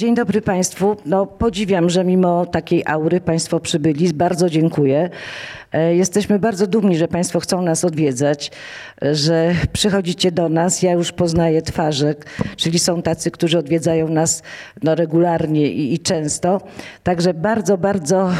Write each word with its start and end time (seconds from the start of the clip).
Dzień 0.00 0.14
dobry 0.14 0.42
Państwu. 0.42 0.96
No, 1.06 1.26
podziwiam, 1.26 1.90
że 1.90 2.04
mimo 2.04 2.46
takiej 2.46 2.82
aury 2.86 3.20
Państwo 3.20 3.60
przybyli. 3.60 4.12
Bardzo 4.12 4.50
dziękuję. 4.50 5.10
E, 5.72 5.96
jesteśmy 5.96 6.38
bardzo 6.38 6.66
dumni, 6.66 6.96
że 6.96 7.08
Państwo 7.08 7.40
chcą 7.40 7.62
nas 7.62 7.84
odwiedzać, 7.84 8.50
e, 9.02 9.14
że 9.14 9.54
przychodzicie 9.72 10.32
do 10.32 10.48
nas. 10.48 10.82
Ja 10.82 10.92
już 10.92 11.12
poznaję 11.12 11.62
twarze, 11.62 12.14
czyli 12.56 12.78
są 12.78 13.02
tacy, 13.02 13.30
którzy 13.30 13.58
odwiedzają 13.58 14.08
nas 14.08 14.42
no, 14.82 14.94
regularnie 14.94 15.72
i, 15.72 15.94
i 15.94 15.98
często. 15.98 16.60
Także 17.02 17.34
bardzo, 17.34 17.78
bardzo 17.78 18.30
e, 18.30 18.32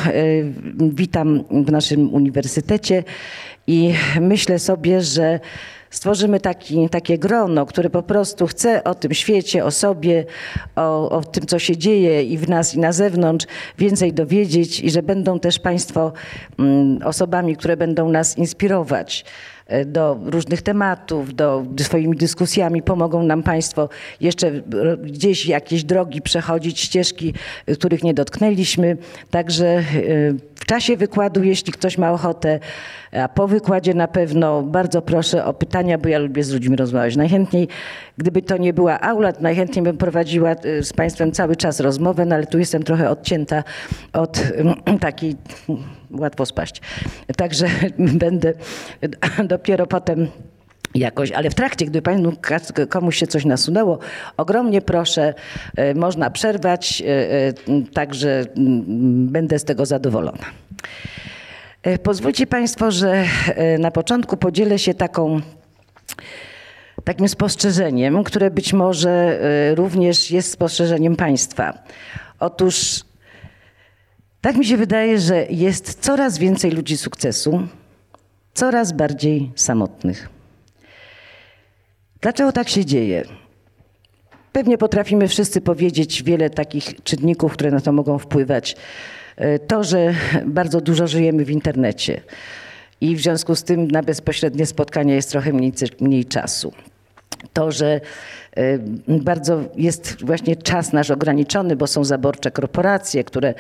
witam 0.79 1.45
w 1.51 1.73
naszym 1.73 2.15
uniwersytecie 2.15 3.05
i 3.67 3.95
myślę 4.21 4.59
sobie, 4.59 5.01
że 5.01 5.41
stworzymy 5.91 6.41
taki, 6.41 6.89
takie 6.89 7.19
grono, 7.19 7.67
które 7.67 7.91
po 7.91 8.03
prostu 8.03 8.47
chce 8.47 8.85
o 8.85 8.95
tym 8.95 9.15
świecie, 9.15 9.65
o 9.65 9.71
sobie, 9.71 10.25
o, 10.77 11.11
o 11.11 11.25
tym, 11.25 11.47
co 11.47 11.59
się 11.59 11.77
dzieje 11.77 12.23
i 12.23 12.39
w 12.39 12.49
nas, 12.49 12.75
i 12.75 12.79
na 12.79 12.93
zewnątrz, 12.93 13.47
więcej 13.79 14.13
dowiedzieć 14.13 14.81
i 14.81 14.91
że 14.91 15.03
będą 15.03 15.41
też 15.41 15.59
Państwo 15.59 16.13
mm, 16.59 16.99
osobami, 17.05 17.57
które 17.57 17.77
będą 17.77 18.09
nas 18.09 18.39
inspirować 18.39 19.25
do 19.87 20.21
różnych 20.25 20.63
tematów, 20.63 21.35
do 21.35 21.67
swoimi 21.79 22.17
dyskusjami. 22.17 22.83
Pomogą 22.83 23.23
nam 23.23 23.43
Państwo 23.43 23.89
jeszcze 24.21 24.53
gdzieś 25.03 25.47
jakieś 25.47 25.85
drogi 25.85 26.23
przechodzić, 26.23 26.81
ścieżki, 26.81 27.35
których 27.75 28.03
nie 28.03 28.15
dotknęliśmy. 28.15 28.97
Także 29.31 29.67
e, 29.67 29.83
w 30.55 30.67
czasie 30.67 30.97
wykładu, 30.97 31.43
jeśli 31.43 31.73
ktoś 31.73 31.99
ma 31.99 32.13
ochotę, 32.13 32.61
a 33.13 33.29
po 33.29 33.49
wykładzie 33.49 33.95
na 33.95 34.09
pewno 34.09 34.63
bardzo 34.63 35.03
proszę 35.03 35.45
o 35.45 35.55
pytania, 35.55 35.99
bo 35.99 36.09
ja 36.09 36.19
lubię 36.19 36.45
z 36.45 36.53
ludźmi 36.53 36.77
rozmawiać. 36.77 37.17
Najchętniej, 37.17 37.69
gdyby 38.19 38.43
to 38.43 38.57
nie 38.57 38.73
była 38.73 39.01
aula, 39.01 39.33
to 39.33 39.43
najchętniej 39.43 39.83
bym 39.83 39.97
prowadziła 39.97 40.55
z 40.83 40.93
Państwem 40.93 41.33
cały 41.33 41.57
czas 41.57 41.81
rozmowę, 41.81 42.27
no 42.27 42.35
ale 42.35 42.47
tu 42.47 42.59
jestem 42.59 42.83
trochę 42.83 43.11
odcięta 43.11 43.65
od 44.13 44.43
takiej, 45.01 45.37
łatwo 46.11 46.47
spaść. 46.47 46.81
Także 47.37 47.67
będę 47.99 48.53
dopiero 49.45 49.87
potem 49.87 50.29
jakoś, 50.95 51.33
ale 51.33 51.51
w 51.51 51.55
trakcie, 51.55 51.87
gdy 51.87 52.03
panu 52.03 52.33
komuś 52.89 53.17
się 53.17 53.27
coś 53.27 53.45
nasunęło, 53.45 53.99
ogromnie 54.37 54.81
proszę, 54.81 55.35
y, 55.79 55.95
można 55.95 56.31
przerwać, 56.31 57.03
y, 57.69 57.93
także 57.93 58.45
mm, 58.57 59.29
będę 59.29 59.59
z 59.59 59.65
tego 59.65 59.87
zadowolona. 59.87 60.47
E, 61.83 61.99
pozwólcie 61.99 62.47
Państwo, 62.47 62.91
że 62.91 63.25
e, 63.47 63.79
na 63.79 63.91
początku 63.91 64.37
podzielę 64.37 64.79
się 64.79 64.95
taką, 64.95 65.41
takim 67.05 67.29
spostrzeżeniem, 67.29 68.25
które 68.25 68.51
być 68.51 68.73
może 68.73 69.11
e, 69.11 69.75
również 69.75 70.31
jest 70.31 70.53
spostrzeżeniem 70.53 71.17
Państwa. 71.17 71.79
Otóż 72.41 73.05
tak 74.41 74.57
mi 74.57 74.67
się 74.67 74.77
wydaje, 74.77 75.21
że 75.21 75.47
jest 75.51 76.01
coraz 76.01 76.39
więcej 76.39 76.71
ludzi 76.71 76.97
sukcesu, 76.97 77.69
coraz 78.55 78.93
bardziej 78.93 79.51
samotnych. 79.55 80.29
Dlaczego 82.21 82.53
tak 82.53 82.69
się 82.69 82.85
dzieje? 82.85 83.25
Pewnie 84.53 84.79
potrafimy 84.79 85.29
wszyscy 85.29 85.61
powiedzieć 85.61 86.23
wiele 86.23 86.51
takich 86.51 87.03
czynników, 87.03 87.53
które 87.53 87.71
na 87.71 87.81
to 87.81 87.93
mogą 87.93 88.19
wpływać. 88.19 88.77
E, 89.37 89.59
to, 89.59 89.85
że 89.85 90.15
bardzo 90.47 90.81
dużo 90.81 91.07
żyjemy 91.07 91.45
w 91.45 91.51
internecie 91.51 92.21
i 93.01 93.17
w 93.17 93.21
związku 93.21 93.55
z 93.55 93.65
tym 93.65 93.91
na 93.91 94.03
bezpośrednie 94.03 94.67
spotkania 94.67 95.15
jest 95.15 95.31
trochę 95.31 95.53
mniej, 95.53 95.73
mniej 96.01 96.25
czasu. 96.25 96.73
To, 97.53 97.73
że 97.73 98.01
bardzo 99.09 99.61
jest 99.77 100.25
właśnie 100.25 100.57
czas 100.57 100.93
nasz 100.93 101.11
ograniczony, 101.11 101.77
bo 101.77 101.87
są 101.87 102.05
zaborcze 102.05 102.51
korporacje, 102.51 103.25
które 103.25 103.55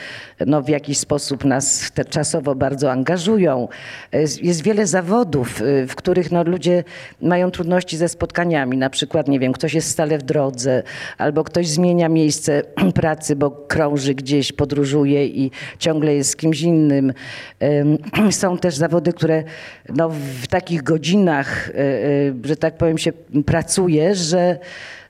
no 0.46 0.62
w 0.62 0.68
jakiś 0.68 0.98
sposób 0.98 1.44
nas 1.44 1.92
czasowo 2.10 2.54
bardzo 2.54 2.92
angażują. 2.92 3.68
Y, 4.14 4.24
jest 4.42 4.62
wiele 4.62 4.86
zawodów, 4.86 5.62
y, 5.62 5.86
w 5.86 5.94
których 5.94 6.32
no 6.32 6.44
ludzie 6.44 6.84
mają 7.22 7.50
trudności 7.50 7.96
ze 7.96 8.08
spotkaniami. 8.08 8.76
Na 8.76 8.90
przykład, 8.90 9.28
nie 9.28 9.40
wiem, 9.40 9.52
ktoś 9.52 9.74
jest 9.74 9.90
stale 9.90 10.18
w 10.18 10.22
drodze, 10.22 10.82
albo 11.18 11.44
ktoś 11.44 11.68
zmienia 11.68 12.08
miejsce 12.08 12.62
pracy, 12.94 13.36
bo 13.36 13.50
krąży 13.50 14.14
gdzieś, 14.14 14.52
podróżuje 14.52 15.26
i 15.26 15.50
ciągle 15.78 16.14
jest 16.14 16.30
z 16.30 16.36
kimś 16.36 16.60
innym. 16.60 17.12
Są 18.30 18.58
też 18.58 18.76
zawody, 18.76 19.12
które 19.12 19.44
no 19.88 20.10
w 20.42 20.46
takich 20.46 20.82
godzinach, 20.82 21.70
że 22.44 22.56
tak 22.56 22.76
powiem, 22.76 22.98
się 22.98 23.12
pracuje, 23.46 24.14
że 24.14 24.58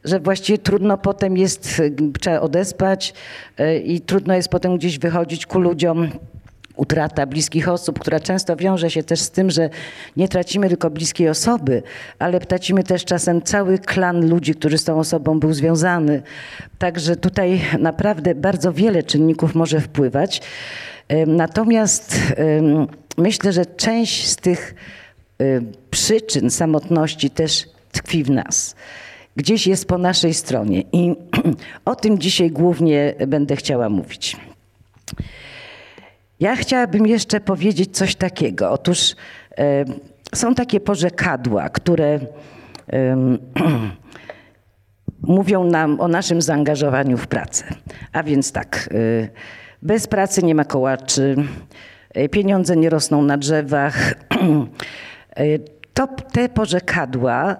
że 0.04 0.20
właściwie 0.20 0.58
trudno 0.58 0.98
potem 0.98 1.36
jest, 1.36 1.82
trzeba 2.20 2.40
odespać 2.40 3.14
e, 3.58 3.78
i 3.78 4.00
trudno 4.00 4.34
jest 4.34 4.48
potem 4.48 4.76
gdzieś 4.76 4.98
wychodzić 4.98 5.46
ku 5.46 5.60
ludziom 5.60 6.10
utrata 6.76 7.26
bliskich 7.26 7.68
osób, 7.68 7.98
która 7.98 8.20
często 8.20 8.56
wiąże 8.56 8.90
się 8.90 9.02
też 9.02 9.20
z 9.20 9.30
tym, 9.30 9.50
że 9.50 9.70
nie 10.16 10.28
tracimy 10.28 10.68
tylko 10.68 10.90
bliskiej 10.90 11.28
osoby, 11.28 11.82
ale 12.18 12.40
tracimy 12.40 12.84
też 12.84 13.04
czasem 13.04 13.42
cały 13.42 13.78
klan 13.78 14.28
ludzi, 14.28 14.54
który 14.54 14.78
z 14.78 14.84
tą 14.84 14.98
osobą 14.98 15.40
był 15.40 15.52
związany. 15.52 16.22
Także 16.78 17.16
tutaj 17.16 17.60
naprawdę 17.78 18.34
bardzo 18.34 18.72
wiele 18.72 19.02
czynników 19.02 19.54
może 19.54 19.80
wpływać. 19.80 20.42
E, 21.08 21.26
natomiast 21.26 22.16
myślę, 23.16 23.52
że 23.52 23.66
część 23.66 24.28
z 24.28 24.36
tych 24.36 24.74
e, 25.40 25.44
przyczyn 25.90 26.50
samotności 26.50 27.30
też 27.30 27.68
tkwi 27.92 28.24
w 28.24 28.30
nas 28.30 28.74
gdzieś 29.36 29.66
jest 29.66 29.88
po 29.88 29.98
naszej 29.98 30.34
stronie. 30.34 30.82
I 30.92 31.14
o 31.84 31.96
tym 31.96 32.18
dzisiaj 32.18 32.50
głównie 32.50 33.14
będę 33.26 33.56
chciała 33.56 33.88
mówić. 33.88 34.36
Ja 36.40 36.56
chciałabym 36.56 37.06
jeszcze 37.06 37.40
powiedzieć 37.40 37.96
coś 37.96 38.14
takiego. 38.14 38.70
Otóż 38.70 39.14
są 40.34 40.54
takie 40.54 40.80
porzekadła, 40.80 41.68
które 41.68 42.20
mówią 45.22 45.64
nam 45.64 46.00
o 46.00 46.08
naszym 46.08 46.42
zaangażowaniu 46.42 47.16
w 47.16 47.26
pracę. 47.26 47.64
A 48.12 48.22
więc 48.22 48.52
tak, 48.52 48.88
e, 48.94 49.28
bez 49.82 50.06
pracy 50.06 50.42
nie 50.42 50.54
ma 50.54 50.64
kołaczy, 50.64 51.36
e, 52.14 52.28
pieniądze 52.28 52.76
nie 52.76 52.90
rosną 52.90 53.22
na 53.22 53.36
drzewach. 53.36 54.12
E, 54.12 55.58
to 55.94 56.06
te 56.06 56.48
porzekadła 56.48 57.56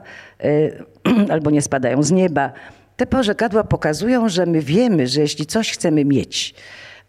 albo 1.33 1.51
nie 1.51 1.63
spadają 1.63 2.03
z 2.03 2.11
nieba. 2.11 2.53
Te 2.97 3.07
porzekadła 3.07 3.65
pokazują, 3.65 4.29
że 4.29 4.47
my 4.47 4.61
wiemy, 4.61 5.07
że 5.07 5.21
jeśli 5.21 5.47
coś 5.47 5.73
chcemy 5.73 6.05
mieć, 6.05 6.55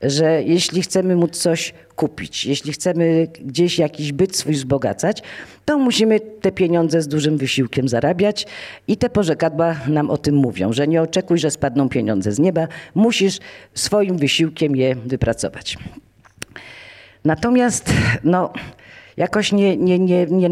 że 0.02 0.44
jeśli 0.44 0.82
chcemy 0.82 1.16
móc 1.16 1.38
coś 1.38 1.74
kupić, 1.96 2.46
jeśli 2.46 2.74
chcemy 2.74 3.28
gdzieś 3.42 3.80
jakiś 3.80 4.12
byt 4.12 4.36
swój 4.36 4.54
wzbogacać, 4.54 5.24
to 5.66 5.78
musimy 5.78 6.20
te 6.20 6.52
pieniądze 6.52 7.02
z 7.02 7.08
dużym 7.08 7.38
wysiłkiem 7.38 7.88
zarabiać 7.88 8.48
i 8.88 8.98
te 8.98 9.10
porzekadła 9.10 9.76
nam 9.88 10.10
o 10.10 10.18
tym 10.18 10.36
mówią, 10.36 10.74
że 10.74 10.88
nie 10.88 11.02
oczekuj, 11.02 11.40
że 11.40 11.52
spadną 11.52 11.90
pieniądze 11.90 12.32
z 12.32 12.40
nieba, 12.40 12.68
musisz 12.96 13.40
swoim 13.74 14.18
wysiłkiem 14.18 14.76
je 14.76 14.96
wypracować. 14.96 15.78
Natomiast 17.26 17.94
no, 18.24 18.54
jakoś 19.18 19.52
nie, 19.52 19.78
nie, 19.78 20.00
nie, 20.00 20.26
nie, 20.26 20.50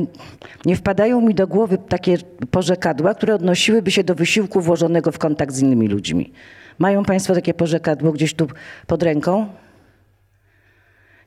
nie 0.66 0.76
wpadają 0.76 1.22
mi 1.22 1.36
do 1.36 1.48
głowy 1.48 1.78
takie 1.78 2.18
porzekadła, 2.52 3.14
które 3.14 3.36
odnosiłyby 3.36 3.92
się 3.92 4.04
do 4.04 4.16
wysiłku 4.16 4.62
włożonego 4.62 5.12
w 5.12 5.18
kontakt 5.18 5.54
z 5.54 5.62
innymi 5.62 5.88
ludźmi. 5.88 6.32
Mają 6.80 7.04
Państwo 7.04 7.34
takie 7.34 7.54
porzekadło 7.54 8.12
gdzieś 8.12 8.34
tu 8.34 8.48
pod 8.88 9.04
ręką? 9.04 9.48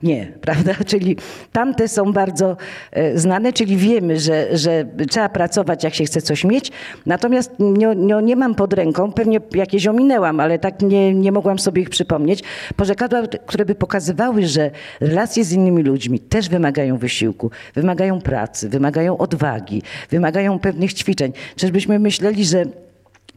Nie, 0.02 0.32
prawda? 0.40 0.74
Czyli 0.90 1.16
tamte 1.52 1.88
są 1.88 2.12
bardzo 2.12 2.56
e, 2.92 3.18
znane, 3.18 3.52
czyli 3.52 3.76
wiemy, 3.76 4.20
że, 4.20 4.56
że 4.56 4.84
trzeba 5.10 5.28
pracować, 5.28 5.84
jak 5.84 5.94
się 5.94 6.04
chce 6.04 6.22
coś 6.22 6.44
mieć. 6.44 6.72
Natomiast 7.06 7.52
nie, 7.58 7.94
nie, 7.96 8.22
nie 8.22 8.36
mam 8.36 8.54
pod 8.54 8.72
ręką, 8.72 9.12
pewnie 9.12 9.40
jakieś 9.54 9.86
ominęłam, 9.86 10.40
ale 10.40 10.58
tak 10.58 10.82
nie, 10.82 11.14
nie 11.14 11.32
mogłam 11.32 11.58
sobie 11.58 11.82
ich 11.82 11.90
przypomnieć. 11.90 12.42
Porzekadła, 12.76 13.22
które 13.46 13.64
by 13.64 13.74
pokazywały, 13.74 14.46
że 14.46 14.70
relacje 15.00 15.44
z 15.44 15.52
innymi 15.52 15.82
ludźmi 15.82 16.20
też 16.20 16.48
wymagają 16.48 16.98
wysiłku, 16.98 17.50
wymagają 17.74 18.20
pracy, 18.20 18.68
wymagają 18.68 19.18
odwagi, 19.18 19.82
wymagają 20.10 20.58
pewnych 20.58 20.94
ćwiczeń. 20.94 21.32
Czyżbyśmy 21.56 21.98
myśleli, 21.98 22.44
że 22.44 22.64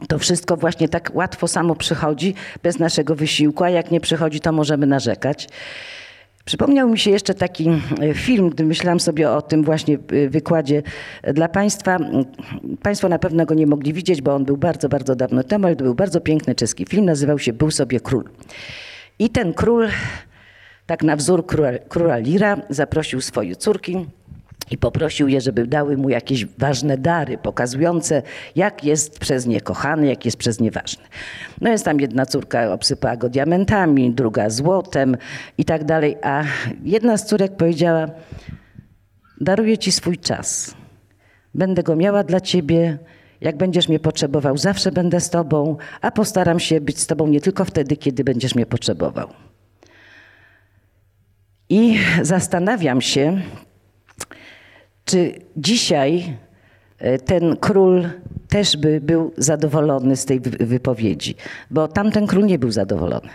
to 0.08 0.18
wszystko 0.18 0.56
właśnie 0.56 0.88
tak 0.88 1.10
łatwo 1.14 1.48
samo 1.48 1.74
przychodzi 1.74 2.34
bez 2.62 2.78
naszego 2.78 3.14
wysiłku, 3.14 3.64
a 3.64 3.70
jak 3.70 3.90
nie 3.90 4.00
przychodzi, 4.00 4.40
to 4.40 4.52
możemy 4.52 4.86
narzekać. 4.86 5.48
Przypomniał 6.46 6.88
mi 6.88 6.98
się 6.98 7.10
jeszcze 7.10 7.34
taki 7.34 7.68
e, 8.00 8.14
film, 8.14 8.50
gdy 8.50 8.64
myślałam 8.64 9.00
sobie 9.00 9.30
o 9.30 9.42
tym 9.42 9.64
właśnie 9.64 9.94
e, 9.94 10.28
wykładzie 10.28 10.82
dla 11.34 11.48
Państwa. 11.48 11.98
Państwo 12.82 13.08
na 13.08 13.18
pewno 13.18 13.46
go 13.46 13.54
nie 13.54 13.66
mogli 13.66 13.92
widzieć, 13.92 14.22
bo 14.22 14.34
on 14.34 14.44
był 14.44 14.56
bardzo, 14.56 14.88
bardzo 14.88 15.16
dawno 15.16 15.42
temu, 15.42 15.66
ale 15.66 15.76
to 15.76 15.84
był 15.84 15.94
bardzo 15.94 16.20
piękny 16.20 16.54
czeski 16.54 16.86
film, 16.86 17.04
nazywał 17.04 17.38
się 17.38 17.52
Był 17.52 17.70
sobie 17.70 18.00
król. 18.00 18.24
I 19.18 19.30
ten 19.30 19.54
król, 19.54 19.88
tak 20.86 21.02
na 21.02 21.16
wzór 21.16 21.46
króla, 21.46 21.70
króla 21.88 22.16
Lira, 22.16 22.56
zaprosił 22.70 23.20
swoje 23.20 23.56
córki 23.56 24.06
i 24.70 24.78
poprosił 24.78 25.28
je, 25.28 25.40
żeby 25.40 25.66
dały 25.66 25.96
mu 25.96 26.08
jakieś 26.08 26.46
ważne 26.46 26.98
dary, 26.98 27.38
pokazujące, 27.38 28.22
jak 28.56 28.84
jest 28.84 29.18
przez 29.18 29.46
nie 29.46 29.60
kochany, 29.60 30.06
jak 30.06 30.24
jest 30.24 30.36
przez 30.36 30.60
nie 30.60 30.70
ważny. 30.70 31.04
No 31.60 31.70
jest 31.70 31.84
tam 31.84 32.00
jedna 32.00 32.26
córka, 32.26 32.72
obsypała 32.72 33.16
go 33.16 33.28
diamentami, 33.28 34.10
druga 34.10 34.50
złotem 34.50 35.16
i 35.58 35.64
tak 35.64 35.84
dalej, 35.84 36.16
a 36.22 36.44
jedna 36.84 37.16
z 37.16 37.26
córek 37.26 37.56
powiedziała, 37.56 38.06
daruję 39.40 39.78
ci 39.78 39.92
swój 39.92 40.18
czas. 40.18 40.74
Będę 41.54 41.82
go 41.82 41.96
miała 41.96 42.24
dla 42.24 42.40
ciebie, 42.40 42.98
jak 43.40 43.56
będziesz 43.56 43.88
mnie 43.88 44.00
potrzebował, 44.00 44.56
zawsze 44.56 44.92
będę 44.92 45.20
z 45.20 45.30
tobą, 45.30 45.76
a 46.00 46.10
postaram 46.10 46.60
się 46.60 46.80
być 46.80 46.98
z 46.98 47.06
tobą 47.06 47.26
nie 47.26 47.40
tylko 47.40 47.64
wtedy, 47.64 47.96
kiedy 47.96 48.24
będziesz 48.24 48.54
mnie 48.54 48.66
potrzebował. 48.66 49.28
I 51.68 51.98
zastanawiam 52.22 53.00
się, 53.00 53.40
czy 55.06 55.32
dzisiaj 55.56 56.36
e, 56.98 57.18
ten 57.18 57.56
król 57.56 58.08
też 58.48 58.76
by 58.76 59.00
był 59.00 59.32
zadowolony 59.36 60.16
z 60.16 60.24
tej 60.24 60.40
wypowiedzi? 60.40 61.34
Bo 61.70 61.88
tamten 61.88 62.26
król 62.26 62.44
nie 62.44 62.58
był 62.58 62.70
zadowolony. 62.70 63.28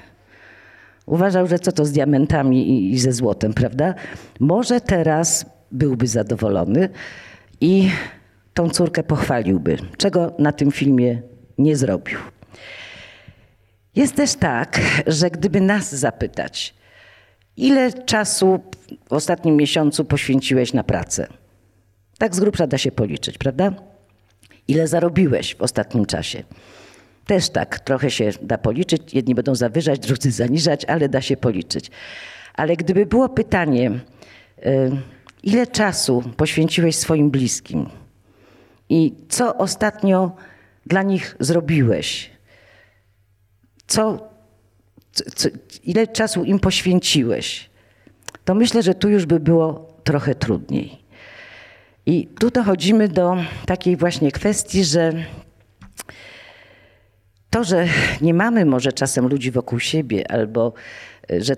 Uważał, 1.06 1.48
że 1.48 1.60
co 1.60 1.72
to 1.72 1.86
z 1.86 1.92
diamentami 1.92 2.92
i 2.94 3.00
ze 3.00 3.12
złotem, 3.12 3.54
prawda? 3.54 3.94
Może 4.40 4.82
teraz 4.82 5.46
byłby 5.72 6.08
zadowolony 6.08 6.90
i 7.62 7.90
tą 8.54 8.70
córkę 8.70 9.04
pochwaliłby, 9.04 9.78
czego 9.98 10.34
na 10.40 10.52
tym 10.52 10.72
filmie 10.72 11.22
nie 11.58 11.76
zrobił. 11.76 12.20
Jest 13.96 14.16
też 14.16 14.36
tak, 14.36 14.82
że 15.08 15.30
gdyby 15.30 15.62
nas 15.62 15.96
zapytać, 15.96 16.74
ile 17.58 17.94
czasu 17.94 18.60
w 19.10 19.14
ostatnim 19.14 19.56
miesiącu 19.56 20.06
poświęciłeś 20.06 20.74
na 20.74 20.84
pracę? 20.84 21.41
Tak 22.22 22.36
z 22.36 22.40
grubsza 22.40 22.68
da 22.68 22.78
się 22.78 22.92
policzyć, 22.92 23.38
prawda? 23.38 23.74
Ile 24.68 24.88
zarobiłeś 24.88 25.56
w 25.56 25.62
ostatnim 25.62 26.06
czasie? 26.06 26.44
Też 27.26 27.50
tak, 27.50 27.80
trochę 27.80 28.12
się 28.12 28.30
da 28.42 28.58
policzyć. 28.58 29.14
Jedni 29.14 29.36
będą 29.36 29.56
zawyżać, 29.56 30.00
drudzy 30.00 30.32
zaniżać, 30.32 30.86
ale 30.86 31.10
da 31.10 31.22
się 31.22 31.38
policzyć. 31.38 31.92
Ale 32.54 32.76
gdyby 32.76 33.06
było 33.06 33.30
pytanie, 33.30 33.92
y, 34.66 34.92
ile 35.44 35.68
czasu 35.68 36.24
poświęciłeś 36.38 36.96
swoim 36.96 37.32
bliskim 37.32 37.90
i 38.90 39.14
co 39.30 39.58
ostatnio 39.58 40.36
dla 40.86 41.04
nich 41.04 41.36
zrobiłeś? 41.40 42.30
Co, 43.88 44.30
co, 45.36 45.50
ile 45.84 46.08
czasu 46.08 46.44
im 46.44 46.60
poświęciłeś? 46.60 47.70
To 48.46 48.56
myślę, 48.56 48.84
że 48.84 48.96
tu 48.96 49.10
już 49.10 49.26
by 49.26 49.40
było 49.40 49.94
trochę 50.04 50.36
trudniej. 50.36 51.01
I 52.06 52.28
tu 52.40 52.50
dochodzimy 52.50 53.08
do 53.08 53.38
takiej 53.66 53.98
właśnie 53.98 54.32
kwestii, 54.32 54.84
że 54.84 55.14
to, 57.50 57.64
że 57.64 57.88
nie 58.22 58.34
mamy 58.34 58.66
może 58.66 58.94
czasem 58.94 59.28
ludzi 59.28 59.52
wokół 59.52 59.80
siebie, 59.80 60.32
albo 60.32 60.74
e, 61.32 61.42
że 61.42 61.56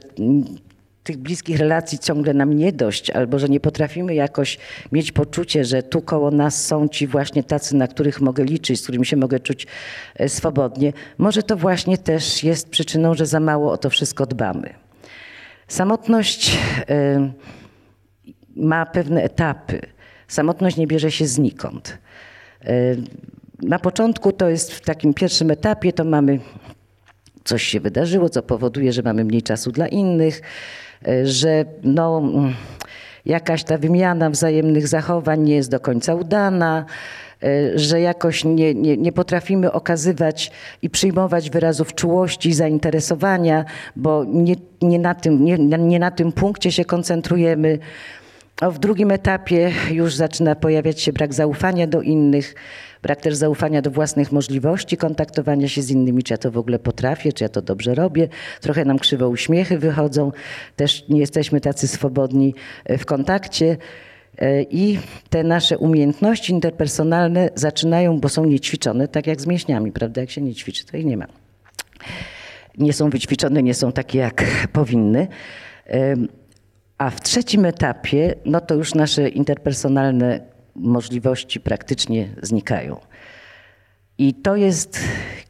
tych 1.04 1.18
bliskich 1.18 1.60
relacji 1.60 2.00
ciągle 2.00 2.34
nam 2.34 2.54
nie 2.54 2.72
dość, 2.72 3.10
albo 3.10 3.40
że 3.40 3.50
nie 3.50 3.60
potrafimy 3.60 4.16
jakoś 4.16 4.58
mieć 4.92 5.12
poczucie, 5.12 5.66
że 5.66 5.84
tu 5.84 6.02
koło 6.02 6.32
nas 6.32 6.66
są 6.66 6.88
ci 6.88 7.08
właśnie 7.08 7.44
tacy, 7.44 7.76
na 7.76 7.88
których 7.88 8.22
mogę 8.22 8.44
liczyć, 8.44 8.80
z 8.80 8.84
którymi 8.84 9.06
się 9.06 9.18
mogę 9.18 9.40
czuć 9.40 9.68
e, 10.16 10.30
swobodnie, 10.30 10.94
może 11.18 11.44
to 11.44 11.58
właśnie 11.58 11.98
też 11.98 12.44
jest 12.44 12.70
przyczyną, 12.70 13.14
że 13.14 13.26
za 13.26 13.40
mało 13.40 13.72
o 13.72 13.78
to 13.78 13.90
wszystko 13.90 14.26
dbamy. 14.26 14.74
Samotność 15.68 16.58
e, 16.90 17.32
ma 18.56 18.86
pewne 18.86 19.24
etapy. 19.24 19.82
Samotność 20.34 20.78
nie 20.78 20.88
bierze 20.88 21.12
się 21.12 21.28
znikąd. 21.28 21.98
E, 22.66 22.72
na 23.62 23.80
początku 23.80 24.32
to 24.32 24.50
jest 24.50 24.72
w 24.72 24.82
takim 24.82 25.14
pierwszym 25.14 25.52
etapie, 25.52 25.94
to 25.94 26.04
mamy 26.04 26.40
coś 27.44 27.64
się 27.64 27.80
wydarzyło, 27.80 28.30
co 28.30 28.44
powoduje, 28.44 28.94
że 28.94 29.02
mamy 29.02 29.26
mniej 29.26 29.42
czasu 29.42 29.72
dla 29.72 29.88
innych, 29.88 30.42
e, 31.08 31.28
że 31.28 31.66
no, 31.84 32.22
jakaś 33.26 33.64
ta 33.64 33.78
wymiana 33.78 34.30
wzajemnych 34.30 34.88
zachowań 34.88 35.42
nie 35.42 35.56
jest 35.56 35.72
do 35.72 35.80
końca 35.80 36.16
udana, 36.16 36.86
e, 37.44 37.80
że 37.80 38.02
jakoś 38.02 38.44
nie, 38.44 38.74
nie, 38.74 38.98
nie 38.98 39.12
potrafimy 39.12 39.72
okazywać 39.72 40.52
i 40.82 40.90
przyjmować 40.90 41.50
wyrazów 41.50 41.96
czułości 41.96 42.50
i 42.50 42.54
zainteresowania, 42.54 43.66
bo 43.96 44.26
nie, 44.28 44.56
nie, 44.82 45.00
na 45.00 45.16
tym, 45.16 45.46
nie, 45.46 45.58
nie 45.78 46.00
na 46.00 46.12
tym 46.12 46.32
punkcie 46.32 46.72
się 46.72 46.86
koncentrujemy. 46.86 47.80
W 48.62 48.80
drugim 48.80 49.12
etapie 49.12 49.72
już 49.92 50.16
zaczyna 50.16 50.56
pojawiać 50.56 51.02
się 51.02 51.14
brak 51.14 51.34
zaufania 51.34 51.88
do 51.88 52.02
innych, 52.02 52.56
brak 53.02 53.22
też 53.22 53.36
zaufania 53.36 53.82
do 53.82 53.92
własnych 53.92 54.32
możliwości 54.32 54.98
kontaktowania 54.98 55.68
się 55.68 55.82
z 55.82 55.92
innymi, 55.92 56.24
czy 56.24 56.34
ja 56.34 56.38
to 56.38 56.52
w 56.52 56.58
ogóle 56.58 56.80
potrafię, 56.80 57.34
czy 57.34 57.44
ja 57.44 57.50
to 57.50 57.62
dobrze 57.62 57.96
robię. 57.96 58.28
Trochę 58.62 58.86
nam 58.86 59.00
krzywo 59.00 59.30
uśmiechy 59.30 59.80
wychodzą, 59.80 60.32
też 60.76 61.10
nie 61.10 61.20
jesteśmy 61.20 61.62
tacy 61.62 61.88
swobodni 61.88 62.56
e, 62.86 62.98
w 62.98 63.06
kontakcie. 63.06 63.78
E, 64.38 64.64
I 64.64 65.00
te 65.30 65.44
nasze 65.44 65.78
umiejętności 65.78 66.54
interpersonalne 66.54 67.50
zaczynają, 67.56 68.20
bo 68.20 68.30
są 68.30 68.46
niećwiczone, 68.46 69.08
tak 69.08 69.28
jak 69.28 69.42
z 69.42 69.48
mięśniami, 69.48 69.92
prawda? 69.92 70.22
Jak 70.22 70.32
się 70.32 70.42
nie 70.42 70.56
ćwiczy, 70.56 70.86
to 70.86 70.98
ich 70.98 71.06
nie 71.06 71.18
ma. 71.18 71.26
Nie 72.78 72.94
są 72.94 73.10
wyćwiczone, 73.10 73.64
nie 73.64 73.74
są 73.74 73.92
takie, 73.92 74.20
jak 74.20 74.44
powinny. 74.74 75.28
A 77.04 77.10
w 77.10 77.22
trzecim 77.22 77.66
etapie, 77.66 78.36
no 78.46 78.62
to 78.62 78.76
już 78.76 78.96
nasze 78.96 79.30
interpersonalne 79.30 80.40
możliwości 80.76 81.60
praktycznie 81.60 82.30
znikają. 82.42 83.00
I 84.18 84.34
to 84.34 84.56
jest, 84.56 85.00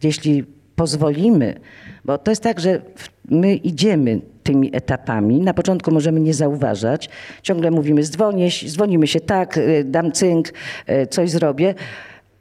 jeśli 0.04 0.44
pozwolimy, 0.76 1.60
bo 2.06 2.18
to 2.18 2.32
jest 2.32 2.44
tak, 2.44 2.60
że 2.60 2.82
my 3.30 3.56
idziemy 3.56 4.22
tymi 4.44 4.76
etapami. 4.76 5.42
Na 5.42 5.54
początku 5.54 5.92
możemy 5.92 6.20
nie 6.20 6.34
zauważać. 6.34 7.10
Ciągle 7.42 7.72
mówimy, 7.72 8.04
dzwonię, 8.04 8.50
dzwonimy 8.66 9.08
się 9.08 9.20
tak, 9.20 9.58
y, 9.58 9.84
dam 9.84 10.12
cynk, 10.12 10.54
y, 10.90 11.08
coś 11.08 11.30
zrobię. 11.30 11.76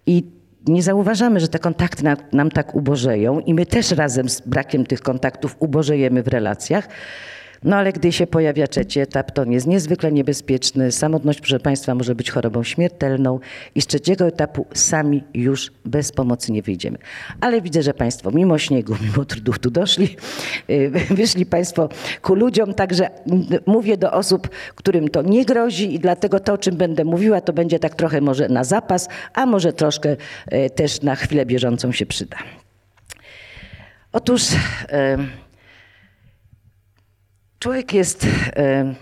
I 0.07 0.25
nie 0.67 0.83
zauważamy, 0.83 1.41
że 1.41 1.49
te 1.49 1.59
kontakty 1.59 2.05
nam 2.33 2.51
tak 2.51 2.75
ubożeją 2.75 3.41
i 3.41 3.55
my 3.55 3.67
też 3.67 3.91
razem 3.91 4.29
z 4.29 4.41
brakiem 4.41 4.87
tych 4.87 5.01
kontaktów 5.01 5.57
ubożejemy 5.59 6.23
w 6.23 6.29
relacjach. 6.29 6.89
No 7.65 7.77
ale 7.77 7.93
gdy 7.93 8.13
się 8.13 8.27
pojawia 8.27 8.67
trzeci 8.67 9.01
etap, 9.01 9.31
to 9.31 9.43
on 9.43 9.53
jest 9.53 9.67
niezwykle 9.67 10.13
niebezpieczny. 10.13 10.93
Samotność, 10.93 11.41
proszę 11.41 11.61
Państwa, 11.61 11.95
może 11.95 12.15
być 12.15 12.31
chorobą 12.31 12.63
śmiertelną 12.63 13.41
i 13.75 13.83
z 13.83 13.87
trzeciego 13.87 14.27
etapu 14.27 14.67
sami 14.75 15.25
już 15.35 15.73
bez 15.85 16.13
pomocy 16.13 16.53
nie 16.53 16.63
wyjdziemy. 16.63 16.99
Ale 17.41 17.61
widzę, 17.61 17.83
że 17.83 17.95
Państwo 17.95 18.31
mimo 18.31 18.59
śniegu, 18.59 18.97
mimo 19.03 19.25
trudów 19.25 19.59
tu 19.59 19.71
doszli, 19.71 20.17
y, 20.71 20.91
wyszli 21.11 21.47
Państwo 21.47 21.89
ku 22.23 22.35
ludziom, 22.35 22.75
także 22.75 23.11
mówię 23.67 23.97
do 23.97 24.13
osób, 24.13 24.49
którym 24.75 25.09
to 25.09 25.23
nie 25.23 25.45
grozi 25.45 25.95
i 25.95 25.99
dlatego 25.99 26.41
to, 26.41 26.53
o 26.53 26.59
czym 26.59 26.77
będę 26.77 27.05
mówiła, 27.05 27.41
to 27.41 27.53
będzie 27.53 27.79
tak 27.79 27.95
trochę 27.95 28.21
może 28.21 28.49
na 28.49 28.65
zapas, 28.65 29.09
a 29.35 29.47
może 29.47 29.73
troszkę 29.73 30.17
y, 30.53 30.71
też 30.71 31.03
na 31.03 31.15
chwilę 31.15 31.47
bieżącą 31.47 31.93
się 31.93 32.07
przyda. 32.07 32.37
Otóż... 34.13 34.43
Człowiek 37.63 37.93
jest 37.95 38.27
e, 38.57 38.95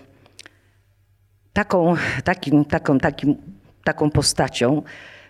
taką, 1.53 1.95
takim, 2.23 2.65
taką, 2.65 2.99
takim, 2.99 3.35
taką 3.83 4.09
postacią, 4.09 4.81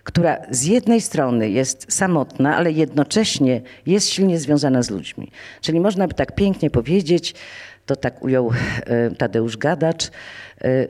która 0.04 0.38
z 0.50 0.64
jednej 0.64 1.02
strony 1.02 1.50
jest 1.50 1.94
samotna, 1.94 2.58
ale 2.58 2.72
jednocześnie 2.72 3.62
jest 3.86 4.10
silnie 4.10 4.40
związana 4.40 4.84
z 4.84 4.90
ludźmi. 4.90 5.32
Czyli 5.62 5.80
można 5.80 6.08
by 6.08 6.14
tak 6.14 6.36
pięknie 6.36 6.70
powiedzieć, 6.70 7.36
to 7.86 7.96
tak 7.96 8.24
ujął 8.24 8.52
e, 8.86 9.12
Tadeusz 9.12 9.58
Gadacz, 9.58 10.06
e, 10.08 10.12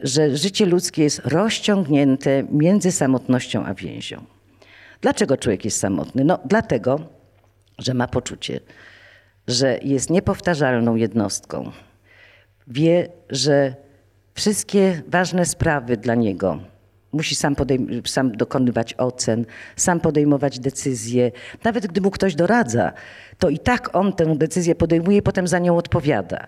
że 0.03 0.38
życie 0.38 0.65
ludzkie 0.65 1.03
jest 1.03 1.19
rozciągnięte 1.19 2.43
między 2.51 2.91
samotnością 2.91 3.65
a 3.65 3.74
więzią. 3.74 4.24
Dlaczego 5.01 5.38
człowiek 5.38 5.65
jest 5.65 5.79
samotny? 5.79 6.24
No 6.24 6.39
dlatego, 6.45 7.00
że 7.77 7.93
ma 7.93 8.07
poczucie, 8.07 8.60
że 9.48 9.79
jest 9.83 10.10
niepowtarzalną 10.10 10.95
jednostką, 10.95 11.71
wie, 12.71 13.09
że 13.29 13.75
wszystkie 14.33 15.01
ważne 15.07 15.45
sprawy 15.45 15.97
dla 15.97 16.15
niego 16.15 16.59
musi 17.13 17.35
sam, 17.35 17.55
sam 18.05 18.31
dokonywać 18.31 18.93
ocen, 18.93 19.45
sam 19.75 19.99
podejmować 19.99 20.59
decyzje. 20.59 21.31
Nawet 21.63 21.87
gdy 21.87 22.01
mu 22.01 22.11
ktoś 22.11 22.35
doradza, 22.35 22.93
to 23.39 23.49
i 23.49 23.59
tak 23.59 23.95
on 23.95 24.13
tę 24.13 24.35
decyzję 24.35 24.75
podejmuje 24.75 25.17
i 25.17 25.21
potem 25.21 25.47
za 25.47 25.59
nią 25.59 25.77
odpowiada. 25.77 26.47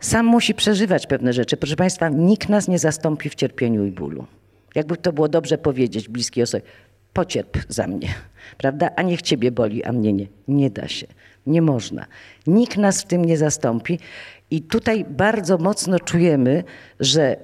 Sam 0.00 0.26
musi 0.26 0.54
przeżywać 0.54 1.06
pewne 1.06 1.32
rzeczy. 1.32 1.56
Proszę 1.56 1.76
Państwa, 1.76 2.08
nikt 2.08 2.48
nas 2.48 2.68
nie 2.68 2.78
zastąpi 2.78 3.30
w 3.30 3.34
cierpieniu 3.34 3.86
i 3.86 3.90
bólu. 3.90 4.26
Jakby 4.74 4.96
to 4.96 5.12
było 5.12 5.28
dobrze 5.28 5.58
powiedzieć 5.58 6.08
bliskiej 6.08 6.42
osobie, 6.42 6.64
pocierp 7.12 7.58
za 7.68 7.86
mnie, 7.86 8.08
prawda? 8.58 8.90
A 8.96 9.02
niech 9.02 9.22
Ciebie 9.22 9.50
boli, 9.50 9.84
a 9.84 9.92
mnie 9.92 10.12
nie. 10.12 10.26
Nie 10.48 10.70
da 10.70 10.88
się, 10.88 11.06
nie 11.46 11.62
można. 11.62 12.06
Nikt 12.46 12.76
nas 12.76 13.02
w 13.02 13.06
tym 13.06 13.24
nie 13.24 13.36
zastąpi 13.36 13.98
i 14.50 14.62
tutaj 14.62 15.04
bardzo 15.08 15.58
mocno 15.58 16.00
czujemy, 16.00 16.64
że 17.00 17.36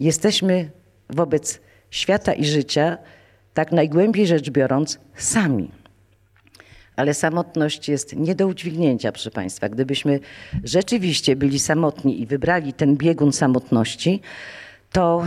jesteśmy 0.00 0.70
wobec 1.10 1.60
świata 1.90 2.32
i 2.32 2.44
życia, 2.44 2.98
tak 3.54 3.72
najgłębiej 3.72 4.26
rzecz 4.26 4.50
biorąc, 4.50 4.98
sami. 5.14 5.70
Ale 6.96 7.14
samotność 7.14 7.88
jest 7.88 8.16
nie 8.16 8.34
do 8.34 8.46
udźwignięcia, 8.46 9.12
proszę 9.12 9.30
Państwa. 9.30 9.68
Gdybyśmy 9.68 10.20
rzeczywiście 10.64 11.36
byli 11.36 11.58
samotni 11.58 12.20
i 12.20 12.26
wybrali 12.26 12.72
ten 12.72 12.96
biegun 12.96 13.32
samotności, 13.32 14.20
to, 14.92 15.26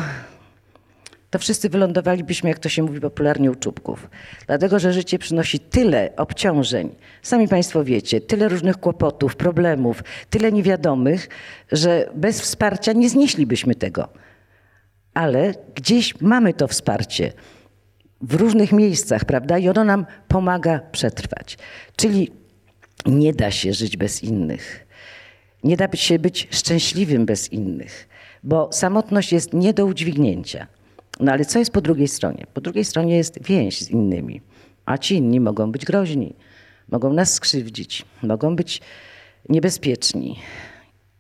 to 1.32 1.40
wszyscy 1.40 1.70
wylądowalibyśmy, 1.70 2.50
jak 2.50 2.60
to 2.60 2.70
się 2.70 2.84
mówi 2.84 3.00
popularnie, 3.00 3.52
u 3.52 3.56
czubków. 3.56 4.10
Dlatego, 4.48 4.80
że 4.80 4.94
życie 4.94 5.20
przynosi 5.20 5.60
tyle 5.60 6.10
obciążeń, 6.18 6.96
sami 7.22 7.48
Państwo 7.48 7.84
wiecie, 7.84 8.22
tyle 8.22 8.50
różnych 8.50 8.78
kłopotów, 8.78 9.36
problemów, 9.36 10.04
tyle 10.30 10.52
niewiadomych, 10.52 11.30
że 11.72 12.10
bez 12.16 12.42
wsparcia 12.42 12.94
nie 12.94 13.10
znieślibyśmy 13.10 13.76
tego. 13.76 14.08
Ale 15.14 15.54
gdzieś 15.76 16.22
mamy 16.22 16.54
to 16.54 16.68
wsparcie 16.68 17.34
w 18.22 18.34
różnych 18.34 18.72
miejscach, 18.72 19.26
prawda? 19.26 19.58
I 19.58 19.70
ono 19.70 19.84
nam 19.84 20.06
pomaga 20.28 20.80
przetrwać. 20.92 21.58
Czyli 21.96 22.32
nie 23.06 23.34
da 23.34 23.52
się 23.52 23.74
żyć 23.74 23.98
bez 23.98 24.24
innych. 24.24 24.88
Nie 25.64 25.78
da 25.78 25.88
się 25.94 26.20
być 26.20 26.48
szczęśliwym 26.52 27.26
bez 27.26 27.52
innych, 27.52 28.08
bo 28.44 28.70
samotność 28.72 29.34
jest 29.34 29.54
nie 29.54 29.74
do 29.74 29.86
udźwignięcia. 29.86 30.68
No 31.22 31.32
ale 31.32 31.46
co 31.46 31.60
jest 31.60 31.72
po 31.72 31.82
drugiej 31.82 32.08
stronie? 32.08 32.46
Po 32.54 32.62
drugiej 32.62 32.86
stronie 32.86 33.18
jest 33.18 33.44
więź 33.44 33.82
z 33.82 33.90
innymi, 33.90 34.42
a 34.86 34.98
ci 34.98 35.16
inni 35.16 35.40
mogą 35.40 35.72
być 35.72 35.86
groźni, 35.86 36.36
mogą 36.90 37.13
nas 37.13 37.34
skrzywdzić, 37.34 38.06
mogą 38.24 38.56
być 38.56 38.82
niebezpieczni. 39.50 40.40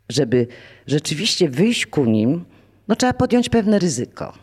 Żeby 0.09 0.47
rzeczywiście 0.87 1.49
wyjść 1.49 1.85
ku 1.85 2.05
nim, 2.05 2.45
no 2.87 2.95
trzeba 2.95 3.13
podjąć 3.13 3.49
pewne 3.49 3.79
ryzyko. 3.79 4.33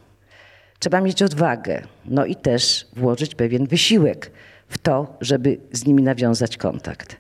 Trzeba 0.78 1.00
mieć 1.00 1.22
odwagę, 1.22 1.82
no 2.04 2.24
i 2.26 2.36
też 2.36 2.86
włożyć 2.96 3.34
pewien 3.34 3.66
wysiłek 3.66 4.30
w 4.68 4.78
to, 4.78 5.16
żeby 5.20 5.58
z 5.72 5.86
nimi 5.86 6.02
nawiązać 6.02 6.56
kontakt. 6.56 7.16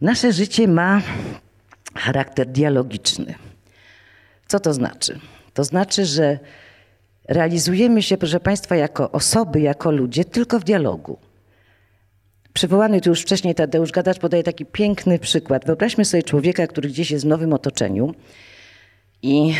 Nasze 0.00 0.32
życie 0.32 0.68
ma 0.68 1.02
charakter 1.94 2.46
dialogiczny. 2.46 3.34
Co 4.46 4.60
to 4.60 4.74
znaczy? 4.74 5.18
To 5.54 5.64
znaczy, 5.64 6.04
że 6.04 6.38
realizujemy 7.28 8.02
się, 8.02 8.16
proszę 8.16 8.40
Państwa, 8.40 8.76
jako 8.76 9.10
osoby, 9.10 9.60
jako 9.60 9.90
ludzie, 9.90 10.24
tylko 10.24 10.60
w 10.60 10.64
dialogu. 10.64 11.18
Przywołany 12.52 13.00
tu 13.00 13.10
już 13.10 13.22
wcześniej 13.22 13.54
Tadeusz 13.54 13.92
Gadacz 13.92 14.18
podaje 14.18 14.42
taki 14.42 14.66
piękny 14.66 15.18
przykład. 15.18 15.66
Wyobraźmy 15.66 16.04
sobie 16.04 16.22
człowieka, 16.22 16.66
który 16.66 16.88
gdzieś 16.88 17.10
jest 17.10 17.24
w 17.24 17.28
nowym 17.28 17.52
otoczeniu 17.52 18.14
i 19.22 19.54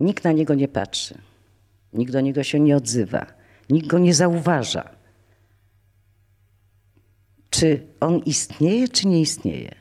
Nikt 0.00 0.24
na 0.24 0.32
niego 0.32 0.54
nie 0.54 0.68
patrzy, 0.68 1.18
nikt 1.92 2.12
do 2.12 2.20
niego 2.20 2.42
się 2.42 2.60
nie 2.60 2.76
odzywa, 2.76 3.26
nikt 3.70 3.86
go 3.86 3.98
nie 3.98 4.14
zauważa. 4.14 4.88
Czy 7.50 7.86
on 8.00 8.18
istnieje, 8.18 8.88
czy 8.88 9.08
nie 9.08 9.20
istnieje? 9.20 9.74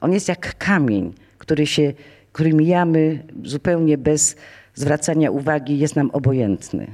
On 0.00 0.12
jest 0.12 0.28
jak 0.28 0.58
kamień, 0.58 1.14
który, 1.38 1.66
się, 1.66 1.92
który 2.32 2.52
mijamy 2.52 3.26
zupełnie 3.44 3.98
bez 3.98 4.36
zwracania 4.78 5.30
uwagi, 5.30 5.78
jest 5.78 5.96
nam 5.96 6.10
obojętny. 6.10 6.86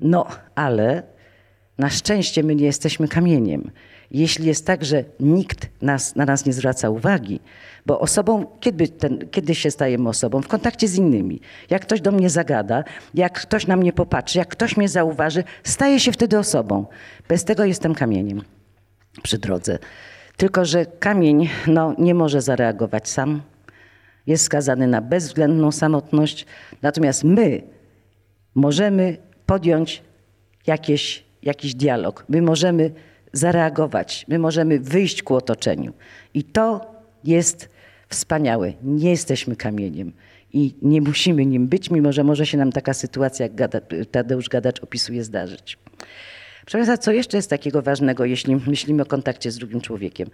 No, 0.00 0.26
ale 0.54 1.02
na 1.78 1.90
szczęście 1.90 2.42
my 2.42 2.54
nie 2.54 2.64
jesteśmy 2.64 3.08
kamieniem. 3.08 3.70
Jeśli 4.10 4.46
jest 4.46 4.66
tak, 4.66 4.84
że 4.84 5.04
nikt 5.20 5.68
nas, 5.82 6.16
na 6.16 6.24
nas 6.24 6.46
nie 6.46 6.52
zwraca 6.52 6.90
uwagi, 6.90 7.40
bo 7.86 8.00
osobą, 8.00 8.46
kiedy, 8.60 8.88
ten, 8.88 9.28
kiedy 9.30 9.54
się 9.54 9.70
stajemy 9.70 10.08
osobą? 10.08 10.42
W 10.42 10.48
kontakcie 10.48 10.88
z 10.88 10.96
innymi. 10.96 11.40
Jak 11.70 11.82
ktoś 11.82 12.00
do 12.00 12.12
mnie 12.12 12.30
zagada, 12.30 12.84
jak 13.14 13.40
ktoś 13.40 13.66
na 13.66 13.76
mnie 13.76 13.92
popatrzy, 13.92 14.38
jak 14.38 14.48
ktoś 14.48 14.76
mnie 14.76 14.88
zauważy, 14.88 15.44
staje 15.64 16.00
się 16.00 16.12
wtedy 16.12 16.38
osobą. 16.38 16.86
Bez 17.28 17.44
tego 17.44 17.64
jestem 17.64 17.94
kamieniem 17.94 18.42
przy 19.22 19.38
drodze. 19.38 19.78
Tylko, 20.36 20.64
że 20.64 20.86
kamień 20.86 21.48
no, 21.66 21.94
nie 21.98 22.14
może 22.14 22.40
zareagować 22.40 23.08
sam. 23.08 23.42
Jest 24.26 24.44
skazany 24.44 24.86
na 24.86 25.00
bezwzględną 25.00 25.72
samotność. 25.72 26.46
Natomiast 26.82 27.24
my 27.24 27.62
możemy 28.54 29.16
podjąć 29.46 30.02
jakieś, 30.66 31.24
jakiś 31.42 31.74
dialog. 31.74 32.24
My 32.28 32.42
możemy 32.42 32.90
zareagować. 33.32 34.24
My 34.28 34.38
możemy 34.38 34.80
wyjść 34.80 35.22
ku 35.22 35.34
otoczeniu. 35.34 35.92
I 36.34 36.44
to 36.44 36.94
jest 37.24 37.68
wspaniałe. 38.08 38.72
Nie 38.82 39.10
jesteśmy 39.10 39.56
kamieniem 39.56 40.12
i 40.52 40.74
nie 40.82 41.00
musimy 41.00 41.46
nim 41.46 41.68
być, 41.68 41.90
mimo 41.90 42.12
że 42.12 42.24
może 42.24 42.46
się 42.46 42.58
nam 42.58 42.72
taka 42.72 42.94
sytuacja, 42.94 43.48
jak 43.58 43.72
Tadeusz 44.10 44.48
Gadacz 44.48 44.82
opisuje, 44.82 45.24
zdarzyć. 45.24 45.78
Proszę 46.60 46.78
Państwa, 46.78 46.98
co 46.98 47.12
jeszcze 47.12 47.36
jest 47.36 47.50
takiego 47.50 47.82
ważnego, 47.82 48.24
jeśli 48.24 48.56
myślimy 48.66 49.02
o 49.02 49.06
kontakcie 49.06 49.50
z 49.50 49.56
drugim 49.56 49.80
człowiekiem? 49.80 50.30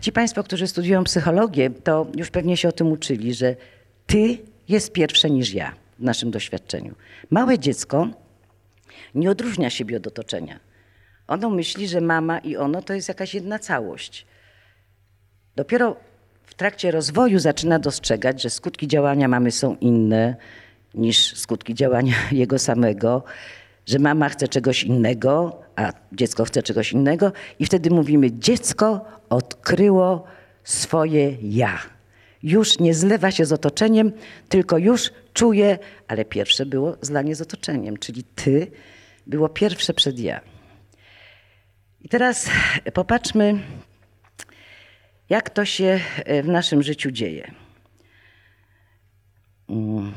Ci 0.00 0.12
Państwo, 0.12 0.42
którzy 0.42 0.66
studiują 0.66 1.04
psychologię, 1.04 1.70
to 1.70 2.06
już 2.16 2.30
pewnie 2.30 2.56
się 2.56 2.68
o 2.68 2.72
tym 2.72 2.92
uczyli, 2.92 3.34
że 3.34 3.56
ty 4.06 4.38
jest 4.68 4.92
pierwsze 4.92 5.30
niż 5.30 5.54
ja 5.54 5.74
w 5.98 6.02
naszym 6.02 6.30
doświadczeniu. 6.30 6.94
Małe 7.30 7.58
dziecko 7.58 8.08
nie 9.14 9.30
odróżnia 9.30 9.70
siebie 9.70 9.96
od 9.96 10.06
otoczenia. 10.06 10.60
Ono 11.28 11.50
myśli, 11.50 11.88
że 11.88 12.00
mama 12.00 12.38
i 12.38 12.56
ono 12.56 12.82
to 12.82 12.94
jest 12.94 13.08
jakaś 13.08 13.34
jedna 13.34 13.58
całość. 13.58 14.26
Dopiero 15.56 15.96
w 16.44 16.54
trakcie 16.54 16.90
rozwoju 16.90 17.38
zaczyna 17.38 17.78
dostrzegać, 17.78 18.42
że 18.42 18.50
skutki 18.50 18.88
działania 18.88 19.28
mamy 19.28 19.50
są 19.50 19.76
inne 19.76 20.36
niż 20.94 21.36
skutki 21.36 21.74
działania 21.74 22.14
jego 22.32 22.58
samego, 22.58 23.24
że 23.86 23.98
mama 23.98 24.28
chce 24.28 24.48
czegoś 24.48 24.84
innego, 24.84 25.62
a 25.76 25.92
dziecko 26.12 26.44
chce 26.44 26.62
czegoś 26.62 26.92
innego, 26.92 27.32
i 27.58 27.66
wtedy 27.66 27.90
mówimy: 27.90 28.32
Dziecko 28.32 29.04
odkryło 29.28 30.24
swoje 30.64 31.36
ja. 31.42 31.78
Już 32.42 32.78
nie 32.78 32.94
zlewa 32.94 33.30
się 33.30 33.44
z 33.44 33.52
otoczeniem, 33.52 34.12
tylko 34.48 34.78
już 34.78 35.10
czuje, 35.32 35.78
ale 36.08 36.24
pierwsze 36.24 36.66
było 36.66 36.96
zlanie 37.00 37.34
z 37.34 37.40
otoczeniem, 37.40 37.96
czyli 37.96 38.24
ty 38.24 38.70
było 39.26 39.48
pierwsze 39.48 39.94
przed 39.94 40.18
ja. 40.18 40.40
I 42.00 42.08
teraz 42.08 42.50
popatrzmy, 42.94 43.58
jak 45.28 45.50
to 45.50 45.64
się 45.64 46.00
e, 46.24 46.42
w 46.42 46.48
naszym 46.48 46.82
życiu 46.82 47.10
dzieje. 47.10 47.50
Mm. 49.68 50.12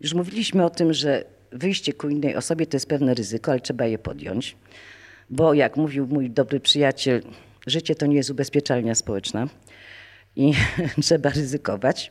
Już 0.00 0.14
mówiliśmy 0.14 0.64
o 0.64 0.70
tym, 0.70 0.92
że 0.92 1.24
wyjście 1.52 1.92
ku 1.92 2.08
innej 2.08 2.36
osobie 2.36 2.66
to 2.66 2.76
jest 2.76 2.88
pewne 2.88 3.14
ryzyko, 3.14 3.50
ale 3.50 3.60
trzeba 3.60 3.86
je 3.86 3.98
podjąć. 3.98 4.56
Bo 5.30 5.54
jak 5.54 5.76
mówił 5.76 6.06
mój 6.06 6.30
dobry 6.30 6.60
przyjaciel, 6.60 7.22
życie 7.66 7.94
to 7.94 8.06
nie 8.06 8.16
jest 8.16 8.30
ubezpieczalnia 8.30 8.94
społeczna 8.94 9.48
i 10.36 10.52
trzeba 11.02 11.30
ryzykować. 11.30 12.10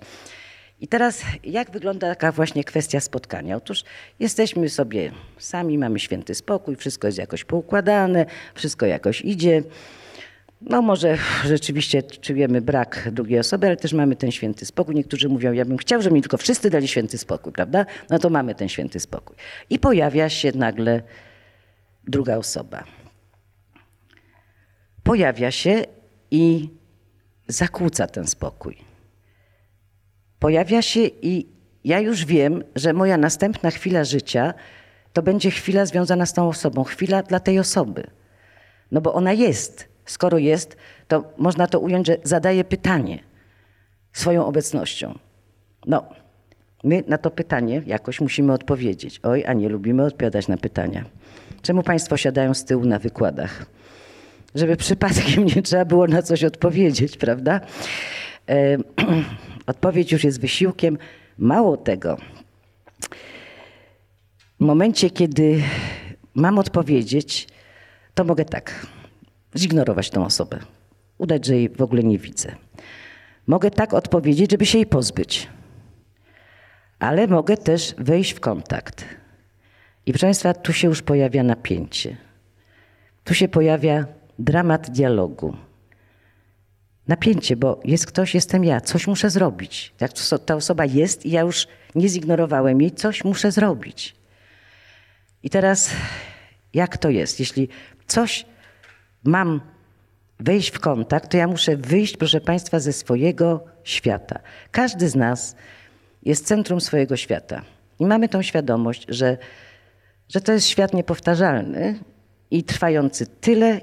I 0.81 0.87
teraz, 0.87 1.21
jak 1.43 1.71
wygląda 1.71 2.09
taka 2.09 2.31
właśnie 2.31 2.63
kwestia 2.63 2.99
spotkania? 2.99 3.55
Otóż 3.55 3.83
jesteśmy 4.19 4.69
sobie 4.69 5.11
sami, 5.37 5.77
mamy 5.77 5.99
święty 5.99 6.35
spokój, 6.35 6.75
wszystko 6.75 7.07
jest 7.07 7.17
jakoś 7.17 7.43
poukładane, 7.43 8.25
wszystko 8.55 8.85
jakoś 8.85 9.21
idzie. 9.21 9.63
No 10.61 10.81
może 10.81 11.17
rzeczywiście 11.45 12.03
czujemy 12.03 12.61
brak 12.61 13.09
drugiej 13.11 13.39
osoby, 13.39 13.67
ale 13.67 13.77
też 13.77 13.93
mamy 13.93 14.15
ten 14.15 14.31
święty 14.31 14.65
spokój. 14.65 14.95
Niektórzy 14.95 15.29
mówią, 15.29 15.51
ja 15.51 15.65
bym 15.65 15.77
chciał, 15.77 16.01
żeby 16.01 16.15
mi 16.15 16.21
tylko 16.21 16.37
wszyscy 16.37 16.69
dali 16.69 16.87
święty 16.87 17.17
spokój, 17.17 17.53
prawda? 17.53 17.85
No 18.09 18.19
to 18.19 18.29
mamy 18.29 18.55
ten 18.55 18.69
święty 18.69 18.99
spokój. 18.99 19.35
I 19.69 19.79
pojawia 19.79 20.29
się 20.29 20.51
nagle 20.55 21.01
druga 22.07 22.37
osoba. 22.37 22.83
Pojawia 25.03 25.51
się 25.51 25.83
i 26.31 26.69
zakłóca 27.47 28.07
ten 28.07 28.27
spokój. 28.27 28.77
Pojawia 30.39 30.81
się 30.81 30.99
i 31.21 31.47
ja 31.83 31.99
już 31.99 32.25
wiem, 32.25 32.63
że 32.75 32.93
moja 32.93 33.17
następna 33.17 33.71
chwila 33.71 34.03
życia 34.03 34.53
to 35.13 35.21
będzie 35.21 35.51
chwila 35.51 35.85
związana 35.85 36.25
z 36.25 36.33
tą 36.33 36.47
osobą, 36.47 36.83
chwila 36.83 37.23
dla 37.23 37.39
tej 37.39 37.59
osoby. 37.59 38.03
No 38.91 39.01
bo 39.01 39.13
ona 39.13 39.33
jest 39.33 39.89
skoro 40.11 40.37
jest, 40.37 40.77
to 41.07 41.33
można 41.37 41.67
to 41.67 41.79
ująć, 41.79 42.07
że 42.07 42.17
zadaje 42.23 42.63
pytanie 42.63 43.19
swoją 44.13 44.45
obecnością. 44.45 45.19
No, 45.85 46.03
my 46.83 47.03
na 47.07 47.17
to 47.17 47.31
pytanie 47.31 47.81
jakoś 47.85 48.21
musimy 48.21 48.53
odpowiedzieć. 48.53 49.19
Oj, 49.23 49.45
a 49.45 49.53
nie 49.53 49.69
lubimy 49.69 50.03
odpowiadać 50.03 50.47
na 50.47 50.57
pytania. 50.57 51.05
Czemu 51.61 51.83
Państwo 51.83 52.17
siadają 52.17 52.53
z 52.53 52.65
tyłu 52.65 52.85
na 52.85 52.99
wykładach? 52.99 53.65
Żeby 54.55 54.75
przypadkiem 54.77 55.45
nie 55.45 55.61
trzeba 55.61 55.85
było 55.85 56.07
na 56.07 56.21
coś 56.21 56.43
odpowiedzieć, 56.43 57.17
prawda? 57.17 57.61
E, 58.49 58.77
odpowiedź 59.67 60.11
już 60.11 60.23
jest 60.23 60.41
wysiłkiem. 60.41 60.97
Mało 61.37 61.77
tego, 61.77 62.17
w 64.59 64.63
momencie, 64.63 65.09
kiedy 65.09 65.61
mam 66.35 66.59
odpowiedzieć, 66.59 67.47
to 68.13 68.23
mogę 68.23 68.45
tak 68.45 68.85
zignorować 69.57 70.09
tą 70.09 70.25
osobę, 70.25 70.59
udać, 71.17 71.45
że 71.45 71.55
jej 71.55 71.69
w 71.69 71.81
ogóle 71.81 72.03
nie 72.03 72.17
widzę. 72.17 72.55
Mogę 73.47 73.71
tak 73.71 73.93
odpowiedzieć, 73.93 74.51
żeby 74.51 74.65
się 74.65 74.77
jej 74.77 74.87
pozbyć. 74.87 75.47
ale 76.99 77.27
mogę 77.27 77.57
też 77.57 77.95
wejść 77.97 78.33
w 78.33 78.39
kontakt. 78.39 79.05
I 80.05 80.11
proszę 80.11 80.25
Państwa, 80.25 80.53
tu 80.53 80.73
się 80.73 80.87
już 80.87 81.01
pojawia 81.01 81.43
napięcie. 81.43 82.17
Tu 83.23 83.33
się 83.33 83.47
pojawia 83.47 84.05
dramat 84.39 84.89
dialogu. 84.89 85.55
Napięcie, 87.07 87.55
bo 87.55 87.79
jest 87.85 88.05
ktoś, 88.05 88.35
jestem 88.35 88.63
ja, 88.63 88.81
coś 88.81 89.07
muszę 89.07 89.29
zrobić. 89.29 89.93
Jak 89.99 90.11
ta 90.45 90.55
osoba 90.55 90.85
jest 90.85 91.25
i 91.25 91.31
ja 91.31 91.41
już 91.41 91.67
nie 91.95 92.09
zignorowałem 92.09 92.81
jej, 92.81 92.91
coś 92.91 93.23
muszę 93.23 93.51
zrobić. 93.51 94.15
I 95.43 95.49
teraz, 95.49 95.91
jak 96.73 96.97
to 96.97 97.09
jest? 97.09 97.39
Jeśli 97.39 97.69
coś 98.07 98.45
mam 99.23 99.61
wejść 100.39 100.69
w 100.69 100.79
kontakt, 100.79 101.31
to 101.31 101.37
ja 101.37 101.47
muszę 101.47 101.77
wyjść, 101.77 102.17
proszę 102.17 102.41
Państwa, 102.41 102.79
ze 102.79 102.93
swojego 102.93 103.65
świata. 103.83 104.39
Każdy 104.71 105.09
z 105.09 105.15
nas 105.15 105.55
jest 106.23 106.45
centrum 106.45 106.81
swojego 106.81 107.17
świata. 107.17 107.61
I 107.99 108.05
mamy 108.05 108.29
tą 108.29 108.41
świadomość, 108.41 109.05
że, 109.09 109.37
że 110.29 110.41
to 110.41 110.51
jest 110.51 110.67
świat 110.67 110.93
niepowtarzalny 110.93 111.99
i 112.51 112.63
trwający 112.63 113.27
tyle, 113.27 113.81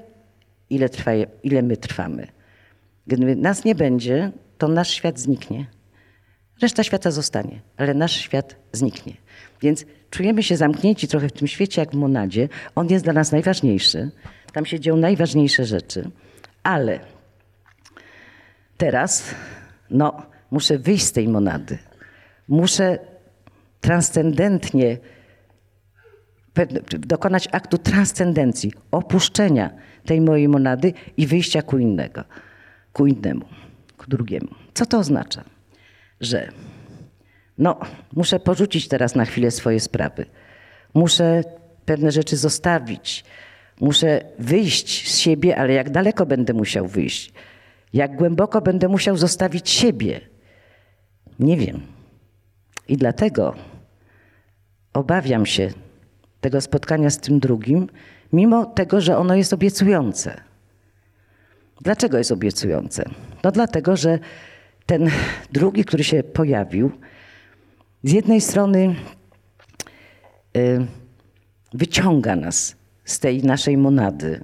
ile, 0.69 0.89
trwa, 0.89 1.11
ile 1.43 1.61
my 1.61 1.77
trwamy. 1.77 2.27
Gdyby 3.07 3.35
nas 3.35 3.65
nie 3.65 3.75
będzie, 3.75 4.31
to 4.57 4.67
nasz 4.67 4.89
świat 4.89 5.19
zniknie. 5.19 5.65
Reszta 6.61 6.83
świata 6.83 7.11
zostanie, 7.11 7.61
ale 7.77 7.93
nasz 7.93 8.15
świat 8.15 8.55
zniknie. 8.71 9.13
Więc 9.61 9.85
czujemy 10.09 10.43
się 10.43 10.57
zamknięci 10.57 11.07
trochę 11.07 11.29
w 11.29 11.31
tym 11.31 11.47
świecie 11.47 11.81
jak 11.81 11.91
w 11.91 11.95
monadzie. 11.95 12.49
On 12.75 12.87
jest 12.87 13.03
dla 13.03 13.13
nas 13.13 13.31
najważniejszy. 13.31 14.11
Tam 14.53 14.65
się 14.65 14.79
dzieją 14.79 14.97
najważniejsze 14.97 15.65
rzeczy. 15.65 16.09
Ale 16.63 16.99
teraz 18.77 19.35
no, 19.89 20.21
muszę 20.51 20.77
wyjść 20.77 21.05
z 21.05 21.11
tej 21.11 21.27
monady. 21.27 21.77
Muszę 22.47 22.99
transcendentnie 23.81 24.97
dokonać 26.99 27.47
aktu 27.51 27.77
transcendencji, 27.77 28.73
opuszczenia 28.91 29.69
tej 30.05 30.21
mojej 30.21 30.47
monady 30.47 30.93
i 31.17 31.27
wyjścia 31.27 31.61
ku 31.61 31.77
innego, 31.77 32.23
ku 32.93 33.07
innemu, 33.07 33.45
ku 33.97 34.05
drugiemu. 34.07 34.47
Co 34.73 34.85
to 34.85 34.99
oznacza? 34.99 35.43
Że 36.21 36.49
no, 37.57 37.79
muszę 38.13 38.39
porzucić 38.39 38.87
teraz 38.87 39.15
na 39.15 39.25
chwilę 39.25 39.51
swoje 39.51 39.79
sprawy. 39.79 40.25
Muszę 40.93 41.43
pewne 41.85 42.11
rzeczy 42.11 42.37
zostawić. 42.37 43.25
Muszę 43.81 44.21
wyjść 44.39 45.11
z 45.11 45.17
siebie, 45.17 45.57
ale 45.57 45.73
jak 45.73 45.89
daleko 45.89 46.25
będę 46.25 46.53
musiał 46.53 46.87
wyjść? 46.87 47.33
Jak 47.93 48.15
głęboko 48.15 48.61
będę 48.61 48.87
musiał 48.87 49.17
zostawić 49.17 49.69
siebie? 49.69 50.21
Nie 51.39 51.57
wiem. 51.57 51.81
I 52.87 52.97
dlatego 52.97 53.55
obawiam 54.93 55.45
się 55.45 55.69
tego 56.41 56.61
spotkania 56.61 57.09
z 57.09 57.19
tym 57.19 57.39
drugim, 57.39 57.87
mimo 58.33 58.65
tego, 58.65 59.01
że 59.01 59.17
ono 59.17 59.35
jest 59.35 59.53
obiecujące. 59.53 60.41
Dlaczego 61.81 62.17
jest 62.17 62.31
obiecujące? 62.31 63.09
No 63.43 63.51
dlatego, 63.51 63.97
że 63.97 64.19
ten 64.85 65.09
drugi, 65.51 65.85
który 65.85 66.03
się 66.03 66.23
pojawił, 66.23 66.91
z 68.03 68.11
jednej 68.11 68.41
strony 68.41 68.95
y, 70.57 70.85
wyciąga 71.73 72.35
nas 72.35 72.76
z 73.07 73.19
tej 73.19 73.43
naszej 73.43 73.77
monady, 73.77 74.43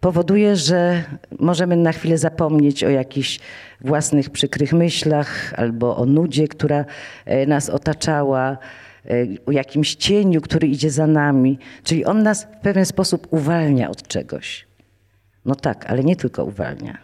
powoduje, 0.00 0.56
że 0.56 1.04
możemy 1.38 1.76
na 1.76 1.92
chwilę 1.92 2.18
zapomnieć 2.18 2.84
o 2.84 2.90
jakichś 2.90 3.40
własnych 3.80 4.30
przykrych 4.30 4.72
myślach 4.72 5.54
albo 5.56 5.96
o 5.96 6.06
nudzie, 6.06 6.48
która 6.48 6.84
e, 7.24 7.46
nas 7.46 7.70
otaczała, 7.70 8.58
e, 9.06 9.10
o 9.46 9.52
jakimś 9.52 9.94
cieniu, 9.94 10.40
który 10.40 10.68
idzie 10.68 10.90
za 10.90 11.06
nami. 11.06 11.58
Czyli 11.84 12.04
on 12.04 12.22
nas 12.22 12.44
w 12.44 12.62
pewien 12.62 12.86
sposób 12.86 13.26
uwalnia 13.30 13.90
od 13.90 14.08
czegoś. 14.08 14.66
No 15.44 15.54
tak, 15.54 15.90
ale 15.90 16.04
nie 16.04 16.16
tylko 16.16 16.44
uwalnia. 16.44 16.98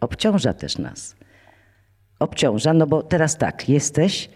Obciąża 0.00 0.52
też 0.52 0.78
nas. 0.78 1.16
Obciąża, 2.18 2.72
no 2.72 2.86
bo 2.86 3.02
teraz 3.02 3.36
tak, 3.36 3.68
jesteś, 3.68 4.28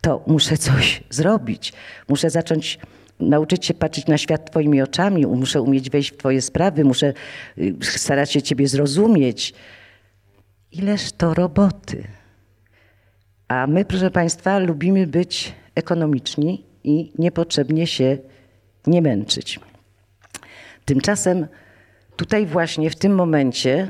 to 0.00 0.24
muszę 0.26 0.56
coś 0.56 1.02
zrobić. 1.10 1.72
Muszę 2.08 2.30
zacząć 2.30 2.78
nauczyć 3.20 3.66
się 3.66 3.74
patrzeć 3.74 4.06
na 4.06 4.18
świat 4.18 4.50
Twoimi 4.50 4.82
oczami, 4.82 5.26
muszę 5.26 5.62
umieć 5.62 5.90
wejść 5.90 6.12
w 6.12 6.16
Twoje 6.16 6.42
sprawy, 6.42 6.84
muszę 6.84 7.12
y, 7.58 7.74
starać 7.82 8.32
się 8.32 8.42
Ciebie 8.42 8.68
zrozumieć. 8.68 9.54
Ileż 10.72 11.12
to 11.12 11.34
roboty. 11.34 12.04
A 13.48 13.66
my, 13.66 13.84
proszę 13.84 14.10
Państwa, 14.10 14.58
lubimy 14.58 15.06
być 15.06 15.52
ekonomiczni 15.74 16.64
i 16.84 17.12
niepotrzebnie 17.18 17.86
się 17.86 18.18
nie 18.86 19.02
męczyć. 19.02 19.60
Tymczasem 20.84 21.46
tutaj 22.16 22.46
właśnie 22.46 22.90
w 22.90 22.96
tym 22.96 23.14
momencie 23.14 23.88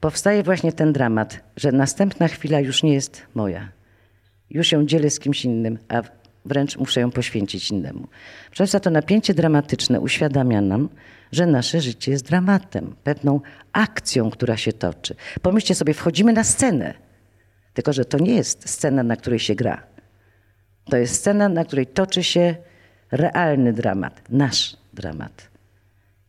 powstaje 0.00 0.42
właśnie 0.42 0.72
ten 0.72 0.92
dramat, 0.92 1.40
że 1.56 1.72
następna 1.72 2.28
chwila 2.28 2.60
już 2.60 2.82
nie 2.82 2.94
jest 2.94 3.26
moja. 3.34 3.72
Już 4.50 4.72
ją 4.72 4.86
dzielę 4.86 5.10
z 5.10 5.18
kimś 5.18 5.44
innym, 5.44 5.78
a 5.88 6.02
wręcz 6.48 6.76
muszę 6.76 7.00
ją 7.00 7.10
poświęcić 7.10 7.70
innemu. 7.70 8.08
Przez 8.50 8.76
to 8.82 8.90
napięcie 8.90 9.34
dramatyczne 9.34 10.00
uświadamia 10.00 10.60
nam, 10.60 10.88
że 11.32 11.46
nasze 11.46 11.80
życie 11.80 12.10
jest 12.10 12.24
dramatem, 12.24 12.94
pewną 13.04 13.40
akcją, 13.72 14.30
która 14.30 14.56
się 14.56 14.72
toczy. 14.72 15.14
Pomyślcie 15.42 15.74
sobie, 15.74 15.94
wchodzimy 15.94 16.32
na 16.32 16.44
scenę, 16.44 16.94
tylko 17.74 17.92
że 17.92 18.04
to 18.04 18.18
nie 18.18 18.34
jest 18.34 18.68
scena, 18.68 19.02
na 19.02 19.16
której 19.16 19.38
się 19.38 19.54
gra. 19.54 19.82
To 20.84 20.96
jest 20.96 21.14
scena, 21.14 21.48
na 21.48 21.64
której 21.64 21.86
toczy 21.86 22.24
się 22.24 22.56
realny 23.10 23.72
dramat, 23.72 24.22
nasz 24.30 24.76
dramat. 24.92 25.50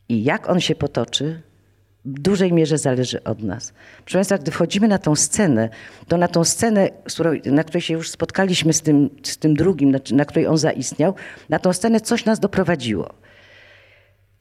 I 0.10 0.24
jak 0.24 0.50
on 0.50 0.60
się 0.60 0.76
potoczy, 0.76 1.42
dużej 2.14 2.54
mierze 2.54 2.78
zależy 2.78 3.24
od 3.24 3.44
nas. 3.44 3.74
Proszę 4.06 4.18
Państwa, 4.18 4.38
gdy 4.38 4.52
wchodzimy 4.52 4.88
na 4.88 4.98
tą 4.98 5.16
scenę, 5.16 5.70
to 6.08 6.18
na 6.18 6.28
tą 6.28 6.44
scenę, 6.44 6.90
na 7.46 7.64
której 7.64 7.82
się 7.82 7.94
już 7.94 8.10
spotkaliśmy 8.10 8.74
z 8.74 8.82
tym, 8.82 9.10
z 9.24 9.38
tym 9.38 9.54
drugim, 9.54 9.96
na, 10.12 10.26
której 10.26 10.48
on 10.48 10.58
zaistniał, 10.58 11.14
na 11.50 11.60
tą 11.60 11.74
scenę 11.74 12.02
coś 12.02 12.26
nas 12.26 12.40
doprowadziło. 12.40 13.10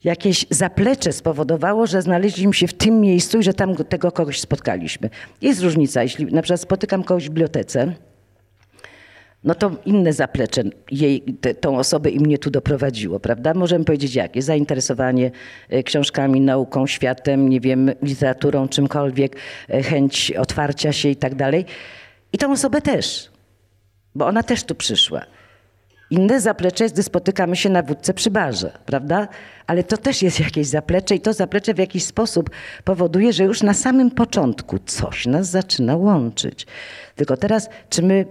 Jakieś 0.03 0.45
zaplecze 0.49 1.13
spowodowało, 1.13 1.87
że 1.87 2.01
znaleźliśmy 2.01 2.53
się 2.53 2.67
w 2.67 2.73
tym 2.73 3.01
miejscu 3.01 3.39
i 3.39 3.43
że 3.43 3.53
tam 3.53 3.75
tego 3.75 4.11
kogoś 4.11 4.39
spotkaliśmy. 4.39 5.09
Jest 5.41 5.61
różnica, 5.61 6.03
jeśli 6.03 6.25
na 6.25 6.41
przykład 6.41 6.61
spotykam 6.61 7.03
kogoś 7.03 7.25
w 7.25 7.29
bibliotece, 7.29 7.93
no 9.43 9.55
to 9.55 9.71
inne 9.85 10.13
zaplecze 10.13 10.63
jej, 10.91 11.21
te, 11.21 11.55
tą 11.55 11.77
osobę 11.77 12.09
i 12.09 12.19
mnie 12.19 12.37
tu 12.37 12.49
doprowadziło, 12.49 13.19
prawda? 13.19 13.53
Możemy 13.53 13.85
powiedzieć 13.85 14.15
jakie? 14.15 14.41
Zainteresowanie 14.41 15.31
e, 15.69 15.83
książkami, 15.83 16.41
nauką, 16.41 16.87
światem, 16.87 17.49
nie 17.49 17.59
wiem, 17.59 17.91
literaturą, 18.01 18.67
czymkolwiek, 18.67 19.35
e, 19.69 19.83
chęć 19.83 20.31
otwarcia 20.31 20.91
się 20.93 21.09
i 21.09 21.15
tak 21.15 21.35
dalej. 21.35 21.65
I 22.33 22.37
tą 22.37 22.51
osobę 22.51 22.81
też, 22.81 23.31
bo 24.15 24.27
ona 24.27 24.43
też 24.43 24.63
tu 24.63 24.75
przyszła. 24.75 25.21
Inne 26.09 26.41
zaplecze 26.41 26.83
jest, 26.83 26.95
gdy 26.95 27.03
spotykamy 27.03 27.55
się 27.55 27.69
na 27.69 27.83
wódce 27.83 28.13
przy 28.13 28.31
barze, 28.31 28.77
prawda? 28.85 29.27
Ale 29.67 29.83
to 29.83 29.97
też 29.97 30.21
jest 30.21 30.39
jakieś 30.39 30.67
zaplecze 30.67 31.15
i 31.15 31.19
to 31.19 31.33
zaplecze 31.33 31.73
w 31.73 31.77
jakiś 31.77 32.03
sposób 32.03 32.49
powoduje, 32.83 33.33
że 33.33 33.43
już 33.43 33.63
na 33.63 33.73
samym 33.73 34.11
początku 34.11 34.79
coś 34.85 35.25
nas 35.25 35.47
zaczyna 35.47 35.95
łączyć. 35.95 36.67
Tylko 37.15 37.37
teraz, 37.37 37.69
czy 37.89 38.01
my 38.01 38.25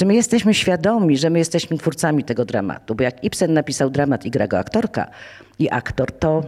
czy 0.00 0.06
my 0.06 0.14
jesteśmy 0.14 0.54
świadomi, 0.54 1.16
że 1.16 1.30
my 1.30 1.38
jesteśmy 1.38 1.78
twórcami 1.78 2.24
tego 2.24 2.44
dramatu? 2.44 2.94
Bo 2.94 3.02
jak 3.04 3.24
Ibsen 3.24 3.52
napisał 3.52 3.90
dramat 3.90 4.26
i 4.26 4.30
gra 4.30 4.46
go 4.46 4.58
aktorka 4.58 5.10
i 5.58 5.70
aktor, 5.70 6.12
to, 6.12 6.44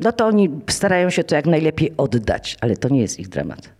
no 0.00 0.12
to 0.12 0.26
oni 0.26 0.50
starają 0.70 1.10
się 1.10 1.24
to 1.24 1.34
jak 1.34 1.46
najlepiej 1.46 1.92
oddać, 1.96 2.56
ale 2.60 2.76
to 2.76 2.88
nie 2.88 3.00
jest 3.00 3.20
ich 3.20 3.28
dramat. 3.28 3.72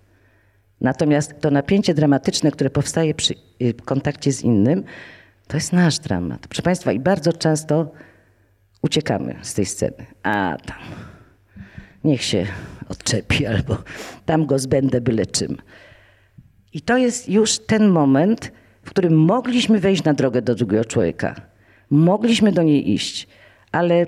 Natomiast 0.80 1.40
to 1.40 1.50
napięcie 1.50 1.94
dramatyczne, 1.94 2.50
które 2.50 2.70
powstaje 2.70 3.14
przy 3.14 3.34
y, 3.62 3.74
kontakcie 3.84 4.32
z 4.32 4.42
innym, 4.42 4.84
to 5.48 5.56
jest 5.56 5.72
nasz 5.72 5.98
dramat. 5.98 6.46
Proszę 6.46 6.62
Państwa, 6.62 6.92
i 6.92 7.00
bardzo 7.00 7.32
często 7.32 7.92
uciekamy 8.82 9.36
z 9.42 9.54
tej 9.54 9.66
sceny. 9.66 10.06
A 10.22 10.56
tam, 10.66 10.78
niech 12.04 12.22
się 12.22 12.46
odczepi, 12.88 13.46
albo 13.46 13.76
tam 14.26 14.46
go 14.46 14.58
zbędę 14.58 15.00
byle 15.00 15.26
czym. 15.26 15.56
I 16.72 16.80
to 16.80 16.96
jest 16.96 17.28
już 17.28 17.58
ten 17.58 17.88
moment, 17.88 18.52
w 18.82 18.90
którym 18.90 19.16
mogliśmy 19.16 19.80
wejść 19.80 20.04
na 20.04 20.14
drogę 20.14 20.42
do 20.42 20.54
drugiego 20.54 20.84
człowieka. 20.84 21.34
Mogliśmy 21.90 22.52
do 22.52 22.62
niej 22.62 22.90
iść, 22.92 23.28
ale 23.72 24.06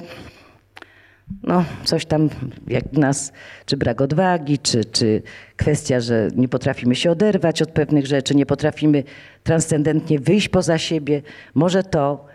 no, 1.42 1.64
coś 1.84 2.06
tam 2.06 2.28
jak 2.68 2.92
nas, 2.92 3.32
czy 3.66 3.76
brak 3.76 4.00
odwagi, 4.00 4.58
czy, 4.58 4.84
czy 4.84 5.22
kwestia, 5.56 6.00
że 6.00 6.28
nie 6.36 6.48
potrafimy 6.48 6.94
się 6.94 7.10
oderwać 7.10 7.62
od 7.62 7.70
pewnych 7.70 8.06
rzeczy, 8.06 8.34
nie 8.34 8.46
potrafimy 8.46 9.04
transcendentnie 9.42 10.18
wyjść 10.18 10.48
poza 10.48 10.78
siebie. 10.78 11.22
Może 11.54 11.82
to, 11.82 12.26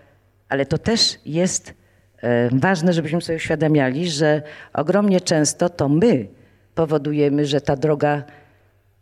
ale 0.50 0.66
to 0.66 0.78
też 0.78 1.20
jest 1.26 1.74
e, 2.22 2.50
ważne, 2.52 2.94
żebyśmy 2.94 3.22
sobie 3.22 3.36
uświadamiali, 3.36 4.10
że 4.10 4.42
ogromnie 4.74 5.22
często 5.22 5.70
to 5.70 5.90
my 5.90 6.28
powodujemy, 6.76 7.46
że 7.46 7.62
ta 7.62 7.76
droga 7.76 8.24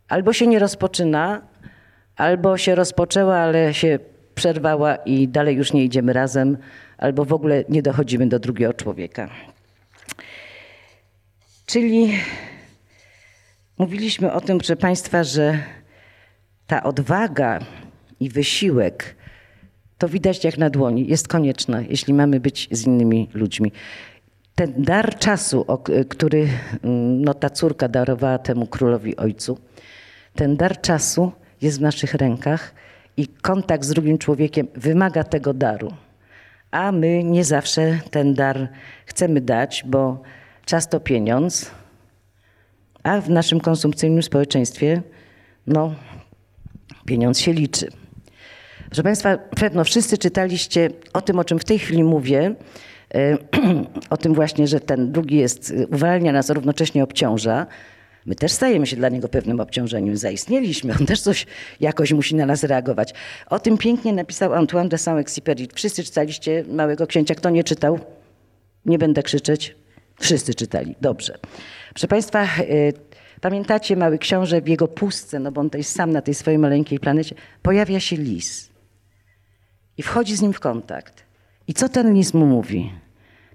albo 0.08 0.32
się 0.32 0.46
nie 0.46 0.58
rozpoczyna, 0.58 1.42
albo 2.16 2.58
się 2.58 2.74
rozpoczęła, 2.74 3.36
ale 3.36 3.74
się 3.74 3.98
przerwała 4.34 4.96
i 4.96 5.28
dalej 5.28 5.56
już 5.56 5.72
nie 5.72 5.84
idziemy 5.84 6.12
razem, 6.12 6.56
albo 6.98 7.24
w 7.24 7.32
ogóle 7.32 7.64
nie 7.68 7.82
dochodzimy 7.82 8.26
do 8.26 8.38
drugiego 8.38 8.74
człowieka. 8.74 9.28
Czyli 11.66 12.12
mówiliśmy 13.78 14.32
o 14.32 14.40
tym, 14.40 14.58
proszę 14.58 14.76
Państwa, 14.76 15.24
że 15.24 15.58
ta 16.66 16.82
odwaga 16.82 17.60
i 18.20 18.28
wysiłek 18.28 19.16
to 19.98 20.08
widać 20.08 20.44
jak 20.44 20.58
na 20.58 20.70
dłoni, 20.70 21.08
jest 21.08 21.28
konieczna, 21.28 21.80
jeśli 21.80 22.14
mamy 22.14 22.40
być 22.40 22.68
z 22.70 22.86
innymi 22.86 23.28
ludźmi. 23.34 23.72
Ten 24.54 24.72
dar 24.76 25.18
czasu, 25.18 25.66
który 26.08 26.48
mm, 26.82 27.22
no, 27.22 27.34
ta 27.34 27.50
córka 27.50 27.88
darowała 27.88 28.38
temu 28.38 28.66
królowi 28.66 29.16
ojcu, 29.16 29.58
ten 30.36 30.56
dar 30.56 30.80
czasu 30.80 31.32
jest 31.62 31.78
w 31.78 31.82
naszych 31.82 32.14
rękach 32.14 32.74
i 33.16 33.28
kontakt 33.28 33.84
z 33.84 33.88
drugim 33.88 34.18
człowiekiem 34.18 34.68
wymaga 34.74 35.24
tego 35.24 35.54
daru. 35.54 35.92
A 36.70 36.92
my 36.92 37.24
nie 37.24 37.44
zawsze 37.44 37.98
ten 38.10 38.34
dar 38.34 38.68
chcemy 39.06 39.40
dać, 39.40 39.84
bo 39.86 40.22
czas 40.64 40.88
to 40.88 41.00
pieniądz, 41.00 41.70
a 43.02 43.20
w 43.20 43.30
naszym 43.30 43.60
konsumpcyjnym 43.60 44.22
społeczeństwie 44.22 45.02
no, 45.66 45.94
pieniądz 47.06 47.38
się 47.38 47.52
liczy. 47.52 47.88
Proszę 48.86 49.02
Państwa, 49.02 49.38
pewno 49.38 49.84
wszyscy 49.84 50.18
czytaliście 50.18 50.90
o 51.12 51.22
tym, 51.22 51.38
o 51.38 51.44
czym 51.44 51.58
w 51.58 51.64
tej 51.64 51.78
chwili 51.78 52.04
mówię, 52.04 52.54
e, 53.14 53.38
o 54.10 54.16
tym 54.16 54.34
właśnie, 54.34 54.66
że 54.66 54.80
ten 54.80 55.12
drugi 55.12 55.36
jest, 55.36 55.74
uwalnia 55.92 56.32
nas, 56.32 56.50
a 56.50 56.54
równocześnie 56.54 57.04
obciąża. 57.04 57.66
My 58.26 58.34
też 58.34 58.52
stajemy 58.52 58.86
się 58.86 58.96
dla 58.96 59.08
niego 59.08 59.28
pewnym 59.28 59.60
obciążeniem. 59.60 60.16
Zaistnieliśmy, 60.16 60.94
on 61.00 61.06
też 61.06 61.20
coś 61.20 61.46
jakoś 61.80 62.12
musi 62.12 62.34
na 62.34 62.46
nas 62.46 62.64
reagować. 62.64 63.14
O 63.50 63.58
tym 63.58 63.78
pięknie 63.78 64.12
napisał 64.12 64.54
Antoine 64.54 64.88
de 64.88 64.96
Saint-Exupéry. 64.96 65.68
Wszyscy 65.74 66.04
czytaliście 66.04 66.64
Małego 66.68 67.06
Księcia. 67.06 67.34
Kto 67.34 67.50
nie 67.50 67.64
czytał? 67.64 67.98
Nie 68.86 68.98
będę 68.98 69.22
krzyczeć. 69.22 69.76
Wszyscy 70.20 70.54
czytali. 70.54 70.94
Dobrze. 71.00 71.38
Proszę 71.90 72.08
Państwa, 72.08 72.42
e, 72.42 72.46
pamiętacie 73.40 73.96
Mały 73.96 74.18
Książę 74.18 74.60
w 74.60 74.68
jego 74.68 74.88
pustce, 74.88 75.38
no 75.40 75.52
bo 75.52 75.60
on 75.60 75.70
jest 75.74 75.96
sam 75.96 76.12
na 76.12 76.22
tej 76.22 76.34
swojej 76.34 76.58
maleńkiej 76.58 77.00
planecie, 77.00 77.34
pojawia 77.62 78.00
się 78.00 78.16
lis 78.16 78.70
i 79.98 80.02
wchodzi 80.02 80.36
z 80.36 80.42
nim 80.42 80.52
w 80.52 80.60
kontakt. 80.60 81.24
I 81.68 81.74
co 81.74 81.88
ten 81.88 82.14
lis 82.14 82.34
mu 82.34 82.46
mówi? 82.46 82.92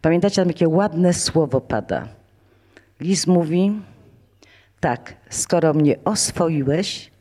Pamiętacie, 0.01 0.35
tam 0.35 0.47
jakie 0.47 0.67
ładne 0.67 1.13
słowo 1.13 1.61
pada. 1.61 2.07
Lis 2.99 3.27
mówi, 3.27 3.81
tak, 4.81 5.15
skoro 5.29 5.73
mnie 5.73 5.95
oswoiłeś, 6.03 7.11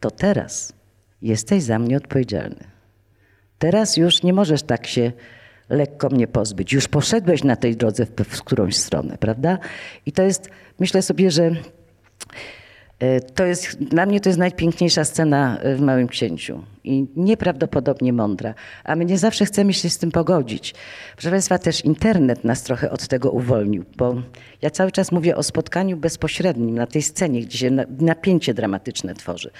to 0.00 0.10
teraz 0.10 0.72
jesteś 1.22 1.62
za 1.62 1.78
mnie 1.78 1.96
odpowiedzialny. 1.96 2.64
Teraz 3.58 3.96
już 3.96 4.22
nie 4.22 4.32
możesz 4.32 4.62
tak 4.62 4.86
się 4.86 5.12
lekko 5.68 6.08
mnie 6.08 6.26
pozbyć. 6.26 6.72
Już 6.72 6.88
poszedłeś 6.88 7.44
na 7.44 7.56
tej 7.56 7.76
drodze 7.76 8.06
w, 8.06 8.10
w 8.24 8.42
którąś 8.42 8.76
stronę, 8.76 9.18
prawda? 9.18 9.58
I 10.06 10.12
to 10.12 10.22
jest, 10.22 10.50
myślę 10.78 11.02
sobie, 11.02 11.30
że 11.30 11.50
to 13.34 13.44
jest, 13.44 13.84
dla 13.84 14.06
mnie 14.06 14.20
to 14.20 14.28
jest 14.28 14.38
najpiękniejsza 14.38 15.04
scena 15.04 15.58
e, 15.58 15.76
w 15.76 15.80
Małym 15.80 16.08
Księciu 16.08 16.62
i 16.84 17.06
nieprawdopodobnie 17.16 18.12
mądra. 18.12 18.54
A 18.84 18.96
my 18.96 19.04
nie 19.04 19.18
zawsze 19.18 19.44
chcemy 19.44 19.72
się 19.72 19.90
z 19.90 19.98
tym 19.98 20.10
pogodzić. 20.10 20.74
Proszę 21.12 21.30
Państwa, 21.30 21.58
też 21.58 21.84
internet 21.84 22.44
nas 22.44 22.62
trochę 22.62 22.90
od 22.90 23.08
tego 23.08 23.30
uwolnił, 23.30 23.84
bo 23.96 24.14
ja 24.62 24.70
cały 24.70 24.92
czas 24.92 25.12
mówię 25.12 25.36
o 25.36 25.42
spotkaniu 25.42 25.96
bezpośrednim 25.96 26.74
na 26.74 26.86
tej 26.86 27.02
scenie, 27.02 27.40
gdzie 27.40 27.58
się 27.58 27.70
napięcie 28.00 28.54
dramatyczne 28.54 29.14
tworzy. 29.14 29.50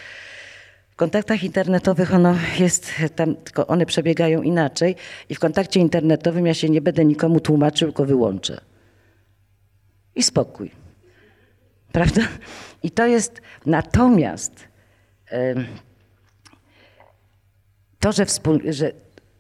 W 0.91 0.97
kontaktach 0.97 1.45
internetowych 1.45 2.15
ono 2.15 2.35
jest 2.61 2.93
tam, 3.17 3.35
tylko 3.35 3.67
one 3.67 3.87
przebiegają 3.87 4.43
inaczej 4.43 4.97
i 5.29 5.35
w 5.35 5.39
kontakcie 5.39 5.81
internetowym 5.81 6.47
ja 6.47 6.55
się 6.55 6.69
nie 6.69 6.81
będę 6.81 7.05
nikomu 7.05 7.41
tłumaczył, 7.41 7.89
tylko 7.89 8.05
wyłączę. 8.05 8.61
I 10.17 10.23
spokój. 10.23 10.84
Prawda? 11.95 12.23
I 12.83 12.91
to 12.91 13.07
jest 13.07 13.41
natomiast 13.67 14.69
to, 18.01 18.13
że, 18.13 18.25
że 18.69 18.93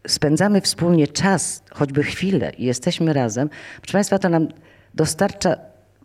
spędzamy 0.06 0.60
wspólnie 0.60 1.08
czas, 1.08 1.62
choćby 1.70 2.02
chwilę 2.02 2.52
i 2.58 2.64
jesteśmy 2.64 3.12
razem, 3.12 3.48
proszę 3.76 3.92
Państwa, 3.92 4.18
to 4.18 4.28
nam 4.28 4.48
dostarcza 4.94 5.56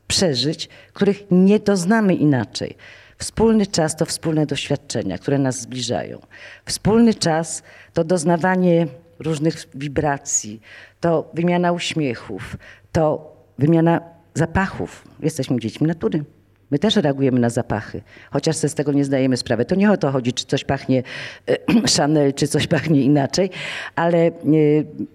przeżyć, 0.08 0.70
których 0.94 1.24
nie 1.32 1.60
doznamy 1.60 2.16
inaczej. 2.16 2.76
Wspólny 3.18 3.68
czas 3.68 3.96
to 3.96 4.06
wspólne 4.06 4.46
doświadczenia, 4.46 5.18
które 5.18 5.38
nas 5.38 5.62
zbliżają. 5.62 6.20
Wspólny 6.66 7.14
czas 7.14 7.64
to 7.94 8.04
doznawanie 8.04 8.88
różnych 9.20 9.66
wibracji, 9.76 10.62
to 11.00 11.32
wymiana 11.34 11.72
uśmiechów, 11.72 12.58
to 12.92 13.36
wymiana 13.58 14.02
zapachów. 14.34 15.08
Jesteśmy 15.20 15.60
dziećmi 15.60 15.88
natury. 15.88 16.24
My 16.72 16.80
też 16.80 16.96
reagujemy 16.96 17.40
na 17.40 17.50
zapachy, 17.50 18.02
chociaż 18.32 18.56
sobie 18.56 18.70
z 18.70 18.76
tego 18.76 18.92
nie 18.92 19.06
zdajemy 19.06 19.38
sprawy. 19.38 19.66
To 19.66 19.76
nie 19.76 19.92
o 19.92 19.98
to 19.98 20.12
chodzi, 20.12 20.34
czy 20.34 20.46
coś 20.46 20.64
pachnie 20.64 21.04
e, 21.48 21.58
Chanel, 21.98 22.34
czy 22.34 22.48
coś 22.48 22.68
pachnie 22.68 23.02
inaczej, 23.02 23.50
ale 23.96 24.18
e, 24.28 24.32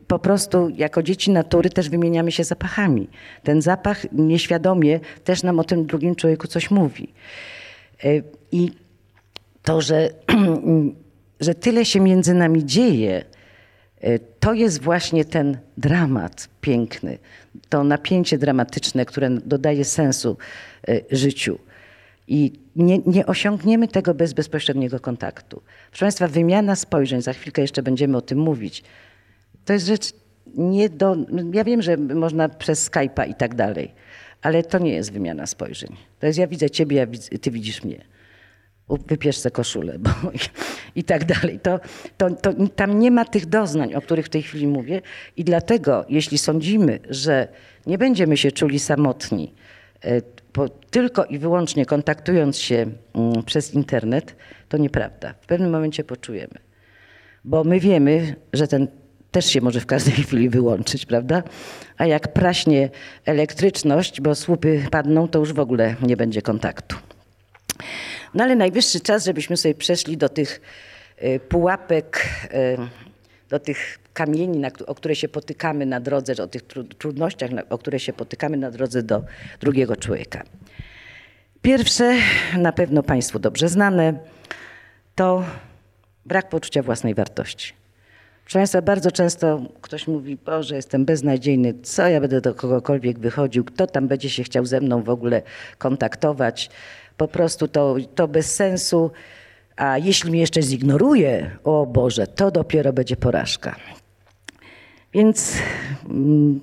po 0.06 0.18
prostu 0.18 0.68
jako 0.68 1.02
dzieci 1.02 1.30
natury 1.30 1.70
też 1.70 1.88
wymieniamy 1.88 2.32
się 2.32 2.44
zapachami. 2.44 3.08
Ten 3.42 3.62
zapach 3.62 4.12
nieświadomie 4.12 5.00
też 5.24 5.42
nam 5.42 5.58
o 5.58 5.64
tym 5.64 5.86
drugim 5.86 6.14
człowieku 6.14 6.46
coś 6.46 6.70
mówi. 6.70 7.12
E, 8.04 8.08
I 8.52 8.72
to, 9.62 9.80
że, 9.80 10.10
że 11.40 11.54
tyle 11.54 11.84
się 11.84 12.00
między 12.00 12.34
nami 12.34 12.64
dzieje, 12.64 13.24
to 14.40 14.52
jest 14.52 14.82
właśnie 14.82 15.24
ten 15.24 15.58
dramat 15.78 16.48
piękny, 16.60 17.18
to 17.68 17.84
napięcie 17.84 18.38
dramatyczne, 18.38 19.06
które 19.06 19.30
dodaje 19.30 19.84
sensu 19.84 20.36
E, 20.88 21.00
życiu. 21.10 21.58
I 22.28 22.52
nie, 22.76 22.98
nie, 22.98 23.26
osiągniemy 23.26 23.88
tego 23.88 24.14
bez 24.14 24.32
bezpośredniego 24.32 25.00
kontaktu. 25.00 25.62
Proszę 25.90 26.04
Państwa, 26.04 26.28
wymiana 26.28 26.76
spojrzeń, 26.76 27.22
za 27.22 27.32
chwilkę 27.32 27.62
jeszcze 27.62 27.82
będziemy 27.82 28.16
o 28.16 28.20
tym 28.20 28.38
mówić, 28.38 28.82
to 29.64 29.72
jest 29.72 29.86
rzecz 29.86 30.12
nie 30.54 30.88
do. 30.88 31.16
Ja 31.52 31.64
wiem, 31.64 31.82
że 31.82 31.96
można 31.96 32.48
przez 32.48 32.90
Skype'a 32.90 33.30
i 33.30 33.34
tak 33.34 33.54
dalej, 33.54 33.92
ale 34.42 34.62
to 34.62 34.78
nie 34.78 34.92
jest 34.92 35.12
wymiana 35.12 35.46
spojrzeń. 35.46 35.96
To 36.20 36.26
jest 36.26 36.38
ja 36.38 36.46
widzę 36.46 36.70
Ciebie, 36.70 36.96
ja 36.96 37.06
widzę, 37.06 37.38
Ty 37.38 37.50
widzisz 37.50 37.84
mnie. 37.84 38.04
Wypierz 38.88 39.36
sobie 39.36 39.50
koszulę, 39.50 39.98
bo 39.98 40.10
i, 40.32 40.38
i 41.00 41.04
tak 41.04 41.24
dalej. 41.24 41.60
To, 41.60 41.80
to, 42.16 42.30
to, 42.30 42.52
tam 42.76 42.98
nie 42.98 43.10
ma 43.10 43.24
tych 43.24 43.46
doznań, 43.46 43.94
o 43.94 44.00
których 44.00 44.26
w 44.26 44.28
tej 44.28 44.42
chwili 44.42 44.66
mówię, 44.66 45.02
i 45.36 45.44
dlatego, 45.44 46.04
jeśli 46.08 46.38
sądzimy, 46.38 46.98
że 47.10 47.48
nie 47.86 47.98
będziemy 47.98 48.36
się 48.36 48.52
czuli 48.52 48.78
samotni, 48.78 49.54
e, 50.04 50.20
tylko 50.90 51.24
i 51.24 51.38
wyłącznie 51.38 51.86
kontaktując 51.86 52.58
się 52.58 52.86
mm, 53.14 53.42
przez 53.42 53.74
internet, 53.74 54.36
to 54.68 54.76
nieprawda. 54.76 55.34
W 55.40 55.46
pewnym 55.46 55.70
momencie 55.70 56.04
poczujemy. 56.04 56.54
Bo 57.44 57.64
my 57.64 57.80
wiemy, 57.80 58.36
że 58.52 58.68
ten 58.68 58.88
też 59.30 59.46
się 59.46 59.60
może 59.60 59.80
w 59.80 59.86
każdej 59.86 60.14
chwili 60.14 60.48
wyłączyć, 60.48 61.06
prawda? 61.06 61.42
A 61.96 62.06
jak 62.06 62.32
praśnie 62.32 62.90
elektryczność, 63.24 64.20
bo 64.20 64.34
słupy 64.34 64.86
padną, 64.90 65.28
to 65.28 65.38
już 65.38 65.52
w 65.52 65.60
ogóle 65.60 65.96
nie 66.02 66.16
będzie 66.16 66.42
kontaktu. 66.42 66.96
No 68.34 68.44
ale 68.44 68.56
najwyższy 68.56 69.00
czas, 69.00 69.24
żebyśmy 69.24 69.56
sobie 69.56 69.74
przeszli 69.74 70.16
do 70.16 70.28
tych 70.28 70.60
y, 71.22 71.40
pułapek, 71.40 72.28
y, 72.54 72.76
do 73.48 73.58
tych 73.58 73.98
kamieni, 74.14 74.62
o 74.86 74.94
które 74.94 75.16
się 75.16 75.28
potykamy 75.28 75.86
na 75.86 76.00
drodze, 76.00 76.42
o 76.42 76.46
tych 76.46 76.62
trudnościach, 76.98 77.50
o 77.70 77.78
które 77.78 78.00
się 78.00 78.12
potykamy 78.12 78.56
na 78.56 78.70
drodze 78.70 79.02
do 79.02 79.22
drugiego 79.60 79.96
człowieka. 79.96 80.42
Pierwsze, 81.62 82.16
na 82.58 82.72
pewno 82.72 83.02
Państwu 83.02 83.38
dobrze 83.38 83.68
znane, 83.68 84.14
to 85.14 85.44
brak 86.26 86.48
poczucia 86.48 86.82
własnej 86.82 87.14
wartości. 87.14 87.72
Proszę 88.44 88.58
Państwa, 88.58 88.82
bardzo 88.82 89.10
często 89.12 89.62
ktoś 89.80 90.06
mówi, 90.06 90.36
Boże, 90.36 90.76
jestem 90.76 91.04
beznadziejny, 91.04 91.74
co 91.82 92.08
ja 92.08 92.20
będę 92.20 92.40
do 92.40 92.54
kogokolwiek 92.54 93.18
wychodził, 93.18 93.64
kto 93.64 93.86
tam 93.86 94.08
będzie 94.08 94.30
się 94.30 94.42
chciał 94.42 94.66
ze 94.66 94.80
mną 94.80 95.02
w 95.02 95.08
ogóle 95.08 95.42
kontaktować. 95.78 96.70
Po 97.16 97.28
prostu 97.28 97.68
to, 97.68 97.96
to 98.14 98.28
bez 98.28 98.54
sensu. 98.54 99.10
A 99.76 99.98
jeśli 99.98 100.30
mnie 100.30 100.40
jeszcze 100.40 100.62
zignoruje, 100.62 101.50
o 101.64 101.86
Boże, 101.86 102.26
to 102.26 102.50
dopiero 102.50 102.92
będzie 102.92 103.16
porażka. 103.16 103.76
Więc 105.12 105.52
mm, 106.08 106.60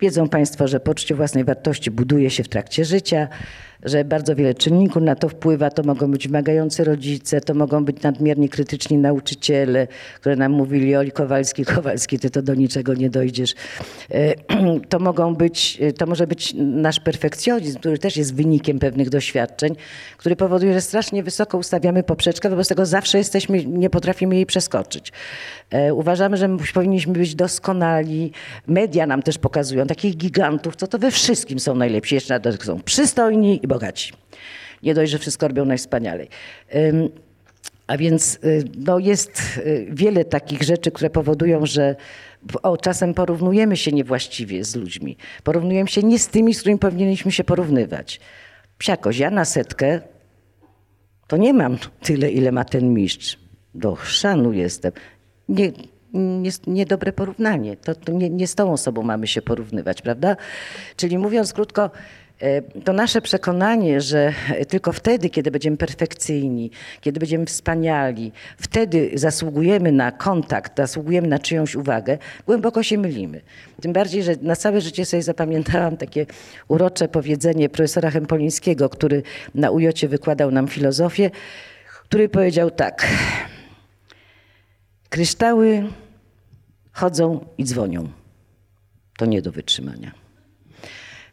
Wiedzą 0.00 0.28
Państwo, 0.28 0.68
że 0.68 0.80
poczucie 0.80 1.14
własnej 1.14 1.44
wartości 1.44 1.90
buduje 1.90 2.30
się 2.30 2.42
w 2.44 2.48
trakcie 2.48 2.84
życia, 2.84 3.28
że 3.82 4.04
bardzo 4.04 4.36
wiele 4.36 4.54
czynników 4.54 5.02
na 5.02 5.14
to 5.14 5.28
wpływa. 5.28 5.70
To 5.70 5.82
mogą 5.82 6.10
być 6.10 6.28
wymagający 6.28 6.84
rodzice, 6.84 7.40
to 7.40 7.54
mogą 7.54 7.84
być 7.84 8.02
nadmiernie 8.02 8.48
krytyczni 8.48 8.98
nauczyciele, 8.98 9.86
które 10.20 10.36
nam 10.36 10.52
mówili 10.52 10.96
Oli 10.96 11.12
Kowalski, 11.12 11.64
Kowalski, 11.64 12.18
ty 12.18 12.30
to 12.30 12.42
do 12.42 12.54
niczego 12.54 12.94
nie 12.94 13.10
dojdziesz. 13.10 13.54
E, 14.10 14.34
to 14.88 14.98
mogą 14.98 15.34
być, 15.34 15.78
to 15.98 16.06
może 16.06 16.26
być 16.26 16.54
nasz 16.56 17.00
perfekcjonizm, 17.00 17.78
który 17.78 17.98
też 17.98 18.16
jest 18.16 18.34
wynikiem 18.34 18.78
pewnych 18.78 19.10
doświadczeń, 19.10 19.76
który 20.16 20.36
powoduje, 20.36 20.72
że 20.72 20.80
strasznie 20.80 21.22
wysoko 21.22 21.58
ustawiamy 21.58 22.02
poprzeczkę, 22.02 22.50
wobec 22.50 22.68
tego 22.68 22.86
zawsze 22.86 23.18
jesteśmy, 23.18 23.64
nie 23.64 23.90
potrafimy 23.90 24.34
jej 24.34 24.46
przeskoczyć. 24.46 25.12
E, 25.70 25.94
uważamy, 25.94 26.36
że 26.36 26.56
powinniśmy 26.74 27.12
być 27.12 27.34
doskonali. 27.34 28.32
Media 28.66 29.06
nam 29.06 29.22
też 29.22 29.38
pokazują 29.38 29.86
takich 29.86 30.16
gigantów, 30.16 30.76
co 30.76 30.86
to 30.86 30.98
we 30.98 31.10
wszystkim 31.10 31.60
są 31.60 31.74
najlepsi. 31.74 32.14
Jeszcze 32.14 32.40
na 32.44 32.52
są 32.52 32.80
przystojni 32.80 33.60
bogaci. 33.70 34.12
Nie 34.82 34.94
dość, 34.94 35.12
że 35.12 35.18
wszystko 35.18 35.48
robią 35.48 35.64
najwspanialej. 35.64 36.28
A 37.86 37.96
więc 37.96 38.38
y, 38.44 38.64
no, 38.86 38.98
jest 38.98 39.42
y, 39.58 39.86
wiele 39.90 40.24
takich 40.24 40.62
rzeczy, 40.62 40.90
które 40.90 41.10
powodują, 41.10 41.66
że 41.66 41.96
o, 42.62 42.76
czasem 42.76 43.14
porównujemy 43.14 43.76
się 43.76 43.92
niewłaściwie 43.92 44.64
z 44.64 44.76
ludźmi. 44.76 45.16
Porównujemy 45.44 45.88
się 45.88 46.02
nie 46.02 46.18
z 46.18 46.28
tymi, 46.28 46.54
z 46.54 46.60
którymi 46.60 46.78
powinniśmy 46.78 47.32
się 47.32 47.44
porównywać. 47.44 48.20
Psiakoś, 48.78 49.18
ja 49.18 49.30
na 49.30 49.44
setkę 49.44 50.00
to 51.26 51.36
nie 51.36 51.52
mam 51.52 51.78
tyle, 52.02 52.30
ile 52.30 52.52
ma 52.52 52.64
ten 52.64 52.94
mistrz. 52.94 53.38
Do 53.74 53.94
chrzanu 53.94 54.52
jestem. 54.52 54.92
Nie, 55.48 55.72
nie, 56.14 56.50
niedobre 56.66 57.12
porównanie. 57.12 57.76
To, 57.76 57.94
to 57.94 58.12
nie, 58.12 58.30
nie 58.30 58.46
z 58.46 58.54
tą 58.54 58.72
osobą 58.72 59.02
mamy 59.02 59.26
się 59.26 59.42
porównywać, 59.42 60.02
prawda? 60.02 60.36
Czyli 60.96 61.18
mówiąc 61.18 61.52
krótko, 61.52 61.90
to 62.84 62.92
nasze 62.92 63.20
przekonanie, 63.20 64.00
że 64.00 64.32
tylko 64.68 64.92
wtedy, 64.92 65.30
kiedy 65.30 65.50
będziemy 65.50 65.76
perfekcyjni, 65.76 66.70
kiedy 67.00 67.20
będziemy 67.20 67.46
wspaniali, 67.46 68.32
wtedy 68.56 69.10
zasługujemy 69.14 69.92
na 69.92 70.12
kontakt, 70.12 70.76
zasługujemy 70.76 71.28
na 71.28 71.38
czyjąś 71.38 71.74
uwagę, 71.74 72.18
głęboko 72.46 72.82
się 72.82 72.98
mylimy. 72.98 73.40
Tym 73.80 73.92
bardziej, 73.92 74.22
że 74.22 74.34
na 74.42 74.56
całe 74.56 74.80
życie 74.80 75.04
sobie 75.04 75.22
zapamiętałam 75.22 75.96
takie 75.96 76.26
urocze 76.68 77.08
powiedzenie 77.08 77.68
profesora 77.68 78.10
Hempolińskiego, 78.10 78.88
który 78.88 79.22
na 79.54 79.70
ujocie 79.70 80.08
wykładał 80.08 80.50
nam 80.50 80.68
filozofię, 80.68 81.30
który 82.04 82.28
powiedział 82.28 82.70
tak. 82.70 83.06
Kryształy 85.08 85.82
chodzą 86.92 87.44
i 87.58 87.64
dzwonią. 87.64 88.08
To 89.18 89.26
nie 89.26 89.42
do 89.42 89.52
wytrzymania. 89.52 90.19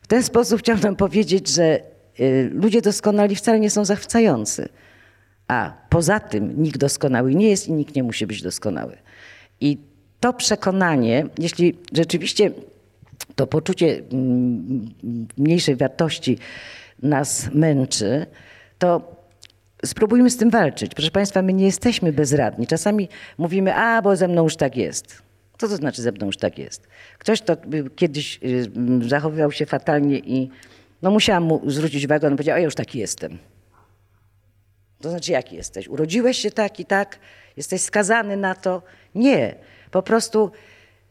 W 0.08 0.10
ten 0.10 0.24
sposób 0.24 0.60
chciałam 0.60 0.96
powiedzieć, 0.96 1.50
że 1.50 1.80
y, 2.20 2.50
ludzie 2.54 2.82
doskonali 2.82 3.36
wcale 3.36 3.60
nie 3.60 3.70
są 3.70 3.86
zachwycający. 3.86 4.70
A 5.48 5.74
poza 5.90 6.20
tym 6.20 6.64
nikt 6.64 6.78
doskonały 6.78 7.36
nie 7.36 7.50
jest 7.50 7.68
i 7.68 7.74
nikt 7.74 7.96
nie 7.96 8.04
musi 8.04 8.28
być 8.28 8.42
doskonały. 8.42 8.98
I 9.62 9.78
to 10.20 10.34
przekonanie, 10.34 11.26
jeśli 11.38 11.78
rzeczywiście 11.94 12.52
to 13.36 13.48
poczucie 13.48 14.02
mm, 14.12 14.90
mniejszej 15.38 15.76
wartości 15.76 16.38
nas 17.04 17.50
męczy, 17.54 18.26
to 18.80 19.16
spróbujmy 19.86 20.30
z 20.30 20.38
tym 20.38 20.50
walczyć. 20.50 20.94
Proszę 20.94 21.12
Państwa, 21.12 21.42
my 21.42 21.54
nie 21.54 21.66
jesteśmy 21.66 22.14
bezradni. 22.14 22.68
Czasami 22.68 23.10
mówimy, 23.38 23.76
a 23.76 24.02
bo 24.02 24.16
ze 24.16 24.28
mną 24.28 24.44
już 24.44 24.56
tak 24.56 24.78
jest. 24.78 25.27
Co 25.58 25.68
to 25.68 25.76
znaczy 25.76 26.02
ze 26.02 26.12
mną 26.12 26.26
już 26.26 26.38
tak 26.38 26.58
jest? 26.58 26.88
Ktoś, 27.18 27.42
kto 27.42 27.58
kiedyś 27.96 28.40
y, 28.44 28.72
zachowywał 29.08 29.52
się 29.52 29.66
fatalnie 29.66 30.20
i 30.20 30.50
no 31.02 31.12
musiałam 31.12 31.44
mu 31.44 31.70
zwrócić 31.70 32.06
uwagę, 32.06 32.28
on 32.28 32.34
powiedział, 32.34 32.56
a 32.56 32.60
ja 32.60 32.66
już 32.66 32.76
taki 32.76 33.00
jestem. 33.00 33.38
To 35.02 35.10
znaczy, 35.10 35.32
jaki 35.32 35.56
jesteś? 35.56 35.88
Urodziłeś 35.88 36.38
się 36.38 36.52
tak 36.52 36.80
i 36.80 36.86
tak? 36.86 37.20
Jesteś 37.58 37.82
skazany 37.82 38.38
na 38.38 38.56
to? 38.56 38.84
Nie. 39.16 39.56
Po 39.92 40.02
prostu 40.02 40.52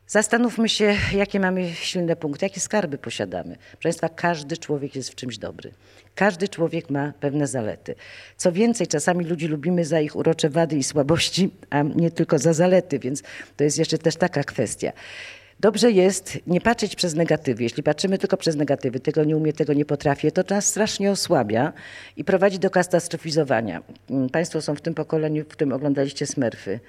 zastanówmy 0.07 0.69
się, 0.69 0.97
jakie 1.15 1.41
mamy 1.41 1.75
silne 1.75 2.17
punkty, 2.17 2.45
jakie 2.45 2.61
skarby 2.61 2.99
posiadamy. 2.99 3.57
Proszę 3.57 3.83
Państwa, 3.83 4.09
każdy 4.09 4.57
człowiek 4.57 4.97
jest 4.97 5.11
w 5.11 5.15
czymś 5.15 5.39
dobry. 5.39 5.73
Każdy 6.15 6.49
człowiek 6.49 6.91
ma 6.91 7.13
pewne 7.21 7.47
zalety. 7.47 7.95
Co 8.37 8.53
więcej, 8.53 8.87
czasami 8.87 9.25
ludzi 9.25 9.49
lubimy 9.49 9.85
za 9.85 10.01
ich 10.01 10.17
urocze 10.17 10.51
wady 10.51 10.77
i 10.77 10.83
słabości, 10.83 11.51
a 11.71 11.83
nie 11.83 12.11
tylko 12.11 12.39
za 12.39 12.53
zalety, 12.53 12.99
więc 12.99 13.23
to 13.57 13.65
jest 13.65 13.79
jeszcze 13.79 13.99
też 13.99 14.17
taka 14.17 14.45
kwestia. 14.45 14.93
Dobrze 15.61 15.91
jest 15.91 16.39
nie 16.47 16.61
patrzeć 16.61 16.97
przez 16.97 17.15
negatywy. 17.15 17.63
Jeśli 17.63 17.83
patrzymy 17.83 18.19
tylko 18.19 18.37
przez 18.37 18.57
negatywy, 18.57 19.01
tego 19.01 19.25
nie 19.25 19.37
umiem, 19.37 19.53
tego 19.53 19.73
nie 19.73 19.85
potrafię, 19.85 20.33
to 20.33 20.55
nas 20.55 20.67
strasznie 20.67 21.11
osłabia 21.11 21.73
i 22.17 22.25
prowadzi 22.25 22.59
do 22.59 22.71
katastrofizowania. 22.71 23.83
Mm, 24.11 24.29
państwo 24.29 24.63
są 24.63 24.75
w 24.75 24.81
tym 24.81 24.95
pokoleniu, 24.95 25.45
w 25.45 25.49
którym 25.49 25.73
oglądaliście 25.73 26.27
Smurfy 26.27 26.81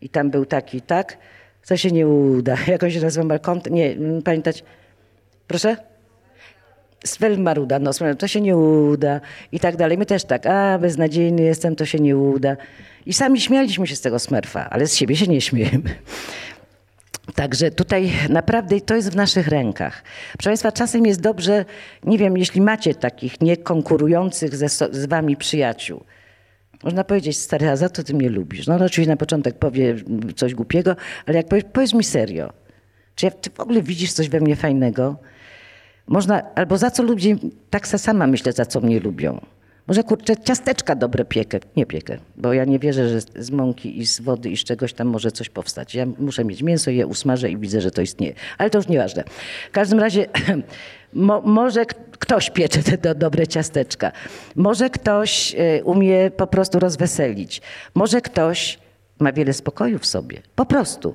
i 0.00 0.08
tam 0.08 0.30
był 0.30 0.46
taki, 0.46 0.80
tak? 0.80 1.18
Co 1.62 1.76
się 1.76 1.90
nie 1.90 2.08
uda. 2.08 2.56
Jakoś 2.66 3.02
nazwą 3.02 3.38
kont... 3.38 3.70
Nie, 3.70 3.90
mm, 3.90 4.22
pamiętać. 4.22 4.64
Proszę? 5.46 5.76
Svel 7.04 7.38
Maruda, 7.38 7.78
no 7.78 7.90
to 8.18 8.28
się 8.28 8.40
nie 8.40 8.56
uda 8.56 9.20
i 9.52 9.60
tak 9.60 9.76
dalej. 9.76 9.98
My 9.98 10.06
też 10.06 10.24
tak, 10.24 10.46
a 10.46 10.78
beznadziejny 10.78 11.42
jestem, 11.42 11.76
to 11.76 11.86
się 11.86 11.98
nie 11.98 12.16
uda. 12.16 12.56
I 13.06 13.12
sami 13.12 13.40
śmialiśmy 13.40 13.86
się 13.86 13.96
z 13.96 14.00
tego 14.00 14.18
smerfa, 14.18 14.70
ale 14.70 14.86
z 14.86 14.94
siebie 14.94 15.16
się 15.16 15.26
nie 15.26 15.40
śmiejemy. 15.40 15.94
Także 17.34 17.70
tutaj 17.70 18.12
naprawdę 18.28 18.80
to 18.80 18.94
jest 18.94 19.12
w 19.12 19.16
naszych 19.16 19.48
rękach. 19.48 20.02
Proszę 20.32 20.50
Państwa, 20.50 20.72
czasem 20.72 21.06
jest 21.06 21.20
dobrze, 21.20 21.64
nie 22.04 22.18
wiem, 22.18 22.36
jeśli 22.36 22.60
macie 22.60 22.94
takich 22.94 23.40
niekonkurujących 23.40 24.56
ze, 24.56 24.68
z 24.68 25.06
Wami 25.06 25.36
przyjaciół. 25.36 26.04
Można 26.84 27.04
powiedzieć, 27.04 27.38
stary, 27.38 27.68
a 27.68 27.76
za 27.76 27.88
to 27.88 28.02
Ty 28.02 28.14
mnie 28.14 28.28
lubisz. 28.28 28.66
No, 28.66 28.78
no 28.78 28.84
oczywiście 28.84 29.10
na 29.10 29.16
początek 29.16 29.58
powie 29.58 29.96
coś 30.36 30.54
głupiego, 30.54 30.96
ale 31.26 31.36
jak 31.36 31.48
powiesz, 31.48 31.64
powiedz 31.72 31.94
mi 31.94 32.04
serio. 32.04 32.52
Czy 33.14 33.30
Ty 33.30 33.50
w 33.50 33.60
ogóle 33.60 33.82
widzisz 33.82 34.12
coś 34.12 34.28
we 34.28 34.40
mnie 34.40 34.56
fajnego? 34.56 35.16
Można, 36.06 36.54
albo 36.54 36.78
za 36.78 36.90
co 36.90 37.02
ludzie, 37.02 37.36
tak 37.70 37.86
sama 37.86 38.26
myślę, 38.26 38.52
za 38.52 38.66
co 38.66 38.80
mnie 38.80 39.00
lubią. 39.00 39.40
Może 39.86 40.04
kurczę, 40.04 40.36
ciasteczka 40.36 40.94
dobre 40.94 41.24
piekę. 41.24 41.60
Nie 41.76 41.86
piekę, 41.86 42.18
bo 42.36 42.52
ja 42.52 42.64
nie 42.64 42.78
wierzę, 42.78 43.08
że 43.08 43.20
z 43.20 43.50
mąki 43.50 44.00
i 44.00 44.06
z 44.06 44.20
wody 44.20 44.50
i 44.50 44.56
z 44.56 44.64
czegoś 44.64 44.92
tam 44.92 45.08
może 45.08 45.32
coś 45.32 45.48
powstać. 45.48 45.94
Ja 45.94 46.06
muszę 46.18 46.44
mieć 46.44 46.62
mięso, 46.62 46.90
je 46.90 47.06
usmażę 47.06 47.50
i 47.50 47.56
widzę, 47.56 47.80
że 47.80 47.90
to 47.90 48.02
istnieje. 48.02 48.34
Ale 48.58 48.70
to 48.70 48.78
już 48.78 48.88
nieważne. 48.88 49.24
W 49.68 49.72
każdym 49.72 50.00
razie 50.00 50.26
mo, 51.12 51.40
może 51.40 51.86
ktoś 52.18 52.50
piecze 52.50 52.82
te 52.82 52.98
do, 52.98 53.14
dobre 53.14 53.46
ciasteczka. 53.46 54.12
Może 54.56 54.90
ktoś 54.90 55.54
y, 55.54 55.84
umie 55.84 56.30
po 56.30 56.46
prostu 56.46 56.78
rozweselić. 56.78 57.62
Może 57.94 58.20
ktoś 58.20 58.78
ma 59.18 59.32
wiele 59.32 59.52
spokoju 59.52 59.98
w 59.98 60.06
sobie. 60.06 60.42
Po 60.54 60.66
prostu. 60.66 61.14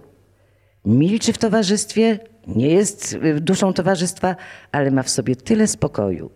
Milczy 0.86 1.34
w 1.34 1.38
towarzystwie, 1.38 2.19
nie 2.47 2.69
jest 2.69 3.13
y, 3.13 3.41
duszą 3.41 3.73
towarzystwa, 3.73 4.36
ale 4.71 4.91
ma 4.91 5.03
w 5.03 5.10
sobie 5.10 5.36
tyle 5.36 5.67
spokoju 5.67 6.31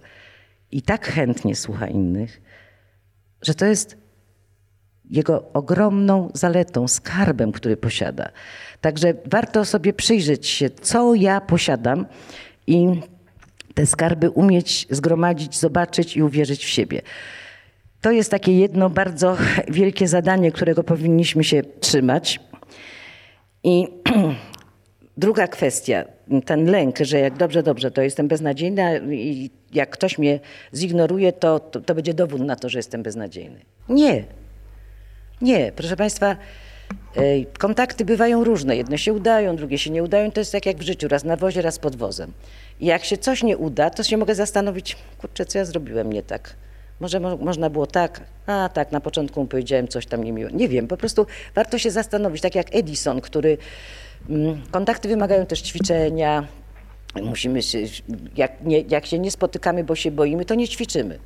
i 0.72 0.82
tak 0.82 1.08
chętnie 1.08 1.56
słucha 1.56 1.88
innych, 1.88 2.41
że 3.41 3.54
to 3.54 3.65
jest 3.65 3.98
jego 5.10 5.52
ogromną 5.54 6.32
zaletą, 6.34 6.88
skarbem, 6.88 7.52
który 7.52 7.78
posiada. 7.78 8.32
Także 8.82 9.13
warto 9.26 9.65
sobie 9.65 9.93
przyjrzeć 9.93 10.48
się, 10.48 10.69
co 10.69 11.15
ja 11.15 11.41
posiadam 11.41 12.06
i 12.67 13.02
te 13.80 13.86
skarby 13.86 14.30
umieć 14.30 14.88
zgromadzić, 14.89 15.60
zobaczyć 15.60 16.18
i 16.18 16.24
uwierzyć 16.24 16.65
w 16.65 16.70
siebie. 16.70 17.02
To 18.02 18.12
jest 18.12 18.32
takie 18.32 18.60
jedno 18.60 18.89
bardzo 18.89 19.38
wielkie 19.68 20.08
zadanie, 20.08 20.52
którego 20.52 20.84
powinniśmy 20.84 21.44
się 21.44 21.62
trzymać. 21.80 22.39
I 23.63 23.88
druga 25.18 25.48
kwestia, 25.48 26.06
ten 26.46 26.65
lęk, 26.65 26.98
że 27.00 27.20
jak 27.20 27.38
dobrze, 27.38 27.63
dobrze, 27.63 27.92
to 27.92 28.02
jestem 28.02 28.28
beznadziejna 28.28 28.98
i 28.98 29.50
jak 29.74 29.89
ktoś 29.89 30.18
mnie 30.18 30.39
zignoruje, 30.74 31.34
to, 31.34 31.60
to, 31.60 31.82
to 31.82 31.96
będzie 31.96 32.13
dowód 32.13 32.42
na 32.42 32.56
to, 32.56 32.70
że 32.70 32.80
jestem 32.80 33.04
beznadziejny. 33.04 33.60
Nie. 33.89 34.24
Nie, 35.42 35.72
proszę 35.76 35.96
Państwa, 35.96 36.36
kontakty 37.58 38.06
bywają 38.06 38.43
różne. 38.43 38.75
Jedne 38.75 38.97
się 38.97 39.13
udają, 39.13 39.56
drugie 39.56 39.78
się 39.78 39.89
nie 39.89 40.04
udają. 40.04 40.32
To 40.32 40.41
jest 40.41 40.52
tak 40.52 40.65
jak 40.65 40.78
w 40.78 40.82
życiu, 40.82 41.08
raz 41.08 41.23
na 41.23 41.36
wozie, 41.36 41.62
raz 41.62 41.80
pod 41.80 41.95
wozem. 41.95 42.32
I 42.80 42.86
jak 42.86 43.06
się 43.06 43.17
coś 43.17 43.43
nie 43.43 43.58
uda, 43.58 43.89
to 43.89 44.04
się 44.04 44.17
mogę 44.17 44.36
zastanowić, 44.36 44.97
kurczę, 45.17 45.45
co 45.45 45.58
ja 45.58 45.65
zrobiłem 45.65 46.13
nie 46.13 46.23
tak. 46.23 46.56
Może 46.99 47.19
mo 47.19 47.38
można 47.38 47.69
było 47.69 47.88
tak, 47.88 48.21
a 48.45 48.69
tak, 48.73 48.91
na 48.91 49.02
początku 49.02 49.41
mu 49.41 49.47
powiedziałem 49.47 49.88
coś 49.88 50.06
tam 50.06 50.23
niemiło. 50.23 50.49
Nie 50.54 50.69
wiem, 50.69 50.88
po 50.88 50.97
prostu 50.97 51.25
warto 51.56 51.78
się 51.78 51.91
zastanowić, 51.91 52.41
tak 52.41 52.56
jak 52.56 52.75
Edison, 52.75 53.21
który 53.21 53.58
Mm, 54.30 54.62
kontakty 54.71 55.08
wymagają 55.08 55.45
też 55.45 55.62
ćwiczenia. 55.62 56.47
Musimy 57.21 57.62
się, 57.62 57.80
jak, 58.36 58.63
nie, 58.63 58.82
jak 58.82 59.06
się 59.06 59.19
nie 59.19 59.32
spotykamy, 59.32 59.84
bo 59.84 59.95
się 59.95 60.12
boimy, 60.12 60.45
to 60.45 60.56
nie 60.56 60.67
ćwiczymy. 60.67 61.19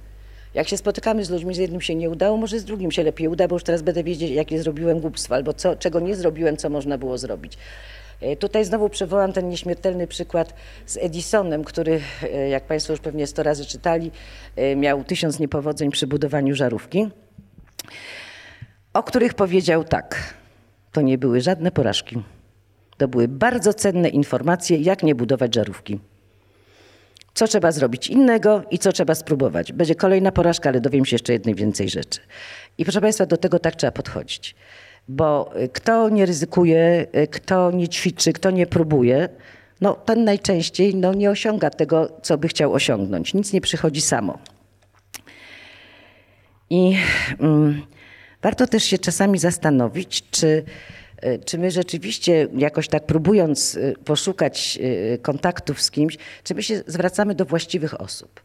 Jak 0.54 0.68
się 0.68 0.78
spotykamy 0.78 1.26
z 1.26 1.30
ludźmi, 1.30 1.56
z 1.56 1.58
jednym 1.58 1.82
się 1.82 1.96
nie 1.96 2.10
udało, 2.10 2.38
może 2.38 2.60
z 2.60 2.66
drugim 2.66 2.92
się 2.92 3.04
lepiej 3.04 3.28
uda, 3.28 3.48
bo 3.48 3.56
już 3.56 3.63
teraz 3.63 3.82
będę 3.82 4.04
wiedzieć, 4.04 4.32
jakie 4.32 4.63
zrobiłem 4.63 5.00
głupstwa, 5.00 5.36
albo 5.36 5.54
co, 5.54 5.76
czego 5.76 6.00
nie 6.00 6.16
zrobiłem, 6.16 6.58
co 6.58 6.70
można 6.70 6.98
było 6.98 7.18
zrobić. 7.18 7.58
E, 8.22 8.36
Tutaj 8.36 8.66
znowu 8.66 8.89
przywołam 8.89 9.34
ten 9.34 9.50
nieśmiertelny 9.50 10.08
przykład 10.08 10.54
z 10.86 10.98
Edisonem, 10.98 11.63
który, 11.63 12.02
e, 12.24 12.50
jak 12.50 12.63
Państwo 12.63 12.94
już 12.94 13.00
pewnie 13.00 13.28
sto 13.28 13.44
razy 13.44 13.66
czytali, 13.66 14.12
e, 14.56 14.76
miał 14.76 15.04
tysiąc 15.04 15.39
niepowodzeń 15.39 15.92
przy 15.92 16.08
budowaniu 16.08 16.56
żarówki, 16.56 17.10
o 18.94 19.04
których 19.04 19.34
powiedział 19.34 19.84
tak. 19.84 20.34
To 20.92 21.02
nie 21.02 21.18
były 21.18 21.42
żadne 21.42 21.72
porażki. 21.72 22.24
To 22.98 23.08
były 23.08 23.28
bardzo 23.28 23.74
cenne 23.74 24.10
informacje, 24.10 24.78
jak 24.78 25.04
nie 25.04 25.16
budować 25.16 25.56
żarówki. 25.56 26.00
Co 27.34 27.48
trzeba 27.48 27.72
zrobić 27.72 28.08
innego 28.08 28.63
i 28.72 28.80
co 28.80 28.91
trzeba 28.91 29.15
spróbować. 29.15 29.74
Będzie 29.74 29.96
kolejna 29.96 30.32
porażka, 30.32 30.69
ale 30.69 30.82
dowiem 30.82 31.06
się 31.06 31.15
jeszcze 31.15 31.34
jednej 31.34 31.56
więcej 31.56 31.89
rzeczy. 31.89 32.19
I 32.78 32.84
proszę 32.86 33.02
Państwa, 33.02 33.26
do 33.26 33.38
tego 33.38 33.60
tak 33.60 33.76
trzeba 33.76 33.91
podchodzić. 33.91 34.56
Bo 35.08 35.54
y, 35.62 35.69
kto 35.69 36.10
nie 36.10 36.26
ryzykuje, 36.26 37.08
y, 37.15 37.28
kto 37.28 37.72
nie 37.72 37.88
ćwiczy, 37.88 38.34
kto 38.34 38.52
nie 38.52 38.67
próbuje, 38.67 39.30
no 39.82 39.93
ten 39.93 40.24
najczęściej 40.24 40.96
no, 40.96 41.13
nie 41.13 41.30
osiąga 41.30 41.69
tego, 41.69 42.17
co 42.22 42.38
by 42.38 42.48
chciał 42.48 42.74
osiągnąć. 42.74 43.34
Nic 43.34 43.54
nie 43.54 43.62
przychodzi 43.62 44.02
samo. 44.02 44.39
I 46.69 46.98
mm, 47.39 47.82
warto 48.41 48.67
też 48.67 48.84
się 48.84 48.98
czasami 48.98 49.39
zastanowić, 49.39 50.30
czy, 50.32 50.63
czy 51.45 51.57
my 51.57 51.71
rzeczywiście 51.71 52.47
jakoś 52.57 52.88
tak 52.88 53.05
próbując 53.05 53.75
y, 53.75 53.95
poszukać 54.05 54.79
y, 54.81 55.19
kontaktów 55.21 55.81
z 55.81 55.91
kimś, 55.91 56.17
czy 56.43 56.55
my 56.55 56.63
się 56.63 56.83
zwracamy 56.88 57.36
do 57.36 57.45
właściwych 57.45 58.01
osób. 58.01 58.43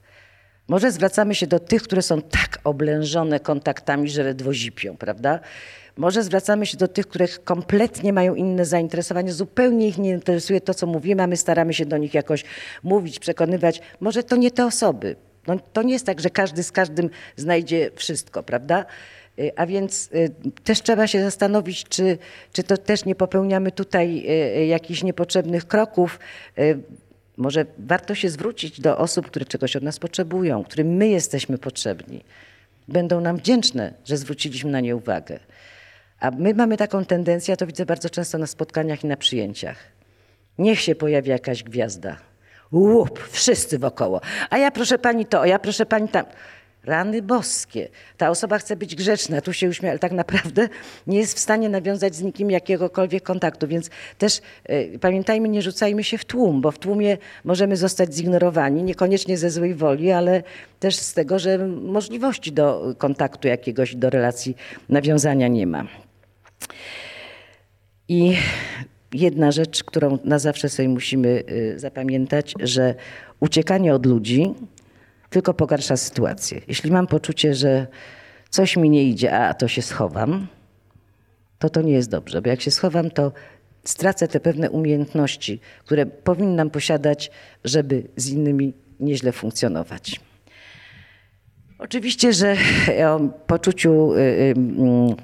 Może 0.68 0.92
zwracamy 0.92 1.34
się 1.34 1.46
do 1.46 1.58
tych, 1.58 1.82
które 1.82 2.02
są 2.02 2.22
tak 2.22 2.58
oblężone 2.64 3.40
kontaktami, 3.40 4.10
że 4.10 4.22
ledwo 4.22 4.54
zipią, 4.54 4.96
prawda? 4.96 5.40
Może 5.96 6.22
zwracamy 6.22 6.66
się 6.66 6.76
do 6.76 6.88
tych, 6.88 7.06
które 7.06 7.28
kompletnie 7.28 8.12
mają 8.12 8.34
inne 8.34 8.64
zainteresowania, 8.64 9.32
zupełnie 9.32 9.88
ich 9.88 9.98
nie 9.98 10.10
interesuje 10.10 10.60
to, 10.60 10.74
co 10.74 10.86
mówimy, 10.86 11.22
a 11.22 11.26
my 11.26 11.36
staramy 11.36 11.74
się 11.74 11.86
do 11.86 11.96
nich 11.96 12.14
jakoś 12.14 12.44
mówić, 12.82 13.18
przekonywać. 13.18 13.80
Może 14.00 14.22
to 14.22 14.36
nie 14.36 14.50
te 14.50 14.66
osoby. 14.66 15.16
No, 15.46 15.56
to 15.72 15.82
nie 15.82 15.92
jest 15.92 16.06
tak, 16.06 16.20
że 16.20 16.30
każdy 16.30 16.62
z 16.62 16.72
każdym 16.72 17.10
znajdzie 17.36 17.90
wszystko, 17.96 18.42
prawda? 18.42 18.84
Y, 19.38 19.52
A 19.56 19.66
więc 19.66 20.10
y, 20.14 20.30
też 20.64 20.82
trzeba 20.82 21.06
się 21.06 21.22
zastanowić, 21.22 21.84
czy, 21.84 22.18
czy 22.52 22.62
to 22.62 22.76
też 22.76 23.04
nie 23.04 23.14
popełniamy 23.14 23.72
tutaj 23.72 24.24
y, 24.60 24.66
jakichś 24.66 25.02
niepotrzebnych 25.02 25.66
kroków. 25.66 26.18
Może 27.36 27.66
warto 27.78 28.14
się 28.14 28.28
zwrócić 28.28 28.80
do 28.80 28.98
osób, 28.98 29.26
które 29.26 29.44
czegoś 29.44 29.76
od 29.76 29.82
nas 29.82 29.98
potrzebują, 29.98 30.64
którym 30.64 30.88
my 30.88 31.08
jesteśmy 31.08 31.58
potrzebni. 31.58 32.24
Będą 32.88 33.20
nam 33.20 33.36
wdzięczne, 33.36 33.94
że 34.04 34.16
zwróciliśmy 34.16 34.70
na 34.70 34.80
nie 34.80 34.96
uwagę. 34.96 35.38
A 36.20 36.30
my 36.30 36.54
mamy 36.54 36.76
taką 36.76 37.04
tendencję, 37.04 37.56
to 37.56 37.66
widzę 37.66 37.86
bardzo 37.86 38.10
często 38.10 38.38
na 38.38 38.46
spotkaniach 38.46 39.04
i 39.04 39.06
na 39.06 39.16
przyjęciach. 39.16 39.76
Niech 40.58 40.80
się 40.80 40.94
pojawi 40.94 41.30
jakaś 41.30 41.62
gwiazda. 41.62 42.16
Łup, 42.72 43.28
wszyscy 43.30 43.78
wokoło. 43.78 44.20
A 44.50 44.58
ja 44.58 44.70
proszę 44.70 44.98
pani 44.98 45.26
to, 45.26 45.40
a 45.40 45.46
ja 45.46 45.58
proszę 45.58 45.86
pani 45.86 46.08
tam. 46.08 46.24
Rany 46.88 47.22
boskie. 47.22 47.88
Ta 48.16 48.30
osoba 48.30 48.58
chce 48.58 48.76
być 48.76 48.94
grzeczna, 48.94 49.40
tu 49.40 49.52
się 49.52 49.68
uśmiecha, 49.68 49.90
ale 49.90 49.98
tak 49.98 50.12
naprawdę 50.12 50.68
nie 51.06 51.18
jest 51.18 51.36
w 51.36 51.38
stanie 51.38 51.68
nawiązać 51.68 52.14
z 52.14 52.22
nikim 52.22 52.50
jakiegokolwiek 52.50 53.22
kontaktu. 53.22 53.68
Więc 53.68 53.90
też 54.18 54.40
y, 54.70 54.98
pamiętajmy, 55.00 55.48
nie 55.48 55.62
rzucajmy 55.62 56.04
się 56.04 56.18
w 56.18 56.24
tłum, 56.24 56.60
bo 56.60 56.70
w 56.70 56.78
tłumie 56.78 57.16
możemy 57.44 57.76
zostać 57.76 58.14
zignorowani, 58.14 58.82
niekoniecznie 58.82 59.38
ze 59.38 59.50
złej 59.50 59.74
woli, 59.74 60.10
ale 60.10 60.42
też 60.80 60.96
z 60.96 61.14
tego, 61.14 61.38
że 61.38 61.58
możliwości 61.68 62.52
do 62.52 62.94
kontaktu 62.98 63.48
jakiegoś, 63.48 63.96
do 63.96 64.10
relacji 64.10 64.56
nawiązania 64.88 65.48
nie 65.48 65.66
ma. 65.66 65.86
I 68.08 68.36
jedna 69.12 69.52
rzecz, 69.52 69.84
którą 69.84 70.18
na 70.24 70.38
zawsze 70.38 70.68
sobie 70.68 70.88
musimy 70.88 71.44
y, 71.50 71.78
zapamiętać, 71.78 72.54
że 72.60 72.94
uciekanie 73.40 73.94
od 73.94 74.06
ludzi 74.06 74.54
tylko 75.30 75.54
pogarsza 75.54 75.96
sytuację. 75.96 76.60
Jeśli 76.68 76.90
mam 76.90 77.06
poczucie, 77.06 77.54
że 77.54 77.86
coś 78.50 78.76
mi 78.76 78.90
nie 78.90 79.04
idzie, 79.04 79.38
a 79.38 79.54
to 79.54 79.68
się 79.68 79.82
schowam, 79.82 80.46
to 81.58 81.70
to 81.70 81.82
nie 81.82 81.92
jest 81.92 82.10
dobrze, 82.10 82.42
bo 82.42 82.50
jak 82.50 82.60
się 82.60 82.70
schowam, 82.70 83.10
to 83.10 83.32
stracę 83.84 84.28
te 84.28 84.40
pewne 84.40 84.70
umiejętności, 84.70 85.60
które 85.84 86.06
powinnam 86.06 86.70
posiadać, 86.70 87.30
żeby 87.64 88.08
z 88.16 88.28
innymi 88.28 88.74
nieźle 89.00 89.32
funkcjonować. 89.32 90.20
Oczywiście, 91.78 92.32
że 92.32 92.56
o 93.06 93.20
poczuciu 93.46 94.12
y, 94.12 94.18
y, 94.18 94.54
mm, 94.56 95.16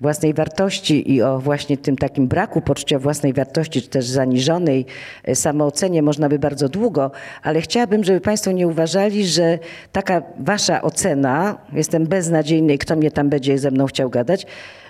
własnej 0.00 0.34
wartości 0.34 1.12
i 1.12 1.22
o 1.22 1.38
właśnie 1.38 1.76
tym 1.76 1.96
takim 1.96 2.28
braku 2.28 2.60
poczucia 2.60 2.98
własnej 2.98 3.32
wartości, 3.32 3.82
czy 3.82 3.88
też 3.88 4.06
zaniżonej 4.06 4.86
e, 5.24 5.34
samoocenie 5.34 6.02
można 6.02 6.28
by 6.28 6.38
bardzo 6.38 6.68
długo, 6.68 7.10
ale 7.42 7.60
chciałabym, 7.60 8.04
żeby 8.04 8.20
Państwo 8.20 8.52
nie 8.52 8.68
uważali, 8.68 9.26
że 9.26 9.58
taka 9.92 10.22
Wasza 10.38 10.82
ocena, 10.82 11.58
jestem 11.72 12.06
beznadziejny 12.06 12.74
i 12.74 12.78
kto 12.78 12.96
mnie 12.96 13.10
tam 13.10 13.28
będzie 13.28 13.58
ze 13.58 13.70
mną 13.70 13.86
chciał 13.86 14.10
gadać, 14.10 14.46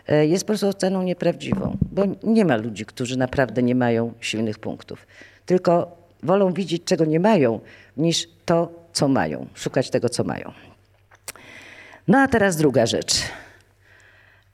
e, 0.08 0.26
jest 0.26 0.44
po 0.44 0.46
prostu 0.46 0.68
oceną 0.68 1.02
nieprawdziwą, 1.02 1.76
bo 1.92 2.02
nie 2.22 2.44
ma 2.44 2.56
ludzi, 2.56 2.84
którzy 2.84 3.18
naprawdę 3.18 3.62
nie 3.62 3.74
mają 3.74 4.12
silnych 4.20 4.58
punktów, 4.58 5.06
tylko 5.46 5.96
wolą 6.22 6.52
widzieć, 6.52 6.84
czego 6.84 7.04
nie 7.04 7.20
mają, 7.20 7.60
niż 7.96 8.28
to, 8.44 8.72
co 8.92 9.08
mają, 9.08 9.46
szukać 9.54 9.90
tego, 9.90 10.08
co 10.08 10.24
mają. 10.24 10.52
No 12.08 12.18
a 12.18 12.28
teraz 12.28 12.56
druga 12.56 12.86
rzecz. 12.86 13.22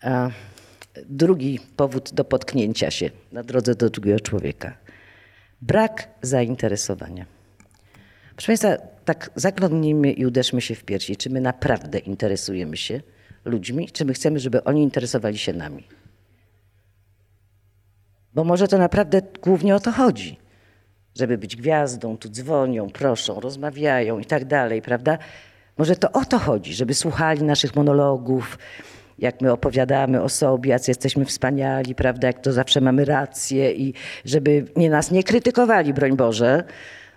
A 0.04 0.30
drugi 1.06 1.60
powód 1.76 2.10
do 2.12 2.24
potknięcia 2.24 2.90
się 2.90 3.10
na 3.32 3.42
drodze 3.42 3.74
do 3.74 3.90
drugiego 3.90 4.20
człowieka. 4.20 4.76
Brak 5.62 6.08
zainteresowania. 6.22 7.26
Proszę 8.36 8.46
Państwa, 8.46 8.76
tak 9.04 9.30
zaglądnijmy 9.34 10.12
i 10.12 10.26
uderzmy 10.26 10.60
się 10.60 10.74
w 10.74 10.84
piersi. 10.84 11.16
Czy 11.16 11.30
my 11.30 11.40
naprawdę 11.40 11.98
interesujemy 11.98 12.76
się 12.76 13.00
ludźmi, 13.44 13.88
czy 13.90 14.04
my 14.04 14.14
chcemy, 14.14 14.38
żeby 14.38 14.64
oni 14.64 14.82
interesowali 14.82 15.38
się 15.38 15.52
nami? 15.52 15.84
Bo 18.34 18.44
może 18.44 18.68
to 18.68 18.78
naprawdę 18.78 19.22
głównie 19.42 19.74
o 19.74 19.80
to 19.80 19.92
chodzi. 19.92 20.38
Żeby 21.14 21.38
być 21.38 21.56
gwiazdą, 21.56 22.16
tu 22.16 22.28
dzwonią, 22.28 22.90
proszą, 22.90 23.40
rozmawiają 23.40 24.18
i 24.18 24.24
tak 24.24 24.44
dalej, 24.44 24.82
prawda? 24.82 25.18
Może 25.78 25.96
to 25.96 26.12
o 26.12 26.24
to 26.24 26.38
chodzi, 26.38 26.74
żeby 26.74 26.94
słuchali 26.94 27.42
naszych 27.42 27.76
monologów, 27.76 28.58
jak 29.18 29.40
my 29.40 29.52
opowiadamy 29.52 30.22
o 30.22 30.28
sobie, 30.28 30.70
jak 30.70 30.88
jesteśmy 30.88 31.24
wspaniali, 31.24 31.94
prawda, 31.94 32.26
jak 32.26 32.40
to 32.40 32.52
zawsze 32.52 32.80
mamy 32.80 33.04
rację 33.04 33.72
i 33.72 33.94
żeby 34.24 34.64
nie 34.76 34.90
nas 34.90 35.10
nie 35.10 35.22
krytykowali, 35.22 35.94
broń 35.94 36.16
Boże, 36.16 36.64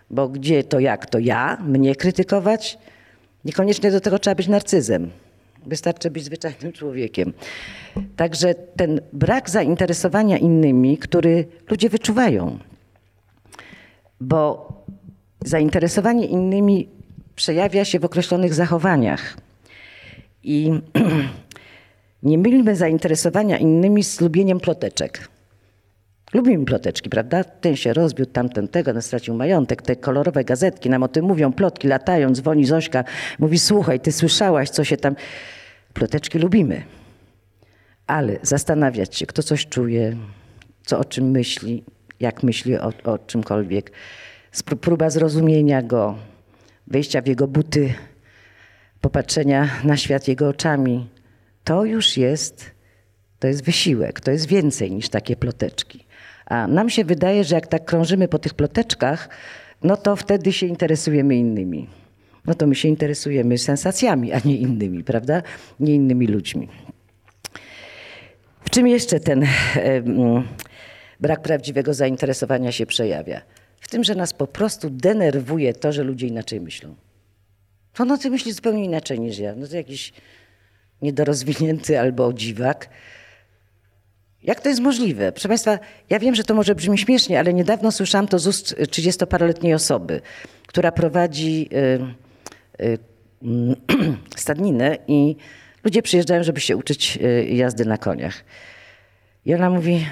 bo 0.10 0.29
gdzie 0.29 0.63
to 0.63 0.79
jak 0.79 1.05
to 1.05 1.19
ja, 1.19 1.57
mnie 1.63 1.95
krytykować? 1.95 2.77
Niekoniecznie 3.45 3.91
do 3.91 4.01
tego 4.01 4.19
trzeba 4.19 4.36
być 4.36 4.47
narcyzem. 4.47 5.10
Wystarczy 5.65 6.12
być 6.12 6.23
zwyczajnym 6.23 6.71
człowiekiem. 6.73 7.33
Także 8.15 8.55
ten 8.55 9.01
brak 9.13 9.49
zainteresowania 9.49 10.38
innymi, 10.38 10.97
który 10.97 11.45
ludzie 11.69 11.89
wyczuwają, 11.89 12.60
bo 14.21 14.67
zainteresowanie 15.45 16.25
innymi 16.25 16.89
przejawia 17.36 17.86
się 17.86 17.99
w 17.99 18.05
określonych 18.05 18.53
zachowaniach. 18.53 19.38
I 20.43 20.71
nie 22.23 22.38
mylmy 22.38 22.75
zainteresowania 22.75 23.58
innymi 23.58 24.03
z 24.03 24.21
lubieniem 24.21 24.60
ploteczek. 24.60 25.27
Lubimy 26.34 26.65
ploteczki, 26.65 27.10
prawda? 27.10 27.43
Ten 27.43 27.75
się 27.75 27.93
rozbił, 27.93 28.25
tamten 28.25 28.67
tego, 28.67 28.93
no 28.93 29.01
stracił 29.01 29.36
majątek. 29.36 29.82
Te 29.82 29.95
kolorowe 29.95 30.43
gazetki 30.43 30.89
nam 30.89 31.03
o 31.03 31.08
tym 31.08 31.25
mówią, 31.25 31.53
plotki 31.53 31.88
latają, 31.88 32.34
dzwoni 32.34 32.65
Zośka, 32.65 33.03
mówi 33.39 33.60
słuchaj, 33.60 33.99
ty 33.99 34.12
słyszałaś, 34.12 34.69
co 34.69 34.84
się 34.84 34.97
tam... 34.97 35.15
Ploteczki 35.93 36.39
lubimy. 36.39 36.84
Ale 38.08 38.39
zastanawiać 38.41 39.15
się, 39.15 39.25
kto 39.25 39.43
coś 39.43 39.67
czuje, 39.67 40.15
co 40.86 40.99
o 40.99 41.06
czym 41.06 41.32
myśli, 41.32 41.84
jak 42.19 42.43
myśli 42.43 42.77
o, 42.77 42.91
o 43.03 43.17
czymkolwiek. 43.17 43.91
Próba 44.82 45.10
zrozumienia 45.10 45.82
go, 45.82 46.15
wejścia 46.88 47.21
w 47.21 47.27
jego 47.27 47.47
buty, 47.47 47.93
popatrzenia 49.01 49.69
na 49.84 49.97
świat 49.97 50.27
jego 50.27 50.49
oczami. 50.49 51.08
To 51.67 51.86
już 51.86 52.17
jest, 52.17 52.71
to 53.39 53.47
jest 53.47 53.63
wysiłek, 53.63 54.21
to 54.21 54.32
jest 54.32 54.47
więcej 54.47 54.91
niż 54.91 55.10
takie 55.10 55.36
ploteczki. 55.36 56.06
A 56.45 56.67
nam 56.67 56.89
się 56.89 57.06
wydaje, 57.06 57.43
że 57.43 57.56
jak 57.56 57.67
tak 57.67 57.86
krążymy 57.86 58.27
po 58.27 58.39
tych 58.39 58.53
ploteczkach, 58.53 59.30
no 59.84 59.97
to 59.97 60.15
wtedy 60.15 60.53
się 60.53 60.65
interesujemy 60.65 61.36
innymi. 61.36 61.88
No 62.45 62.53
to 62.53 62.67
my 62.67 62.75
się 62.75 62.88
interesujemy 62.88 63.58
sensacjami, 63.58 64.34
a 64.34 64.39
nie 64.45 64.58
innymi, 64.58 65.03
prawda? 65.03 65.41
Nie 65.80 65.95
innymi 65.95 66.27
ludźmi. 66.27 66.67
W 68.62 68.69
czym 68.69 68.88
jeszcze 68.88 69.19
ten 69.19 69.46
brak 71.19 71.42
prawdziwego 71.42 71.94
zainteresowania 71.94 72.71
się 72.71 72.85
przejawia? 72.85 73.42
W 73.79 73.87
tym, 73.87 74.04
że 74.04 74.15
nas 74.15 74.33
po 74.33 74.48
prostu 74.48 74.89
denerwuje 74.89 75.73
to, 75.73 75.92
że 75.92 76.04
ludzie 76.04 76.27
inaczej 76.27 76.62
myślą. 76.62 76.96
On 78.00 78.12
o 78.12 78.17
tym 78.17 78.31
myśli 78.31 78.52
zupełnie 78.52 78.85
inaczej 78.85 79.19
niż 79.19 79.39
ja. 79.39 79.56
No 79.56 79.67
to 79.67 79.75
jakiś 79.75 80.13
niedorozwinięty 81.02 82.00
albo 82.00 82.33
dziwak. 82.33 82.89
Jak 84.43 84.62
to 84.62 84.69
jest 84.69 84.81
możliwe? 84.81 85.31
Proszę 85.31 85.48
Państwa, 85.48 85.79
ja 86.10 86.19
wiem, 86.19 86.35
że 86.35 86.43
to 86.43 86.54
może 86.54 86.75
brzmi 86.75 86.98
śmiesznie, 86.98 87.39
ale 87.39 87.54
niedawno 87.54 87.91
słyszałam 87.91 88.27
to 88.27 88.39
z 88.39 88.48
ust 88.48 88.75
30-paroletniej 88.75 89.73
osoby, 89.73 90.21
która 90.67 90.91
prowadzi 90.91 91.69
y, 91.73 92.85
y, 92.85 92.98
mm, 93.43 93.75
stadninę 94.35 94.98
i 95.08 95.35
ludzie 95.83 96.02
przyjeżdżają, 96.02 96.43
żeby 96.43 96.60
się 96.60 96.77
uczyć 96.77 97.19
y, 97.21 97.48
jazdy 97.50 97.85
na 97.85 97.98
koniach. 97.98 98.43
I 99.45 99.54
ona 99.54 99.69
mówi, 99.69 100.06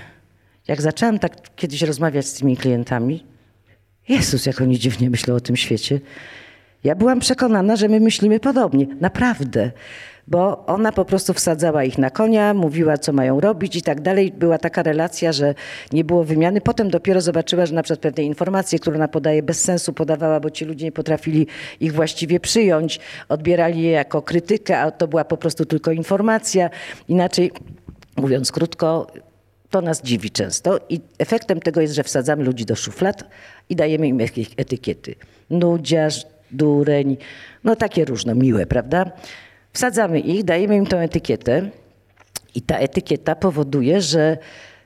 jak 0.68 0.82
zaczęłam 0.82 1.20
tak 1.20 1.56
kiedyś 1.56 1.82
rozmawiać 1.82 2.26
z 2.26 2.34
tymi 2.34 2.58
klientami, 2.58 3.24
Jezus, 4.10 4.46
jak 4.46 4.62
oni 4.62 4.80
dziwnie 4.80 5.10
myślą 5.10 5.36
o 5.36 5.40
tym 5.40 5.56
świecie. 5.56 6.00
Ja 6.84 6.96
byłam 6.96 7.20
przekonana, 7.20 7.76
że 7.76 7.90
my 7.90 8.00
myślimy 8.00 8.40
podobnie. 8.40 8.88
Naprawdę 9.02 9.72
bo 10.28 10.66
ona 10.66 10.92
po 10.92 11.06
prostu 11.06 11.34
wsadzała 11.34 11.84
ich 11.84 11.98
na 11.98 12.10
konia, 12.10 12.54
mówiła, 12.54 12.98
co 12.98 13.14
mają 13.14 13.40
robić 13.40 13.76
i 13.76 13.82
tak 13.82 14.02
dalej. 14.02 14.32
Była 14.32 14.58
taka 14.58 14.84
relacja, 14.84 15.32
że 15.32 15.56
nie 15.92 16.04
było 16.04 16.24
wymiany. 16.24 16.62
Potem 16.62 16.90
dopiero 16.90 17.22
zobaczyła, 17.22 17.66
że 17.66 17.76
na 17.76 17.84
przykład 17.84 18.00
pewne 18.00 18.24
informacje, 18.24 18.80
które 18.80 18.96
ona 18.96 19.08
podaje, 19.08 19.44
bez 19.44 19.62
sensu 19.62 19.94
podawała, 19.94 20.40
bo 20.40 20.50
ci 20.50 20.66
ludzie 20.66 20.86
nie 20.86 20.92
potrafili 20.92 21.48
ich 21.80 21.94
właściwie 21.94 22.40
przyjąć, 22.40 23.00
odbierali 23.30 23.82
je 23.82 23.92
jako 23.92 24.22
krytykę, 24.22 24.80
a 24.80 24.92
to 24.92 25.08
była 25.08 25.26
po 25.26 25.38
prostu 25.38 25.66
tylko 25.66 25.92
informacja. 25.92 26.70
Inaczej, 27.08 27.52
mówiąc 28.18 28.52
krótko, 28.52 29.08
to 29.70 29.82
nas 29.82 30.02
dziwi 30.02 30.32
często 30.32 30.80
i 30.90 31.00
efektem 31.20 31.60
tego 31.60 31.82
jest, 31.82 31.94
że 31.94 32.04
wsadzamy 32.04 32.44
ludzi 32.44 32.66
do 32.66 32.76
szuflad 32.76 33.24
i 33.70 33.76
dajemy 33.76 34.08
im 34.08 34.20
jakieś 34.20 34.48
etykiety. 34.58 35.16
Nudziarz, 35.50 36.26
dureń, 36.52 37.18
no 37.64 37.76
takie 37.76 38.06
różne, 38.06 38.36
miłe, 38.36 38.66
prawda? 38.66 39.12
Wsadzamy 39.76 40.20
ich, 40.20 40.44
dajemy 40.44 40.76
im 40.76 40.86
tą 40.86 40.98
etykietę 40.98 41.70
i 42.56 42.62
ta 42.62 42.78
etykieta 42.78 43.36
powoduje, 43.36 44.02
że 44.02 44.38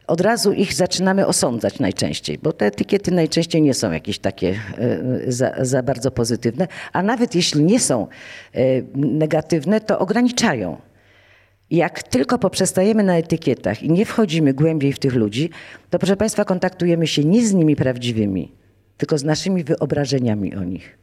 od 0.07 0.21
razu 0.21 0.53
ich 0.53 0.73
zaczynamy 0.73 1.27
osądzać 1.27 1.79
najczęściej, 1.79 2.37
bo 2.43 2.53
te 2.53 2.65
etykiety 2.65 3.11
najczęściej 3.11 3.61
nie 3.61 3.73
są 3.73 3.91
jakieś 3.91 4.19
takie 4.19 4.55
e, 4.77 5.31
za, 5.31 5.53
za 5.61 5.83
bardzo 5.83 6.11
pozytywne, 6.11 6.67
a 6.93 7.03
nawet 7.03 7.35
jeśli 7.35 7.63
nie 7.63 7.79
są 7.79 8.07
e, 8.53 8.61
negatywne, 8.95 9.81
to 9.81 9.99
ograniczają. 9.99 10.77
Jak 11.71 12.03
tylko 12.03 12.39
poprzestajemy 12.39 13.03
na 13.03 13.17
etykietach 13.17 13.83
i 13.83 13.89
nie 13.89 14.05
wchodzimy 14.05 14.53
głębiej 14.53 14.93
w 14.93 14.99
tych 14.99 15.15
ludzi, 15.15 15.49
to 15.89 15.99
proszę 15.99 16.17
Państwa, 16.17 16.45
kontaktujemy 16.45 17.07
się 17.07 17.23
nie 17.23 17.45
z 17.45 17.53
nimi 17.53 17.75
prawdziwymi, 17.75 18.51
tylko 18.97 19.17
z 19.17 19.23
naszymi 19.23 19.63
wyobrażeniami 19.63 20.55
o 20.55 20.63
nich 20.63 20.99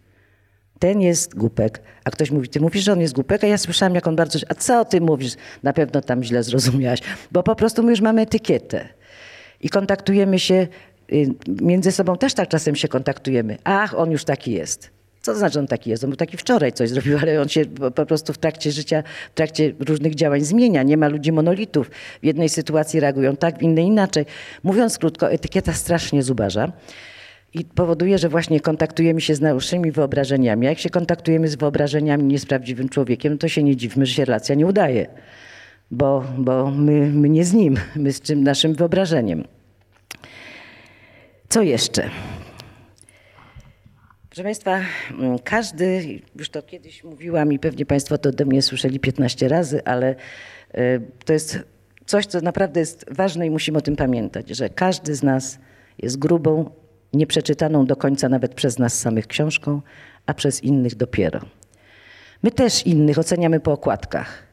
ten 0.78 1.00
jest 1.00 1.34
głupek. 1.34 1.82
A 2.04 2.10
ktoś 2.10 2.30
mówi, 2.30 2.48
ty 2.48 2.60
mówisz, 2.60 2.84
że 2.84 2.92
on 2.92 3.00
jest 3.00 3.14
głupek, 3.14 3.44
a 3.44 3.46
ja 3.46 3.58
słyszałam, 3.58 3.94
jak 3.94 4.06
on 4.06 4.16
bardzo... 4.16 4.38
A 4.48 4.54
co 4.54 4.84
ty 4.84 5.00
mówisz? 5.00 5.32
Na 5.62 5.72
pewno 5.72 6.00
tam 6.00 6.24
źle 6.24 6.42
zrozumiałaś. 6.42 7.00
Bo 7.32 7.42
po 7.42 7.56
prostu 7.56 7.82
my 7.82 7.90
już 7.90 8.00
mamy 8.00 8.22
etykietę. 8.22 8.88
I 9.60 9.68
kontaktujemy 9.68 10.38
się, 10.38 10.66
y, 11.12 11.26
między 11.48 11.92
sobą 11.92 12.16
też 12.16 12.34
tak 12.34 12.48
czasem 12.48 12.76
się 12.76 12.88
kontaktujemy. 12.88 13.56
Ach, 13.64 13.98
on 13.98 14.10
już 14.10 14.24
taki 14.24 14.52
jest. 14.52 14.90
Co 15.22 15.32
to 15.32 15.38
znaczy 15.38 15.58
on 15.58 15.66
taki 15.66 15.90
jest? 15.90 16.04
On 16.04 16.10
był 16.10 16.16
taki 16.16 16.36
wczoraj 16.36 16.72
coś 16.72 16.90
zrobił, 16.90 17.18
ale 17.22 17.40
on 17.40 17.48
się 17.48 17.64
po 17.94 18.06
prostu 18.06 18.32
w 18.32 18.38
trakcie 18.38 18.72
życia, 18.72 19.02
w 19.30 19.34
trakcie 19.34 19.72
różnych 19.88 20.14
działań 20.14 20.40
zmienia. 20.40 20.82
Nie 20.82 20.96
ma 20.96 21.08
ludzi 21.08 21.32
monolitów. 21.32 21.90
W 22.22 22.24
jednej 22.26 22.48
sytuacji 22.48 23.00
reagują 23.00 23.36
tak, 23.36 23.58
w 23.58 23.62
innej 23.62 23.84
inaczej. 23.84 24.26
Mówiąc 24.62 24.98
krótko, 24.98 25.30
etykieta 25.30 25.72
strasznie 25.72 26.22
zubaża 26.22 26.72
i 27.60 27.64
powoduje, 27.64 28.18
że 28.18 28.28
właśnie 28.28 28.60
kontaktujemy 28.60 29.20
się 29.20 29.34
z 29.34 29.40
naszymi 29.40 29.92
wyobrażeniami. 29.92 30.66
Jak 30.66 30.78
się 30.78 30.90
kontaktujemy 30.90 31.48
z 31.48 31.54
wyobrażeniami, 31.54 32.24
nie 32.24 32.38
z 32.38 32.46
prawdziwym 32.46 32.88
człowiekiem, 32.88 33.38
to 33.38 33.48
się 33.48 33.62
nie 33.62 33.76
dziwmy, 33.76 34.06
że 34.06 34.14
się 34.14 34.24
relacja 34.24 34.54
nie 34.54 34.66
udaje, 34.66 35.06
bo, 35.90 36.24
bo 36.38 36.70
my, 36.70 37.10
my 37.10 37.28
nie 37.28 37.44
z 37.44 37.52
nim, 37.52 37.76
my 37.96 38.12
z 38.12 38.20
czym 38.20 38.44
naszym 38.44 38.74
wyobrażeniem. 38.74 39.44
Co 41.48 41.62
jeszcze? 41.62 42.10
Proszę 44.28 44.42
Państwa, 44.42 44.80
każdy, 45.44 46.20
już 46.36 46.50
to 46.50 46.62
kiedyś 46.62 47.04
mówiłam 47.04 47.52
i 47.52 47.58
pewnie 47.58 47.86
Państwo 47.86 48.18
to 48.18 48.28
ode 48.28 48.44
mnie 48.44 48.62
słyszeli 48.62 49.00
15 49.00 49.48
razy, 49.48 49.84
ale 49.84 50.14
e, 50.72 51.00
to 51.24 51.32
jest 51.32 51.58
coś, 52.06 52.26
co 52.26 52.40
naprawdę 52.40 52.80
jest 52.80 53.06
ważne 53.10 53.46
i 53.46 53.50
musimy 53.50 53.78
o 53.78 53.80
tym 53.80 53.96
pamiętać, 53.96 54.48
że 54.48 54.68
każdy 54.68 55.14
z 55.14 55.22
nas 55.22 55.58
jest 55.98 56.18
grubą, 56.18 56.70
nieprzeczytaną 57.16 57.86
do 57.86 57.96
końca 57.96 58.28
nawet 58.28 58.54
przez 58.54 58.78
nas 58.78 59.00
samych 59.00 59.26
książką, 59.26 59.80
a 60.26 60.34
przez 60.34 60.64
innych 60.64 60.94
dopiero. 60.94 61.40
My 62.42 62.50
też 62.50 62.86
innych 62.86 63.18
oceniamy 63.18 63.60
po 63.60 63.72
okładkach. 63.72 64.46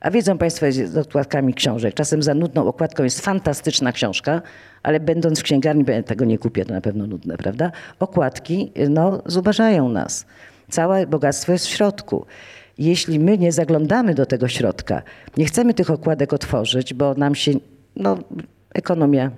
A 0.00 0.10
wiedzą 0.10 0.38
Państwo, 0.38 0.66
z 0.72 0.96
okładkami 0.96 1.54
książek. 1.54 1.94
Czasem 1.94 2.22
za 2.22 2.34
nudną 2.34 2.68
okładką 2.68 3.04
jest 3.04 3.20
fantastyczna 3.20 3.92
książka, 3.92 4.42
ale 4.82 5.00
będąc 5.00 5.40
w 5.40 5.42
księgarni, 5.42 5.84
tego 6.06 6.24
nie 6.24 6.38
kupię, 6.38 6.64
to 6.64 6.74
na 6.74 6.80
pewno 6.80 7.06
nudne, 7.06 7.36
prawda? 7.36 7.72
Okładki 8.00 8.72
no, 8.90 9.22
zubażają 9.26 9.88
nas. 9.88 10.26
Całe 10.70 11.06
bogactwo 11.06 11.52
jest 11.52 11.66
w 11.66 11.70
środku. 11.70 12.26
Jeśli 12.78 13.20
my 13.20 13.38
nie 13.38 13.52
zaglądamy 13.52 14.14
do 14.14 14.26
tego 14.26 14.48
środka, 14.48 15.02
nie 15.36 15.44
chcemy 15.44 15.74
tych 15.74 15.90
okładek 15.90 16.32
otworzyć, 16.32 16.94
bo 16.94 17.14
nam 17.14 17.34
się, 17.34 17.52
no, 17.96 18.18
ekonomia 18.74 19.30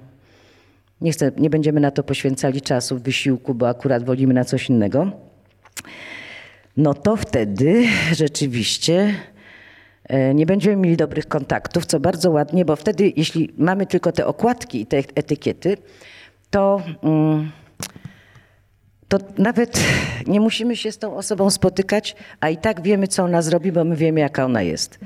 nie, 1.00 1.12
chcę, 1.12 1.32
nie 1.36 1.50
będziemy 1.50 1.80
na 1.80 1.90
to 1.90 2.02
poświęcali 2.02 2.60
czasu, 2.60 2.98
wysiłku, 2.98 3.54
bo 3.54 3.68
akurat 3.68 4.04
wolimy 4.04 4.34
na 4.34 4.44
coś 4.44 4.70
innego. 4.70 5.10
No 6.76 6.94
to 6.94 7.16
wtedy 7.16 7.84
rzeczywiście 8.12 9.14
e, 10.04 10.34
nie 10.34 10.46
będziemy 10.46 10.76
mieli 10.76 10.96
dobrych 10.96 11.28
kontaktów, 11.28 11.86
co 11.86 12.00
bardzo 12.00 12.30
ładnie, 12.30 12.64
bo 12.64 12.76
wtedy, 12.76 13.12
jeśli 13.16 13.54
mamy 13.58 13.86
tylko 13.86 14.12
te 14.12 14.26
okładki 14.26 14.80
i 14.80 14.86
te 14.86 14.96
etykiety, 14.96 15.76
to, 16.50 16.82
mm, 17.02 17.50
to 19.08 19.18
nawet 19.38 19.80
nie 20.26 20.40
musimy 20.40 20.76
się 20.76 20.92
z 20.92 20.98
tą 20.98 21.16
osobą 21.16 21.50
spotykać, 21.50 22.16
a 22.40 22.48
i 22.48 22.56
tak 22.56 22.82
wiemy, 22.82 23.08
co 23.08 23.24
ona 23.24 23.42
zrobi, 23.42 23.72
bo 23.72 23.84
my 23.84 23.96
wiemy, 23.96 24.20
jaka 24.20 24.44
ona 24.44 24.62
jest. 24.62 24.98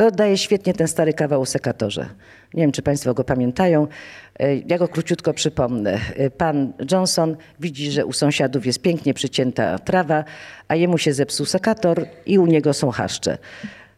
To 0.00 0.10
daje 0.10 0.38
świetnie 0.38 0.74
ten 0.74 0.88
stary 0.88 1.12
kawał 1.12 1.40
o 1.40 1.46
sekatorze. 1.46 2.06
Nie 2.54 2.62
wiem, 2.62 2.72
czy 2.72 2.82
Państwo 2.82 3.14
go 3.14 3.24
pamiętają. 3.24 3.86
E, 4.38 4.56
ja 4.56 4.78
go 4.78 4.88
króciutko 4.88 5.34
przypomnę. 5.34 6.00
E, 6.16 6.30
pan 6.30 6.72
Johnson 6.92 7.36
widzi, 7.60 7.90
że 7.90 8.06
u 8.06 8.12
sąsiadów 8.12 8.66
jest 8.66 8.82
pięknie 8.82 9.14
przycięta 9.14 9.78
trawa, 9.78 10.24
a 10.68 10.76
jemu 10.76 10.98
się 10.98 11.12
zepsuł 11.12 11.46
sekator 11.46 12.06
i 12.26 12.38
u 12.38 12.46
niego 12.46 12.74
są 12.74 12.90
haszcze. 12.90 13.38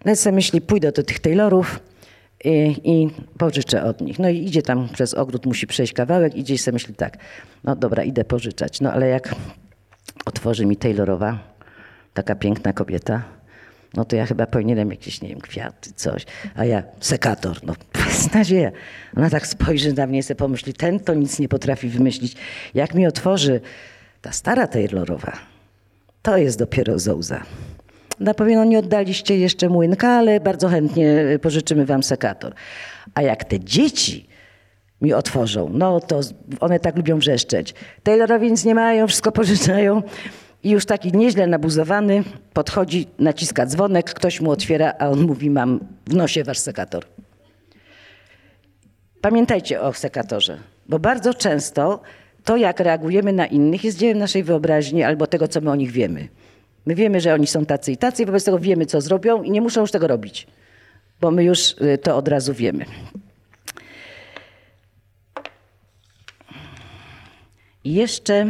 Nawet 0.05 0.21
sobie 0.21 0.35
myśli, 0.35 0.61
pójdę 0.61 0.93
do 0.93 1.03
tych 1.03 1.21
Taylorów 1.21 1.81
i, 2.45 2.81
i 2.85 3.11
pożyczę 3.39 3.85
od 3.85 4.01
nich. 4.01 4.19
No 4.19 4.29
i 4.29 4.39
idzie 4.39 4.63
tam 4.63 4.89
przez 4.89 5.15
ogród, 5.15 5.47
musi 5.47 5.67
przejść 5.67 5.93
kawałek, 5.93 6.35
idzie 6.35 6.55
i 6.55 6.59
sobie 6.59 6.73
myśli 6.73 6.95
tak, 6.95 7.19
no 7.65 7.77
dobra, 7.77 8.05
idę 8.05 8.25
pożyczać. 8.25 8.81
No 8.81 8.93
ale 8.93 9.09
jak 9.09 9.35
otworzy 10.27 10.67
mi 10.67 10.77
Taylorowa, 10.77 11.39
taka 12.15 12.35
piękna 12.35 12.73
kobieta, 12.73 13.23
no 13.95 14.05
to 14.05 14.17
ja 14.17 14.27
chyba 14.27 14.47
powinienem 14.47 14.91
jakieś, 14.91 15.21
nie 15.21 15.29
wiem, 15.29 15.41
kwiaty, 15.41 15.93
coś. 15.97 16.27
A 16.55 16.65
ja, 16.65 16.83
sekator, 17.01 17.61
no 17.63 17.75
beznadzieja. 18.07 18.71
Ona 19.17 19.31
tak 19.31 19.47
spojrzy 19.47 19.93
na 19.93 20.07
mnie 20.07 20.19
i 20.19 20.23
sobie 20.23 20.39
pomyśli, 20.39 20.75
ten 20.75 21.01
to 21.01 21.15
nic 21.15 21.39
nie 21.39 21.49
potrafi 21.49 21.89
wymyślić. 21.89 22.37
Jak 22.75 22.95
mi 22.95 23.07
otworzy 23.07 23.61
ta 24.23 24.33
stara 24.33 24.67
Taylorowa, 24.67 25.33
to 26.23 26.37
jest 26.37 26.59
dopiero 26.59 26.99
zołza. 26.99 27.43
Na 28.21 28.35
pewno 28.35 28.55
no 28.55 28.65
nie 28.65 28.79
oddaliście 28.79 29.39
jeszcze 29.39 29.69
młynka, 29.69 30.09
ale 30.09 30.41
bardzo 30.41 30.69
chętnie 30.69 31.25
pożyczymy 31.43 31.87
wam 31.87 32.03
sekator. 32.03 32.55
A 33.15 33.23
jak 33.23 33.45
te 33.45 33.61
dzieci 33.61 34.29
mi 35.01 35.13
otworzą, 35.13 35.71
no 35.73 36.01
to 36.01 36.21
one 36.61 36.81
tak 36.81 36.97
lubią 36.97 37.19
wrzeszczeć. 37.19 37.75
Taylorowi 38.03 38.51
nic 38.51 38.65
nie 38.65 38.75
mają, 38.75 39.07
wszystko 39.07 39.33
pożyczają. 39.33 40.03
I 40.63 40.71
już 40.71 40.87
taki 40.87 41.13
nieźle 41.13 41.47
nabuzowany 41.47 42.25
podchodzi, 42.53 43.07
naciska 43.19 43.67
dzwonek, 43.67 44.15
ktoś 44.15 44.41
mu 44.41 44.51
otwiera, 44.51 44.95
a 44.99 45.09
on 45.09 45.23
mówi: 45.23 45.51
Mam 45.51 45.81
w 46.07 46.15
nosie 46.15 46.45
wasz 46.45 46.59
sekator. 46.59 47.05
Pamiętajcie 49.21 49.81
o 49.81 49.93
sekatorze, 49.93 50.59
bo 50.89 50.99
bardzo 50.99 51.35
często 51.35 52.01
to, 52.45 52.57
jak 52.57 52.81
reagujemy 52.81 53.33
na 53.33 53.47
innych, 53.47 53.85
jest 53.85 53.99
dziełem 53.99 54.19
naszej 54.19 54.43
wyobraźni 54.43 55.03
albo 55.03 55.27
tego, 55.27 55.49
co 55.49 55.61
my 55.61 55.71
o 55.71 55.75
nich 55.75 55.91
wiemy. 55.91 56.29
My 56.87 56.95
wiemy, 56.95 57.21
że 57.21 57.35
oni 57.35 57.47
są 57.47 57.67
tacy 57.67 57.93
i 57.93 57.97
tacy, 57.97 58.23
i 58.23 58.27
wobec 58.27 58.45
tego 58.45 58.59
wiemy, 58.59 58.87
co 58.87 59.01
zrobią, 59.01 59.43
i 59.43 59.51
nie 59.51 59.61
muszą 59.61 59.81
już 59.81 59.91
tego 59.91 60.07
robić, 60.07 60.47
bo 61.21 61.31
my 61.31 61.45
już 61.45 61.71
y, 61.73 61.99
to 61.99 62.17
od 62.17 62.29
razu 62.29 62.55
wiemy. 62.55 62.85
I 67.85 67.95
jeszcze 67.95 68.47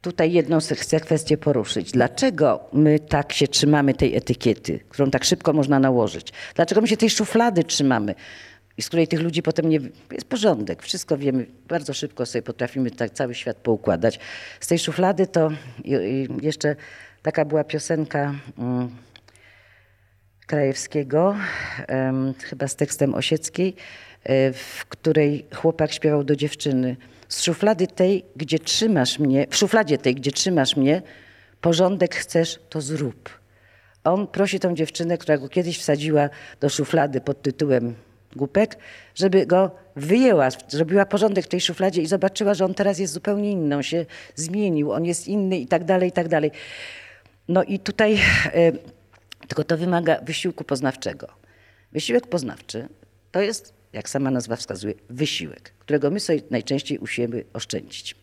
tutaj 0.00 0.32
jedną 0.32 0.58
chcę 0.74 1.00
kwestię 1.00 1.36
poruszyć. 1.36 1.92
Dlaczego 1.92 2.60
my 2.72 2.98
tak 2.98 3.32
się 3.32 3.48
trzymamy 3.48 3.94
tej 3.94 4.16
etykiety, 4.16 4.80
którą 4.88 5.10
tak 5.10 5.24
szybko 5.24 5.52
można 5.52 5.78
nałożyć? 5.78 6.32
Dlaczego 6.54 6.80
my 6.80 6.88
się 6.88 6.96
tej 6.96 7.10
szuflady 7.10 7.64
trzymamy? 7.64 8.14
i 8.76 8.82
z 8.82 8.88
której 8.88 9.08
tych 9.08 9.20
ludzi 9.20 9.42
potem 9.42 9.68
nie... 9.68 9.80
Jest 10.12 10.28
porządek, 10.28 10.82
wszystko 10.82 11.18
wiemy, 11.18 11.46
bardzo 11.68 11.94
szybko 11.94 12.26
sobie 12.26 12.42
potrafimy 12.42 12.90
tak 12.90 13.10
cały 13.10 13.34
świat 13.34 13.56
poukładać. 13.56 14.20
Z 14.60 14.66
tej 14.66 14.78
szuflady 14.78 15.26
to 15.26 15.50
jeszcze 16.42 16.76
taka 17.22 17.44
była 17.44 17.64
piosenka 17.64 18.34
um, 18.58 18.96
Krajewskiego, 20.46 21.36
chyba 22.44 22.68
z 22.68 22.76
tekstem 22.76 23.14
Osieckiej, 23.14 23.76
w 24.54 24.84
której 24.88 25.46
chłopak 25.54 25.92
śpiewał 25.92 26.24
do 26.24 26.36
dziewczyny. 26.36 26.96
Z 27.28 27.42
szuflady 27.42 27.86
tej, 27.86 28.24
gdzie 28.36 28.58
trzymasz 28.58 29.18
mnie, 29.18 29.46
w 29.50 29.56
szufladzie 29.56 29.98
tej, 29.98 30.14
gdzie 30.14 30.32
trzymasz 30.32 30.76
mnie, 30.76 31.02
porządek 31.60 32.14
chcesz, 32.14 32.58
to 32.68 32.80
zrób. 32.80 33.40
On 34.04 34.26
prosi 34.26 34.60
tą 34.60 34.74
dziewczynę, 34.74 35.18
która 35.18 35.38
go 35.38 35.48
kiedyś 35.48 35.78
wsadziła 35.78 36.28
do 36.60 36.68
szuflady 36.68 37.20
pod 37.20 37.42
tytułem 37.42 37.94
głupek, 38.36 38.76
żeby 39.14 39.46
go 39.46 39.70
wyjęła, 39.96 40.48
zrobiła 40.68 41.06
porządek 41.06 41.44
w 41.44 41.48
tej 41.48 41.60
szufladzie 41.60 42.02
i 42.02 42.06
zobaczyła, 42.06 42.54
że 42.54 42.64
on 42.64 42.74
teraz 42.74 42.98
jest 42.98 43.12
zupełnie 43.12 43.50
inny, 43.50 43.76
on 43.76 43.82
się 43.82 44.06
zmienił, 44.34 44.92
on 44.92 45.04
jest 45.04 45.28
inny 45.28 45.58
i 45.58 45.66
tak 45.66 45.84
dalej, 45.84 46.08
i 46.08 46.12
tak 46.12 46.28
dalej. 46.28 46.50
No 47.48 47.64
i 47.64 47.78
tutaj, 47.78 48.18
e, 48.44 48.72
tylko 49.48 49.64
to 49.64 49.76
wymaga 49.78 50.20
wysiłku 50.22 50.64
poznawczego. 50.64 51.26
Wysiłek 51.92 52.26
poznawczy 52.26 52.88
to 53.32 53.40
jest, 53.40 53.79
jak 53.92 54.08
sama 54.08 54.30
nazwa 54.30 54.56
wskazuje, 54.56 54.94
wysiłek, 55.10 55.72
którego 55.78 56.10
my 56.10 56.20
sobie 56.20 56.40
najczęściej 56.50 56.98
usiemy 56.98 57.44
oszczędzić. 57.52 58.16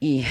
I 0.00 0.24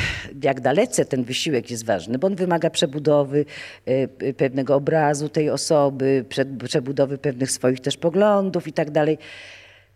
jak 0.43 0.61
dalece 0.61 1.05
ten 1.05 1.23
wysiłek 1.23 1.71
jest 1.71 1.85
ważny, 1.85 2.17
bo 2.17 2.27
on 2.27 2.35
wymaga 2.35 2.69
przebudowy 2.69 3.45
e, 3.85 4.33
pewnego 4.33 4.75
obrazu 4.75 5.29
tej 5.29 5.49
osoby, 5.49 6.25
przebudowy 6.67 7.17
pewnych 7.17 7.51
swoich 7.51 7.79
też 7.79 7.97
poglądów 7.97 8.67
i 8.67 8.73
tak 8.73 8.91
dalej. 8.91 9.17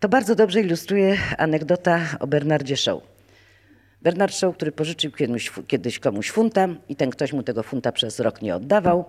To 0.00 0.08
bardzo 0.08 0.34
dobrze 0.34 0.60
ilustruje 0.60 1.16
anegdota 1.38 2.00
o 2.20 2.26
Bernardzie 2.26 2.76
Shaw. 2.76 3.00
Bernard 4.02 4.34
Shaw, 4.34 4.56
który 4.56 4.72
pożyczył 4.72 5.12
kiedyś, 5.12 5.52
kiedyś 5.66 5.98
komuś 5.98 6.30
funta 6.30 6.68
i 6.88 6.96
ten 6.96 7.10
ktoś 7.10 7.32
mu 7.32 7.42
tego 7.42 7.62
funta 7.62 7.92
przez 7.92 8.20
rok 8.20 8.42
nie 8.42 8.56
oddawał. 8.56 9.04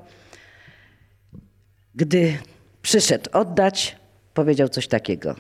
Gdy 1.96 2.38
przyszedł 2.82 3.30
oddać, 3.34 3.96
powiedział 4.34 4.70
coś 4.70 4.88
takiego. 4.88 5.36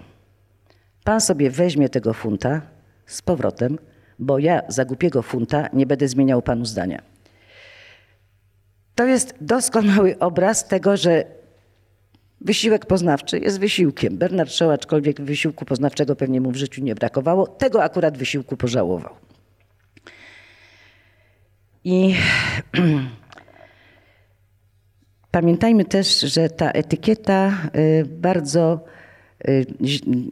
Pan 1.03 1.21
sobie 1.21 1.49
weźmie 1.49 1.89
tego 1.89 2.13
funta 2.13 2.61
z 3.05 3.21
powrotem, 3.21 3.77
bo 4.19 4.39
ja 4.39 4.61
za 4.67 4.85
głupiego 4.85 5.21
funta 5.21 5.69
nie 5.73 5.85
będę 5.85 6.07
zmieniał 6.07 6.41
panu 6.41 6.65
zdania. 6.65 7.01
To 8.95 9.05
jest 9.05 9.35
doskonały 9.41 10.19
obraz 10.19 10.67
tego, 10.67 10.97
że 10.97 11.25
wysiłek 12.41 12.85
poznawczy 12.85 13.39
jest 13.39 13.59
wysiłkiem. 13.59 14.17
Bernard 14.17 14.51
Shaw, 14.51 14.69
aczkolwiek 14.69 15.21
wysiłku 15.21 15.65
poznawczego 15.65 16.15
pewnie 16.15 16.41
mu 16.41 16.51
w 16.51 16.55
życiu 16.55 16.83
nie 16.83 16.95
brakowało, 16.95 17.47
tego 17.47 17.83
akurat 17.83 18.17
wysiłku 18.17 18.57
pożałował. 18.57 19.15
I 21.83 22.15
pamiętajmy 25.33 25.85
też, 25.85 26.19
że 26.19 26.49
ta 26.49 26.71
etykieta 26.71 27.69
y, 27.75 28.05
bardzo 28.05 28.79
y, 29.47 29.65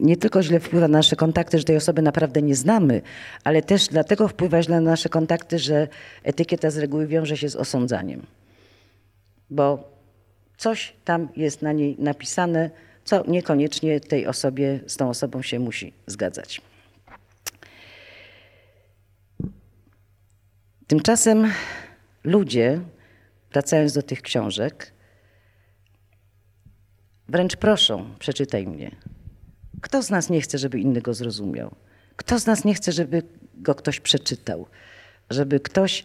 nie 0.00 0.16
tylko 0.16 0.42
źle 0.42 0.60
wpływa 0.60 0.88
na 0.88 0.98
nasze 0.98 1.16
kontakty, 1.16 1.58
że 1.58 1.64
tej 1.64 1.76
osoby 1.76 2.02
naprawdę 2.02 2.42
nie 2.42 2.54
znamy, 2.54 3.02
ale 3.44 3.62
też 3.62 3.88
dlatego 3.88 4.28
wpływa 4.28 4.62
źle 4.62 4.80
na 4.80 4.90
nasze 4.90 5.08
kontakty, 5.08 5.58
że 5.58 5.88
etykieta 6.22 6.70
z 6.70 6.78
reguły 6.78 7.06
wiąże 7.06 7.36
się 7.36 7.48
z 7.48 7.56
osądzaniem. 7.56 8.26
Bo 9.50 9.90
coś 10.56 10.92
tam 11.04 11.28
jest 11.36 11.62
na 11.62 11.72
niej 11.72 11.96
napisane, 11.98 12.70
co 13.04 13.24
niekoniecznie 13.28 14.00
tej 14.00 14.26
osobie, 14.26 14.80
z 14.86 14.96
tą 14.96 15.08
osobą 15.08 15.42
się 15.42 15.58
musi 15.58 15.92
zgadzać. 16.06 16.60
Tymczasem 20.86 21.52
ludzie, 22.24 22.80
wracając 23.52 23.92
do 23.92 24.02
tych 24.02 24.22
książek, 24.22 24.92
wręcz 27.28 27.56
proszą, 27.56 28.14
przeczytaj 28.18 28.66
mnie. 28.66 28.96
Kto 29.80 30.02
z 30.02 30.10
nas 30.10 30.30
nie 30.30 30.40
chce, 30.40 30.58
żeby 30.58 30.80
inny 30.80 31.00
go 31.00 31.14
zrozumiał? 31.14 31.74
Kto 32.16 32.38
z 32.38 32.46
nas 32.46 32.64
nie 32.64 32.74
chce, 32.74 32.92
żeby 32.92 33.22
go 33.54 33.74
ktoś 33.74 34.00
przeczytał? 34.00 34.66
Żeby 35.30 35.60
ktoś 35.60 36.04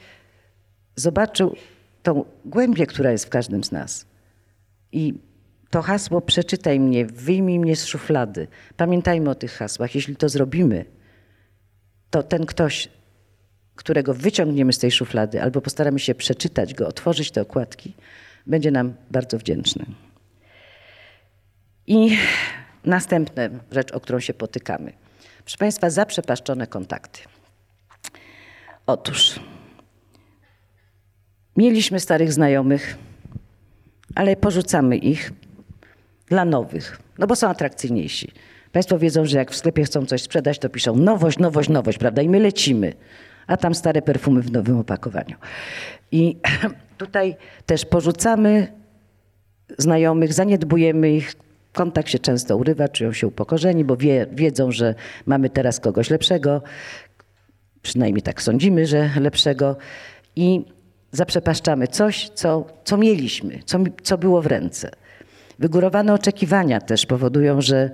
zobaczył 0.96 1.56
tą 2.04 2.26
głębię, 2.46 2.86
która 2.86 3.12
jest 3.12 3.26
w 3.26 3.30
każdym 3.30 3.64
z 3.64 3.72
nas. 3.72 4.06
I 4.92 5.14
to 5.70 5.82
hasło 5.82 6.22
przeczytaj 6.22 6.80
mnie, 6.80 7.06
wyjmij 7.06 7.60
mnie 7.60 7.76
z 7.76 7.86
szuflady. 7.86 8.48
Pamiętajmy 8.78 9.30
o 9.30 9.36
tych 9.36 9.52
hasłach. 9.52 9.96
Jeśli 9.96 10.16
to 10.16 10.30
zrobimy, 10.30 10.86
to 12.10 12.24
ten 12.24 12.46
ktoś 12.46 12.90
którego 13.78 14.14
wyciągniemy 14.14 14.74
z 14.74 14.78
tej 14.78 14.92
szuflady, 14.92 15.42
albo 15.42 15.62
postaramy 15.62 16.00
się 16.00 16.16
przeczytać 16.16 16.74
go, 16.74 16.88
otworzyć 16.88 17.32
te 17.32 17.42
okładki, 17.42 17.94
będzie 18.48 18.72
nam 18.72 18.94
bardzo 19.12 19.38
wdzięczny. 19.38 19.86
I 21.88 22.18
następna 22.86 23.44
rzecz, 23.72 23.92
o 23.92 24.00
którą 24.00 24.20
się 24.20 24.34
potykamy. 24.34 24.94
Proszę 25.40 25.58
Państwa, 25.58 25.90
zaprzepaszczone 25.90 26.68
kontakty. 26.68 27.20
Otóż 28.88 29.40
mieliśmy 31.58 32.00
starych 32.00 32.34
znajomych, 32.34 32.98
ale 34.16 34.36
porzucamy 34.36 34.98
ich 34.98 35.32
dla 36.26 36.46
nowych, 36.46 37.00
no 37.18 37.28
bo 37.28 37.36
są 37.36 37.50
atrakcyjniejsi. 37.50 38.32
Państwo 38.72 39.00
wiedzą, 39.00 39.26
że 39.26 39.38
jak 39.38 39.52
w 39.52 39.56
sklepie 39.56 39.84
chcą 39.84 40.06
coś 40.06 40.22
sprzedać, 40.22 40.60
to 40.60 40.70
piszą 40.70 40.96
nowość, 40.96 41.38
nowość, 41.38 41.70
nowość, 41.70 41.98
prawda? 41.98 42.22
I 42.22 42.30
my 42.30 42.40
lecimy 42.40 42.94
a 43.48 43.58
tam 43.58 43.76
stare 43.76 44.02
perfumy 44.02 44.42
w 44.42 44.52
nowym 44.52 44.78
opakowaniu. 44.78 45.36
I 46.12 46.38
tutaj 46.98 47.36
też 47.66 47.86
porzucamy 47.86 48.68
znajomych, 49.78 50.34
zaniedbujemy 50.34 51.12
ich, 51.12 51.34
kontakt 51.74 52.10
się 52.10 52.20
często 52.20 52.58
urywa, 52.58 52.88
czują 52.88 53.14
się 53.14 53.28
upokorzeni, 53.28 53.86
bo 53.86 53.98
wie, 53.98 54.28
wiedzą, 54.32 54.72
że 54.72 54.96
mamy 55.26 55.50
teraz 55.50 55.80
kogoś 55.80 56.10
lepszego, 56.10 56.62
przynajmniej 57.82 58.22
tak 58.22 58.42
sądzimy, 58.42 58.86
że 58.86 59.10
lepszego 59.20 59.78
i 60.36 60.66
zaprzepaszczamy 61.12 61.88
coś, 61.88 62.30
co, 62.30 62.66
co 62.84 62.98
mieliśmy, 62.98 63.60
co, 63.66 63.80
co 64.04 64.18
było 64.18 64.42
w 64.42 64.46
ręce. 64.46 64.92
Wygórowane 65.60 66.14
oczekiwania 66.14 66.82
też 66.82 67.06
powodują, 67.06 67.62
że 67.62 67.92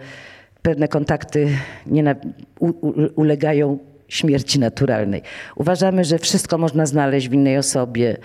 pewne 0.62 0.88
kontakty 0.88 1.48
nie 1.86 2.16
u, 2.60 2.68
u, 2.68 2.94
ulegają 3.16 3.80
śmierci 4.14 4.60
naturalnej. 4.60 5.22
Uważamy, 5.56 6.04
że 6.04 6.20
wszystko 6.20 6.58
można 6.58 6.86
znaleźć 6.86 7.30
w 7.30 7.34
innej 7.34 7.58
osobie, 7.58 8.18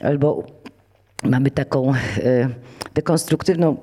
albo 0.00 0.46
mamy 1.22 1.50
taką 1.50 1.92
e, 1.92 1.94
dekonstruktywną 2.94 3.76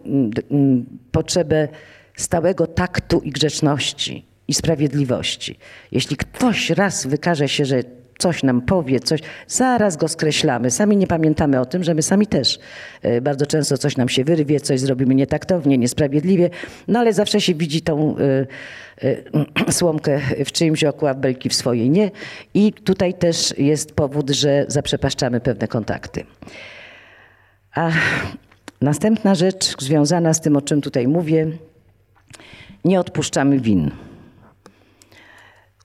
potrzebę 1.12 1.68
stałego 2.16 2.68
taktu 2.68 3.20
i 3.20 3.32
grzeczności 3.32 4.26
i 4.48 4.54
sprawiedliwości. 4.54 5.58
Jeśli 5.92 6.18
ktoś 6.18 6.70
raz 6.70 7.08
wykaże 7.08 7.50
się, 7.50 7.66
że 7.66 7.84
coś 8.22 8.44
nam 8.44 8.62
powie, 8.62 9.00
coś, 9.00 9.20
zaraz 9.48 9.98
go 9.98 10.08
skreślamy. 10.08 10.72
Sami 10.72 10.98
nie 10.98 11.08
pamiętamy 11.08 11.60
o 11.60 11.66
tym, 11.66 11.84
że 11.84 11.94
my 11.94 12.02
sami 12.02 12.28
też 12.28 12.60
e, 13.02 13.22
bardzo 13.22 13.46
często 13.46 13.78
coś 13.78 13.98
nam 13.98 14.10
się 14.10 14.24
wyrwie, 14.24 14.60
coś 14.60 14.80
zrobimy 14.80 15.16
nietaktownie, 15.16 15.78
niesprawiedliwie, 15.78 16.50
no 16.88 17.00
ale 17.00 17.14
zawsze 17.14 17.42
się 17.42 17.54
widzi 17.54 17.82
tą 17.82 18.16
e, 18.18 18.48
e, 19.68 19.72
słomkę 19.78 20.20
w 20.46 20.52
czyimś 20.52 20.84
oku, 20.84 21.08
a 21.08 21.14
belki 21.14 21.50
w 21.50 21.54
swojej 21.54 21.90
nie. 21.90 22.12
I 22.54 22.74
tutaj 22.74 23.14
też 23.14 23.54
jest 23.58 23.92
powód, 23.92 24.30
że 24.30 24.66
zaprzepaszczamy 24.68 25.40
pewne 25.40 25.68
kontakty. 25.68 26.24
A 27.76 27.92
następna 28.82 29.36
rzecz 29.36 29.82
związana 29.84 30.34
z 30.34 30.42
tym, 30.42 30.56
o 30.56 30.62
czym 30.62 30.82
tutaj 30.82 31.08
mówię, 31.08 31.48
nie 32.86 33.00
odpuszczamy 33.00 33.60
win. 33.60 33.92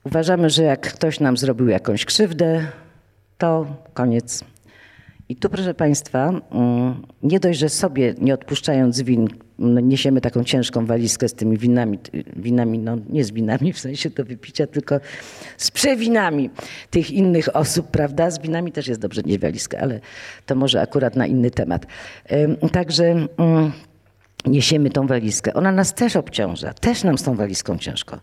Uważamy, 0.07 0.49
że 0.49 0.63
jak 0.63 0.93
ktoś 0.93 1.19
nam 1.19 1.37
zrobił 1.37 1.67
jakąś 1.67 2.05
krzywdę, 2.05 2.67
to 3.37 3.65
koniec. 3.93 4.43
I 5.29 5.35
tu, 5.35 5.49
proszę 5.49 5.73
Państwa, 5.73 6.29
mm, 6.51 7.01
nie 7.23 7.39
dość, 7.39 7.59
że 7.59 7.69
sobie 7.69 8.13
nie 8.21 8.33
odpuszczając 8.33 9.01
win, 9.01 9.27
no, 9.59 9.79
niesiemy 9.79 10.21
taką 10.21 10.43
ciężką 10.43 10.85
walizkę 10.85 11.29
z 11.29 11.33
tymi 11.33 11.57
winami, 11.57 11.99
winami, 12.35 12.79
no 12.79 12.97
nie 13.09 13.23
z 13.23 13.31
winami 13.31 13.73
w 13.73 13.79
sensie 13.79 14.09
do 14.09 14.25
wypicia, 14.25 14.67
tylko 14.67 14.99
z 15.57 15.71
przewinami 15.71 16.49
tych 16.89 17.11
innych 17.11 17.55
osób, 17.55 17.87
prawda? 17.87 18.31
Z 18.31 18.39
winami 18.39 18.71
też 18.71 18.87
jest 18.87 19.01
dobrze 19.01 19.21
nie 19.25 19.39
walizka, 19.39 19.77
ale 19.77 19.99
to 20.45 20.55
może 20.55 20.81
akurat 20.81 21.15
na 21.15 21.27
inny 21.27 21.51
temat. 21.51 21.85
Także 22.71 23.05
mm, 23.05 23.71
niesiemy 24.45 24.89
tą 24.89 25.07
walizkę. 25.07 25.53
Ona 25.53 25.71
nas 25.71 25.93
też 25.93 26.15
obciąża, 26.15 26.73
też 26.73 27.03
nam 27.03 27.17
z 27.17 27.23
tą 27.23 27.35
walizką 27.35 27.77
ciężko 27.77 28.19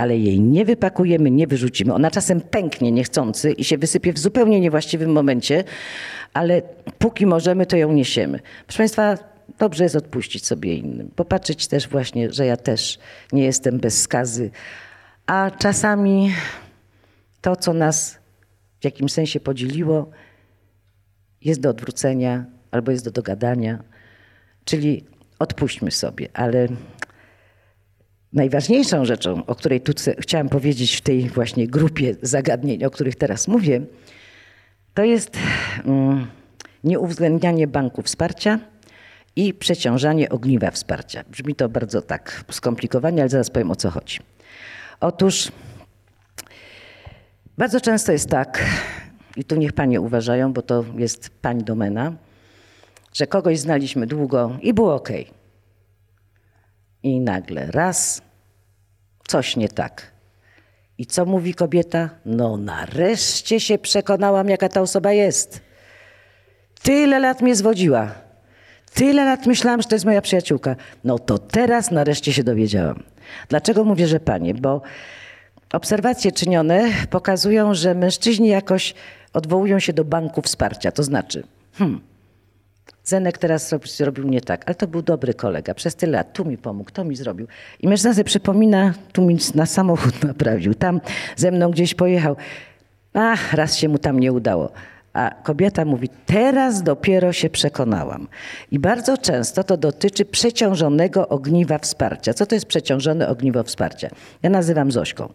ale 0.00 0.18
jej 0.18 0.40
nie 0.40 0.64
wypakujemy, 0.64 1.30
nie 1.30 1.46
wyrzucimy. 1.46 1.94
Ona 1.94 2.10
czasem 2.10 2.40
pęknie 2.40 2.92
niechcący 2.92 3.52
i 3.52 3.64
się 3.64 3.78
wysypie 3.78 4.12
w 4.12 4.18
zupełnie 4.18 4.60
niewłaściwym 4.60 5.12
momencie, 5.12 5.64
ale 6.32 6.62
póki 6.98 7.26
możemy, 7.26 7.66
to 7.66 7.76
ją 7.76 7.92
niesiemy. 7.92 8.40
Proszę 8.66 8.78
Państwa, 8.78 9.18
dobrze 9.58 9.84
jest 9.84 9.96
odpuścić 9.96 10.46
sobie 10.46 10.74
innym. 10.74 11.10
Popatrzeć 11.16 11.66
też 11.66 11.88
właśnie, 11.88 12.32
że 12.32 12.46
ja 12.46 12.56
też 12.56 12.98
nie 13.32 13.44
jestem 13.44 13.78
bez 13.78 14.02
skazy. 14.02 14.50
A 15.26 15.50
czasami 15.58 16.32
to, 17.40 17.56
co 17.56 17.72
nas 17.72 18.18
w 18.80 18.84
jakimś 18.84 19.12
sensie 19.12 19.40
podzieliło, 19.40 20.10
jest 21.42 21.60
do 21.60 21.70
odwrócenia 21.70 22.44
albo 22.70 22.90
jest 22.90 23.04
do 23.04 23.10
dogadania. 23.10 23.78
Czyli 24.64 25.04
odpuśćmy 25.38 25.90
sobie, 25.90 26.28
ale 26.32 26.68
najważniejszą 28.32 29.04
rzeczą, 29.04 29.46
o 29.46 29.54
której 29.54 29.80
tu 29.80 29.92
chciałam 30.18 30.48
powiedzieć 30.48 30.96
w 30.96 31.00
tej 31.00 31.28
właśnie 31.28 31.66
grupie 31.66 32.16
zagadnień, 32.22 32.84
o 32.84 32.90
których 32.90 33.16
teraz 33.16 33.48
mówię, 33.48 33.80
to 34.94 35.04
jest 35.04 35.38
mm, 35.84 36.26
nieuwzględnianie 36.84 37.66
banku 37.66 38.02
wsparcia 38.02 38.58
i 39.36 39.54
przeciążanie 39.54 40.28
ogniwa 40.28 40.70
wsparcia. 40.70 41.24
Brzmi 41.30 41.54
to 41.54 41.68
bardzo 41.68 42.02
tak 42.02 42.44
skomplikowanie, 42.50 43.22
ale 43.22 43.28
zaraz 43.28 43.50
powiem 43.50 43.70
o 43.70 43.76
co 43.76 43.90
chodzi. 43.90 44.18
Otóż 45.00 45.52
bardzo 47.58 47.80
często 47.80 48.12
jest 48.12 48.28
tak, 48.28 48.64
i 49.36 49.44
tu 49.44 49.56
niech 49.56 49.72
panie 49.72 50.00
uważają, 50.00 50.52
bo 50.52 50.62
to 50.62 50.84
jest 50.96 51.30
pań 51.42 51.64
domena, 51.64 52.12
że 53.12 53.26
kogoś 53.26 53.58
znaliśmy 53.58 54.06
długo 54.06 54.58
i 54.62 54.74
było 54.74 54.94
ok. 54.94 55.08
I 57.02 57.20
nagle 57.20 57.66
raz 57.66 58.22
coś 59.28 59.56
nie 59.56 59.68
tak. 59.68 60.12
I 60.98 61.06
co 61.06 61.26
mówi 61.26 61.54
kobieta? 61.54 62.10
No, 62.24 62.56
nareszcie 62.56 63.60
się 63.60 63.78
przekonałam, 63.78 64.48
jaka 64.48 64.68
ta 64.68 64.80
osoba 64.80 65.12
jest. 65.12 65.60
Tyle 66.82 67.18
lat 67.18 67.42
mnie 67.42 67.56
zwodziła. 67.56 68.14
Tyle 68.94 69.24
lat 69.24 69.46
myślałam, 69.46 69.82
że 69.82 69.88
to 69.88 69.94
jest 69.94 70.04
moja 70.04 70.22
przyjaciółka. 70.22 70.76
No 71.04 71.18
to 71.18 71.38
teraz 71.38 71.90
nareszcie 71.90 72.32
się 72.32 72.44
dowiedziałam. 72.44 73.02
Dlaczego 73.48 73.84
mówię, 73.84 74.06
że 74.06 74.20
panie? 74.20 74.54
Bo 74.54 74.82
obserwacje 75.72 76.32
czynione 76.32 76.90
pokazują, 77.10 77.74
że 77.74 77.94
mężczyźni 77.94 78.48
jakoś 78.48 78.94
odwołują 79.32 79.78
się 79.78 79.92
do 79.92 80.04
banku 80.04 80.42
wsparcia. 80.42 80.92
To 80.92 81.02
znaczy, 81.02 81.42
hmm, 81.72 82.00
Zenek 83.04 83.38
teraz 83.38 83.74
zrobił 83.84 84.24
nie 84.24 84.40
tak, 84.40 84.62
ale 84.66 84.74
to 84.74 84.86
był 84.86 85.02
dobry 85.02 85.34
kolega. 85.34 85.74
Przez 85.74 85.96
tyle 85.96 86.12
lat 86.12 86.32
tu 86.32 86.44
mi 86.44 86.58
pomógł, 86.58 86.90
to 86.90 87.04
mi 87.04 87.16
zrobił. 87.16 87.46
I 87.80 87.88
mężczyzna 87.88 88.14
sobie 88.14 88.24
przypomina, 88.24 88.94
tu 89.12 89.22
mi 89.22 89.38
na 89.54 89.66
samochód 89.66 90.24
naprawił, 90.28 90.74
tam 90.74 91.00
ze 91.36 91.50
mną 91.50 91.70
gdzieś 91.70 91.94
pojechał. 91.94 92.36
Ach, 93.14 93.52
raz 93.52 93.76
się 93.76 93.88
mu 93.88 93.98
tam 93.98 94.20
nie 94.20 94.32
udało. 94.32 94.72
A 95.12 95.30
kobieta 95.42 95.84
mówi, 95.84 96.08
teraz 96.26 96.82
dopiero 96.82 97.32
się 97.32 97.50
przekonałam. 97.50 98.28
I 98.70 98.78
bardzo 98.78 99.18
często 99.18 99.64
to 99.64 99.76
dotyczy 99.76 100.24
przeciążonego 100.24 101.28
ogniwa 101.28 101.78
wsparcia. 101.78 102.34
Co 102.34 102.46
to 102.46 102.54
jest 102.54 102.66
przeciążone 102.66 103.28
ogniwo 103.28 103.62
wsparcia? 103.62 104.08
Ja 104.42 104.50
nazywam 104.50 104.92
Zośką. 104.92 105.32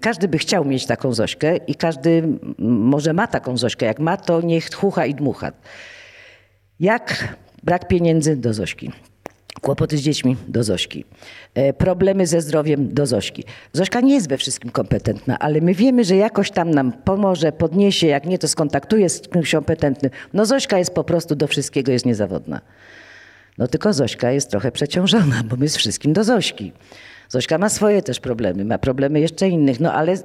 Każdy 0.00 0.28
by 0.28 0.38
chciał 0.38 0.64
mieć 0.64 0.86
taką 0.86 1.14
Zośkę 1.14 1.56
i 1.56 1.74
każdy 1.74 2.22
może 2.58 3.12
ma 3.12 3.26
taką 3.26 3.56
Zośkę. 3.56 3.86
Jak 3.86 3.98
ma, 3.98 4.16
to 4.16 4.40
niech 4.40 4.70
tchucha 4.70 5.06
i 5.06 5.14
dmucha. 5.14 5.52
Jak 6.80 7.36
brak 7.62 7.88
pieniędzy 7.88 8.36
do 8.36 8.54
Zośki. 8.54 8.90
Kłopoty 9.60 9.98
z 9.98 10.00
dziećmi 10.00 10.36
do 10.48 10.64
Zośki. 10.64 11.04
E, 11.54 11.72
problemy 11.72 12.26
ze 12.26 12.40
zdrowiem 12.40 12.94
do 12.94 13.06
Zośki. 13.06 13.44
Zośka 13.72 14.00
nie 14.00 14.14
jest 14.14 14.28
we 14.28 14.38
wszystkim 14.38 14.70
kompetentna, 14.70 15.38
ale 15.38 15.60
my 15.60 15.74
wiemy, 15.74 16.04
że 16.04 16.16
jakoś 16.16 16.50
tam 16.50 16.70
nam 16.70 16.92
pomoże, 16.92 17.52
podniesie, 17.52 18.06
jak 18.06 18.26
nie 18.26 18.38
to 18.38 18.48
skontaktuje 18.48 19.08
z 19.08 19.20
kimś 19.20 19.50
kompetentnym. 19.50 20.12
No 20.32 20.46
Zośka 20.46 20.78
jest 20.78 20.94
po 20.94 21.04
prostu 21.04 21.36
do 21.36 21.46
wszystkiego, 21.46 21.92
jest 21.92 22.06
niezawodna. 22.06 22.60
No 23.58 23.68
tylko 23.68 23.92
Zośka 23.92 24.30
jest 24.30 24.50
trochę 24.50 24.72
przeciążona, 24.72 25.42
bo 25.44 25.56
my 25.56 25.68
z 25.68 25.76
wszystkim 25.76 26.12
do 26.12 26.24
Zośki. 26.24 26.72
Zośka 27.28 27.58
ma 27.58 27.68
swoje 27.68 28.02
też 28.02 28.20
problemy, 28.20 28.64
ma 28.64 28.78
problemy 28.78 29.20
jeszcze 29.20 29.48
innych, 29.48 29.80
no 29.80 29.92
ale, 29.92 30.16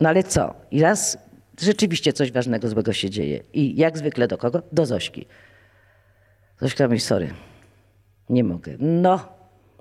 no 0.00 0.08
ale 0.08 0.22
co? 0.22 0.54
I 0.70 0.80
raz 0.80 1.18
rzeczywiście 1.60 2.12
coś 2.12 2.32
ważnego, 2.32 2.68
złego 2.68 2.92
się 2.92 3.10
dzieje. 3.10 3.40
I 3.52 3.76
jak 3.76 3.98
zwykle 3.98 4.28
do 4.28 4.38
kogo? 4.38 4.62
Do 4.72 4.86
Zośki. 4.86 5.26
Zośka 6.60 6.86
mówi, 6.86 7.00
sorry, 7.00 7.30
nie 8.30 8.44
mogę. 8.44 8.72
No, 8.78 9.28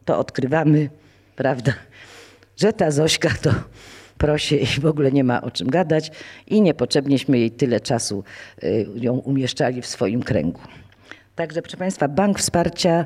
to 0.05 0.19
odkrywamy, 0.19 0.89
prawda, 1.35 1.73
że 2.57 2.73
ta 2.73 2.91
Zośka 2.91 3.29
to 3.41 3.51
prosi 4.17 4.63
i 4.63 4.65
w 4.65 4.85
ogóle 4.85 5.11
nie 5.11 5.23
ma 5.23 5.41
o 5.41 5.51
czym 5.51 5.69
gadać 5.69 6.11
i 6.47 6.61
niepotrzebnieśmy 6.61 7.39
jej 7.39 7.51
tyle 7.51 7.79
czasu 7.79 8.23
y, 8.63 8.87
ją 8.95 9.13
umieszczali 9.13 9.81
w 9.81 9.87
swoim 9.87 10.23
kręgu. 10.23 10.61
Także, 11.35 11.61
proszę 11.61 11.77
Państwa, 11.77 12.07
bank 12.07 12.39
wsparcia 12.39 13.05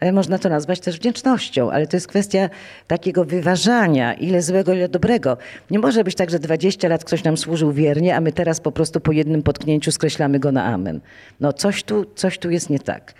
e, 0.00 0.12
można 0.12 0.38
to 0.38 0.48
nazwać 0.48 0.80
też 0.80 0.96
wdzięcznością, 0.96 1.70
ale 1.70 1.86
to 1.86 1.96
jest 1.96 2.06
kwestia 2.06 2.50
takiego 2.86 3.24
wyważania, 3.24 4.14
ile 4.14 4.42
złego, 4.42 4.74
ile 4.74 4.88
dobrego. 4.88 5.36
Nie 5.70 5.78
może 5.78 6.04
być 6.04 6.14
tak, 6.14 6.30
że 6.30 6.38
20 6.38 6.88
lat 6.88 7.04
ktoś 7.04 7.24
nam 7.24 7.36
służył 7.36 7.72
wiernie, 7.72 8.16
a 8.16 8.20
my 8.20 8.32
teraz 8.32 8.60
po 8.60 8.72
prostu 8.72 9.00
po 9.00 9.12
jednym 9.12 9.42
potknięciu 9.42 9.92
skreślamy 9.92 10.38
go 10.38 10.52
na 10.52 10.64
amen. 10.64 11.00
No 11.40 11.52
coś 11.52 11.82
tu, 11.82 12.04
coś 12.14 12.38
tu 12.38 12.50
jest 12.50 12.70
nie 12.70 12.78
tak. 12.78 13.14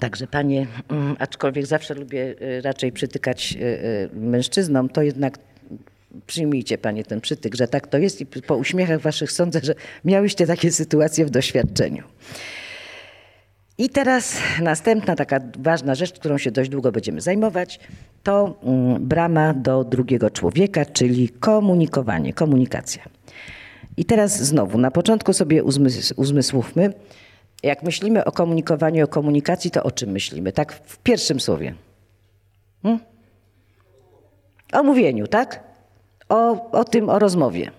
Także 0.00 0.26
panie, 0.26 0.66
mm, 0.90 1.16
aczkolwiek 1.18 1.66
zawsze 1.66 1.94
lubię 1.94 2.34
y, 2.42 2.60
raczej 2.60 2.92
przytykać 2.92 3.56
y, 3.60 4.10
mężczyznom, 4.14 4.88
to 4.88 5.02
jednak 5.02 5.38
przyjmijcie 6.26 6.78
panie 6.78 7.04
ten 7.04 7.20
przytyk, 7.20 7.54
że 7.54 7.68
tak 7.68 7.86
to 7.86 7.98
jest 7.98 8.20
i 8.20 8.26
po 8.26 8.56
uśmiechach 8.56 9.00
waszych 9.00 9.32
sądzę, 9.32 9.60
że 9.62 9.74
miałyście 10.04 10.46
takie 10.46 10.72
sytuacje 10.72 11.26
w 11.26 11.30
doświadczeniu. 11.30 12.02
I 13.82 13.88
teraz 13.88 14.38
następna 14.60 15.16
taka 15.16 15.40
ważna 15.58 15.94
rzecz, 15.94 16.12
którą 16.12 16.38
się 16.38 16.50
dość 16.50 16.70
długo 16.70 16.92
będziemy 16.92 17.20
zajmować, 17.20 17.80
to 18.22 18.58
mm, 18.62 19.08
brama 19.08 19.54
do 19.54 19.84
drugiego 19.84 20.30
człowieka, 20.30 20.84
czyli 20.84 21.28
komunikowanie, 21.28 22.32
komunikacja. 22.32 23.02
I 23.96 24.04
teraz 24.04 24.42
znowu, 24.42 24.78
na 24.78 24.90
początku 24.90 25.32
sobie 25.32 25.64
uzmysł, 25.64 26.14
uzmysłówmy, 26.16 26.92
jak 27.62 27.82
myślimy 27.82 28.24
o 28.24 28.32
komunikowaniu, 28.32 29.04
o 29.04 29.08
komunikacji, 29.08 29.70
to 29.70 29.82
o 29.82 29.90
czym 29.90 30.10
myślimy? 30.10 30.52
Tak 30.52 30.72
w 30.72 30.98
pierwszym 30.98 31.40
słowie. 31.40 31.74
Hmm? 32.82 33.00
O 34.72 34.82
mówieniu, 34.82 35.26
tak? 35.26 35.60
O, 36.28 36.70
o 36.70 36.84
tym, 36.84 37.08
o 37.08 37.18
rozmowie. 37.18 37.70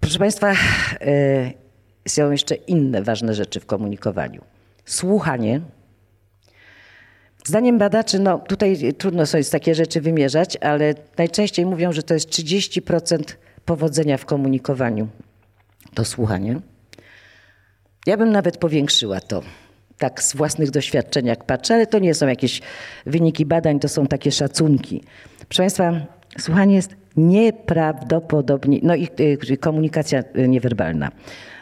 Proszę 0.00 0.18
Państwa, 0.18 0.52
yy, 0.52 1.67
są 2.08 2.30
jeszcze 2.30 2.54
inne 2.54 3.02
ważne 3.02 3.34
rzeczy 3.34 3.60
w 3.60 3.66
komunikowaniu. 3.66 4.42
Słuchanie. 4.84 5.60
Zdaniem 7.44 7.78
badaczy, 7.78 8.18
no 8.18 8.38
tutaj 8.38 8.94
trudno 8.98 9.26
sobie 9.26 9.44
takie 9.44 9.74
rzeczy 9.74 10.00
wymierzać, 10.00 10.56
ale 10.56 10.94
najczęściej 11.18 11.66
mówią, 11.66 11.92
że 11.92 12.02
to 12.02 12.14
jest 12.14 12.30
30% 12.30 13.18
powodzenia 13.64 14.16
w 14.16 14.24
komunikowaniu. 14.24 15.08
To 15.94 16.04
słuchanie. 16.04 16.60
Ja 18.06 18.16
bym 18.16 18.32
nawet 18.32 18.56
powiększyła 18.56 19.20
to. 19.20 19.42
Tak 19.98 20.22
z 20.22 20.36
własnych 20.36 20.70
doświadczeń 20.70 21.26
jak 21.26 21.44
patrzę, 21.44 21.74
ale 21.74 21.86
to 21.86 21.98
nie 21.98 22.14
są 22.14 22.26
jakieś 22.26 22.60
wyniki 23.06 23.46
badań, 23.46 23.80
to 23.80 23.88
są 23.88 24.06
takie 24.06 24.32
szacunki. 24.32 25.02
Proszę 25.48 25.62
Państwa, 25.62 25.92
słuchanie 26.38 26.74
jest 26.74 26.96
nieprawdopodobnie, 27.16 28.80
no 28.82 28.94
i 28.94 29.08
y, 29.50 29.56
komunikacja 29.56 30.22
niewerbalna. 30.48 31.10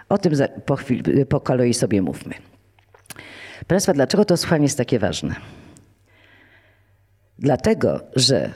O 0.08 0.18
tym 0.18 0.32
po, 0.66 0.76
chwili, 0.76 1.26
po 1.26 1.40
kolei 1.40 1.74
sobie 1.74 2.02
mówmy. 2.02 2.34
Proszę 2.34 3.64
Państwa, 3.66 3.92
dlaczego 3.92 4.24
to 4.24 4.36
słuchanie 4.36 4.64
jest 4.64 4.78
takie 4.78 4.98
ważne? 4.98 5.34
Dlatego, 7.38 8.00
że 8.16 8.50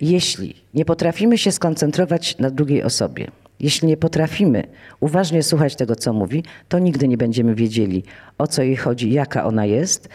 jeśli 0.00 0.54
nie 0.74 0.84
potrafimy 0.84 1.38
się 1.38 1.52
skoncentrować 1.52 2.38
na 2.38 2.50
drugiej 2.50 2.82
osobie, 2.82 3.30
jeśli 3.60 3.88
nie 3.88 3.96
potrafimy 3.96 4.64
uważnie 5.00 5.42
słuchać 5.42 5.76
tego, 5.76 5.96
co 5.96 6.12
mówi, 6.12 6.44
to 6.68 6.78
nigdy 6.78 7.08
nie 7.08 7.16
będziemy 7.16 7.54
wiedzieli, 7.54 8.04
o 8.38 8.46
co 8.46 8.62
jej 8.62 8.76
chodzi, 8.76 9.12
jaka 9.12 9.44
ona 9.44 9.66
jest. 9.66 10.08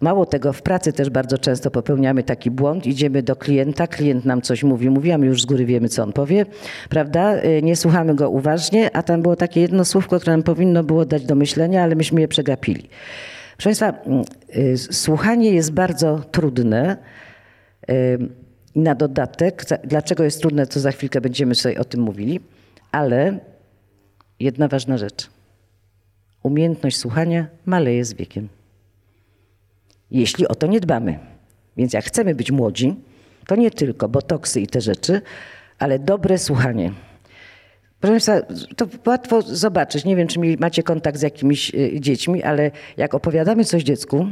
Mało 0.00 0.26
tego, 0.26 0.52
w 0.52 0.62
pracy 0.62 0.92
też 0.92 1.10
bardzo 1.10 1.38
często 1.38 1.70
popełniamy 1.70 2.22
taki 2.22 2.50
błąd. 2.50 2.86
Idziemy 2.86 3.22
do 3.22 3.36
klienta, 3.36 3.86
klient 3.86 4.24
nam 4.24 4.42
coś 4.42 4.62
mówi, 4.62 4.90
mówi, 4.90 5.12
a 5.12 5.18
my 5.18 5.26
już 5.26 5.42
z 5.42 5.46
góry 5.46 5.66
wiemy, 5.66 5.88
co 5.88 6.02
on 6.02 6.12
powie, 6.12 6.46
prawda? 6.88 7.36
Y, 7.44 7.62
nie 7.62 7.76
słuchamy 7.76 8.14
go 8.14 8.30
uważnie, 8.30 8.96
a 8.96 9.02
tam 9.02 9.22
było 9.22 9.36
takie 9.36 9.60
jedno 9.60 9.84
słówko, 9.84 10.20
które 10.20 10.32
nam 10.32 10.42
powinno 10.42 10.84
było 10.84 11.04
dać 11.04 11.24
do 11.24 11.34
myślenia, 11.34 11.82
ale 11.82 11.94
myśmy 11.94 12.20
je 12.20 12.28
przegapili. 12.28 12.88
Proszę 13.56 13.68
Państwa, 13.68 14.02
y, 14.56 14.78
słuchanie 14.78 15.50
jest 15.50 15.72
bardzo 15.72 16.22
trudne. 16.30 16.96
Y, 17.90 18.18
I 18.74 18.80
na 18.80 18.94
dodatek, 18.94 19.64
dlaczego 19.84 20.24
jest 20.24 20.40
trudne, 20.40 20.66
to 20.66 20.80
za 20.80 20.92
chwilkę 20.92 21.20
będziemy 21.20 21.54
sobie 21.54 21.80
o 21.80 21.84
tym 21.84 22.00
mówili, 22.00 22.40
ale 22.92 23.38
jedna 24.40 24.68
ważna 24.68 24.98
rzecz. 24.98 25.30
Umiejętność 26.42 26.96
słuchania 26.96 27.46
maleje 27.66 28.04
z 28.04 28.14
wiekiem 28.14 28.48
jeśli 30.10 30.48
o 30.48 30.54
to 30.54 30.66
nie 30.66 30.80
dbamy. 30.80 31.18
Więc 31.76 31.92
jak 31.92 32.04
chcemy 32.04 32.34
być 32.34 32.50
młodzi, 32.50 32.94
to 33.46 33.56
nie 33.56 33.70
tylko 33.70 34.08
botoksy 34.08 34.60
i 34.60 34.66
te 34.66 34.80
rzeczy, 34.80 35.22
ale 35.78 35.98
dobre 35.98 36.38
słuchanie. 36.38 36.92
Proszę 38.00 38.12
Państwa, 38.12 38.64
to 38.76 39.10
łatwo 39.10 39.42
zobaczyć. 39.42 40.04
Nie 40.04 40.16
wiem, 40.16 40.28
czy 40.28 40.40
macie 40.60 40.82
kontakt 40.82 41.18
z 41.18 41.22
jakimiś 41.22 41.74
y, 41.74 42.00
dziećmi, 42.00 42.42
ale 42.42 42.70
jak 42.96 43.14
opowiadamy 43.14 43.64
coś 43.64 43.82
dziecku, 43.82 44.26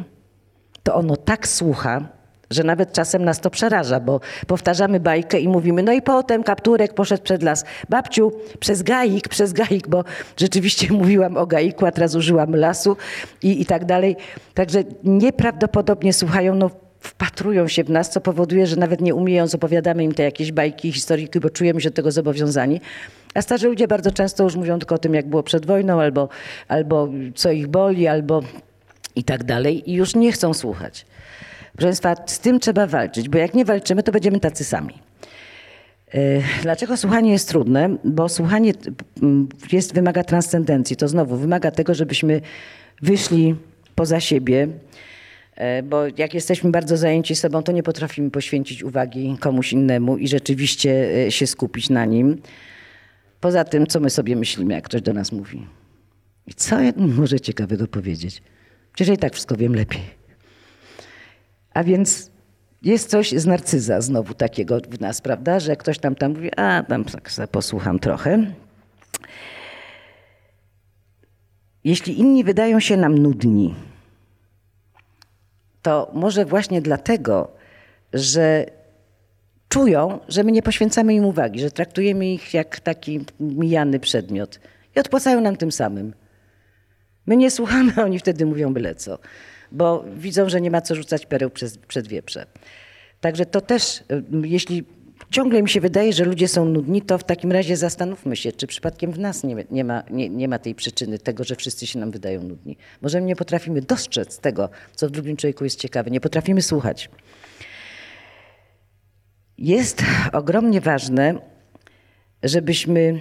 to 0.83 0.95
ono 0.95 1.16
tak 1.16 1.49
słucha, 1.49 2.09
że 2.51 2.64
nawet 2.64 2.92
czasem 2.92 3.24
nas 3.24 3.40
to 3.40 3.51
przeraża, 3.51 4.01
bo 4.01 4.20
powtarzamy 4.47 5.01
bajkę 5.01 5.40
i 5.40 5.49
mówimy, 5.49 5.82
no 5.82 5.92
i 5.92 6.03
potem 6.03 6.42
kapturek 6.42 6.95
poszedł 6.95 7.22
przed 7.22 7.42
las. 7.42 7.64
Babciu, 7.88 8.32
przez 8.61 8.82
gaik, 8.82 9.28
przez 9.28 9.53
gaik, 9.53 9.88
bo 9.88 10.05
rzeczywiście 10.36 10.92
mówiłam 11.03 11.36
o 11.36 11.47
gaiku, 11.47 11.86
a 11.86 11.92
teraz 11.92 12.14
użyłam 12.14 12.57
lasu 12.57 12.97
i, 13.42 13.61
i 13.61 13.66
tak 13.66 13.84
dalej. 13.84 14.16
Także 14.55 14.84
nieprawdopodobnie 15.05 16.12
słuchają, 16.12 16.55
no 16.55 16.70
wpatrują 17.01 17.68
się 17.68 17.84
w 17.84 17.90
nas, 17.90 18.11
co 18.11 18.20
powoduje, 18.20 18.66
że 18.66 18.76
nawet 18.76 19.01
nie 19.01 19.14
umiejąc 19.14 19.55
opowiadamy 19.55 20.05
im 20.05 20.14
te 20.14 20.22
jakieś 20.22 20.53
bajki, 20.53 20.92
historyki, 20.92 21.40
bo 21.40 21.51
czujemy 21.51 21.80
się 21.80 21.90
do 21.90 21.97
tego 21.97 22.12
zobowiązani. 22.12 22.80
A 23.34 23.42
starzy 23.42 23.68
ludzie 23.68 23.88
bardzo 23.88 24.11
często 24.11 24.45
już 24.45 24.57
mówią 24.57 24.78
tylko 24.78 24.95
o 24.95 24.99
tym, 24.99 25.14
jak 25.14 25.28
było 25.28 25.42
przed 25.42 25.66
wojną, 25.66 26.01
albo, 26.01 26.28
albo 26.68 27.09
co 27.34 27.51
ich 27.51 27.66
boli, 27.66 28.07
albo 28.07 28.42
i 29.16 29.24
tak 29.24 29.45
dalej, 29.45 29.90
i 29.90 29.95
już 29.95 30.14
nie 30.14 30.32
chcą 30.32 30.55
słuchać. 30.55 31.07
Proszę 31.77 31.87
Państwa, 31.87 32.14
z 32.27 32.39
tym 32.39 32.61
trzeba 32.61 32.87
walczyć, 32.87 33.29
bo 33.29 33.39
jak 33.39 33.55
nie 33.55 33.64
walczymy, 33.64 34.03
to 34.03 34.12
będziemy 34.12 34.41
tacy 34.41 34.64
sami. 34.64 34.95
E, 36.14 36.18
dlaczego 36.62 36.97
słuchanie 36.97 37.33
jest 37.33 37.49
trudne? 37.49 37.97
Bo 38.05 38.29
słuchanie 38.29 38.72
jest, 39.72 39.95
wymaga 39.95 40.25
transcendencji. 40.25 40.97
To 40.97 41.09
znowu 41.09 41.37
wymaga 41.37 41.70
tego, 41.70 41.95
żebyśmy 41.95 42.41
wyszli 43.03 43.55
poza 43.95 44.20
siebie, 44.20 44.68
e, 45.57 45.83
bo 45.83 46.03
jak 46.18 46.35
jesteśmy 46.35 46.70
bardzo 46.70 46.97
zajęci 46.97 47.35
sobą, 47.35 47.62
to 47.62 47.72
nie 47.72 47.83
potrafimy 47.83 48.31
poświęcić 48.31 48.83
uwagi 48.83 49.37
komuś 49.41 49.72
innemu 49.72 50.16
i 50.16 50.29
rzeczywiście 50.29 51.25
e, 51.27 51.31
się 51.31 51.47
skupić 51.47 51.91
na 51.91 52.05
nim. 52.05 52.43
Poza 53.41 53.64
tym, 53.64 53.87
co 53.87 54.01
my 54.01 54.11
sobie 54.11 54.37
myślimy, 54.37 54.75
jak 54.75 54.85
ktoś 54.85 55.03
do 55.03 55.12
nas 55.12 55.33
mówi. 55.33 55.66
I 56.47 56.55
co 56.55 56.77
może 56.97 57.41
ciekawego 57.41 57.87
powiedzieć? 57.87 58.43
Przecież 58.93 59.14
i 59.14 59.18
tak 59.18 59.33
wszystko 59.33 59.57
wiem 59.57 59.75
lepiej. 59.75 60.24
A 61.75 61.85
więc 61.85 62.31
jest 62.83 63.11
coś 63.11 63.33
z 63.33 63.47
narcyza 63.47 64.01
znowu 64.01 64.35
takiego 64.35 64.81
w 64.89 65.01
nas, 65.01 65.20
prawda? 65.20 65.61
Że 65.61 65.77
ktoś 65.77 65.99
tam 65.99 66.14
tam 66.14 66.33
mówi, 66.33 66.51
a 66.57 66.83
tam 66.83 67.05
tak 67.05 67.31
posłucham 67.51 67.99
trochę. 67.99 68.47
Jeśli 71.85 72.20
inni 72.20 72.45
wydają 72.45 72.81
się 72.81 72.97
nam 72.97 73.18
nudni, 73.18 73.75
to 75.83 76.11
może 76.14 76.45
właśnie 76.45 76.83
dlatego, 76.83 77.53
że 78.12 78.66
czują, 79.68 80.20
że 80.29 80.45
my 80.45 80.53
nie 80.53 80.62
poświęcamy 80.62 81.14
im 81.14 81.25
uwagi, 81.25 81.61
że 81.61 81.70
traktujemy 81.70 82.27
ich 82.27 82.55
jak 82.55 82.81
taki 82.81 83.25
mijany 83.41 84.01
przedmiot 84.01 84.61
i 84.97 85.01
odpłacają 85.01 85.41
nam 85.41 85.57
tym 85.57 85.72
samym. 85.72 86.14
My 87.27 87.37
nie 87.37 87.51
słuchamy, 87.51 87.93
a 87.97 88.03
oni 88.03 88.18
wtedy 88.18 88.47
mówią 88.47 88.75
byle 88.75 88.95
co, 88.95 89.18
bo 89.75 90.05
widzą, 90.16 90.49
że 90.49 90.61
nie 90.61 90.70
ma 90.70 90.81
co 90.81 90.95
rzucać 90.95 91.27
pereł 91.27 91.51
przez, 91.51 91.79
przed 91.79 92.09
wieprze. 92.09 92.47
Także 93.20 93.47
to 93.47 93.61
też, 93.61 94.01
y, 94.01 94.05
jeśli 94.43 94.85
ciągle 95.31 95.62
mi 95.62 95.68
się 95.68 95.81
wydaje, 95.81 96.12
że 96.12 96.25
ludzie 96.25 96.49
są 96.49 96.64
nudni, 96.64 97.03
to 97.03 97.18
w 97.18 97.25
takim 97.25 97.53
razie 97.53 97.77
zastanówmy 97.77 98.37
się, 98.37 98.53
czy 98.53 98.66
przypadkiem 98.66 99.12
w 99.12 99.18
nas 99.18 99.45
nie, 99.45 99.64
nie, 99.70 99.85
ma, 99.85 100.03
nie, 100.11 100.29
nie 100.29 100.49
ma 100.49 100.59
tej 100.59 100.75
przyczyny 100.75 101.18
tego, 101.18 101.45
że 101.45 101.57
wszyscy 101.57 101.87
się 101.87 101.99
nam 101.99 102.11
wydają 102.11 102.43
nudni. 102.43 102.77
Może 103.03 103.22
nie 103.22 103.37
potrafimy 103.37 103.81
dostrzec 103.83 104.39
tego, 104.39 104.70
co 104.95 105.09
w 105.09 105.11
drugim 105.11 105.37
człowieku 105.37 105.64
jest 105.64 105.81
ciekawe, 105.81 106.11
nie 106.11 106.20
potrafimy 106.20 106.62
słuchać. 106.62 107.11
Jest 109.59 110.03
ogromnie 110.33 110.81
ważne, 110.81 111.35
żebyśmy 112.43 113.20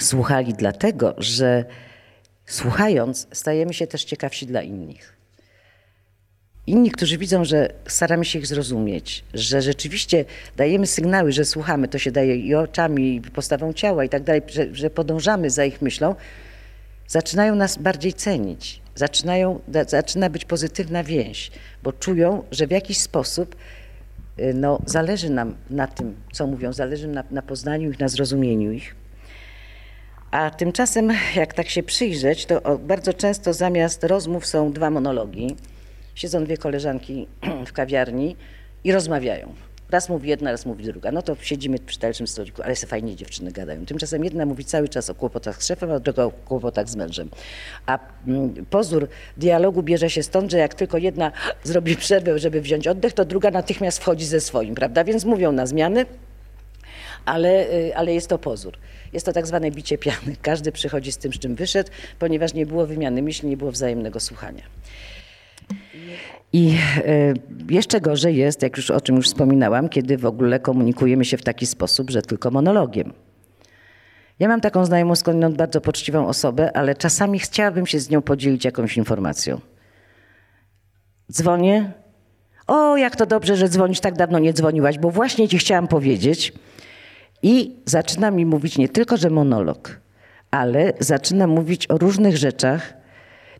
słuchali, 0.00 0.54
dlatego 0.54 1.14
że 1.18 1.64
słuchając, 2.46 3.28
stajemy 3.32 3.74
się 3.74 3.86
też 3.86 4.04
ciekawsi 4.04 4.46
dla 4.46 4.62
innych. 4.62 5.15
Inni, 6.66 6.90
którzy 6.90 7.18
widzą, 7.18 7.44
że 7.44 7.68
staramy 7.86 8.24
się 8.24 8.38
ich 8.38 8.46
zrozumieć, 8.46 9.24
że 9.34 9.62
rzeczywiście 9.62 10.24
dajemy 10.56 10.86
sygnały, 10.86 11.32
że 11.32 11.44
słuchamy, 11.44 11.88
to 11.88 11.98
się 11.98 12.10
daje 12.10 12.36
i 12.36 12.54
oczami, 12.54 13.14
i 13.14 13.20
postawą 13.20 13.72
ciała 13.72 14.04
i 14.04 14.08
tak 14.08 14.22
dalej, 14.22 14.42
że, 14.46 14.74
że 14.74 14.90
podążamy 14.90 15.50
za 15.50 15.64
ich 15.64 15.82
myślą, 15.82 16.14
zaczynają 17.08 17.54
nas 17.54 17.78
bardziej 17.78 18.12
cenić. 18.12 18.80
Zaczynają, 18.94 19.60
zaczyna 19.86 20.30
być 20.30 20.44
pozytywna 20.44 21.04
więź, 21.04 21.50
bo 21.82 21.92
czują, 21.92 22.44
że 22.50 22.66
w 22.66 22.70
jakiś 22.70 22.98
sposób 22.98 23.56
y, 24.38 24.54
no, 24.54 24.78
zależy 24.86 25.30
nam 25.30 25.54
na 25.70 25.86
tym, 25.86 26.14
co 26.32 26.46
mówią, 26.46 26.72
zależy 26.72 27.08
na, 27.08 27.24
na 27.30 27.42
poznaniu 27.42 27.90
ich, 27.90 28.00
na 28.00 28.08
zrozumieniu 28.08 28.72
ich. 28.72 28.96
A 30.30 30.50
tymczasem, 30.50 31.12
jak 31.36 31.54
tak 31.54 31.68
się 31.68 31.82
przyjrzeć, 31.82 32.46
to 32.46 32.78
bardzo 32.78 33.12
często 33.12 33.52
zamiast 33.52 34.04
rozmów 34.04 34.46
są 34.46 34.72
dwa 34.72 34.90
monologi. 34.90 35.56
Siedzą 36.16 36.44
dwie 36.44 36.56
koleżanki 36.56 37.28
w 37.68 37.72
kawiarni 37.72 38.36
i 38.84 38.92
rozmawiają. 38.92 39.54
Raz 39.90 40.08
mówi 40.08 40.28
jedna, 40.28 40.50
raz 40.50 40.66
mówi 40.66 40.84
druga. 40.84 41.12
No 41.12 41.22
to 41.22 41.36
siedzimy 41.40 41.78
przy 41.78 41.98
dalszym 41.98 42.26
stoliku, 42.26 42.62
ale 42.62 42.76
se 42.76 42.86
fajnie 42.86 43.16
dziewczyny 43.16 43.52
gadają. 43.52 43.86
Tymczasem 43.86 44.24
jedna 44.24 44.46
mówi 44.46 44.64
cały 44.64 44.88
czas 44.88 45.10
o 45.10 45.14
kłopotach 45.14 45.62
z 45.62 45.66
szefem, 45.66 45.90
a 45.90 45.98
druga 45.98 46.24
o 46.24 46.30
kłopotach 46.30 46.88
z 46.88 46.96
mężem. 46.96 47.30
A 47.86 47.98
mm, 48.26 48.66
pozór 48.70 49.08
dialogu 49.36 49.82
bierze 49.82 50.10
się 50.10 50.22
stąd, 50.22 50.50
że 50.50 50.58
jak 50.58 50.74
tylko 50.74 50.98
jedna 50.98 51.32
zrobi 51.64 51.96
przerwę, 51.96 52.38
żeby 52.38 52.60
wziąć 52.60 52.88
oddech, 52.88 53.12
to 53.12 53.24
druga 53.24 53.50
natychmiast 53.50 53.98
wchodzi 53.98 54.26
ze 54.26 54.40
swoim, 54.40 54.74
prawda? 54.74 55.04
Więc 55.04 55.24
mówią 55.24 55.52
na 55.52 55.66
zmiany, 55.66 56.06
ale, 57.24 57.70
y, 57.72 57.96
ale 57.96 58.14
jest 58.14 58.28
to 58.28 58.38
pozór. 58.38 58.78
Jest 59.12 59.26
to 59.26 59.32
tak 59.32 59.46
zwane 59.46 59.70
bicie 59.70 59.98
piany. 59.98 60.36
Każdy 60.42 60.72
przychodzi 60.72 61.12
z 61.12 61.18
tym, 61.18 61.32
z 61.32 61.38
czym 61.38 61.54
wyszedł, 61.54 61.90
ponieważ 62.18 62.54
nie 62.54 62.66
było 62.66 62.86
wymiany 62.86 63.22
myśli, 63.22 63.48
nie 63.48 63.56
było 63.56 63.72
wzajemnego 63.72 64.20
słuchania. 64.20 64.62
I 66.56 66.74
e, 66.96 67.34
jeszcze 67.70 68.00
gorzej 68.00 68.36
jest, 68.36 68.62
jak 68.62 68.76
już 68.76 68.90
o 68.90 69.00
czym 69.00 69.16
już 69.16 69.26
wspominałam, 69.26 69.88
kiedy 69.88 70.18
w 70.18 70.26
ogóle 70.26 70.60
komunikujemy 70.60 71.24
się 71.24 71.36
w 71.36 71.42
taki 71.42 71.66
sposób, 71.66 72.10
że 72.10 72.22
tylko 72.22 72.50
monologiem. 72.50 73.12
Ja 74.38 74.48
mam 74.48 74.60
taką 74.60 74.84
znajomą 74.84 75.16
skądinąd 75.16 75.56
bardzo 75.56 75.80
poczciwą 75.80 76.26
osobę, 76.26 76.76
ale 76.76 76.94
czasami 76.94 77.38
chciałabym 77.38 77.86
się 77.86 78.00
z 78.00 78.10
nią 78.10 78.22
podzielić 78.22 78.64
jakąś 78.64 78.96
informacją. 78.96 79.60
Dzwonię. 81.32 81.92
O, 82.66 82.96
jak 82.96 83.16
to 83.16 83.26
dobrze, 83.26 83.56
że 83.56 83.68
dzwonisz, 83.68 84.00
tak 84.00 84.14
dawno 84.14 84.38
nie 84.38 84.52
dzwoniłaś, 84.52 84.98
bo 84.98 85.10
właśnie 85.10 85.48
ci 85.48 85.58
chciałam 85.58 85.88
powiedzieć. 85.88 86.52
I 87.42 87.76
zaczyna 87.84 88.30
mi 88.30 88.46
mówić 88.46 88.78
nie 88.78 88.88
tylko, 88.88 89.16
że 89.16 89.30
monolog, 89.30 90.00
ale 90.50 90.92
zaczyna 91.00 91.46
mówić 91.46 91.90
o 91.90 91.98
różnych 91.98 92.36
rzeczach, 92.36 92.95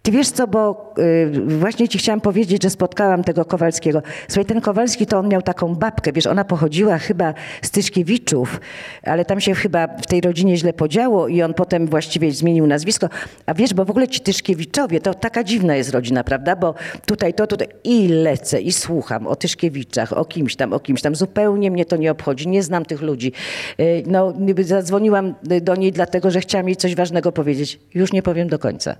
ty 0.06 0.12
wiesz 0.12 0.30
co, 0.30 0.46
bo 0.46 0.92
y, 0.98 1.30
właśnie 1.58 1.88
ci 1.88 1.98
chciałam 1.98 2.20
powiedzieć, 2.20 2.62
że 2.62 2.70
spotkałam 2.70 3.24
tego 3.24 3.44
Kowalskiego. 3.44 4.02
Słuchaj, 4.28 4.44
ten 4.44 4.60
Kowalski 4.60 5.06
to 5.06 5.18
on 5.18 5.28
miał 5.28 5.42
taką 5.42 5.74
babkę, 5.74 6.12
wiesz, 6.12 6.26
ona 6.26 6.44
pochodziła 6.44 6.98
chyba 6.98 7.34
z 7.62 7.70
Tyszkiewiczów, 7.70 8.60
ale 9.02 9.24
tam 9.24 9.40
się 9.40 9.54
chyba 9.54 9.86
w 9.86 10.06
tej 10.06 10.20
rodzinie 10.20 10.56
źle 10.56 10.72
podziało 10.72 11.28
i 11.28 11.42
on 11.42 11.54
potem 11.54 11.86
właściwie 11.86 12.32
zmienił 12.32 12.66
nazwisko. 12.66 13.08
A 13.46 13.54
wiesz, 13.54 13.74
bo 13.74 13.84
w 13.84 13.90
ogóle 13.90 14.08
ci 14.08 14.20
Tyszkiewiczowie, 14.20 15.00
to 15.00 15.14
taka 15.14 15.44
dziwna 15.44 15.76
jest 15.76 15.90
rodzina, 15.90 16.24
prawda? 16.24 16.56
Bo 16.56 16.74
tutaj 17.06 17.34
to, 17.34 17.46
tutaj 17.46 17.68
i 17.84 18.08
lecę 18.08 18.60
i 18.60 18.72
słucham 18.72 19.26
o 19.26 19.36
Tyszkiewiczach, 19.36 20.12
o 20.12 20.24
kimś 20.24 20.56
tam, 20.56 20.72
o 20.72 20.80
kimś 20.80 21.02
tam. 21.02 21.16
Zupełnie 21.16 21.70
mnie 21.70 21.84
to 21.84 21.96
nie 21.96 22.10
obchodzi, 22.10 22.48
nie 22.48 22.62
znam 22.62 22.84
tych 22.84 23.02
ludzi. 23.02 23.32
Y, 23.80 24.02
no, 24.06 24.32
zadzwoniłam 24.60 25.34
do 25.62 25.76
niej 25.76 25.92
dlatego, 25.92 26.30
że 26.30 26.40
chciałam 26.40 26.68
jej 26.68 26.76
coś 26.76 26.94
ważnego 26.94 27.32
powiedzieć. 27.32 27.80
Już 27.94 28.12
nie 28.12 28.22
powiem 28.22 28.48
do 28.48 28.58
końca. 28.58 28.96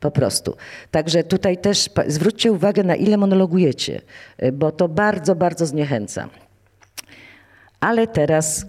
Po 0.00 0.10
prostu. 0.10 0.56
Także 0.90 1.24
tutaj 1.24 1.58
też 1.58 1.90
zwróćcie 2.06 2.52
uwagę, 2.52 2.82
na 2.82 2.96
ile 2.96 3.16
monologujecie, 3.16 4.00
y, 4.42 4.52
bo 4.52 4.72
to 4.72 4.88
bardzo, 4.88 5.34
bardzo 5.34 5.66
zniechęca. 5.66 6.28
Ale 7.80 8.06
teraz 8.06 8.66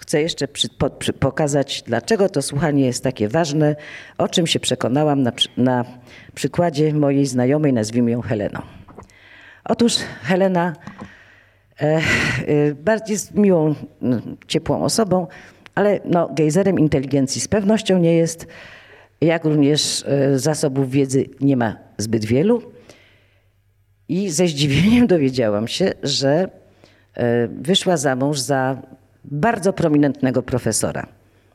chcę 0.00 0.22
jeszcze 0.22 0.48
przy, 0.48 0.68
po, 0.68 0.90
przy, 0.90 1.12
pokazać, 1.12 1.82
dlaczego 1.86 2.28
to 2.28 2.42
słuchanie 2.42 2.86
jest 2.86 3.04
takie 3.04 3.28
ważne, 3.28 3.76
o 4.18 4.28
czym 4.28 4.46
się 4.46 4.60
przekonałam 4.60 5.22
na, 5.22 5.32
na 5.56 5.84
przykładzie 6.34 6.94
mojej 6.94 7.26
znajomej, 7.26 7.72
nazwijmy 7.72 8.10
ją 8.10 8.20
Heleną. 8.20 8.60
Otóż 9.64 9.96
Helena 10.22 10.72
e, 11.80 12.00
e, 12.88 13.00
jest 13.08 13.34
miłą, 13.34 13.74
ciepłą 14.46 14.84
osobą, 14.84 15.26
ale 15.74 16.00
no, 16.04 16.28
gejzerem 16.34 16.78
inteligencji 16.78 17.40
z 17.40 17.48
pewnością 17.48 17.98
nie 17.98 18.14
jest 18.14 18.46
jak 19.20 19.44
również 19.44 20.04
e, 20.06 20.38
zasobów 20.38 20.90
wiedzy 20.90 21.26
nie 21.40 21.56
ma 21.56 21.76
zbyt 21.98 22.24
wielu. 22.24 22.62
I 24.08 24.30
ze 24.30 24.46
zdziwieniem 24.46 25.06
dowiedziałam 25.16 25.68
się, 25.68 25.92
że 26.02 26.48
e, 27.14 27.48
wyszła 27.48 27.96
za 27.96 28.16
mąż 28.16 28.38
za 28.38 28.82
bardzo 29.24 29.72
prominentnego 29.72 30.42
profesora, 30.42 31.06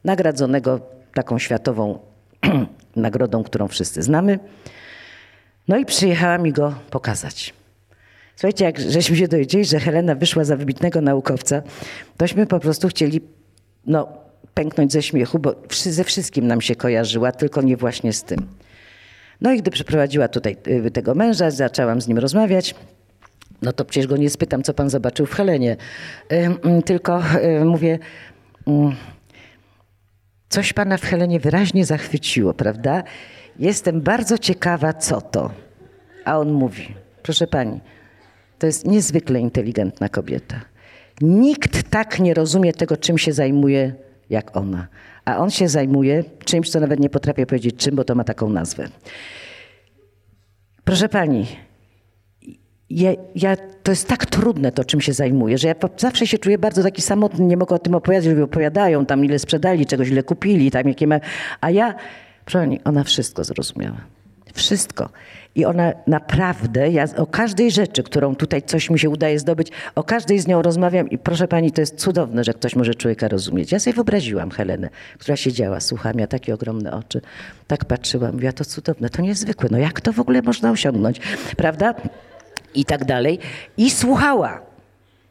nagradzonego 0.04 0.80
taką 1.14 1.40
światową 1.40 2.00
nagrodą, 2.96 3.44
którą 3.44 3.68
wszyscy 3.68 4.02
znamy. 4.02 4.40
No 5.68 5.78
i 5.78 5.86
przyjechała 5.86 6.38
mi 6.38 6.52
go 6.52 6.74
pokazać. 6.90 7.54
Słuchajcie, 8.36 8.66
jak 8.66 8.80
żeśmy 8.80 9.16
się 9.16 9.28
dowiedzieli, 9.28 9.66
że 9.66 9.80
Helena 9.80 10.16
wyszła 10.16 10.44
za 10.44 10.56
wybitnego 10.56 11.02
naukowca, 11.02 11.62
tośmy 12.18 12.48
po 12.48 12.60
prostu 12.60 12.88
chcieli 12.88 13.22
no, 13.86 14.08
pęknąć 14.62 14.92
ze 14.92 15.02
śmiechu, 15.02 15.40
bo 15.40 15.56
ze 15.72 16.04
wszystkim 16.04 16.48
nam 16.48 16.62
się 16.62 16.76
kojarzyła, 16.76 17.32
tylko 17.32 17.62
nie 17.62 17.78
właśnie 17.78 18.14
z 18.14 18.24
tym. 18.24 18.48
No 19.42 19.54
i 19.54 19.58
gdy 19.58 19.72
przeprowadziła 19.72 20.28
tutaj 20.28 20.58
y, 20.68 20.92
tego 20.92 21.16
męża, 21.16 21.52
zaczęłam 21.52 22.02
z 22.02 22.08
nim 22.08 22.18
rozmawiać. 22.18 22.76
No 23.62 23.74
to 23.74 23.86
przecież 23.86 24.08
go 24.08 24.18
nie 24.18 24.30
spytam, 24.30 24.64
co 24.64 24.74
pan 24.74 24.90
zobaczył 24.90 25.26
w 25.26 25.34
Helenie. 25.34 25.78
Mm, 26.30 26.82
tylko 26.82 27.24
y, 27.62 27.66
mówię, 27.66 28.00
mm, 28.68 28.96
coś 30.50 30.74
pana 30.74 30.98
w 30.98 31.04
Helenie 31.04 31.40
wyraźnie 31.40 31.86
zachwyciło, 31.86 32.54
prawda? 32.54 33.04
Jestem 33.60 34.02
bardzo 34.02 34.38
ciekawa, 34.38 34.94
co 34.94 35.22
to. 35.22 35.52
A 36.26 36.40
on 36.40 36.52
mówi, 36.52 36.96
proszę 37.24 37.48
pani, 37.48 37.80
to 38.60 38.68
jest 38.68 38.86
niezwykle 38.86 39.40
inteligentna 39.40 40.10
kobieta. 40.10 40.62
Nikt 41.22 41.90
tak 41.90 42.20
nie 42.20 42.34
rozumie 42.34 42.74
tego, 42.74 42.98
czym 42.98 43.18
się 43.18 43.34
zajmuje, 43.34 43.94
jak 44.32 44.58
ona. 44.58 44.88
A 45.26 45.38
on 45.38 45.50
się 45.50 45.68
zajmuje 45.68 46.24
czymś, 46.46 46.70
co 46.70 46.80
nawet 46.80 47.00
nie 47.00 47.10
potrafię 47.10 47.46
powiedzieć 47.46 47.76
czym, 47.76 47.96
bo 47.96 48.04
to 48.04 48.16
ma 48.16 48.24
taką 48.24 48.50
nazwę. 48.50 48.88
Proszę 50.84 51.10
pani, 51.10 51.48
ja, 52.90 53.12
ja, 53.36 53.56
to 53.84 53.92
jest 53.92 54.08
tak 54.08 54.26
trudne 54.26 54.72
to, 54.72 54.86
czym 54.86 55.02
się 55.02 55.14
zajmuję, 55.14 55.58
że 55.58 55.68
ja 55.68 55.76
zawsze 55.98 56.28
się 56.28 56.38
czuję 56.38 56.58
bardzo 56.58 56.84
taki 56.84 57.02
samotny, 57.02 57.46
nie 57.46 57.58
mogę 57.58 57.76
o 57.76 57.80
tym 57.80 57.96
opowiadać, 57.96 58.26
że 58.26 58.44
opowiadają 58.44 59.06
tam, 59.06 59.26
ile 59.26 59.40
sprzedali, 59.40 59.86
czegoś 59.86 60.10
ile 60.10 60.24
kupili, 60.24 60.72
tam 60.72 60.88
jakie 60.88 61.08
ma... 61.08 61.20
A 61.62 61.70
ja, 61.70 61.96
proszę 62.46 62.60
pani, 62.60 62.80
ona 62.84 63.04
wszystko 63.04 63.44
zrozumiała. 63.44 64.02
Wszystko. 64.54 65.10
I 65.56 65.66
ona 65.66 65.94
naprawdę, 66.08 66.90
ja 66.90 67.06
o 67.18 67.28
każdej 67.28 67.72
rzeczy, 67.72 68.04
którą 68.04 68.36
tutaj 68.36 68.62
coś 68.62 68.90
mi 68.90 69.00
się 69.00 69.10
udaje 69.10 69.40
zdobyć, 69.40 69.72
o 69.96 70.04
każdej 70.04 70.40
z 70.40 70.48
nią 70.48 70.62
rozmawiam 70.62 71.10
i 71.10 71.18
proszę 71.18 71.48
pani, 71.48 71.72
to 71.72 71.82
jest 71.82 71.96
cudowne, 71.96 72.44
że 72.44 72.54
ktoś 72.54 72.76
może 72.76 72.96
człowieka 72.96 73.28
rozumieć. 73.28 73.72
Ja 73.72 73.80
sobie 73.80 73.94
wyobraziłam 73.94 74.52
Helenę, 74.52 74.90
która 75.20 75.36
siedziała, 75.36 75.80
słuchała, 75.80 76.14
miała 76.14 76.28
takie 76.28 76.54
ogromne 76.54 76.92
oczy, 76.92 77.22
tak 77.68 77.86
patrzyłam, 77.86 78.34
mówiła, 78.34 78.52
to 78.52 78.66
cudowne, 78.66 79.10
to 79.10 79.22
niezwykłe, 79.22 79.70
no 79.72 79.78
jak 79.78 80.02
to 80.02 80.14
w 80.14 80.20
ogóle 80.20 80.42
można 80.42 80.72
osiągnąć, 80.72 81.20
prawda? 81.58 81.94
I 82.76 82.86
tak 82.86 83.06
dalej. 83.06 83.40
I 83.78 83.90
słuchała, 83.90 84.62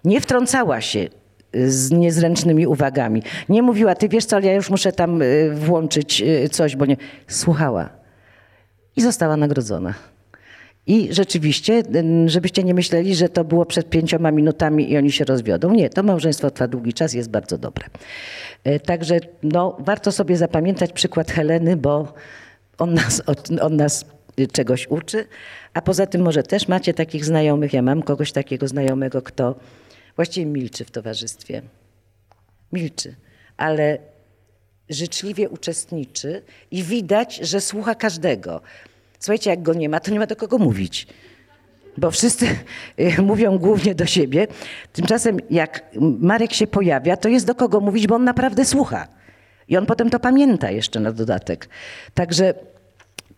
nie 0.04 0.20
wtrącała 0.20 0.80
się 0.80 1.08
z 1.54 1.90
niezręcznymi 1.90 2.66
uwagami. 2.66 3.22
Nie 3.48 3.62
mówiła, 3.62 3.94
ty 3.94 4.08
wiesz 4.08 4.24
co, 4.24 4.36
ale 4.36 4.46
ja 4.46 4.54
już 4.54 4.70
muszę 4.70 4.92
tam 4.92 5.22
y, 5.22 5.50
włączyć 5.54 6.22
y, 6.22 6.48
coś, 6.48 6.76
bo 6.76 6.86
nie... 6.86 6.96
Słuchała 7.28 7.88
i 8.96 9.02
została 9.02 9.36
nagrodzona. 9.36 9.94
I 10.90 11.14
rzeczywiście, 11.14 11.82
żebyście 12.26 12.64
nie 12.64 12.74
myśleli, 12.74 13.14
że 13.14 13.28
to 13.28 13.44
było 13.44 13.66
przed 13.66 13.90
pięcioma 13.90 14.30
minutami 14.30 14.92
i 14.92 14.96
oni 14.96 15.12
się 15.12 15.24
rozwiodą. 15.24 15.70
Nie, 15.74 15.90
to 15.90 16.02
małżeństwo 16.02 16.50
trwa 16.50 16.68
długi 16.68 16.92
czas, 16.92 17.12
jest 17.12 17.30
bardzo 17.30 17.58
dobre. 17.58 17.86
E, 18.64 18.80
także 18.80 19.20
no, 19.42 19.76
warto 19.78 20.12
sobie 20.12 20.36
zapamiętać 20.36 20.92
przykład 20.92 21.30
Heleny, 21.30 21.76
bo 21.76 22.14
on 22.78 22.94
nas, 22.94 23.22
on 23.60 23.76
nas 23.76 24.04
czegoś 24.52 24.86
uczy. 24.88 25.26
A 25.74 25.82
poza 25.82 26.06
tym 26.06 26.22
może 26.22 26.42
też 26.42 26.68
macie 26.68 26.94
takich 26.94 27.24
znajomych, 27.24 27.72
ja 27.72 27.82
mam 27.82 28.02
kogoś 28.02 28.32
takiego 28.32 28.68
znajomego, 28.68 29.22
kto 29.22 29.54
właściwie 30.16 30.46
milczy 30.46 30.84
w 30.84 30.90
towarzystwie. 30.90 31.62
Milczy, 32.72 33.14
ale 33.56 33.98
życzliwie 34.88 35.48
uczestniczy 35.48 36.42
i 36.70 36.82
widać, 36.82 37.36
że 37.36 37.60
słucha 37.60 37.94
każdego. 37.94 38.60
Słuchajcie, 39.20 39.50
jak 39.50 39.62
go 39.62 39.74
nie 39.74 39.88
ma, 39.88 40.00
to 40.00 40.10
nie 40.10 40.18
ma 40.18 40.26
do 40.26 40.36
kogo 40.36 40.58
mówić. 40.58 41.06
Bo 41.98 42.10
wszyscy 42.10 42.46
y, 43.18 43.22
mówią 43.22 43.58
głównie 43.58 43.94
do 43.94 44.06
siebie. 44.06 44.46
Tymczasem, 44.92 45.38
jak 45.50 45.84
Marek 46.00 46.52
się 46.52 46.66
pojawia, 46.66 47.16
to 47.16 47.28
jest 47.28 47.46
do 47.46 47.54
kogo 47.54 47.80
mówić, 47.80 48.06
bo 48.06 48.14
on 48.14 48.24
naprawdę 48.24 48.64
słucha. 48.64 49.08
I 49.68 49.76
on 49.76 49.86
potem 49.86 50.10
to 50.10 50.20
pamięta 50.20 50.70
jeszcze 50.70 51.00
na 51.00 51.12
dodatek. 51.12 51.68
Także 52.14 52.54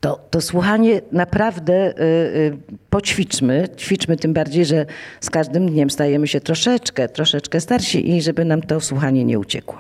to, 0.01 0.21
to 0.31 0.41
słuchanie 0.41 1.01
naprawdę 1.13 1.91
y, 1.91 2.03
y, 2.03 2.57
poćwiczmy. 2.91 3.69
Ćwiczmy 3.77 4.17
tym 4.17 4.33
bardziej, 4.33 4.65
że 4.65 4.87
z 5.21 5.31
każdym 5.31 5.71
dniem 5.71 5.91
stajemy 5.91 6.29
się 6.29 6.41
troszeczkę, 6.41 7.09
troszeczkę 7.09 7.61
starsi 7.61 8.11
i 8.11 8.23
żeby 8.23 8.45
nam 8.45 8.63
to 8.63 8.81
słuchanie 8.81 9.25
nie 9.25 9.39
uciekło. 9.39 9.79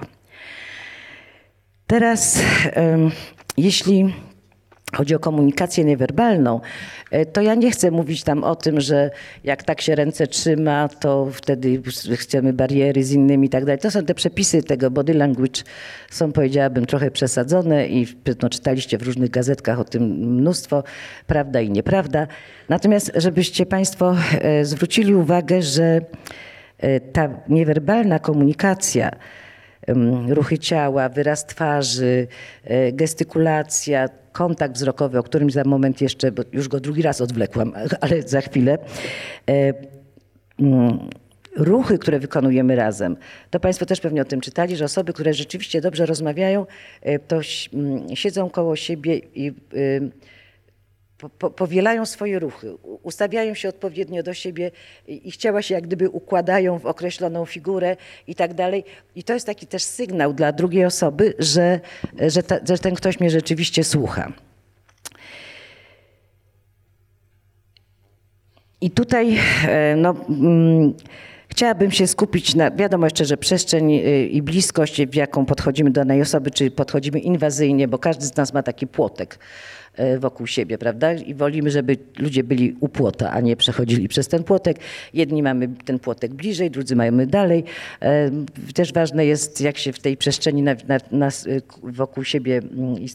Teraz, 1.86 2.42
jeśli 3.56 4.14
chodzi 4.96 5.14
o 5.14 5.18
komunikację 5.18 5.84
niewerbalną, 5.84 6.60
e, 7.10 7.26
to 7.26 7.40
ja 7.40 7.54
nie 7.54 7.70
chcę 7.70 7.90
mówić 7.90 8.22
tam 8.22 8.44
o 8.44 8.56
tym, 8.56 8.80
że 8.80 9.10
jak 9.44 9.62
tak 9.62 9.80
się 9.80 9.94
ręce 9.94 10.26
trzyma, 10.26 10.88
to 10.88 11.28
wtedy 11.32 11.82
chcemy 12.16 12.52
bariery 12.52 13.04
z 13.04 13.12
innymi 13.12 13.46
i 13.46 13.50
tak 13.50 13.64
dalej. 13.64 13.78
To 13.78 13.90
są 13.90 14.04
te 14.04 14.14
przepisy 14.14 14.62
tego 14.62 14.90
body 14.90 15.14
language, 15.14 15.62
są 16.10 16.32
powiedziałabym 16.32 16.86
trochę 16.86 17.10
przesadzone 17.10 17.88
i 17.88 18.06
no, 18.42 18.48
czytaliście 18.48 18.98
w 18.98 19.02
różnych 19.02 19.30
gazetkach 19.30 19.80
o 19.80 19.84
tym 19.84 20.02
mnóstwo, 20.02 20.84
prawda 21.26 21.60
i 21.60 21.70
nieprawda. 21.70 22.26
Natomiast 22.68 23.12
żebyście 23.14 23.66
Państwo 23.66 24.16
e, 24.40 24.64
zwrócili 24.64 25.14
uwagę, 25.14 25.62
że 25.62 26.00
e, 26.78 27.00
ta 27.00 27.28
niewerbalna 27.48 28.18
komunikacja, 28.18 29.10
ruchy 30.28 30.58
ciała, 30.58 31.08
wyraz 31.08 31.46
twarzy, 31.46 32.26
e, 32.64 32.92
gestykulacja, 32.92 34.08
kontakt 34.32 34.74
wzrokowy, 34.74 35.18
o 35.18 35.22
którym 35.22 35.50
za 35.50 35.64
moment 35.64 36.00
jeszcze, 36.00 36.32
bo 36.32 36.42
już 36.52 36.68
go 36.68 36.80
drugi 36.80 37.02
raz 37.02 37.20
odwlekłam, 37.20 37.72
ale 38.00 38.22
za 38.22 38.40
chwilę. 38.40 38.78
E, 39.48 39.74
mm, 40.60 40.98
ruchy, 41.56 41.98
które 41.98 42.18
wykonujemy 42.18 42.76
razem, 42.76 43.16
to 43.50 43.60
Państwo 43.60 43.86
też 43.86 44.00
pewnie 44.00 44.22
o 44.22 44.24
tym 44.24 44.40
czytali, 44.40 44.76
że 44.76 44.84
osoby, 44.84 45.12
które 45.12 45.34
rzeczywiście 45.34 45.80
dobrze 45.80 46.06
rozmawiają, 46.06 46.66
e, 47.02 47.18
to 47.18 47.40
mm, 47.72 48.16
siedzą 48.16 48.50
koło 48.50 48.76
siebie 48.76 49.18
i 49.34 49.52
po, 51.28 51.50
powielają 51.50 52.06
swoje 52.06 52.38
ruchy, 52.38 52.74
ustawiają 53.02 53.54
się 53.54 53.68
odpowiednio 53.68 54.22
do 54.22 54.34
siebie, 54.34 54.70
ich 55.06 55.36
ciała 55.36 55.62
się 55.62 55.74
jak 55.74 55.84
gdyby 55.84 56.10
układają 56.10 56.78
w 56.78 56.86
określoną 56.86 57.46
figurę 57.46 57.96
i 58.26 58.34
tak 58.34 58.54
dalej. 58.54 58.84
I 59.16 59.24
to 59.24 59.34
jest 59.34 59.46
taki 59.46 59.66
też 59.66 59.82
sygnał 59.82 60.32
dla 60.32 60.52
drugiej 60.52 60.84
osoby, 60.84 61.34
że, 61.38 61.80
że, 62.28 62.42
ta, 62.42 62.58
że 62.68 62.78
ten 62.78 62.94
ktoś 62.94 63.20
mnie 63.20 63.30
rzeczywiście 63.30 63.84
słucha. 63.84 64.32
I 68.80 68.90
tutaj 68.90 69.38
e, 69.68 69.96
no, 69.96 70.14
mm, 70.28 70.94
chciałabym 71.48 71.90
się 71.90 72.06
skupić 72.06 72.54
na, 72.54 72.70
wiadomo 72.70 73.06
jeszcze, 73.06 73.24
że 73.24 73.36
przestrzeń 73.36 73.92
e, 73.92 74.26
i 74.26 74.42
bliskość, 74.42 75.02
w 75.06 75.14
jaką 75.14 75.46
podchodzimy 75.46 75.90
do 75.90 76.00
danej 76.00 76.22
osoby, 76.22 76.50
czy 76.50 76.70
podchodzimy 76.70 77.18
inwazyjnie, 77.18 77.88
bo 77.88 77.98
każdy 77.98 78.26
z 78.26 78.36
nas 78.36 78.54
ma 78.54 78.62
taki 78.62 78.86
płotek 78.86 79.38
wokół 80.18 80.46
siebie, 80.46 80.78
prawda? 80.78 81.12
I 81.12 81.34
wolimy, 81.34 81.70
żeby 81.70 81.96
ludzie 82.18 82.44
byli 82.44 82.76
u 82.80 82.88
płota, 82.88 83.30
a 83.30 83.40
nie 83.40 83.56
przechodzili 83.56 84.08
przez 84.08 84.28
ten 84.28 84.44
płotek. 84.44 84.76
Jedni 85.14 85.42
mamy 85.42 85.68
ten 85.84 85.98
płotek 85.98 86.34
bliżej, 86.34 86.70
drudzy 86.70 86.96
mamy 86.96 87.26
dalej. 87.26 87.64
E, 88.02 88.30
też 88.74 88.92
ważne 88.92 89.26
jest, 89.26 89.60
jak 89.60 89.78
się 89.78 89.92
w 89.92 89.98
tej 89.98 90.16
przestrzeni 90.16 90.62
na, 90.62 90.76
na, 90.88 90.98
nas, 91.10 91.46
e, 91.46 91.50
wokół 91.82 92.24
siebie, 92.24 92.60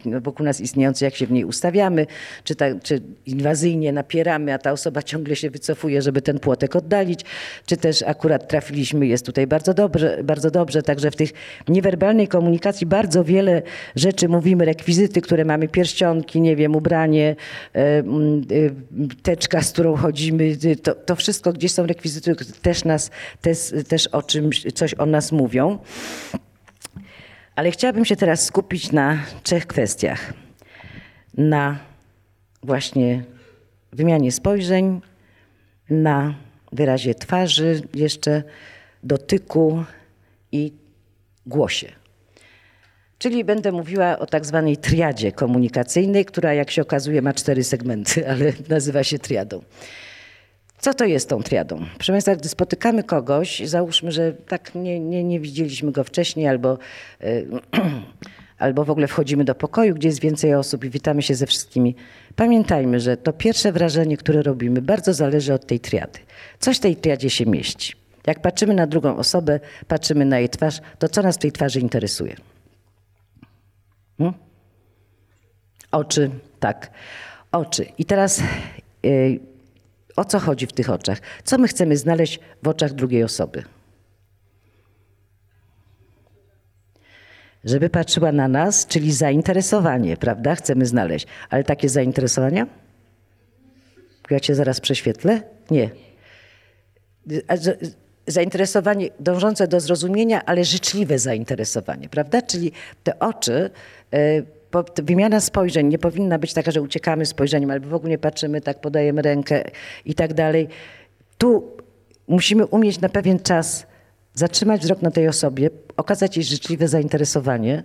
mm, 0.05 0.21
wokół 0.21 0.45
nas 0.45 0.61
istniejącej, 0.61 1.05
jak 1.05 1.15
się 1.15 1.28
w 1.28 1.32
niej 1.32 1.45
ustawiamy, 1.45 2.05
czy, 2.43 2.55
ta, 2.55 2.65
czy 2.84 3.01
inwazyjnie 3.25 3.93
napieramy, 3.93 4.53
a 4.53 4.57
ta 4.57 4.71
osoba 4.71 5.03
ciągle 5.03 5.36
się 5.36 5.49
wycofuje, 5.49 6.01
żeby 6.01 6.21
ten 6.21 6.39
płotek 6.39 6.75
oddalić, 6.75 7.21
czy 7.65 7.78
też 7.78 8.03
akurat 8.03 8.47
trafiliśmy, 8.47 9.07
jest 9.07 9.25
tutaj 9.25 9.47
bardzo 9.47 9.73
dobrze, 9.73 10.19
bardzo 10.23 10.51
dobrze. 10.51 10.84
Także 10.84 11.11
w 11.11 11.15
tych 11.15 11.30
niewerbalnej 11.67 12.28
komunikacji 12.28 12.88
bardzo 12.88 13.23
wiele 13.23 13.61
rzeczy 13.95 14.30
mówimy, 14.30 14.65
rekwizyty, 14.65 15.21
które 15.21 15.45
mamy, 15.45 15.67
pierścionki, 15.67 16.41
nie 16.41 16.55
wiem, 16.55 16.66
wiem, 16.68 16.76
ubranie, 16.76 17.36
e, 17.76 17.80
e, 17.80 18.03
teczka, 19.24 19.61
z 19.61 19.72
którą 19.72 19.95
chodzimy, 19.95 20.57
to, 20.84 20.95
to 20.95 21.15
wszystko 21.15 21.53
gdzieś 21.53 21.72
są 21.72 21.86
rekwizyty, 21.86 22.36
też 22.61 22.84
nas, 22.86 23.11
też, 23.41 23.74
też 23.88 24.07
o 24.07 24.24
czymś, 24.24 24.74
coś 24.74 24.93
o 24.93 25.05
nas 25.05 25.32
mówią. 25.32 25.80
Ale 27.55 27.72
chciałabym 27.72 28.05
się 28.05 28.15
teraz 28.15 28.45
skupić 28.45 28.91
na 28.91 29.20
trzech 29.43 29.68
kwestiach. 29.68 30.34
Na 31.38 31.80
właśnie 32.63 33.24
wymianie 33.93 34.32
spojrzeń, 34.32 35.01
na 35.89 36.36
wyrazie 36.72 37.15
twarzy, 37.15 37.82
jeszcze 37.93 38.43
dotyku 39.03 39.84
i 40.51 40.74
głosie. 41.45 41.91
Czyli 43.18 43.43
będę 43.43 43.72
mówiła 43.72 44.20
o 44.20 44.26
tak 44.26 44.45
zwanej 44.45 44.78
triadzie 44.78 45.32
komunikacyjnej, 45.32 46.26
która 46.26 46.53
jak 46.53 46.72
się 46.72 46.82
okazuje 46.82 47.22
ma 47.22 47.34
cztery 47.34 47.63
segmenty, 47.63 48.28
ale 48.32 48.53
nazywa 48.70 49.03
się 49.03 49.20
triadą. 49.20 49.61
Co 50.80 50.93
to 50.93 51.05
jest 51.05 51.30
tą 51.30 51.43
triadą? 51.43 51.86
Proszę 51.95 52.13
Państwa, 52.13 52.36
gdy 52.36 52.49
spotykamy 52.49 53.03
kogoś, 53.03 53.61
załóżmy, 53.65 54.11
że 54.11 54.34
tak 54.34 54.76
nie, 54.76 54.99
nie, 54.99 55.24
nie 55.24 55.39
widzieliśmy 55.39 55.91
go 55.91 56.03
wcześniej 56.03 56.47
albo, 56.47 56.78
yy, 57.22 57.47
albo 58.57 58.86
w 58.86 58.89
ogóle 58.89 59.07
wchodzimy 59.07 59.43
do 59.43 59.55
pokoju, 59.55 59.95
gdzie 59.95 60.07
jest 60.07 60.22
więcej 60.22 60.55
osób 60.55 60.86
i 60.86 60.89
witamy 60.89 61.22
się 61.22 61.36
ze 61.36 61.45
wszystkimi. 61.45 61.95
Pamiętajmy, 62.36 62.99
że 62.99 63.18
to 63.18 63.34
pierwsze 63.34 63.72
wrażenie, 63.72 64.18
które 64.18 64.41
robimy, 64.41 64.82
bardzo 64.82 65.13
zależy 65.13 65.53
od 65.53 65.65
tej 65.65 65.80
triady. 65.80 66.20
Coś 66.59 66.78
w 66.78 66.80
tej 66.80 66.95
triadzie 66.95 67.30
się 67.30 67.45
mieści. 67.45 67.93
Jak 68.28 68.41
patrzymy 68.41 68.74
na 68.74 68.88
drugą 68.88 69.18
osobę, 69.18 69.59
patrzymy 69.88 70.26
na 70.26 70.39
jej 70.39 70.49
twarz, 70.49 70.82
to 70.99 71.09
co 71.09 71.22
nas 71.22 71.36
w 71.36 71.39
tej 71.39 71.51
twarzy 71.51 71.80
interesuje? 71.80 72.36
Hmm? 74.18 74.34
Oczy, 75.91 76.32
tak. 76.59 76.91
Oczy. 77.51 77.86
I 77.97 78.05
teraz 78.05 78.41
yy, 79.03 79.39
o 80.15 80.26
co 80.26 80.39
chodzi 80.39 80.68
w 80.68 80.74
tych 80.74 80.89
oczach? 80.89 81.20
Co 81.43 81.57
my 81.57 81.68
chcemy 81.68 81.97
znaleźć 81.97 82.39
w 82.63 82.68
oczach 82.68 82.93
drugiej 82.93 83.24
osoby? 83.24 83.63
Żeby 87.63 87.89
patrzyła 87.89 88.32
na 88.32 88.47
nas, 88.47 88.88
czyli 88.88 89.11
zainteresowanie, 89.11 90.18
prawda? 90.18 90.55
Chcemy 90.55 90.86
znaleźć. 90.86 91.28
Ale 91.49 91.63
takie 91.63 91.89
zainteresowania? 91.89 92.68
Ja 94.30 94.39
cię 94.39 94.55
zaraz 94.55 94.82
prześwietlę? 94.82 95.41
Nie. 95.72 95.89
Zainteresowanie 98.28 99.09
dążące 99.19 99.67
do 99.67 99.80
zrozumienia, 99.80 100.45
ale 100.45 100.65
życzliwe 100.65 101.19
zainteresowanie, 101.19 102.09
prawda? 102.09 102.41
Czyli 102.41 102.71
te 103.03 103.19
oczy, 103.19 103.69
e, 104.13 104.43
wymiana 105.03 105.39
spojrzeń 105.39 105.88
nie 105.88 105.99
powinna 105.99 106.39
być 106.39 106.53
taka, 106.53 106.71
że 106.71 106.82
uciekamy 106.82 107.25
spojrzeniem 107.25 107.71
albo 107.71 107.89
w 107.89 107.93
ogóle 107.93 108.09
nie 108.09 108.17
patrzymy, 108.17 108.61
tak 108.61 108.82
podajemy 108.82 109.21
rękę 109.21 109.63
i 110.05 110.13
tak 110.13 110.34
dalej. 110.34 110.67
Tu 111.38 111.78
musimy 112.28 112.65
umieć 112.65 112.99
na 112.99 113.09
pewien 113.09 113.39
czas 113.39 113.88
zatrzymać 114.34 114.82
wzrok 114.82 115.01
na 115.01 115.11
tej 115.11 115.28
osobie, 115.28 115.69
okazać 115.97 116.38
jej 116.38 116.43
życzliwe 116.43 116.88
zainteresowanie 116.88 117.84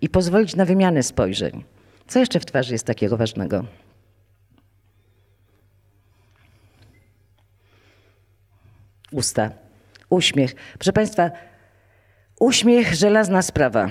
i 0.00 0.08
pozwolić 0.08 0.56
na 0.56 0.64
wymianę 0.64 1.02
spojrzeń. 1.02 1.64
Co 2.08 2.18
jeszcze 2.18 2.40
w 2.40 2.46
twarzy 2.46 2.72
jest 2.72 2.86
takiego 2.86 3.16
ważnego? 3.16 3.64
Usta, 9.12 9.50
uśmiech. 10.12 10.54
Proszę 10.78 10.92
Państwa, 10.92 11.30
uśmiech 12.40 12.94
żelazna 12.94 13.42
sprawa. 13.42 13.90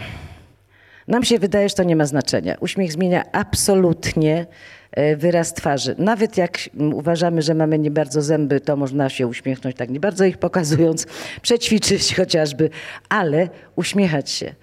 Nam 1.08 1.24
się 1.24 1.40
wydaje, 1.40 1.70
że 1.70 1.76
to 1.76 1.84
nie 1.84 1.96
ma 1.96 2.06
znaczenia. 2.06 2.56
Uśmiech 2.60 2.92
zmienia 2.92 3.24
absolutnie 3.32 4.46
e, 4.92 5.16
wyraz 5.16 5.54
twarzy. 5.54 5.96
Nawet 5.98 6.38
jak 6.38 6.60
uważamy, 6.94 7.42
że 7.42 7.54
mamy 7.54 7.80
nie 7.80 7.92
bardzo 7.92 8.22
zęby, 8.22 8.60
to 8.60 8.76
można 8.76 9.10
się 9.10 9.28
uśmiechnąć 9.28 9.76
tak 9.76 9.90
nie 9.90 10.00
bardzo 10.00 10.26
ich 10.26 10.38
pokazując, 10.38 11.08
przećwiczyć 11.42 12.16
chociażby, 12.16 12.70
ale 13.10 13.50
uśmiechać 13.76 14.30
się. 14.30 14.56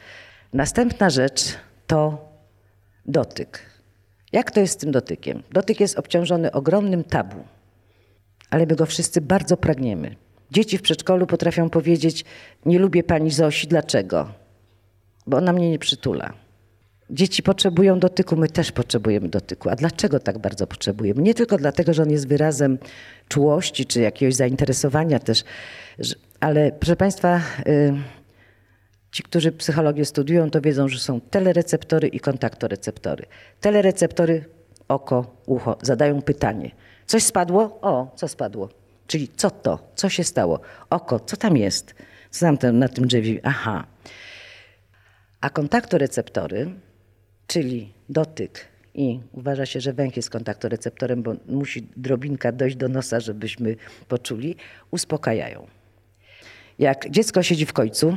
Następna 0.52 1.10
rzecz 1.10 1.42
to 1.86 2.28
dotyk. 3.06 3.60
Jak 4.32 4.50
to 4.50 4.60
jest 4.60 4.72
z 4.72 4.76
tym 4.76 4.90
dotykiem? 4.90 5.42
Dotyk 5.52 5.80
jest 5.80 5.98
obciążony 5.98 6.52
ogromnym 6.52 7.04
tabu, 7.04 7.44
ale 8.50 8.66
my 8.66 8.76
go 8.76 8.86
wszyscy 8.86 9.20
bardzo 9.20 9.56
pragniemy. 9.56 10.27
Dzieci 10.50 10.78
w 10.78 10.82
przedszkolu 10.82 11.26
potrafią 11.26 11.70
powiedzieć: 11.70 12.24
Nie 12.66 12.78
lubię 12.78 13.02
pani 13.02 13.30
Zosi, 13.30 13.66
dlaczego? 13.66 14.28
Bo 15.26 15.36
ona 15.36 15.52
mnie 15.52 15.70
nie 15.70 15.78
przytula. 15.78 16.32
Dzieci 17.10 17.42
potrzebują 17.42 17.98
dotyku, 17.98 18.36
my 18.36 18.48
też 18.48 18.72
potrzebujemy 18.72 19.28
dotyku. 19.28 19.70
A 19.70 19.76
dlaczego 19.76 20.20
tak 20.20 20.38
bardzo 20.38 20.66
potrzebujemy? 20.66 21.22
Nie 21.22 21.34
tylko 21.34 21.56
dlatego, 21.56 21.94
że 21.94 22.02
on 22.02 22.10
jest 22.10 22.28
wyrazem 22.28 22.78
czułości 23.28 23.86
czy 23.86 24.00
jakiegoś 24.00 24.34
zainteresowania 24.34 25.18
też, 25.18 25.44
ale 26.40 26.72
proszę 26.72 26.96
Państwa, 26.96 27.40
y, 27.68 27.94
ci, 29.12 29.22
którzy 29.22 29.52
psychologię 29.52 30.04
studiują, 30.04 30.50
to 30.50 30.60
wiedzą, 30.60 30.88
że 30.88 30.98
są 30.98 31.20
telereceptory 31.20 32.08
i 32.08 32.20
kontaktoreceptory. 32.20 33.26
Telereceptory, 33.60 34.44
oko, 34.88 35.36
ucho, 35.46 35.78
zadają 35.82 36.22
pytanie. 36.22 36.70
Coś 37.06 37.22
spadło? 37.22 37.78
O, 37.80 38.12
co 38.16 38.28
spadło? 38.28 38.77
Czyli 39.08 39.28
co 39.36 39.50
to? 39.50 39.78
Co 39.94 40.08
się 40.08 40.24
stało? 40.24 40.60
Oko, 40.90 41.20
co 41.20 41.36
tam 41.36 41.56
jest? 41.56 41.94
Co 42.30 42.56
tam 42.56 42.78
na 42.78 42.88
tym 42.88 43.06
drzewie? 43.06 43.40
Aha. 43.42 43.86
A 45.40 45.50
kontaktoreceptory, 45.50 46.70
czyli 47.46 47.92
dotyk 48.08 48.68
i 48.94 49.20
uważa 49.32 49.66
się, 49.66 49.80
że 49.80 49.92
węch 49.92 50.16
jest 50.16 50.30
kontaktoreceptorem, 50.30 51.22
bo 51.22 51.34
musi 51.46 51.88
drobinka 51.96 52.52
dojść 52.52 52.76
do 52.76 52.88
nosa, 52.88 53.20
żebyśmy 53.20 53.76
poczuli, 54.08 54.56
uspokajają. 54.90 55.66
Jak 56.78 57.10
dziecko 57.10 57.42
siedzi 57.42 57.66
w 57.66 57.72
końcu 57.72 58.16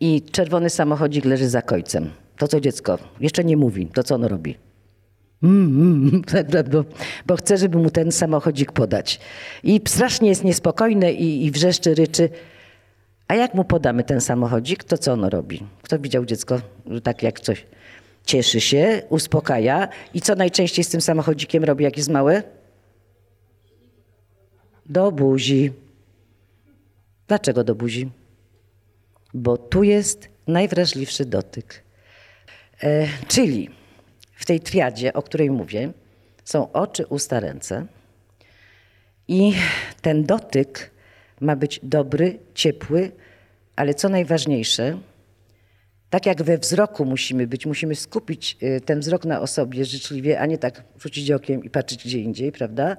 i 0.00 0.22
czerwony 0.22 0.70
samochodzik 0.70 1.24
leży 1.24 1.48
za 1.48 1.62
końcem, 1.62 2.10
to 2.36 2.48
co 2.48 2.60
dziecko 2.60 2.98
jeszcze 3.20 3.44
nie 3.44 3.56
mówi, 3.56 3.86
to 3.86 4.02
co 4.02 4.14
ono 4.14 4.28
robi? 4.28 4.67
Mm, 5.42 5.80
mm, 5.80 6.22
bo, 6.72 6.84
bo 7.26 7.36
chce, 7.36 7.56
żeby 7.56 7.78
mu 7.78 7.90
ten 7.90 8.12
samochodzik 8.12 8.72
podać. 8.72 9.20
I 9.62 9.80
strasznie 9.88 10.28
jest 10.28 10.44
niespokojne 10.44 11.12
i, 11.12 11.46
i 11.46 11.50
wrzeszczy, 11.50 11.94
ryczy. 11.94 12.28
A 13.28 13.34
jak 13.34 13.54
mu 13.54 13.64
podamy 13.64 14.04
ten 14.04 14.20
samochodzik, 14.20 14.84
to 14.84 14.98
co 14.98 15.12
ono 15.12 15.30
robi? 15.30 15.62
Kto 15.82 15.98
widział 15.98 16.24
dziecko 16.24 16.60
tak 17.02 17.22
jak 17.22 17.40
coś? 17.40 17.66
Cieszy 18.24 18.60
się, 18.60 19.02
uspokaja. 19.08 19.88
I 20.14 20.20
co 20.20 20.34
najczęściej 20.34 20.84
z 20.84 20.88
tym 20.88 21.00
samochodzikiem 21.00 21.64
robi, 21.64 21.84
jak 21.84 21.96
jest 21.96 22.10
małe? 22.10 22.42
Do 24.86 25.12
buzi. 25.12 25.72
Dlaczego 27.28 27.64
do 27.64 27.74
buzi? 27.74 28.10
Bo 29.34 29.56
tu 29.56 29.82
jest 29.82 30.28
najwrażliwszy 30.46 31.24
dotyk. 31.24 31.82
E, 32.82 33.06
czyli 33.28 33.77
w 34.38 34.44
tej 34.44 34.60
triadzie, 34.60 35.12
o 35.12 35.22
której 35.22 35.50
mówię, 35.50 35.92
są 36.44 36.72
oczy, 36.72 37.06
usta, 37.06 37.40
ręce. 37.40 37.86
I 39.28 39.52
ten 40.02 40.24
dotyk 40.24 40.90
ma 41.40 41.56
być 41.56 41.80
dobry, 41.82 42.38
ciepły, 42.54 43.10
ale 43.76 43.94
co 43.94 44.08
najważniejsze, 44.08 44.98
tak 46.10 46.26
jak 46.26 46.42
we 46.42 46.58
wzroku 46.58 47.04
musimy 47.04 47.46
być, 47.46 47.66
musimy 47.66 47.94
skupić 47.94 48.56
y, 48.62 48.80
ten 48.80 49.00
wzrok 49.00 49.24
na 49.24 49.40
osobie 49.40 49.84
życzliwie, 49.84 50.40
a 50.40 50.46
nie 50.46 50.58
tak 50.58 50.82
rzucić 50.98 51.30
okiem 51.30 51.64
i 51.64 51.70
patrzeć 51.70 52.04
gdzie 52.04 52.18
indziej, 52.18 52.52
prawda? 52.52 52.96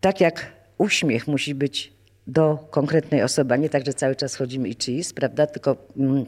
Tak 0.00 0.20
jak 0.20 0.52
uśmiech 0.78 1.28
musi 1.28 1.54
być 1.54 1.92
do 2.26 2.68
konkretnej 2.70 3.22
osoby, 3.22 3.54
a 3.54 3.56
nie 3.56 3.68
tak, 3.68 3.86
że 3.86 3.94
cały 3.94 4.16
czas 4.16 4.34
chodzimy 4.34 4.68
i 4.68 4.76
cheese, 4.84 5.14
prawda? 5.14 5.46
Tylko 5.46 5.76
mm, 5.96 6.26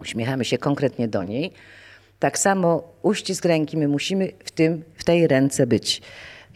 uśmiechamy 0.00 0.44
się 0.44 0.58
konkretnie 0.58 1.08
do 1.08 1.24
niej. 1.24 1.52
Tak 2.18 2.38
samo 2.38 2.92
uścisk 3.02 3.44
ręki, 3.44 3.76
my 3.76 3.88
musimy 3.88 4.32
w, 4.44 4.50
tym, 4.50 4.84
w 4.94 5.04
tej 5.04 5.26
ręce 5.26 5.66
być. 5.66 6.02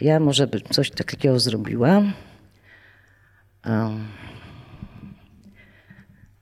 Ja 0.01 0.21
może 0.21 0.47
bym 0.47 0.61
coś 0.61 0.91
takiego 0.91 1.41
zrobiła. 1.41 2.03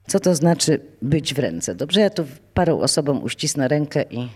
Co 0.07 0.21
to 0.21 0.35
znaczy 0.35 0.81
być 1.03 1.35
w 1.35 1.39
ręce? 1.39 1.75
Dobrze, 1.75 2.01
ja 2.01 2.11
tu 2.11 2.27
parą 2.55 2.81
osobom 2.81 3.23
uścisnę 3.23 3.69
rękę 3.69 4.05
i 4.11 4.29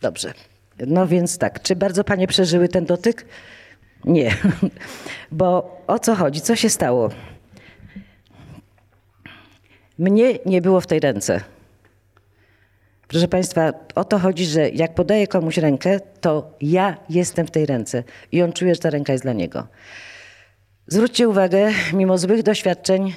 Dobrze. 0.00 0.32
No 0.86 1.06
więc 1.06 1.38
tak, 1.38 1.62
czy 1.62 1.76
bardzo 1.76 2.04
panie 2.04 2.26
przeżyły 2.26 2.68
ten 2.68 2.84
dotyk? 2.84 3.26
Nie. 4.04 4.36
Bo 5.32 5.76
o 5.86 5.98
co 5.98 6.14
chodzi? 6.14 6.40
Co 6.40 6.56
się 6.56 6.70
stało? 6.70 7.10
Mnie 9.98 10.38
nie 10.46 10.62
było 10.62 10.80
w 10.80 10.86
tej 10.86 11.00
ręce. 11.00 11.40
Proszę 13.08 13.28
Państwa, 13.28 13.72
o 13.94 14.04
to 14.04 14.18
chodzi, 14.18 14.46
że 14.46 14.70
jak 14.70 14.94
podaję 14.94 15.26
komuś 15.26 15.56
rękę, 15.56 16.00
to 16.20 16.50
ja 16.60 16.96
jestem 17.10 17.46
w 17.46 17.50
tej 17.50 17.66
ręce 17.66 18.04
i 18.32 18.42
on 18.42 18.52
czuje, 18.52 18.74
że 18.74 18.80
ta 18.80 18.90
ręka 18.90 19.12
jest 19.12 19.24
dla 19.24 19.32
niego. 19.32 19.66
Zwróćcie 20.86 21.28
uwagę, 21.28 21.70
mimo 21.92 22.18
złych 22.18 22.42
doświadczeń, 22.42 23.12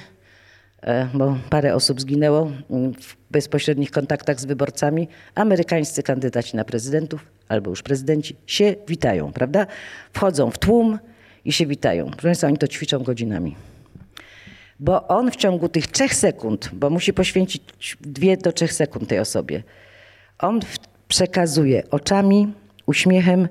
bo 1.14 1.36
parę 1.50 1.74
osób 1.74 2.00
zginęło 2.00 2.50
w 3.00 3.16
bezpośrednich 3.30 3.90
kontaktach 3.90 4.40
z 4.40 4.44
wyborcami, 4.44 5.08
amerykańscy 5.34 6.02
kandydaci 6.02 6.56
na 6.56 6.64
prezydentów 6.64 7.26
albo 7.48 7.70
już 7.70 7.82
prezydenci 7.82 8.36
się 8.46 8.74
witają, 8.88 9.32
prawda? 9.32 9.66
Wchodzą 10.12 10.50
w 10.50 10.58
tłum 10.58 10.98
i 11.44 11.52
się 11.52 11.66
witają. 11.66 12.04
Proszę 12.04 12.22
Państwa, 12.22 12.46
oni 12.46 12.58
to 12.58 12.68
ćwiczą 12.68 13.02
godzinami. 13.02 13.56
Bo 14.80 15.08
on 15.08 15.30
w 15.30 15.36
ciągu 15.36 15.68
tych 15.68 15.86
trzech 15.86 16.14
sekund, 16.14 16.70
bo 16.72 16.90
musi 16.90 17.12
poświęcić 17.12 17.62
dwie 18.00 18.36
do 18.36 18.52
trzech 18.52 18.72
sekund 18.72 19.08
tej 19.08 19.18
osobie, 19.18 19.62
on 20.38 20.60
przekazuje 21.08 21.90
oczami, 21.90 22.52
uśmiechem, 22.86 23.48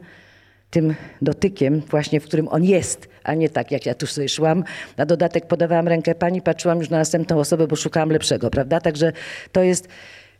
tym 0.69 0.95
dotykiem 1.21 1.79
właśnie, 1.79 2.19
w 2.19 2.23
którym 2.23 2.47
on 2.47 2.63
jest, 2.63 3.09
a 3.23 3.33
nie 3.33 3.49
tak, 3.49 3.71
jak 3.71 3.85
ja 3.85 3.95
tu 3.95 4.07
sobie 4.07 4.29
szłam. 4.29 4.63
Na 4.97 5.05
dodatek 5.05 5.45
podawałam 5.45 5.87
rękę 5.87 6.15
pani, 6.15 6.41
patrzyłam 6.41 6.79
już 6.79 6.89
na 6.89 6.97
następną 6.97 7.39
osobę, 7.39 7.67
bo 7.67 7.75
szukałam 7.75 8.09
lepszego, 8.09 8.49
prawda? 8.49 8.79
Także 8.79 9.11
to 9.51 9.63
jest, 9.63 9.87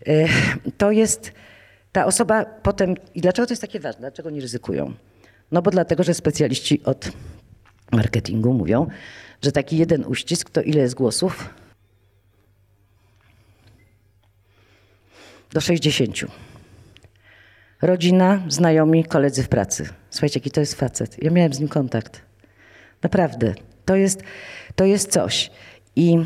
e, 0.08 0.28
to 0.78 0.92
jest 0.92 1.32
ta 1.92 2.06
osoba 2.06 2.46
potem... 2.46 2.96
I 3.16 3.22
dlaczego 3.22 3.46
to 3.46 3.52
jest 3.52 3.62
takie 3.62 3.80
ważne? 3.80 4.00
Dlaczego 4.00 4.30
nie 4.30 4.42
ryzykują? 4.42 4.94
No 5.52 5.62
bo 5.62 5.72
dlatego, 5.72 6.04
że 6.04 6.14
specjaliści 6.14 6.84
od 6.84 7.12
marketingu 7.92 8.54
mówią, 8.54 8.88
że 9.42 9.52
taki 9.52 9.78
jeden 9.78 10.06
uścisk 10.06 10.50
to 10.50 10.62
ile 10.62 10.82
jest 10.82 10.96
głosów? 10.96 11.50
Do 15.52 15.62
60. 15.62 16.16
Rodzina, 17.82 18.42
znajomi, 18.48 19.04
koledzy 19.04 19.44
w 19.44 19.50
pracy. 19.50 19.90
Słuchajcie, 20.10 20.40
jaki 20.40 20.52
to 20.52 20.60
jest 20.60 20.76
facet. 20.76 21.24
Ja 21.24 21.32
miałem 21.32 21.54
z 21.54 21.60
nim 21.60 21.70
kontakt. 21.70 22.31
Naprawdę. 23.04 23.54
To 23.86 23.96
jest, 23.96 24.24
to 24.76 24.86
jest 24.86 25.12
coś. 25.12 25.52
I 25.96 26.18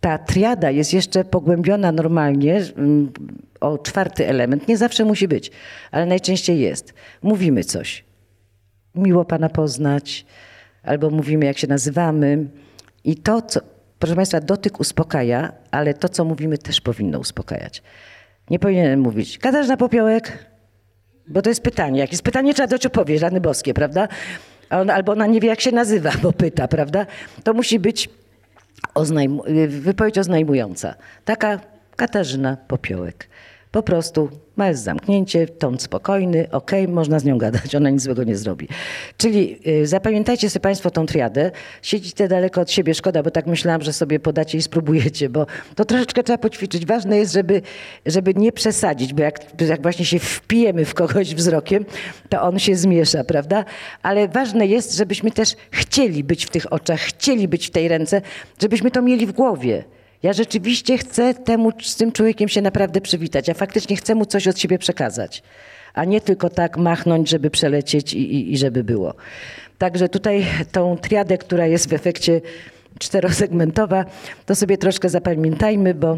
ta 0.00 0.18
triada 0.18 0.70
jest 0.70 0.92
jeszcze 0.92 1.24
pogłębiona 1.24 1.92
normalnie 1.92 2.62
mm, 2.76 3.12
o 3.60 3.78
czwarty 3.78 4.28
element. 4.28 4.68
Nie 4.68 4.76
zawsze 4.76 5.04
musi 5.04 5.28
być, 5.28 5.50
ale 5.90 6.06
najczęściej 6.06 6.60
jest. 6.60 6.94
Mówimy 7.22 7.64
coś. 7.64 8.04
Miło 8.94 9.24
Pana 9.24 9.48
poznać, 9.48 10.26
albo 10.82 11.10
mówimy, 11.10 11.46
jak 11.46 11.58
się 11.58 11.66
nazywamy. 11.66 12.46
I 13.04 13.16
to, 13.16 13.42
co, 13.42 13.60
proszę 13.98 14.16
Państwa, 14.16 14.40
dotyk 14.40 14.80
uspokaja, 14.80 15.52
ale 15.70 15.94
to, 15.94 16.08
co 16.08 16.24
mówimy, 16.24 16.58
też 16.58 16.80
powinno 16.80 17.18
uspokajać. 17.18 17.82
Nie 18.50 18.58
powinienem 18.58 19.00
mówić 19.00 19.38
Katarzyna 19.38 19.76
Popiołek, 19.76 20.46
bo 21.28 21.42
to 21.42 21.48
jest 21.48 21.62
pytanie. 21.62 22.00
Jak 22.00 22.12
jest 22.12 22.22
pytanie, 22.22 22.54
trzeba 22.54 22.66
dać 22.66 22.86
odpowiedź, 22.86 23.22
rany 23.22 23.40
boskie, 23.40 23.74
prawda? 23.74 24.08
Albo 24.74 25.12
ona 25.12 25.26
nie 25.26 25.40
wie, 25.40 25.48
jak 25.48 25.60
się 25.60 25.72
nazywa, 25.72 26.10
bo 26.22 26.32
pyta, 26.32 26.68
prawda? 26.68 27.06
To 27.44 27.54
musi 27.54 27.78
być 27.78 28.08
oznajm- 28.94 29.68
wypowiedź 29.68 30.18
oznajmująca. 30.18 30.94
Taka 31.24 31.60
Katarzyna 31.96 32.56
Popiołek. 32.68 33.28
Po 33.74 33.82
prostu 33.82 34.28
ma 34.56 34.68
jest 34.68 34.82
zamknięcie, 34.82 35.46
ton 35.46 35.78
spokojny, 35.78 36.50
ok, 36.50 36.70
można 36.88 37.18
z 37.18 37.24
nią 37.24 37.38
gadać, 37.38 37.74
ona 37.74 37.90
nic 37.90 38.02
złego 38.02 38.24
nie 38.24 38.36
zrobi. 38.36 38.68
Czyli 39.16 39.60
y, 39.66 39.86
zapamiętajcie 39.86 40.50
sobie 40.50 40.60
Państwo 40.60 40.90
tą 40.90 41.06
triadę. 41.06 41.50
Siedzicie 41.82 42.28
daleko 42.28 42.60
od 42.60 42.70
siebie, 42.70 42.94
szkoda, 42.94 43.22
bo 43.22 43.30
tak 43.30 43.46
myślałam, 43.46 43.82
że 43.82 43.92
sobie 43.92 44.20
podacie 44.20 44.58
i 44.58 44.62
spróbujecie, 44.62 45.28
bo 45.28 45.46
to 45.74 45.84
troszeczkę 45.84 46.22
trzeba 46.22 46.38
poćwiczyć. 46.38 46.86
Ważne 46.86 47.18
jest, 47.18 47.32
żeby, 47.32 47.62
żeby 48.06 48.34
nie 48.34 48.52
przesadzić, 48.52 49.14
bo 49.14 49.22
jak, 49.22 49.60
jak 49.68 49.82
właśnie 49.82 50.04
się 50.04 50.18
wpijemy 50.18 50.84
w 50.84 50.94
kogoś 50.94 51.34
wzrokiem, 51.34 51.84
to 52.28 52.42
on 52.42 52.58
się 52.58 52.76
zmiesza, 52.76 53.24
prawda? 53.24 53.64
Ale 54.02 54.28
ważne 54.28 54.66
jest, 54.66 54.96
żebyśmy 54.96 55.30
też 55.30 55.56
chcieli 55.70 56.24
być 56.24 56.46
w 56.46 56.50
tych 56.50 56.72
oczach, 56.72 57.00
chcieli 57.00 57.48
być 57.48 57.66
w 57.66 57.70
tej 57.70 57.88
ręce, 57.88 58.22
żebyśmy 58.62 58.90
to 58.90 59.02
mieli 59.02 59.26
w 59.26 59.32
głowie. 59.32 59.84
Ja 60.24 60.32
rzeczywiście 60.32 60.98
chcę 60.98 61.34
temu, 61.34 61.72
z 61.82 61.96
tym 61.96 62.12
człowiekiem 62.12 62.48
się 62.48 62.62
naprawdę 62.62 63.00
przywitać. 63.00 63.48
Ja 63.48 63.54
faktycznie 63.54 63.96
chcę 63.96 64.14
mu 64.14 64.26
coś 64.26 64.48
od 64.48 64.58
siebie 64.58 64.78
przekazać, 64.78 65.42
a 65.94 66.04
nie 66.04 66.20
tylko 66.20 66.50
tak 66.50 66.76
machnąć, 66.76 67.28
żeby 67.28 67.50
przelecieć 67.50 68.14
i, 68.14 68.34
i, 68.34 68.52
i 68.52 68.58
żeby 68.58 68.84
było. 68.84 69.14
Także 69.78 70.08
tutaj 70.08 70.46
tą 70.72 70.96
triadę, 70.96 71.38
która 71.38 71.66
jest 71.66 71.90
w 71.90 71.92
efekcie 71.92 72.40
czterosegmentowa, 72.98 74.04
to 74.46 74.54
sobie 74.54 74.78
troszkę 74.78 75.08
zapamiętajmy, 75.08 75.94
bo, 75.94 76.16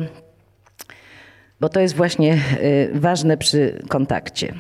bo 1.61 1.69
to 1.69 1.81
jest 1.81 1.95
właśnie 1.95 2.35
y, 2.35 2.91
ważne 2.95 3.37
przy 3.37 3.83
kontakcie. 3.89 4.55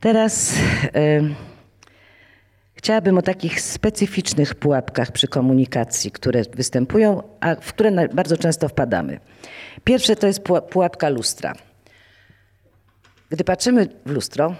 Teraz... 0.00 0.54
Y, 0.96 1.49
Chciałabym 2.80 3.18
o 3.18 3.22
takich 3.22 3.60
specyficznych 3.60 4.54
pułapkach 4.54 5.12
przy 5.12 5.28
komunikacji, 5.28 6.10
które 6.10 6.42
występują, 6.54 7.22
a 7.40 7.54
w 7.54 7.72
które 7.72 8.08
bardzo 8.08 8.36
często 8.36 8.68
wpadamy. 8.68 9.20
Pierwsze 9.84 10.16
to 10.16 10.26
jest 10.26 10.40
pułapka 10.70 11.08
lustra. 11.08 11.54
Gdy 13.30 13.44
patrzymy 13.44 13.88
w 14.06 14.10
lustro, 14.10 14.54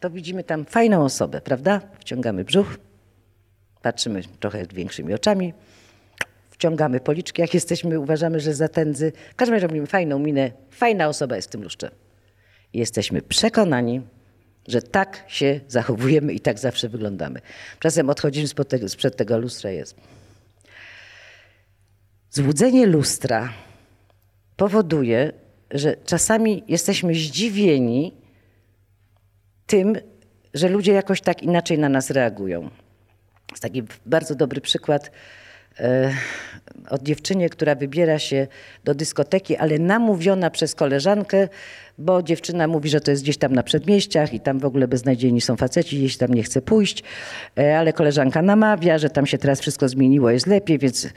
to 0.00 0.10
widzimy 0.10 0.44
tam 0.44 0.64
fajną 0.64 1.04
osobę, 1.04 1.40
prawda? 1.40 1.80
Wciągamy 1.98 2.44
brzuch, 2.44 2.78
patrzymy 3.82 4.22
trochę 4.40 4.66
większymi 4.66 5.14
oczami, 5.14 5.54
wciągamy 6.50 7.00
policzki, 7.00 7.42
jak 7.42 7.54
jesteśmy, 7.54 8.00
uważamy, 8.00 8.40
że 8.40 8.54
zatędzy. 8.54 9.12
W 9.32 9.34
każdym 9.34 9.54
razie 9.54 9.66
robimy 9.66 9.86
fajną 9.86 10.18
minę, 10.18 10.50
fajna 10.70 11.08
osoba 11.08 11.36
jest 11.36 11.48
w 11.48 11.52
tym 11.52 11.62
lustrze. 11.62 11.90
Jesteśmy 12.72 13.22
przekonani, 13.22 14.00
że 14.70 14.82
tak 14.82 15.24
się 15.28 15.60
zachowujemy 15.68 16.32
i 16.32 16.40
tak 16.40 16.58
zawsze 16.58 16.88
wyglądamy. 16.88 17.40
Czasem 17.80 18.10
odchodzimy 18.10 18.48
spod 18.48 18.68
tego, 18.68 18.88
sprzed 18.88 19.16
tego 19.16 19.38
lustra 19.38 19.70
jest. 19.70 19.96
Złudzenie 22.30 22.86
lustra 22.86 23.52
powoduje, 24.56 25.32
że 25.70 25.96
czasami 26.04 26.64
jesteśmy 26.68 27.14
zdziwieni 27.14 28.14
tym, 29.66 29.96
że 30.54 30.68
ludzie 30.68 30.92
jakoś 30.92 31.20
tak 31.20 31.42
inaczej 31.42 31.78
na 31.78 31.88
nas 31.88 32.10
reagują. 32.10 32.70
Jest 33.50 33.62
taki 33.62 33.82
bardzo 34.06 34.34
dobry 34.34 34.60
przykład 34.60 35.10
e, 35.78 36.12
od 36.90 37.02
dziewczynie, 37.02 37.48
która 37.48 37.74
wybiera 37.74 38.18
się 38.18 38.46
do 38.84 38.94
dyskoteki, 38.94 39.56
ale 39.56 39.78
namówiona 39.78 40.50
przez 40.50 40.74
koleżankę, 40.74 41.48
bo 41.98 42.22
dziewczyna 42.22 42.68
mówi, 42.68 42.88
że 42.88 43.00
to 43.00 43.10
jest 43.10 43.22
gdzieś 43.22 43.36
tam 43.36 43.52
na 43.52 43.62
przedmieściach 43.62 44.34
i 44.34 44.40
tam 44.40 44.58
w 44.58 44.64
ogóle 44.64 44.88
beznadziejni 44.88 45.40
są 45.40 45.56
faceci, 45.56 45.98
gdzieś 45.98 46.16
tam 46.16 46.34
nie 46.34 46.42
chce 46.42 46.62
pójść, 46.62 47.02
e, 47.58 47.78
ale 47.78 47.92
koleżanka 47.92 48.42
namawia, 48.42 48.98
że 48.98 49.10
tam 49.10 49.26
się 49.26 49.38
teraz 49.38 49.60
wszystko 49.60 49.88
zmieniło, 49.88 50.30
jest 50.30 50.46
lepiej, 50.46 50.78
więc 50.78 51.08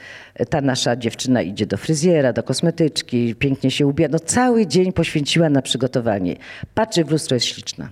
ta 0.50 0.60
nasza 0.60 0.96
dziewczyna 0.96 1.42
idzie 1.42 1.66
do 1.66 1.76
fryzjera, 1.76 2.32
do 2.32 2.42
kosmetyczki, 2.42 3.34
pięknie 3.34 3.70
się 3.70 3.86
ubija. 3.86 4.08
No 4.12 4.18
cały 4.18 4.66
dzień 4.66 4.92
poświęciła 4.92 5.50
na 5.50 5.62
przygotowanie. 5.62 6.36
Patrzy 6.74 7.04
w 7.04 7.10
lustro, 7.10 7.34
jest 7.34 7.46
śliczna. 7.46 7.88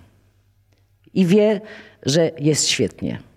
I 1.15 1.27
wie, 1.27 1.61
że 2.07 2.31
jest 2.39 2.69
świetnie. 2.69 3.32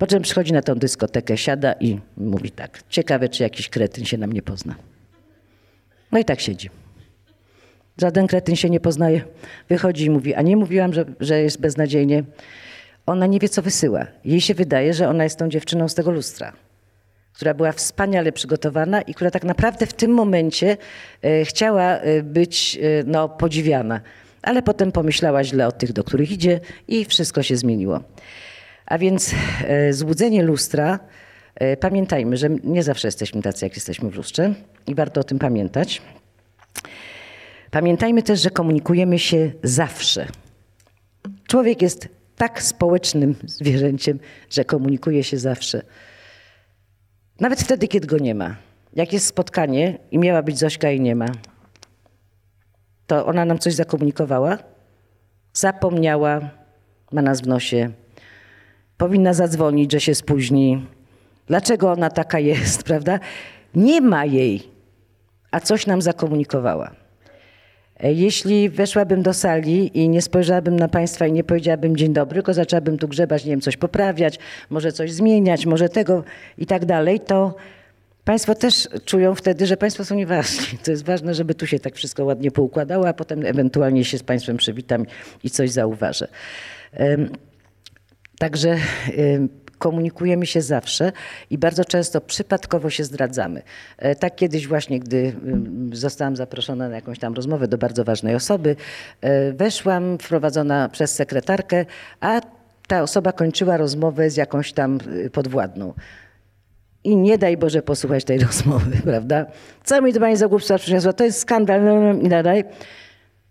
Po 0.00 0.06
czym 0.06 0.22
przychodzi 0.22 0.52
na 0.52 0.62
tą 0.62 0.74
dyskotekę, 0.74 1.36
siada 1.36 1.72
i 1.72 2.00
mówi 2.16 2.50
tak, 2.50 2.82
ciekawe, 2.88 3.28
czy 3.28 3.42
jakiś 3.42 3.68
kretyn 3.68 4.04
się 4.04 4.18
nam 4.18 4.32
nie 4.32 4.42
pozna. 4.42 4.74
No 6.12 6.18
i 6.18 6.24
tak 6.24 6.40
siedzi. 6.40 6.70
Żaden 7.98 8.26
kretyn 8.26 8.56
się 8.56 8.70
nie 8.70 8.80
poznaje. 8.80 9.24
Wychodzi 9.68 10.04
i 10.04 10.10
mówi, 10.10 10.34
a 10.34 10.42
nie 10.42 10.56
mówiłam, 10.56 10.92
że, 10.92 11.04
że 11.20 11.42
jest 11.42 11.60
beznadziejnie. 11.60 12.24
Ona 13.06 13.26
nie 13.26 13.38
wie, 13.38 13.48
co 13.48 13.62
wysyła. 13.62 14.06
Jej 14.24 14.40
się 14.40 14.54
wydaje, 14.54 14.94
że 14.94 15.08
ona 15.08 15.24
jest 15.24 15.38
tą 15.38 15.48
dziewczyną 15.48 15.88
z 15.88 15.94
tego 15.94 16.10
lustra, 16.10 16.52
która 17.32 17.54
była 17.54 17.72
wspaniale 17.72 18.32
przygotowana 18.32 19.02
i 19.02 19.14
która 19.14 19.30
tak 19.30 19.44
naprawdę 19.44 19.86
w 19.86 19.92
tym 19.92 20.10
momencie 20.10 20.76
e, 21.22 21.44
chciała 21.44 21.82
e, 21.82 22.22
być 22.22 22.78
e, 22.82 23.04
no, 23.06 23.28
podziwiana. 23.28 24.00
Ale 24.42 24.62
potem 24.62 24.92
pomyślała 24.92 25.44
źle 25.44 25.66
o 25.66 25.72
tych, 25.72 25.92
do 25.92 26.04
których 26.04 26.32
idzie 26.32 26.60
i 26.88 27.04
wszystko 27.04 27.42
się 27.42 27.56
zmieniło. 27.56 28.00
A 28.90 28.98
więc 28.98 29.34
e, 29.66 29.92
złudzenie 29.92 30.42
lustra, 30.42 30.98
e, 31.54 31.76
pamiętajmy, 31.76 32.36
że 32.36 32.48
nie 32.64 32.82
zawsze 32.82 33.08
jesteśmy 33.08 33.42
tacy, 33.42 33.66
jak 33.66 33.74
jesteśmy 33.74 34.10
w 34.10 34.16
lustrze 34.16 34.54
i 34.86 34.94
warto 34.94 35.20
o 35.20 35.24
tym 35.24 35.38
pamiętać. 35.38 36.02
Pamiętajmy 37.70 38.22
też, 38.22 38.42
że 38.42 38.50
komunikujemy 38.50 39.18
się 39.18 39.52
zawsze. 39.62 40.26
Człowiek 41.48 41.82
jest 41.82 42.08
tak 42.36 42.62
społecznym 42.62 43.34
zwierzęciem, 43.44 44.18
że 44.50 44.64
komunikuje 44.64 45.24
się 45.24 45.38
zawsze. 45.38 45.82
Nawet 47.40 47.60
wtedy, 47.60 47.88
kiedy 47.88 48.06
go 48.06 48.18
nie 48.18 48.34
ma. 48.34 48.56
Jak 48.96 49.12
jest 49.12 49.26
spotkanie 49.26 49.98
i 50.10 50.18
miała 50.18 50.42
być 50.42 50.58
Zośka 50.58 50.90
i 50.90 51.00
nie 51.00 51.16
ma, 51.16 51.26
to 53.06 53.26
ona 53.26 53.44
nam 53.44 53.58
coś 53.58 53.74
zakomunikowała, 53.74 54.58
zapomniała, 55.52 56.40
ma 57.12 57.22
nas 57.22 57.40
w 57.40 57.46
nosie, 57.46 57.90
powinna 59.00 59.34
zadzwonić, 59.34 59.92
że 59.92 60.00
się 60.00 60.14
spóźni. 60.14 60.86
Dlaczego 61.46 61.92
ona 61.92 62.10
taka 62.10 62.38
jest, 62.38 62.82
prawda? 62.90 63.20
Nie 63.74 64.00
ma 64.00 64.24
jej, 64.24 64.62
a 65.50 65.60
coś 65.60 65.86
nam 65.86 66.02
zakomunikowała. 66.02 66.90
Jeśli 68.02 68.68
weszłabym 68.68 69.22
do 69.22 69.34
sali 69.34 69.98
i 69.98 70.08
nie 70.08 70.22
spojrzałabym 70.22 70.76
na 70.76 70.88
Państwa 70.88 71.26
i 71.26 71.32
nie 71.32 71.44
powiedziałabym 71.44 71.96
dzień 71.96 72.12
dobry, 72.12 72.34
tylko 72.34 72.54
zaczęłabym 72.54 72.98
tu 72.98 73.08
grzebać, 73.08 73.44
nie 73.44 73.50
wiem, 73.50 73.60
coś 73.60 73.76
poprawiać, 73.76 74.38
może 74.70 74.92
coś 74.92 75.12
zmieniać, 75.12 75.66
może 75.66 75.88
tego 75.88 76.24
i 76.58 76.66
tak 76.66 76.84
dalej, 76.84 77.20
to 77.20 77.54
Państwo 78.24 78.54
też 78.54 78.88
czują 79.04 79.34
wtedy, 79.34 79.66
że 79.66 79.76
Państwo 79.76 80.04
są 80.04 80.14
nieważni. 80.14 80.78
To 80.84 80.90
jest 80.90 81.04
ważne, 81.04 81.34
żeby 81.34 81.54
tu 81.54 81.66
się 81.66 81.78
tak 81.78 81.94
wszystko 81.94 82.24
ładnie 82.24 82.50
poukładało, 82.50 83.08
a 83.08 83.12
potem 83.12 83.46
ewentualnie 83.46 84.04
się 84.04 84.18
z 84.18 84.22
Państwem 84.22 84.56
przywitam 84.56 85.06
i 85.44 85.50
coś 85.50 85.70
zauważę. 85.70 86.28
Także 88.40 88.76
komunikujemy 89.78 90.46
się 90.46 90.62
zawsze 90.62 91.12
i 91.50 91.58
bardzo 91.58 91.84
często 91.84 92.20
przypadkowo 92.20 92.90
się 92.90 93.04
zdradzamy. 93.04 93.62
E, 93.98 94.14
tak 94.14 94.36
kiedyś 94.36 94.68
właśnie, 94.68 95.00
gdy 95.00 95.32
zostałam 95.92 96.36
zaproszona 96.36 96.88
na 96.88 96.94
jakąś 96.94 97.18
tam 97.18 97.34
rozmowę 97.34 97.68
do 97.68 97.78
bardzo 97.78 98.04
ważnej 98.04 98.34
osoby, 98.34 98.76
e, 99.20 99.52
weszłam 99.52 100.18
wprowadzona 100.18 100.88
przez 100.88 101.14
sekretarkę, 101.14 101.86
a 102.20 102.40
ta 102.86 103.02
osoba 103.02 103.32
kończyła 103.32 103.76
rozmowę 103.76 104.30
z 104.30 104.36
jakąś 104.36 104.72
tam 104.72 104.98
y, 105.26 105.30
podwładną. 105.30 105.94
I 107.04 107.16
nie 107.16 107.38
daj 107.38 107.56
Boże 107.56 107.82
posłuchać 107.82 108.24
tej 108.24 108.38
rozmowy, 108.46 108.96
prawda? 109.04 109.46
Co 109.84 110.02
mi 110.02 110.12
to 110.12 110.20
pani 110.20 110.36
za 110.36 110.48
głupstwa 110.48 110.78
przyniosła? 110.78 111.12
To 111.12 111.24
jest 111.24 111.40
skandal 111.40 111.84
no, 111.84 112.00
no, 112.00 112.20
i 112.20 112.28
dalej. 112.28 112.64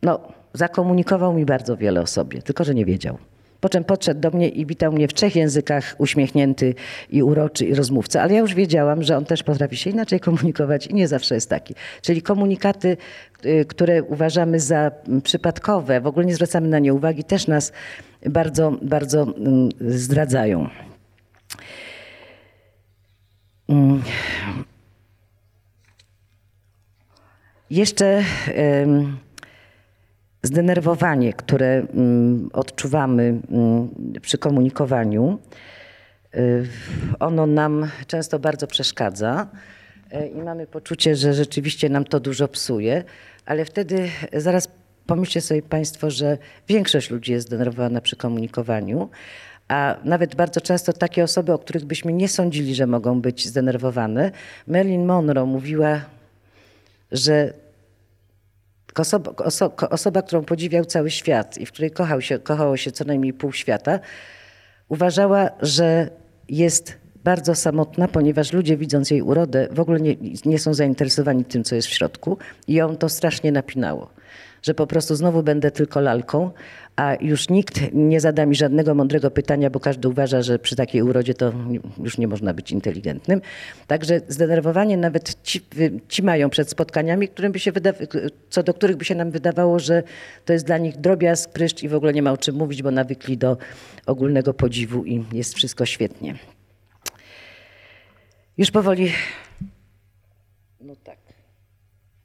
No, 0.03 0.19
zakomunikował 0.53 1.34
mi 1.34 1.45
bardzo 1.45 1.77
wiele 1.77 2.01
o 2.01 2.07
sobie, 2.07 2.41
tylko 2.41 2.63
że 2.63 2.76
nie 2.76 2.85
wiedział. 2.85 3.18
Po 3.61 3.69
czym 3.69 3.84
podszedł 3.84 4.22
do 4.22 4.31
mnie 4.31 4.49
i 4.49 4.65
witał 4.65 4.91
mnie 4.91 5.07
w 5.07 5.14
trzech 5.14 5.36
językach, 5.36 5.95
uśmiechnięty 5.98 6.76
i 7.10 7.23
uroczy 7.23 7.65
i 7.65 7.76
rozmówca. 7.76 8.22
Ale 8.22 8.34
ja 8.34 8.40
już 8.40 8.53
wiedziałam, 8.53 9.03
że 9.03 9.18
on 9.18 9.26
też 9.26 9.44
potrafi 9.44 9.77
się 9.77 9.90
inaczej 9.90 10.19
komunikować 10.19 10.88
i 10.88 10.94
nie 10.94 11.07
zawsze 11.07 11.36
jest 11.36 11.49
taki. 11.49 11.76
Czyli 12.02 12.22
komunikaty, 12.22 12.98
y, 13.45 13.65
które 13.65 14.03
uważamy 14.03 14.60
za 14.60 14.91
przypadkowe, 15.23 16.02
w 16.02 16.07
ogóle 16.07 16.26
nie 16.26 16.36
zwracamy 16.36 16.68
na 16.68 16.80
nie 16.80 16.94
uwagi, 16.94 17.23
też 17.23 17.48
nas 17.48 17.72
bardzo, 18.26 18.72
bardzo 18.81 19.22
mm, 19.22 19.69
zdradzają. 19.80 20.69
Mm. 23.69 24.03
Jeszcze 27.69 28.23
zdenerwowanie, 30.43 31.33
które 31.33 31.67
mm, 31.67 32.49
odczuwamy 32.53 33.23
mm, 33.23 33.89
przy 34.21 34.37
komunikowaniu, 34.37 35.39
y, 36.35 36.67
ono 37.19 37.47
nam 37.47 37.87
często 38.07 38.39
bardzo 38.39 38.67
przeszkadza. 38.67 39.47
e, 40.11 40.27
i 40.27 40.41
mamy 40.41 40.67
poczucie, 40.67 41.15
że 41.15 41.33
rzeczywiście 41.33 41.89
nam 41.89 42.05
to 42.05 42.19
dużo 42.19 42.47
psuje, 42.47 43.03
ale 43.45 43.65
wtedy 43.65 44.09
zaraz 44.33 44.67
pomyślcie 45.07 45.41
sobie 45.41 45.61
Państwo, 45.61 46.11
że 46.11 46.37
większość 46.67 47.09
ludzi 47.09 47.31
jest 47.31 47.47
zdenerwowana 47.47 48.01
przy 48.01 48.15
komunikowaniu, 48.15 49.09
a 49.67 49.95
nawet 50.03 50.35
bardzo 50.35 50.61
często 50.61 50.93
takie 50.93 51.23
osoby, 51.23 51.53
o 51.53 51.59
których 51.59 51.85
byśmy 51.85 52.13
nie 52.13 52.27
sądzili, 52.27 52.75
że 52.75 52.87
mogą 52.87 53.21
być 53.21 53.47
zdenerwowane. 53.47 54.31
Marilyn 54.67 55.05
Monroe 55.05 55.45
mówiła, 55.45 56.01
że 57.11 57.53
osoba, 58.95 59.33
osoba, 59.89 60.21
którą 60.21 60.43
podziwiał 60.43 60.85
cały 60.85 61.11
świat 61.11 61.57
i 61.57 61.65
w 61.65 61.71
której 61.71 61.91
kochał 61.91 62.21
się, 62.21 62.39
kochało 62.39 62.77
się 62.77 62.91
co 62.91 63.05
najmniej 63.05 63.33
pół 63.33 63.51
świata, 63.51 63.99
uważała, 64.89 65.49
że 65.61 66.09
jest 66.49 66.97
bardzo 67.23 67.55
samotna, 67.55 68.07
ponieważ 68.07 68.53
ludzie 68.53 68.77
widząc 68.77 69.11
jej 69.11 69.21
urodę 69.21 69.67
w 69.71 69.79
ogóle 69.79 69.99
nie, 69.99 70.15
nie 70.45 70.59
są 70.59 70.73
zainteresowani 70.73 71.45
tym, 71.45 71.63
co 71.63 71.75
jest 71.75 71.87
w 71.87 71.93
środku 71.93 72.37
i 72.67 72.73
ją 72.73 72.95
to 72.95 73.09
strasznie 73.09 73.51
napinało 73.51 74.09
że 74.61 74.73
po 74.73 74.87
prostu 74.87 75.15
znowu 75.15 75.43
będę 75.43 75.71
tylko 75.71 76.01
lalką, 76.01 76.51
a 76.99 77.15
już 77.21 77.49
nikt 77.49 77.81
nie 77.93 78.19
zada 78.19 78.45
mi 78.45 78.55
żadnego 78.55 78.95
mądrego 78.95 79.31
pytania, 79.31 79.69
bo 79.69 79.80
każdy 79.80 80.07
uważa, 80.09 80.41
że 80.41 80.59
przy 80.59 80.76
takiej 80.76 81.01
urodzie 81.01 81.34
to 81.34 81.53
już 82.03 82.17
nie 82.17 82.27
można 82.27 82.53
być 82.53 82.71
inteligentnym. 82.71 83.41
Także 83.88 84.21
zdenerwowanie 84.27 84.97
nawet 84.97 85.43
ci, 85.43 85.61
ci 86.07 86.23
mają 86.23 86.49
przed 86.49 86.69
spotkaniami, 86.69 87.27
którym 87.27 87.51
by 87.51 87.59
się 87.59 87.71
co 88.49 88.63
do 88.63 88.73
których 88.73 88.97
by 88.97 89.05
się 89.05 89.15
nam 89.15 89.31
wydawało, 89.31 89.80
że 89.80 90.03
to 90.45 90.53
jest 90.53 90.65
dla 90.65 90.77
nich 90.77 90.97
drobiazg, 90.97 91.49
pryszcz 91.51 91.84
i 91.84 91.89
w 91.89 91.95
ogóle 91.95 92.13
nie 92.13 92.21
ma 92.21 92.31
o 92.31 92.38
czym 92.38 92.55
mówić, 92.55 92.84
bo 92.84 92.91
nawykli 92.91 93.38
do 93.38 93.57
ogólnego 94.05 94.53
podziwu 94.53 95.05
i 95.05 95.23
jest 95.34 95.55
wszystko 95.55 95.85
świetnie. 95.85 96.35
Już 98.57 98.71
powoli. 98.71 99.11
No 100.81 100.95
tak. 101.03 101.17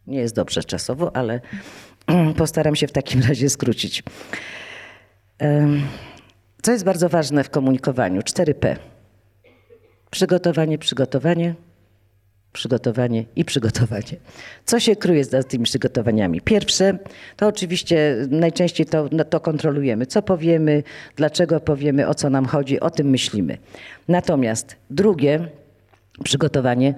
Nie 0.06 0.18
jest 0.18 0.34
dobrze 0.34 0.64
czasowo, 0.64 1.16
ale 1.16 1.40
Postaram 2.36 2.76
się 2.76 2.86
w 2.86 2.92
takim 2.92 3.22
razie 3.22 3.50
skrócić. 3.50 4.02
Co 6.62 6.72
jest 6.72 6.84
bardzo 6.84 7.08
ważne 7.08 7.44
w 7.44 7.50
komunikowaniu? 7.50 8.20
4P. 8.20 8.76
Przygotowanie, 10.10 10.78
przygotowanie, 10.78 11.54
przygotowanie 12.52 13.24
i 13.36 13.44
przygotowanie. 13.44 14.16
Co 14.64 14.80
się 14.80 14.96
kryje 14.96 15.24
za 15.24 15.42
tymi 15.42 15.64
przygotowaniami? 15.64 16.40
Pierwsze, 16.40 16.98
to 17.36 17.46
oczywiście 17.46 18.16
najczęściej 18.30 18.86
to, 18.86 19.08
no 19.12 19.24
to 19.24 19.40
kontrolujemy. 19.40 20.06
Co 20.06 20.22
powiemy, 20.22 20.82
dlaczego 21.16 21.60
powiemy, 21.60 22.08
o 22.08 22.14
co 22.14 22.30
nam 22.30 22.46
chodzi, 22.46 22.80
o 22.80 22.90
tym 22.90 23.10
myślimy. 23.10 23.58
Natomiast 24.08 24.76
drugie 24.90 25.48
przygotowanie, 26.24 26.94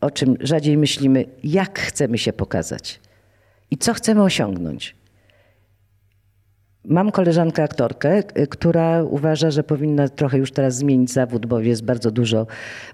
o 0.00 0.10
czym 0.10 0.36
rzadziej 0.40 0.76
myślimy, 0.76 1.24
jak 1.44 1.78
chcemy 1.78 2.18
się 2.18 2.32
pokazać 2.32 3.00
i 3.70 3.76
co 3.76 3.94
chcemy 3.94 4.22
osiągnąć. 4.22 4.94
Mam 6.84 7.10
koleżankę 7.10 7.62
aktorkę, 7.62 8.18
y, 8.18 8.46
która 8.46 9.02
uważa, 9.02 9.50
że 9.50 9.64
powinna 9.64 10.08
trochę 10.08 10.38
już 10.38 10.52
teraz 10.52 10.76
zmienić 10.76 11.10
zawód, 11.10 11.46
bo 11.46 11.60
jest 11.60 11.84
bardzo 11.84 12.10
dużo, 12.10 12.46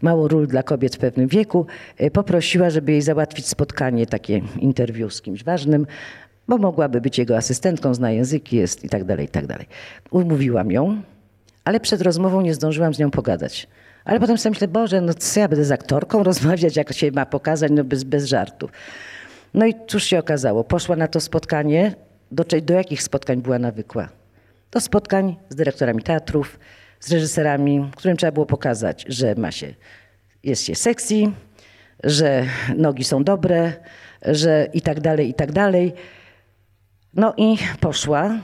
mało 0.03 0.29
ról 0.29 0.47
dla 0.47 0.63
kobiet 0.63 0.97
w 0.97 0.99
pewnym 0.99 1.29
wieku. 1.29 1.67
Y, 2.01 2.11
poprosiła, 2.11 2.71
żeby 2.71 2.93
jej 2.93 3.03
załatwić 3.03 3.47
spotkanie, 3.49 4.07
takie 4.07 4.41
interwiu 4.59 5.11
z 5.11 5.23
kimś 5.23 5.45
ważnym, 5.45 5.87
bo 6.49 6.59
mogłaby 6.59 7.01
być 7.01 7.19
jego 7.19 7.37
asystentką, 7.37 7.95
zna 7.95 8.11
języki, 8.11 8.57
jest 8.57 8.85
i 8.85 8.89
tak 8.89 9.05
dalej, 9.05 9.27
i 9.27 9.29
tak 9.29 9.47
dalej. 9.47 9.67
Umówiłam 10.11 10.71
ją, 10.71 11.03
ale 11.65 11.81
przed 11.81 12.03
rozmową 12.03 12.41
nie 12.41 12.55
zdążyłam 12.55 12.95
z 12.95 12.99
nią 12.99 13.11
pogadać. 13.11 13.69
Ale 14.05 14.21
potem 14.21 14.39
sobie 14.39 14.51
myślę, 14.51 14.69
Boże, 14.69 15.01
no 15.01 15.15
co 15.15 15.41
ja 15.41 15.49
będę 15.49 15.65
z 15.65 15.73
aktorką 15.73 16.23
rozmawiać, 16.31 16.77
jak 16.77 16.93
się 16.93 17.11
ma 17.11 17.27
pokazać, 17.27 17.73
no 17.75 17.85
bez, 17.85 18.05
bez 18.05 18.25
żartu. 18.25 18.69
No 19.55 19.67
i 19.67 19.75
cóż 19.87 20.05
się 20.05 20.19
okazało? 20.19 20.65
Poszła 20.65 20.97
na 20.97 21.09
to 21.09 21.21
spotkanie. 21.21 21.95
Do, 22.35 22.45
do 22.63 22.75
jakich 22.75 23.03
spotkań 23.03 23.43
była 23.43 23.59
nawykła? 23.59 24.09
Do 24.71 24.81
spotkań 24.81 25.37
z 25.49 25.55
dyrektorami 25.55 26.03
teatrów, 26.03 26.59
z 27.01 27.13
reżyserami, 27.13 27.91
którym 27.97 28.17
trzeba 28.17 28.33
było 28.33 28.47
pokazać, 28.47 29.05
że 29.09 29.35
ma 29.35 29.53
się, 29.53 29.75
jest 30.43 30.63
się 30.63 30.75
sexy, 30.75 31.25
że 32.05 32.47
nogi 32.77 33.05
są 33.05 33.25
dobre, 33.25 33.73
że 34.23 34.69
i 34.73 34.81
tak 34.81 35.01
dalej, 35.01 35.29
i 35.29 35.35
tak 35.35 35.53
dalej. 35.53 35.93
No 37.15 37.35
i 37.37 37.57
poszła 37.81 38.39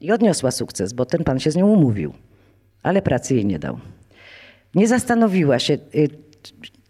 i 0.00 0.12
odniosła 0.12 0.50
sukces, 0.50 0.92
bo 0.92 1.06
ten 1.06 1.24
pan 1.24 1.40
się 1.40 1.50
z 1.50 1.56
nią 1.56 1.66
umówił, 1.66 2.12
ale 2.82 3.02
pracy 3.02 3.34
jej 3.34 3.46
nie 3.46 3.58
dał. 3.58 3.78
Nie 4.74 4.88
zastanowiła 4.88 5.58
się, 5.58 5.74
y, 5.94 6.08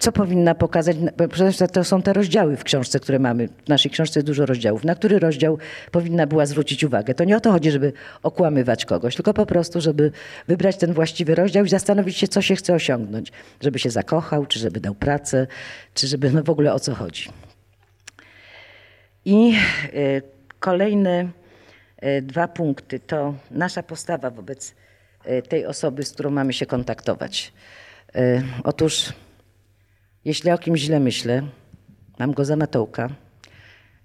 co 0.04 0.12
powinna 0.12 0.54
pokazać? 0.54 0.96
Przecież 1.30 1.70
to 1.72 1.84
są 1.84 2.02
te 2.02 2.12
rozdziały 2.12 2.56
w 2.56 2.64
książce, 2.64 3.00
które 3.00 3.18
mamy. 3.18 3.48
W 3.48 3.68
naszej 3.68 3.90
książce 3.90 4.20
jest 4.20 4.26
dużo 4.26 4.46
rozdziałów. 4.46 4.84
Na 4.84 4.94
który 4.94 5.18
rozdział 5.18 5.58
powinna 5.90 6.26
była 6.26 6.46
zwrócić 6.46 6.84
uwagę? 6.84 7.14
To 7.14 7.24
nie 7.24 7.36
o 7.36 7.40
to 7.40 7.52
chodzi, 7.52 7.70
żeby 7.70 7.92
okłamywać 8.22 8.84
kogoś, 8.84 9.16
tylko 9.16 9.34
po 9.34 9.46
prostu, 9.46 9.80
żeby 9.80 10.12
wybrać 10.48 10.76
ten 10.76 10.92
właściwy 10.92 11.34
rozdział 11.34 11.64
i 11.64 11.68
zastanowić 11.68 12.16
się, 12.16 12.28
co 12.28 12.42
się 12.42 12.56
chce 12.56 12.74
osiągnąć. 12.74 13.32
Żeby 13.60 13.78
się 13.78 13.90
zakochał, 13.90 14.46
czy 14.46 14.58
żeby 14.58 14.80
dał 14.80 14.94
pracę, 14.94 15.46
czy 15.94 16.06
żeby 16.06 16.30
no 16.30 16.42
w 16.42 16.50
ogóle 16.50 16.74
o 16.74 16.80
co 16.80 16.94
chodzi. 16.94 17.28
I 19.24 19.54
y, 19.94 20.22
kolejne 20.60 21.28
y, 22.04 22.22
dwa 22.22 22.48
punkty 22.48 23.00
to 23.00 23.34
nasza 23.50 23.82
postawa 23.82 24.30
wobec 24.30 24.74
y, 25.26 25.42
tej 25.42 25.66
osoby, 25.66 26.02
z 26.02 26.12
którą 26.12 26.30
mamy 26.30 26.52
się 26.52 26.66
kontaktować. 26.66 27.52
Otóż 28.64 29.12
jeśli 30.24 30.50
o 30.50 30.58
kimś 30.58 30.80
źle 30.80 31.00
myślę, 31.00 31.42
mam 32.18 32.32
go 32.32 32.44
za 32.44 32.56
matołka 32.56 33.10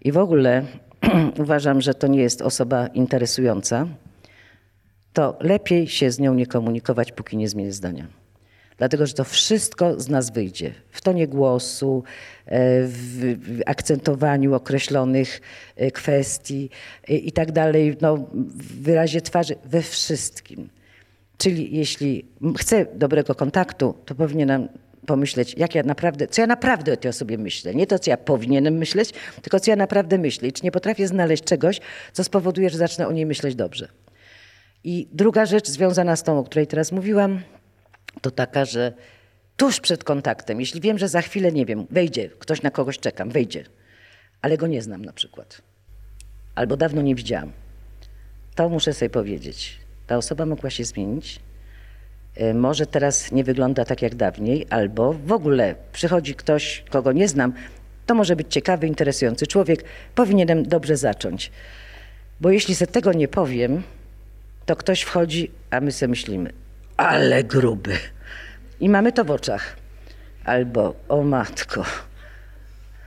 i 0.02 0.12
w 0.12 0.18
ogóle 0.18 0.66
uważam, 1.44 1.82
że 1.82 1.94
to 1.94 2.08
nie 2.08 2.22
jest 2.22 2.42
osoba 2.42 2.88
interesująca, 2.88 3.88
to 5.14 5.38
lepiej 5.40 5.88
się 5.88 6.12
z 6.12 6.20
nią 6.20 6.34
nie 6.34 6.46
komunikować, 6.46 7.12
póki 7.12 7.38
nie 7.38 7.50
zmienię 7.50 7.72
zdania. 7.72 8.08
Dlatego, 8.78 9.06
że 9.06 9.14
to 9.14 9.24
wszystko 9.24 10.00
z 10.00 10.10
nas 10.10 10.30
wyjdzie. 10.30 10.74
W 10.92 11.02
tonie 11.02 11.28
głosu, 11.28 12.04
e, 12.46 12.52
w 12.84 13.38
akcentowaniu 13.66 14.54
określonych 14.54 15.42
e, 15.76 15.92
kwestii 15.92 16.70
e, 17.10 17.14
i 17.14 17.32
tak 17.32 17.52
dalej, 17.52 17.98
no, 18.02 18.18
w 18.34 18.82
wyrazie 18.82 19.22
twarzy, 19.22 19.56
we 19.66 19.82
wszystkim. 19.82 20.70
Czyli 21.38 21.78
jeśli 21.78 22.26
chcę 22.58 22.86
dobrego 22.96 23.36
kontaktu, 23.36 23.96
to 24.06 24.16
powinienem 24.16 24.68
pomyśleć, 25.10 25.56
jak 25.58 25.76
ja 25.76 25.84
naprawdę, 25.84 26.28
co 26.28 26.42
ja 26.42 26.48
naprawdę 26.48 26.94
o 26.94 26.98
tej 26.98 27.10
osobie 27.10 27.38
myślę. 27.38 27.76
Nie 27.76 27.88
to, 27.88 28.00
co 28.00 28.10
ja 28.10 28.18
powinienem 28.18 28.74
myśleć, 28.74 29.14
tylko 29.42 29.60
co 29.60 29.72
ja 29.72 29.76
naprawdę 29.76 30.18
myślę. 30.18 30.48
I 30.48 30.54
czy 30.54 30.64
nie 30.64 30.72
potrafię 30.72 31.08
znaleźć 31.08 31.44
czegoś, 31.44 31.80
co 32.14 32.24
spowoduje, 32.24 32.70
że 32.70 32.78
zacznę 32.78 33.08
o 33.08 33.12
niej 33.12 33.26
myśleć 33.26 33.56
dobrze. 33.56 33.88
I 34.84 35.08
druga 35.12 35.46
rzecz 35.46 35.68
związana 35.68 36.16
z 36.16 36.24
tą, 36.24 36.40
o 36.40 36.44
której 36.44 36.68
teraz 36.68 36.92
mówiłam, 36.92 37.42
to 38.22 38.32
taka, 38.32 38.66
że 38.66 38.94
tuż 39.58 39.80
przed 39.80 40.04
kontaktem, 40.04 40.60
jeśli 40.60 40.82
wiem, 40.82 40.98
że 40.98 41.08
za 41.08 41.22
chwilę, 41.22 41.52
nie 41.52 41.66
wiem, 41.66 41.88
wejdzie, 41.90 42.30
ktoś 42.30 42.62
na 42.62 42.72
kogoś 42.72 43.00
czekam, 43.00 43.30
wejdzie, 43.30 43.64
ale 44.42 44.58
go 44.58 44.68
nie 44.68 44.82
znam 44.82 45.06
na 45.06 45.14
przykład, 45.14 45.62
albo 46.56 46.78
dawno 46.78 47.02
nie 47.02 47.16
widziałam, 47.16 47.52
to 48.56 48.70
muszę 48.70 48.94
sobie 48.94 49.10
powiedzieć, 49.10 49.80
ta 50.08 50.18
osoba 50.18 50.46
mogła 50.46 50.70
się 50.70 50.84
zmienić, 50.84 51.40
może 52.54 52.86
teraz 52.86 53.32
nie 53.32 53.44
wygląda 53.44 53.86
tak 53.86 54.02
jak 54.02 54.16
dawniej, 54.16 54.68
albo 54.70 55.14
w 55.14 55.32
ogóle 55.32 55.76
przychodzi 55.94 56.36
ktoś, 56.36 56.84
kogo 56.90 57.12
nie 57.12 57.28
znam, 57.28 57.54
to 58.06 58.16
może 58.16 58.36
być 58.36 58.48
ciekawy, 58.50 58.88
interesujący 58.88 59.48
człowiek, 59.48 59.84
powinienem 60.16 60.64
dobrze 60.64 60.98
zacząć. 60.98 61.52
Bo 62.42 62.50
jeśli 62.52 62.76
sobie 62.76 62.92
tego 62.92 63.14
nie 63.14 63.28
powiem, 63.28 63.84
to 64.66 64.76
ktoś 64.76 65.02
wchodzi, 65.02 65.52
a 65.70 65.82
my 65.82 65.92
sobie 65.92 66.10
myślimy, 66.10 66.54
ale 66.98 67.44
gruby. 67.44 67.98
I 68.80 68.90
mamy 68.90 69.12
to 69.12 69.26
w 69.26 69.32
oczach. 69.32 69.76
Albo, 70.46 70.96
o 71.10 71.24
matko, 71.24 71.86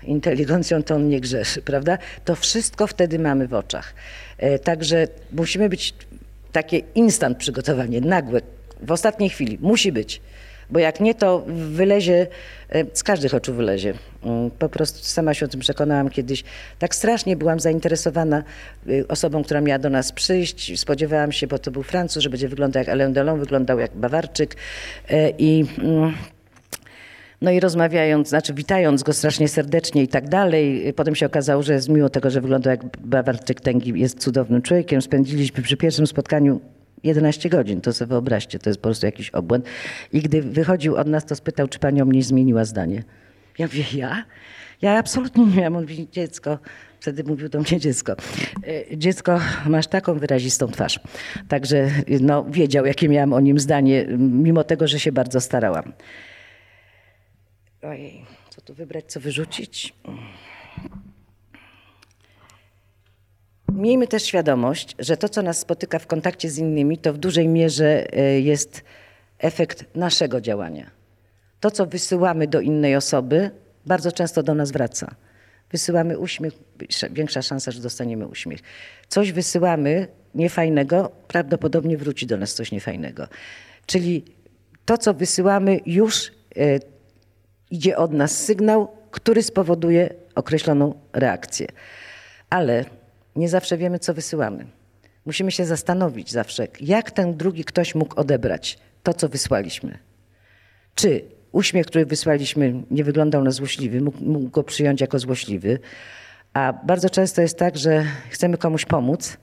inteligencją 0.02 0.82
to 0.82 0.94
on 0.94 1.08
nie 1.08 1.20
grzeszy, 1.20 1.62
prawda? 1.62 1.98
To 2.24 2.36
wszystko 2.36 2.86
wtedy 2.86 3.18
mamy 3.18 3.48
w 3.48 3.54
oczach. 3.54 3.94
E, 4.38 4.58
także 4.58 5.08
musimy 5.32 5.68
być 5.68 5.94
takie 6.52 6.78
instant 6.78 7.38
przygotowanie, 7.38 8.00
nagłe, 8.00 8.40
w 8.82 8.92
ostatniej 8.92 9.30
chwili. 9.30 9.58
Musi 9.60 9.92
być. 9.92 10.20
Bo 10.70 10.78
jak 10.78 11.00
nie, 11.00 11.14
to 11.14 11.44
wylezie, 11.48 12.26
e, 12.70 12.84
z 12.92 13.02
każdych 13.02 13.34
oczu 13.34 13.54
wylezie. 13.54 13.94
Mm, 14.24 14.50
po 14.50 14.68
prostu 14.68 14.98
sama 15.04 15.34
się 15.34 15.46
o 15.46 15.48
tym 15.48 15.60
przekonałam 15.60 16.10
kiedyś. 16.10 16.44
Tak 16.78 16.94
strasznie 16.94 17.36
byłam 17.36 17.60
zainteresowana 17.60 18.42
y, 18.88 19.04
osobą, 19.08 19.44
która 19.44 19.60
miała 19.60 19.78
do 19.78 19.90
nas 19.90 20.12
przyjść. 20.12 20.80
Spodziewałam 20.80 21.32
się, 21.32 21.46
bo 21.46 21.58
to 21.58 21.70
był 21.70 21.82
Francuz, 21.82 22.22
że 22.22 22.30
będzie 22.30 22.48
wyglądał 22.48 22.80
jak 22.80 22.88
Alain 22.88 23.12
Delon, 23.12 23.40
wyglądał 23.40 23.78
jak 23.78 23.96
Bawarczyk. 23.96 24.56
E, 25.10 25.30
I, 25.30 25.64
mm, 25.78 26.14
no 27.40 27.50
i 27.50 27.60
rozmawiając, 27.60 28.28
znaczy 28.28 28.54
witając 28.54 29.02
go 29.02 29.12
strasznie 29.12 29.48
serdecznie 29.48 30.02
i 30.02 30.08
tak 30.08 30.28
dalej, 30.28 30.88
y, 30.88 30.92
potem 30.92 31.14
się 31.14 31.26
okazało, 31.26 31.62
że 31.62 31.78
mimo 31.88 32.08
tego, 32.08 32.30
że 32.30 32.40
wyglądał 32.40 32.70
jak 32.70 32.98
Bawarczyk, 32.98 33.60
Tęgi 33.60 34.00
jest 34.00 34.18
cudownym 34.18 34.62
człowiekiem. 34.62 35.02
Spędziliśmy 35.02 35.62
przy 35.62 35.76
pierwszym 35.76 36.06
spotkaniu 36.06 36.60
11 37.04 37.48
godzin, 37.48 37.80
to 37.80 37.92
sobie 37.92 38.08
wyobraźcie, 38.08 38.58
to 38.58 38.70
jest 38.70 38.80
po 38.80 38.82
prostu 38.82 39.06
jakiś 39.06 39.30
obłęd. 39.30 39.66
I 40.12 40.22
gdy 40.22 40.42
wychodził 40.42 40.96
od 40.96 41.06
nas, 41.06 41.26
to 41.26 41.36
spytał, 41.36 41.68
czy 41.68 41.78
pani 41.78 42.02
o 42.02 42.04
mnie 42.04 42.22
zmieniła 42.22 42.64
zdanie. 42.64 43.02
Ja 43.58 43.66
mówię, 43.66 43.84
ja? 43.94 44.24
Ja 44.82 44.98
absolutnie 44.98 45.46
nie 45.46 45.56
miałam. 45.56 45.76
On 45.76 45.82
mówi, 45.82 46.08
dziecko, 46.12 46.58
wtedy 47.00 47.24
mówił 47.24 47.48
do 47.48 47.60
mnie 47.60 47.80
dziecko. 47.80 48.16
E, 48.92 48.96
dziecko, 48.96 49.40
masz 49.66 49.86
taką 49.86 50.18
wyrazistą 50.18 50.68
twarz. 50.68 51.00
Także 51.48 51.90
no, 52.20 52.44
wiedział, 52.44 52.86
jakie 52.86 53.08
miałam 53.08 53.32
o 53.32 53.40
nim 53.40 53.58
zdanie, 53.58 54.06
mimo 54.18 54.64
tego, 54.64 54.86
że 54.88 55.00
się 55.00 55.12
bardzo 55.12 55.40
starałam. 55.40 55.92
Ojej, 57.82 58.24
co 58.50 58.60
tu 58.60 58.74
wybrać, 58.74 59.04
co 59.12 59.20
wyrzucić? 59.20 59.94
Miejmy 63.74 64.06
też 64.06 64.22
świadomość, 64.22 64.96
że 64.98 65.16
to, 65.16 65.28
co 65.28 65.42
nas 65.42 65.58
spotyka 65.58 65.98
w 65.98 66.06
kontakcie 66.06 66.50
z 66.50 66.58
innymi, 66.58 66.98
to 66.98 67.12
w 67.12 67.18
dużej 67.18 67.48
mierze 67.48 68.12
e, 68.12 68.40
jest 68.40 68.82
efekt 69.38 69.84
naszego 69.94 70.40
działania. 70.40 70.90
To, 71.60 71.70
co 71.70 71.86
wysyłamy 71.86 72.46
do 72.46 72.60
innej 72.60 72.96
osoby, 72.96 73.50
bardzo 73.86 74.12
często 74.12 74.42
do 74.42 74.54
nas 74.54 74.72
wraca. 74.72 75.14
Wysyłamy 75.70 76.18
uśmiech, 76.18 76.54
większa 77.10 77.42
szansa, 77.42 77.70
że 77.70 77.80
dostaniemy 77.80 78.26
uśmiech. 78.26 78.60
Coś 79.08 79.32
wysyłamy 79.32 80.08
niefajnego, 80.34 81.10
prawdopodobnie 81.28 81.96
wróci 81.98 82.26
do 82.26 82.36
nas 82.36 82.54
coś 82.54 82.72
niefajnego. 82.72 83.28
Czyli 83.86 84.24
to, 84.84 84.98
co 84.98 85.14
wysyłamy, 85.14 85.80
już 85.86 86.26
e, 86.26 86.30
idzie 87.70 87.96
od 87.96 88.12
nas 88.12 88.44
sygnał, 88.44 88.88
który 89.10 89.42
spowoduje 89.42 90.14
określoną 90.34 90.94
reakcję. 91.12 91.66
Ale 92.50 92.84
nie 93.36 93.48
zawsze 93.48 93.76
wiemy, 93.76 93.98
co 93.98 94.14
wysyłamy. 94.14 94.66
Musimy 95.26 95.50
się 95.50 95.64
zastanowić 95.64 96.30
zawsze, 96.30 96.68
jak 96.80 97.10
ten 97.10 97.36
drugi 97.36 97.64
ktoś 97.64 97.94
mógł 97.94 98.20
odebrać 98.20 98.78
to, 99.02 99.14
co 99.14 99.28
wysłaliśmy. 99.28 99.98
Czy 100.94 101.24
uśmiech, 101.52 101.86
który 101.86 102.06
wysłaliśmy, 102.06 102.82
nie 102.90 103.04
wyglądał 103.04 103.44
na 103.44 103.50
złośliwy, 103.50 104.00
mógł, 104.00 104.24
mógł 104.24 104.48
go 104.48 104.62
przyjąć 104.62 105.00
jako 105.00 105.18
złośliwy. 105.18 105.78
A 106.54 106.72
bardzo 106.72 107.10
często 107.10 107.42
jest 107.42 107.58
tak, 107.58 107.76
że 107.76 108.04
chcemy 108.30 108.58
komuś 108.58 108.84
pomóc 108.84 109.36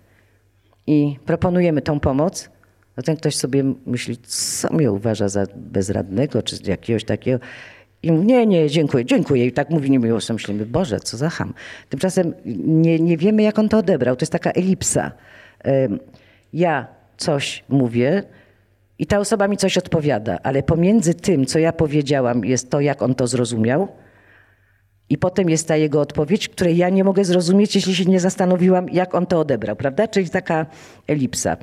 i 0.87 1.15
proponujemy 1.25 1.81
tą 1.81 1.99
pomoc, 1.99 2.49
a 2.95 3.01
ten 3.01 3.17
ktoś 3.17 3.35
sobie 3.35 3.63
myśli, 3.85 4.17
co 4.17 4.73
mnie 4.73 4.91
uważa 4.91 5.29
za 5.29 5.45
bezradnego, 5.55 6.43
czy 6.43 6.55
jakiegoś 6.65 7.03
takiego. 7.03 7.39
I 8.03 8.11
mówi, 8.11 8.25
nie, 8.25 8.45
nie, 8.45 8.69
dziękuję, 8.69 9.05
dziękuję. 9.05 9.45
I 9.45 9.51
tak 9.51 9.69
mówi 9.69 9.91
niemiło, 9.91 10.21
sobie 10.21 10.35
myślimy, 10.35 10.65
Boże, 10.65 10.99
co 10.99 11.17
za 11.17 11.29
ham. 11.29 11.53
Tymczasem 11.89 12.33
nie, 12.65 12.99
nie 12.99 13.17
wiemy, 13.17 13.43
jak 13.43 13.59
on 13.59 13.69
to 13.69 13.77
odebrał. 13.77 14.15
To 14.15 14.23
jest 14.23 14.31
taka 14.31 14.51
elipsa. 14.51 15.11
Ja 16.53 16.87
coś 17.17 17.63
mówię, 17.69 18.23
i 18.99 19.05
ta 19.05 19.19
osoba 19.19 19.47
mi 19.47 19.57
coś 19.57 19.77
odpowiada, 19.77 20.37
ale 20.43 20.63
pomiędzy 20.63 21.13
tym, 21.13 21.45
co 21.45 21.59
ja 21.59 21.73
powiedziałam, 21.73 22.45
jest 22.45 22.69
to, 22.69 22.79
jak 22.79 23.01
on 23.01 23.15
to 23.15 23.27
zrozumiał, 23.27 23.87
i 25.09 25.17
potem 25.17 25.49
jest 25.49 25.67
ta 25.67 25.75
jego 25.75 26.01
odpowiedź, 26.01 26.49
której 26.49 26.77
ja 26.77 26.89
nie 26.89 27.03
mogę 27.03 27.25
zrozumieć, 27.25 27.75
jeśli 27.75 27.95
się 27.95 28.05
nie 28.05 28.19
zastanowiłam, 28.19 28.89
jak 28.89 29.15
on 29.15 29.25
to 29.25 29.39
odebrał, 29.39 29.75
prawda? 29.75 30.07
Czyli 30.07 30.29
taka 30.29 30.65
elipsa. 31.07 31.57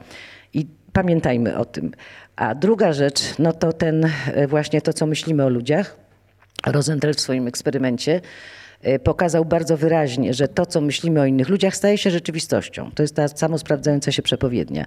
I 0.54 0.66
pamiętajmy 0.92 1.58
o 1.58 1.64
tym. 1.64 1.92
A 2.36 2.54
druga 2.54 2.92
rzecz, 2.92 3.38
no 3.38 3.52
to 3.52 3.72
ten 3.72 4.10
e, 4.26 4.46
właśnie 4.46 4.80
to, 4.80 4.92
co 4.92 5.06
myślimy 5.06 5.44
o 5.44 5.48
ludziach. 5.48 6.05
Rosenthal 6.66 7.14
w 7.14 7.20
swoim 7.20 7.46
eksperymencie 7.46 8.20
e, 8.82 8.98
pokazał 8.98 9.44
bardzo 9.44 9.76
wyraźnie, 9.76 10.34
że 10.34 10.48
to, 10.48 10.66
co 10.66 10.80
myślimy 10.80 11.20
o 11.20 11.24
innych 11.24 11.48
ludziach, 11.48 11.76
staje 11.76 11.98
się 11.98 12.10
rzeczywistością. 12.10 12.90
To 12.94 13.02
jest 13.02 13.14
ta 13.14 13.28
samo 13.28 13.58
sprawdzająca 13.58 14.12
się 14.12 14.22
przepowiednia. 14.22 14.86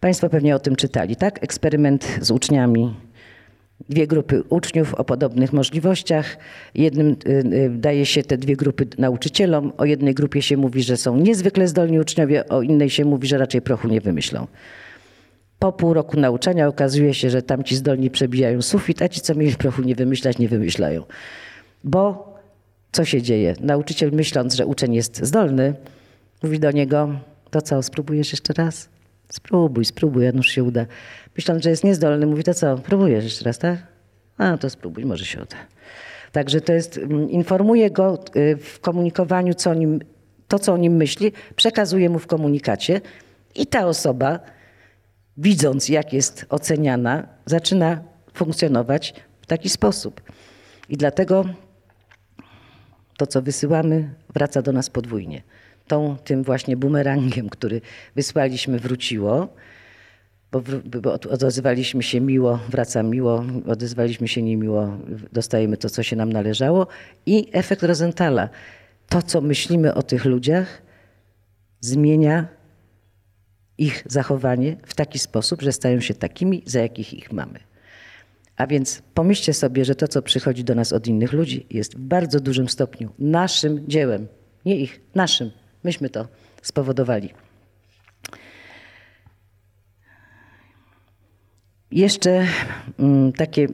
Państwo 0.00 0.28
pewnie 0.28 0.56
o 0.56 0.58
tym 0.58 0.76
czytali, 0.76 1.16
tak? 1.16 1.44
Eksperyment 1.44 2.18
z 2.20 2.30
uczniami. 2.30 2.94
Dwie 3.88 4.06
grupy 4.06 4.42
uczniów 4.48 4.94
o 4.94 5.04
podobnych 5.04 5.52
możliwościach. 5.52 6.36
Jednym 6.74 7.16
y, 7.26 7.30
y, 7.30 7.70
daje 7.70 8.06
się 8.06 8.22
te 8.22 8.38
dwie 8.38 8.56
grupy 8.56 8.86
nauczycielom. 8.98 9.72
O 9.76 9.84
jednej 9.84 10.14
grupie 10.14 10.42
się 10.42 10.56
mówi, 10.56 10.82
że 10.82 10.96
są 10.96 11.16
niezwykle 11.16 11.68
zdolni 11.68 12.00
uczniowie, 12.00 12.48
o 12.48 12.62
innej 12.62 12.90
się 12.90 13.04
mówi, 13.04 13.28
że 13.28 13.38
raczej 13.38 13.62
prochu 13.62 13.88
nie 13.88 14.00
wymyślą. 14.00 14.46
Po 15.62 15.72
pół 15.72 15.94
roku 15.94 16.20
nauczania 16.20 16.68
okazuje 16.68 17.14
się, 17.14 17.30
że 17.30 17.42
tamci 17.42 17.76
zdolni 17.76 18.10
przebijają 18.10 18.62
sufit, 18.62 19.02
a 19.02 19.08
ci, 19.08 19.20
co 19.20 19.34
mieli 19.34 19.56
prochu 19.56 19.82
nie 19.82 19.94
wymyślać, 19.94 20.38
nie 20.38 20.48
wymyślają. 20.48 21.02
Bo 21.84 22.34
co 22.92 23.04
się 23.04 23.22
dzieje? 23.22 23.54
Nauczyciel 23.60 24.12
myśląc, 24.12 24.54
że 24.54 24.66
uczeń 24.66 24.94
jest 24.94 25.24
zdolny, 25.24 25.74
mówi 26.42 26.58
do 26.58 26.70
niego, 26.70 27.08
to 27.50 27.62
co, 27.62 27.82
spróbujesz 27.82 28.32
jeszcze 28.32 28.52
raz? 28.52 28.88
Spróbuj, 29.28 29.84
spróbuj, 29.84 30.28
a 30.28 30.32
nuż 30.32 30.48
się 30.48 30.64
uda. 30.64 30.86
Myśląc, 31.36 31.62
że 31.62 31.70
jest 31.70 31.84
niezdolny, 31.84 32.26
mówi, 32.26 32.44
to 32.44 32.54
co, 32.54 32.78
próbujesz 32.78 33.24
jeszcze 33.24 33.44
raz, 33.44 33.58
tak? 33.58 33.78
A, 34.38 34.58
to 34.58 34.70
spróbuj, 34.70 35.04
może 35.04 35.24
się 35.24 35.42
uda. 35.42 35.56
Także 36.32 36.60
to 36.60 36.72
jest, 36.72 36.98
mm, 36.98 37.30
informuje 37.30 37.90
go 37.90 38.18
y, 38.36 38.56
w 38.56 38.80
komunikowaniu, 38.80 39.54
co 39.54 39.70
o 39.70 39.74
nim, 39.74 40.00
to, 40.48 40.58
co 40.58 40.72
o 40.72 40.76
nim 40.76 40.96
myśli, 40.96 41.32
przekazuje 41.56 42.10
mu 42.10 42.18
w 42.18 42.26
komunikacie 42.26 43.00
i 43.54 43.66
ta 43.66 43.86
osoba, 43.86 44.40
widząc, 45.36 45.88
jak 45.88 46.12
jest 46.12 46.46
oceniana, 46.48 47.28
zaczyna 47.46 48.00
funkcjonować 48.34 49.14
w 49.40 49.46
taki 49.46 49.68
sposób. 49.68 50.20
I 50.88 50.96
dlatego 50.96 51.44
to, 53.18 53.26
co 53.26 53.42
wysyłamy, 53.42 54.14
wraca 54.34 54.62
do 54.62 54.72
nas 54.72 54.90
podwójnie 54.90 55.42
tą, 55.92 56.16
tym 56.24 56.42
właśnie 56.42 56.76
bumerangiem, 56.76 57.48
który 57.48 57.80
wysłaliśmy, 58.16 58.78
wróciło. 58.78 59.48
Bo, 60.52 60.62
bo 61.02 61.12
odezwaliśmy 61.12 62.02
się 62.02 62.20
miło, 62.20 62.58
wraca 62.68 63.02
miło, 63.02 63.44
odezwaliśmy 63.66 64.28
się 64.28 64.42
niemiło, 64.42 64.96
dostajemy 65.32 65.76
to, 65.76 65.90
co 65.90 66.02
się 66.02 66.16
nam 66.16 66.32
należało. 66.32 66.86
I 67.26 67.48
efekt 67.52 67.82
Rosenthala. 67.82 68.48
To, 69.08 69.22
co 69.22 69.40
myślimy 69.40 69.94
o 69.94 70.02
tych 70.02 70.24
ludziach, 70.24 70.82
zmienia 71.80 72.48
ich 73.82 74.04
zachowanie 74.06 74.76
w 74.86 74.94
taki 74.94 75.18
sposób, 75.18 75.62
że 75.62 75.72
stają 75.72 76.00
się 76.00 76.14
takimi, 76.14 76.62
za 76.66 76.80
jakich 76.80 77.14
ich 77.14 77.32
mamy. 77.32 77.58
A 78.56 78.66
więc 78.66 79.02
pomyślcie 79.14 79.54
sobie, 79.54 79.84
że 79.84 79.94
to, 79.94 80.08
co 80.08 80.22
przychodzi 80.22 80.64
do 80.64 80.74
nas 80.74 80.92
od 80.92 81.06
innych 81.06 81.32
ludzi, 81.32 81.66
jest 81.70 81.94
w 81.94 82.00
bardzo 82.00 82.40
dużym 82.40 82.68
stopniu 82.68 83.10
naszym 83.18 83.88
dziełem. 83.88 84.28
Nie 84.64 84.76
ich, 84.76 85.00
naszym. 85.14 85.50
Myśmy 85.84 86.10
to 86.10 86.28
spowodowali. 86.62 87.30
Jeszcze 91.90 92.46
mm, 92.98 93.32
takie 93.32 93.68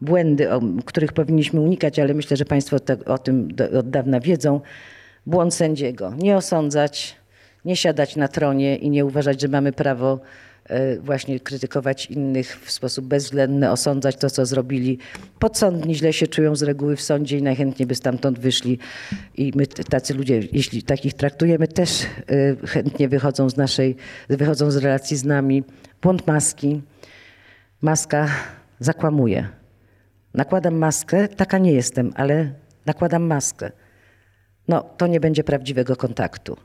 błędy, 0.00 0.48
których 0.84 1.12
powinniśmy 1.12 1.60
unikać, 1.60 1.98
ale 1.98 2.14
myślę, 2.14 2.36
że 2.36 2.44
Państwo 2.44 2.76
o 3.06 3.18
tym 3.18 3.48
od 3.78 3.90
dawna 3.90 4.20
wiedzą. 4.20 4.60
Błąd 5.26 5.54
sędziego. 5.54 6.14
Nie 6.18 6.36
osądzać, 6.36 7.16
nie 7.64 7.76
siadać 7.76 8.16
na 8.16 8.28
tronie 8.28 8.76
i 8.76 8.90
nie 8.90 9.04
uważać, 9.04 9.40
że 9.40 9.48
mamy 9.48 9.72
prawo 9.72 10.20
E, 10.68 10.98
właśnie 10.98 11.40
krytykować 11.40 12.06
innych 12.06 12.60
w 12.60 12.70
sposób 12.70 13.06
bezwzględny, 13.06 13.70
osądzać 13.70 14.16
to, 14.16 14.30
co 14.30 14.46
zrobili. 14.46 14.98
Podsądni 15.38 15.94
źle 15.94 16.12
się 16.12 16.26
czują 16.26 16.56
z 16.56 16.62
reguły 16.62 16.96
w 16.96 17.02
sądzie 17.02 17.38
i 17.38 17.42
najchętniej 17.42 17.86
by 17.86 17.94
stamtąd 17.94 18.38
wyszli. 18.38 18.78
I 19.34 19.52
my 19.54 19.66
tacy 19.66 20.14
ludzie, 20.14 20.40
jeśli 20.52 20.82
takich 20.82 21.14
traktujemy, 21.14 21.68
też 21.68 22.02
e, 22.02 22.66
chętnie 22.66 23.08
wychodzą 23.08 23.50
z 23.50 23.56
naszej, 23.56 23.96
wychodzą 24.28 24.70
z 24.70 24.76
relacji 24.76 25.16
z 25.16 25.24
nami. 25.24 25.64
Błąd 26.02 26.26
maski. 26.26 26.82
Maska 27.82 28.28
zakłamuje. 28.80 29.48
Nakładam 30.34 30.74
maskę, 30.74 31.28
taka 31.28 31.58
nie 31.58 31.72
jestem, 31.72 32.12
ale 32.14 32.52
nakładam 32.86 33.22
maskę. 33.22 33.72
No, 34.68 34.82
to 34.82 35.06
nie 35.06 35.20
będzie 35.20 35.44
prawdziwego 35.44 35.96
kontaktu. 35.96 36.56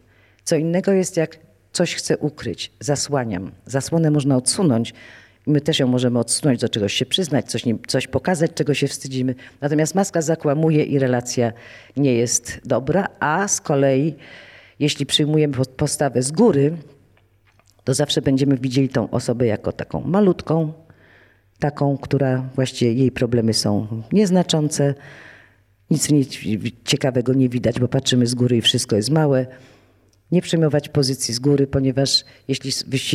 Co 0.50 0.56
innego 0.56 0.92
jest 0.92 1.18
jak 1.18 1.38
coś 1.72 1.96
chcę 1.96 2.18
ukryć, 2.18 2.72
zasłaniam. 2.80 3.52
Zasłonę 3.66 4.12
można 4.12 4.36
odsunąć. 4.36 4.94
My 5.48 5.62
też 5.62 5.80
ją 5.80 5.88
możemy 5.88 6.20
odsunąć, 6.20 6.62
do 6.62 6.70
czegoś 6.70 6.94
się 6.94 7.06
przyznać, 7.06 7.52
coś, 7.52 7.66
nie, 7.66 7.76
coś 7.88 8.08
pokazać, 8.08 8.52
czego 8.56 8.74
się 8.74 8.88
wstydzimy. 8.88 9.36
Natomiast 9.62 9.96
maska 9.96 10.22
zakłamuje 10.22 10.84
i 10.84 11.00
relacja 11.00 11.54
nie 11.98 12.14
jest 12.14 12.62
dobra, 12.66 13.08
a 13.20 13.48
z 13.48 13.62
kolei, 13.62 14.16
jeśli 14.80 15.06
przyjmujemy 15.06 15.54
postawę 15.78 16.22
z 16.22 16.32
góry, 16.32 16.78
to 17.84 17.94
zawsze 17.94 18.22
będziemy 18.22 18.58
widzieli 18.58 18.90
tą 18.90 19.10
osobę 19.10 19.48
jako 19.48 19.72
taką 19.72 20.02
malutką, 20.02 20.74
taką, 21.60 21.98
która 21.98 22.50
właściwie 22.56 22.94
jej 22.94 23.12
problemy 23.12 23.54
są 23.54 23.88
nieznaczące, 24.12 24.94
nic 25.90 26.08
ciekawego 26.86 27.34
nie 27.34 27.50
widać, 27.50 27.80
bo 27.80 27.88
patrzymy 27.88 28.28
z 28.28 28.36
góry 28.36 28.58
i 28.58 28.62
wszystko 28.62 28.96
jest 28.96 29.10
małe 29.10 29.48
nie 30.32 30.42
przejmować 30.42 30.90
pozycji 30.90 31.34
z 31.34 31.40
góry, 31.40 31.68
ponieważ 31.68 32.26
jeśli 32.48 32.72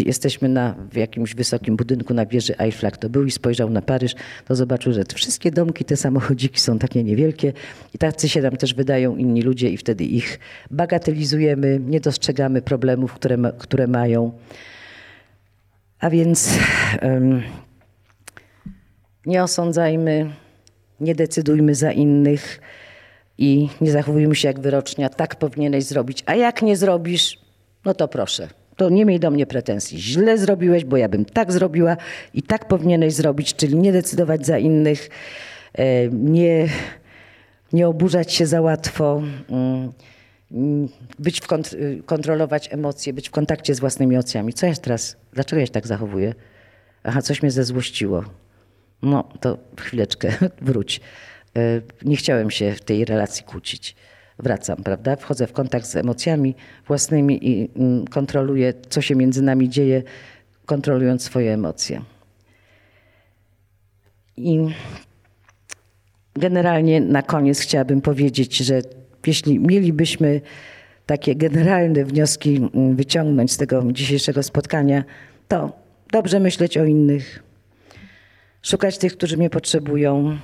jesteśmy 0.06 0.48
na, 0.48 0.74
w 0.90 0.96
jakimś 0.96 1.34
wysokim 1.34 1.76
budynku 1.76 2.14
na 2.14 2.26
wieży 2.26 2.58
Eiffla, 2.58 2.90
kto 2.90 3.08
był 3.08 3.24
i 3.24 3.30
spojrzał 3.30 3.70
na 3.70 3.82
Paryż, 3.82 4.14
to 4.44 4.54
zobaczył, 4.54 4.92
że 4.92 5.04
wszystkie 5.14 5.50
domki, 5.50 5.84
te 5.84 5.96
samochodziki 5.96 6.60
są 6.60 6.78
takie 6.78 7.04
niewielkie 7.04 7.52
i 7.94 7.98
tacy 7.98 8.28
się 8.28 8.42
nam 8.42 8.56
też 8.56 8.74
wydają 8.74 9.16
inni 9.16 9.42
ludzie 9.42 9.70
i 9.70 9.76
wtedy 9.76 10.04
ich 10.04 10.38
bagatelizujemy, 10.70 11.80
nie 11.86 12.00
dostrzegamy 12.00 12.62
problemów, 12.62 13.12
które, 13.12 13.36
ma, 13.36 13.52
które 13.52 13.86
mają. 13.86 14.32
A 16.00 16.10
więc 16.10 16.58
um, 17.02 17.42
nie 19.26 19.42
osądzajmy, 19.42 20.30
nie 21.00 21.14
decydujmy 21.14 21.74
za 21.74 21.92
innych 21.92 22.60
i 23.38 23.68
nie 23.80 23.90
zachowujmy 23.90 24.34
się 24.34 24.48
jak 24.48 24.60
wyrocznia. 24.60 25.08
Tak 25.08 25.36
powinieneś 25.36 25.84
zrobić, 25.84 26.22
a 26.26 26.34
jak 26.34 26.62
nie 26.62 26.76
zrobisz, 26.76 27.38
no 27.84 27.94
to 27.94 28.08
proszę. 28.08 28.48
To 28.76 28.90
nie 28.90 29.04
miej 29.04 29.20
do 29.20 29.30
mnie 29.30 29.46
pretensji. 29.46 29.98
Źle 29.98 30.38
zrobiłeś, 30.38 30.84
bo 30.84 30.96
ja 30.96 31.08
bym 31.08 31.24
tak 31.24 31.52
zrobiła 31.52 31.96
i 32.34 32.42
tak 32.42 32.68
powinieneś 32.68 33.14
zrobić, 33.14 33.54
czyli 33.54 33.76
nie 33.76 33.92
decydować 33.92 34.46
za 34.46 34.58
innych, 34.58 35.08
e, 35.74 36.08
nie, 36.08 36.68
nie 37.72 37.88
oburzać 37.88 38.32
się 38.32 38.46
za 38.46 38.60
łatwo, 38.60 39.22
mm, 39.50 39.92
być 41.18 41.40
w 41.40 41.46
kont- 41.48 41.74
y, 41.74 42.02
kontrolować 42.06 42.72
emocje, 42.72 43.12
być 43.12 43.28
w 43.28 43.30
kontakcie 43.30 43.74
z 43.74 43.80
własnymi 43.80 44.14
emocjami. 44.14 44.52
Co 44.52 44.66
jest 44.66 44.82
teraz? 44.82 45.16
Dlaczego 45.32 45.60
ja 45.60 45.66
się 45.66 45.72
tak 45.72 45.86
zachowuję? 45.86 46.34
Aha, 47.04 47.22
coś 47.22 47.42
mnie 47.42 47.50
zezłościło. 47.50 48.24
No, 49.02 49.28
to 49.40 49.58
chwileczkę, 49.80 50.32
wróć. 50.62 51.00
E, 51.56 51.80
Nie 52.04 52.16
chciałem 52.16 52.50
się 52.50 52.72
w 52.72 52.80
tej 52.80 53.04
relacji 53.04 53.44
kłócić. 53.44 53.96
Wracam, 54.38 54.76
prawda? 54.76 55.16
Wchodzę 55.16 55.46
w 55.46 55.52
kontakt 55.52 55.86
z 55.86 55.96
emocjami 55.96 56.54
własnymi 56.86 57.48
i 57.48 57.70
mm, 57.76 58.06
kontroluję, 58.06 58.74
co 58.88 59.00
się 59.00 59.14
między 59.14 59.42
nami 59.42 59.68
dzieje, 59.68 60.02
kontrolując 60.66 61.22
swoje 61.22 61.54
emocje. 61.54 62.02
I 64.36 64.58
generalnie 66.34 67.00
na 67.00 67.22
koniec 67.22 67.60
chciałabym 67.60 68.00
powiedzieć, 68.00 68.56
że 68.56 68.82
jeśli 69.26 69.58
mielibyśmy 69.58 70.40
takie 71.06 71.34
generalne 71.34 72.04
wnioski 72.04 72.56
mm, 72.56 72.96
wyciągnąć 72.96 73.52
z 73.52 73.56
tego 73.56 73.92
dzisiejszego 73.92 74.42
spotkania, 74.42 75.04
to 75.48 75.72
dobrze 76.12 76.40
myśleć 76.40 76.78
o 76.78 76.84
innych, 76.84 77.42
szukać 78.62 78.98
tych, 78.98 79.16
którzy 79.16 79.36
mnie 79.36 79.50
potrzebują, 79.50 80.38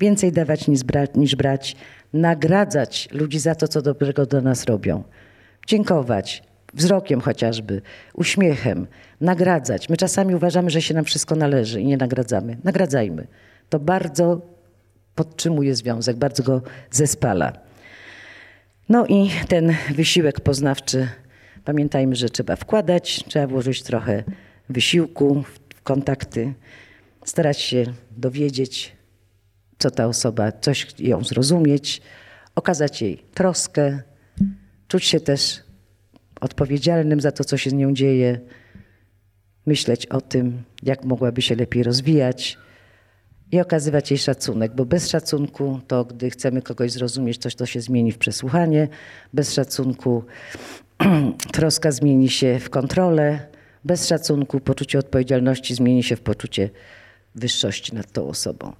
więcej 0.00 0.32
dawać 0.32 0.68
niż 0.68 0.84
brać, 0.84 1.10
niż 1.14 1.36
brać, 1.36 1.76
nagradzać 2.12 3.08
ludzi 3.12 3.38
za 3.38 3.54
to, 3.54 3.68
co 3.68 3.82
dobrego 3.82 4.26
do 4.26 4.40
nas 4.40 4.64
robią, 4.64 5.02
dziękować 5.66 6.42
wzrokiem 6.74 7.20
chociażby, 7.20 7.82
uśmiechem, 8.14 8.86
nagradzać. 9.20 9.88
My 9.88 9.96
czasami 9.96 10.34
uważamy, 10.34 10.70
że 10.70 10.82
się 10.82 10.94
nam 10.94 11.04
wszystko 11.04 11.34
należy 11.34 11.80
i 11.80 11.86
nie 11.86 11.96
nagradzamy. 11.96 12.56
Nagradzajmy. 12.64 13.26
To 13.68 13.78
bardzo 13.78 14.40
podtrzymuje 15.14 15.74
związek, 15.74 16.16
bardzo 16.16 16.42
go 16.42 16.62
zespala. 16.90 17.52
No 18.88 19.06
i 19.06 19.30
ten 19.48 19.74
wysiłek 19.94 20.40
poznawczy, 20.40 21.08
pamiętajmy, 21.64 22.16
że 22.16 22.28
trzeba 22.28 22.56
wkładać, 22.56 23.24
trzeba 23.24 23.46
włożyć 23.46 23.82
trochę 23.82 24.24
wysiłku 24.68 25.44
w 25.74 25.82
kontakty, 25.82 26.54
starać 27.24 27.60
się 27.60 27.84
dowiedzieć, 28.16 28.97
co 29.78 29.90
ta 29.90 30.06
osoba, 30.06 30.52
coś 30.52 30.86
ją 30.98 31.24
zrozumieć, 31.24 32.02
okazać 32.54 33.02
jej 33.02 33.22
troskę, 33.34 34.02
czuć 34.88 35.04
się 35.04 35.20
też 35.20 35.62
odpowiedzialnym 36.40 37.20
za 37.20 37.32
to, 37.32 37.44
co 37.44 37.56
się 37.56 37.70
z 37.70 37.72
nią 37.72 37.94
dzieje, 37.94 38.40
myśleć 39.66 40.06
o 40.06 40.20
tym, 40.20 40.62
jak 40.82 41.04
mogłaby 41.04 41.42
się 41.42 41.54
lepiej 41.56 41.82
rozwijać 41.82 42.58
i 43.52 43.60
okazywać 43.60 44.10
jej 44.10 44.18
szacunek, 44.18 44.74
bo 44.74 44.84
bez 44.84 45.08
szacunku 45.08 45.80
to, 45.86 46.04
gdy 46.04 46.30
chcemy 46.30 46.62
kogoś 46.62 46.92
zrozumieć, 46.92 47.38
coś 47.38 47.54
to 47.54 47.66
się 47.66 47.80
zmieni 47.80 48.12
w 48.12 48.18
przesłuchanie, 48.18 48.88
bez 49.32 49.52
szacunku 49.52 50.24
troska 51.52 51.92
zmieni 51.92 52.28
się 52.28 52.58
w 52.58 52.70
kontrolę, 52.70 53.46
bez 53.84 54.06
szacunku 54.06 54.60
poczucie 54.60 54.98
odpowiedzialności 54.98 55.74
zmieni 55.74 56.02
się 56.02 56.16
w 56.16 56.20
poczucie 56.20 56.70
wyższości 57.34 57.94
nad 57.94 58.12
tą 58.12 58.28
osobą. 58.28 58.72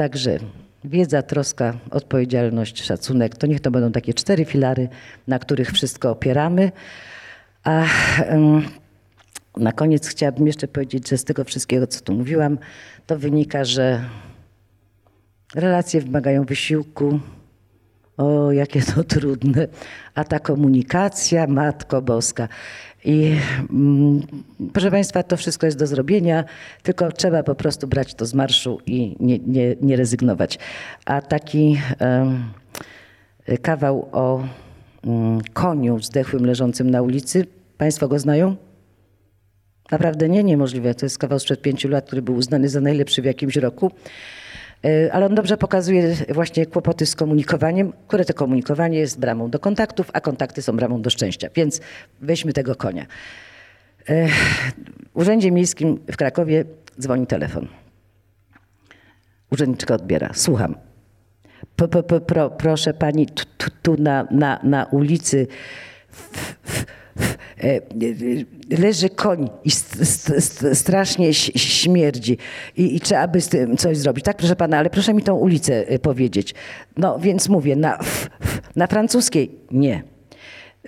Także 0.00 0.38
wiedza, 0.84 1.22
troska, 1.22 1.78
odpowiedzialność, 1.90 2.82
szacunek 2.82 3.36
to 3.36 3.46
niech 3.46 3.60
to 3.60 3.70
będą 3.70 3.92
takie 3.92 4.14
cztery 4.14 4.44
filary, 4.44 4.88
na 5.26 5.38
których 5.38 5.70
wszystko 5.70 6.10
opieramy. 6.10 6.72
A 7.64 7.84
na 9.56 9.72
koniec 9.72 10.08
chciałabym 10.08 10.46
jeszcze 10.46 10.68
powiedzieć, 10.68 11.08
że 11.08 11.18
z 11.18 11.24
tego 11.24 11.44
wszystkiego, 11.44 11.86
co 11.86 12.00
tu 12.00 12.12
mówiłam, 12.12 12.58
to 13.06 13.18
wynika, 13.18 13.64
że 13.64 14.04
relacje 15.54 16.00
wymagają 16.00 16.44
wysiłku. 16.44 17.20
O, 18.20 18.52
jakie 18.52 18.82
to 18.82 19.04
trudne. 19.04 19.68
A 20.14 20.24
ta 20.24 20.38
komunikacja, 20.38 21.46
Matko 21.46 22.02
Boska. 22.02 22.48
I 23.04 23.36
mm, 23.70 24.22
proszę 24.72 24.90
Państwa, 24.90 25.22
to 25.22 25.36
wszystko 25.36 25.66
jest 25.66 25.78
do 25.78 25.86
zrobienia, 25.86 26.44
tylko 26.82 27.12
trzeba 27.12 27.42
po 27.42 27.54
prostu 27.54 27.88
brać 27.88 28.14
to 28.14 28.26
z 28.26 28.34
marszu 28.34 28.78
i 28.86 29.16
nie, 29.20 29.38
nie, 29.38 29.76
nie 29.82 29.96
rezygnować. 29.96 30.58
A 31.04 31.22
taki 31.22 31.80
kawał 33.62 34.08
o 34.12 34.44
mm, 35.04 35.40
koniu 35.52 36.00
zdechłym 36.00 36.46
leżącym 36.46 36.90
na 36.90 37.02
ulicy, 37.02 37.46
Państwo 37.78 38.08
go 38.08 38.18
znają? 38.18 38.56
Naprawdę 39.90 40.28
nie, 40.28 40.44
niemożliwe. 40.44 40.94
To 40.94 41.06
jest 41.06 41.18
kawał 41.18 41.38
sprzed 41.38 41.62
pięciu 41.62 41.88
lat, 41.88 42.06
który 42.06 42.22
był 42.22 42.34
uznany 42.36 42.68
za 42.68 42.80
najlepszy 42.80 43.22
w 43.22 43.24
jakimś 43.24 43.56
roku. 43.56 43.90
E, 44.84 45.12
Ale 45.12 45.26
on 45.26 45.34
dobrze 45.34 45.56
pokazuje 45.56 46.16
właśnie 46.28 46.66
kłopoty 46.66 47.06
z 47.06 47.16
komunikowaniem, 47.16 47.92
które 48.08 48.24
to 48.24 48.34
komunikowanie 48.34 48.98
jest 48.98 49.20
bramą 49.20 49.50
do 49.50 49.58
kontaktów, 49.58 50.10
a 50.12 50.20
kontakty 50.20 50.62
są 50.62 50.76
bramą 50.76 51.02
do 51.02 51.10
szczęścia. 51.10 51.48
Więc 51.54 51.80
weźmy 52.20 52.52
tego 52.52 52.74
konia. 52.74 53.06
E, 54.08 54.28
W 54.28 55.18
Urzędzie 55.20 55.50
Miejskim 55.50 56.00
w 56.12 56.16
Krakowie 56.16 56.64
dzwoni 57.00 57.26
telefon. 57.26 57.68
Urzędniczka 59.50 59.94
odbiera. 59.94 60.30
Słucham. 60.34 60.74
P, 61.76 61.88
p, 61.88 62.02
p, 62.02 62.20
pro, 62.20 62.50
proszę 62.50 62.94
pani, 62.94 63.26
tu, 63.82 63.96
na, 63.98 64.26
na, 64.30 64.60
na 64.62 64.84
ulicy 64.84 65.46
e, 65.46 66.80
e, 66.80 66.99
leży 68.78 69.10
koń 69.10 69.50
i 69.64 69.70
st, 69.70 70.06
st, 70.08 70.44
st, 70.44 70.64
strasznie 70.74 71.34
śmierdzi 71.34 72.38
I, 72.76 72.96
i 72.96 73.00
trzeba 73.00 73.28
by 73.28 73.40
z 73.40 73.48
tym 73.48 73.76
coś 73.76 73.96
zrobić. 73.96 74.24
Tak, 74.24 74.36
proszę 74.36 74.56
pana, 74.56 74.78
ale 74.78 74.90
proszę 74.90 75.14
mi 75.14 75.22
tą 75.22 75.34
ulicę 75.34 75.88
e, 75.88 75.98
powiedzieć. 75.98 76.54
No 76.96 77.18
więc 77.18 77.48
mówię, 77.48 77.76
na, 77.76 77.98
f, 77.98 78.28
f, 78.40 78.60
na 78.76 78.86
francuskiej 78.86 79.50
nie. 79.70 80.02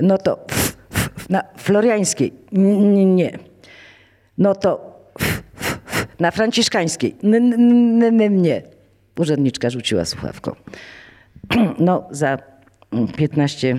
No 0.01 0.19
to 0.19 0.47
f, 0.51 0.77
na 1.29 1.43
floriańskiej 1.57 2.33
nie. 2.53 3.39
No 4.39 4.55
to 4.55 4.93
na 6.21 6.31
franciszkańskiej 6.31 7.17
nie. 8.31 8.63
Urzędniczka 9.19 9.71
rzuciła 9.71 10.05
słuchawką. 10.05 10.53
No 11.79 12.09
za 12.11 12.39
mm, 12.93 13.09
15 13.09 13.77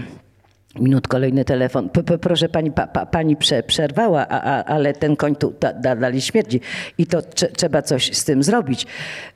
minut 0.79 1.07
kolejny 1.07 1.45
telefon. 1.45 1.89
P, 1.89 2.03
p, 2.03 2.17
proszę 2.17 2.49
pani, 2.49 2.71
pa, 2.71 2.87
pa, 2.87 3.05
pani 3.05 3.35
prze, 3.35 3.63
przerwała, 3.63 4.27
a, 4.27 4.41
a, 4.41 4.63
ale 4.63 4.93
ten 4.93 5.15
koń 5.15 5.35
tu 5.35 5.53
da, 5.59 5.73
da, 5.73 5.95
dalej 5.95 6.21
śmierdzi 6.21 6.61
i 6.97 7.07
to 7.07 7.21
trze, 7.21 7.47
trzeba 7.47 7.81
coś 7.81 8.17
z 8.17 8.25
tym 8.25 8.43
zrobić. 8.43 8.85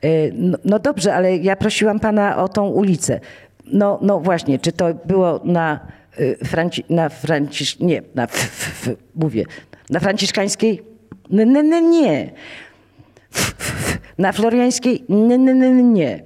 Y, 0.04 0.32
No, 0.34 0.58
no 0.64 0.78
dobrze, 0.78 1.14
ale 1.14 1.36
ja 1.36 1.56
prosiłam 1.56 2.00
pana 2.00 2.36
o 2.36 2.48
tą 2.48 2.68
ulicę. 2.68 3.20
No, 3.66 3.98
no 4.02 4.20
właśnie, 4.20 4.58
czy 4.58 4.72
to 4.72 4.94
było 5.04 5.40
na, 5.44 5.80
y, 6.20 6.38
Franci, 6.44 6.84
na 6.90 7.08
Francisz... 7.08 7.78
Nie, 7.78 8.02
na... 8.14 8.24
F, 8.24 8.34
f, 8.34 8.88
f, 8.88 8.96
mówię. 9.14 9.44
Na 9.90 10.00
franciszkańskiej? 10.00 10.82
N, 11.32 11.56
n, 11.56 11.72
n, 11.72 11.90
nie. 11.90 12.32
F, 13.34 13.54
f, 13.60 13.98
na 14.18 14.32
floriańskiej? 14.32 15.04
N, 15.10 15.32
n, 15.32 15.48
n, 15.48 15.62
n, 15.62 15.92
nie. 15.92 16.22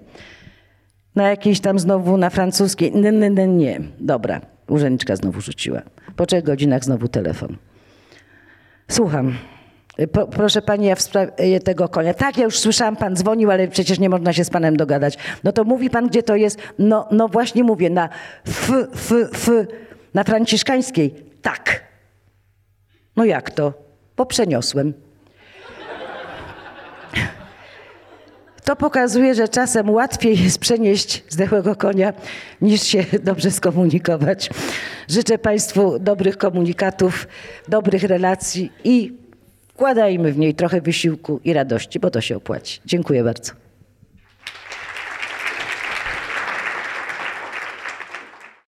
Na 1.14 1.30
jakiejś 1.30 1.60
tam 1.60 1.78
znowu 1.78 2.16
na 2.16 2.30
francuskiej? 2.30 2.92
Nie, 2.92 3.12
nie, 3.12 3.30
nie, 3.30 3.46
nie. 3.48 3.80
Dobra, 4.00 4.40
urzędniczka 4.68 5.16
znowu 5.16 5.40
rzuciła. 5.40 5.82
Po 6.16 6.26
trzech 6.26 6.44
godzinach 6.44 6.84
znowu 6.84 7.08
telefon. 7.08 7.56
Słucham. 8.90 9.34
Po, 10.12 10.26
proszę 10.26 10.62
pani, 10.62 10.86
ja 10.86 10.94
w 10.94 11.02
sprawie 11.02 11.60
tego 11.60 11.88
konia. 11.88 12.14
Tak, 12.14 12.38
ja 12.38 12.44
już 12.44 12.58
słyszałam, 12.58 12.96
pan 12.96 13.16
dzwonił, 13.16 13.50
ale 13.50 13.68
przecież 13.68 13.98
nie 13.98 14.08
można 14.08 14.32
się 14.32 14.44
z 14.44 14.50
panem 14.50 14.76
dogadać. 14.76 15.18
No 15.44 15.52
to 15.52 15.64
mówi 15.64 15.90
pan, 15.90 16.08
gdzie 16.08 16.22
to 16.22 16.36
jest? 16.36 16.58
No, 16.78 17.08
no 17.10 17.28
właśnie 17.28 17.64
mówię, 17.64 17.90
na 17.90 18.08
f, 18.46 18.70
f, 18.94 19.12
f, 19.12 19.50
na 20.14 20.24
franciszkańskiej. 20.24 21.14
Tak. 21.42 21.84
No 23.16 23.24
jak 23.24 23.50
to? 23.50 23.72
Bo 24.16 24.26
przeniosłem. 24.26 24.92
To 28.64 28.76
pokazuje, 28.76 29.34
że 29.34 29.48
czasem 29.48 29.90
łatwiej 29.90 30.44
jest 30.44 30.58
przenieść 30.58 31.24
zdechłego 31.28 31.76
konia, 31.76 32.12
niż 32.60 32.82
się 32.82 33.04
dobrze 33.22 33.50
skomunikować. 33.50 34.50
Życzę 35.08 35.38
Państwu 35.38 35.98
dobrych 35.98 36.38
komunikatów, 36.38 37.28
dobrych 37.68 38.02
relacji 38.02 38.72
i 38.84 39.12
wkładajmy 39.68 40.32
w 40.32 40.38
niej 40.38 40.54
trochę 40.54 40.80
wysiłku 40.80 41.40
i 41.44 41.52
radości, 41.52 42.00
bo 42.00 42.10
to 42.10 42.20
się 42.20 42.36
opłaci. 42.36 42.80
Dziękuję 42.86 43.24
bardzo. 43.24 43.61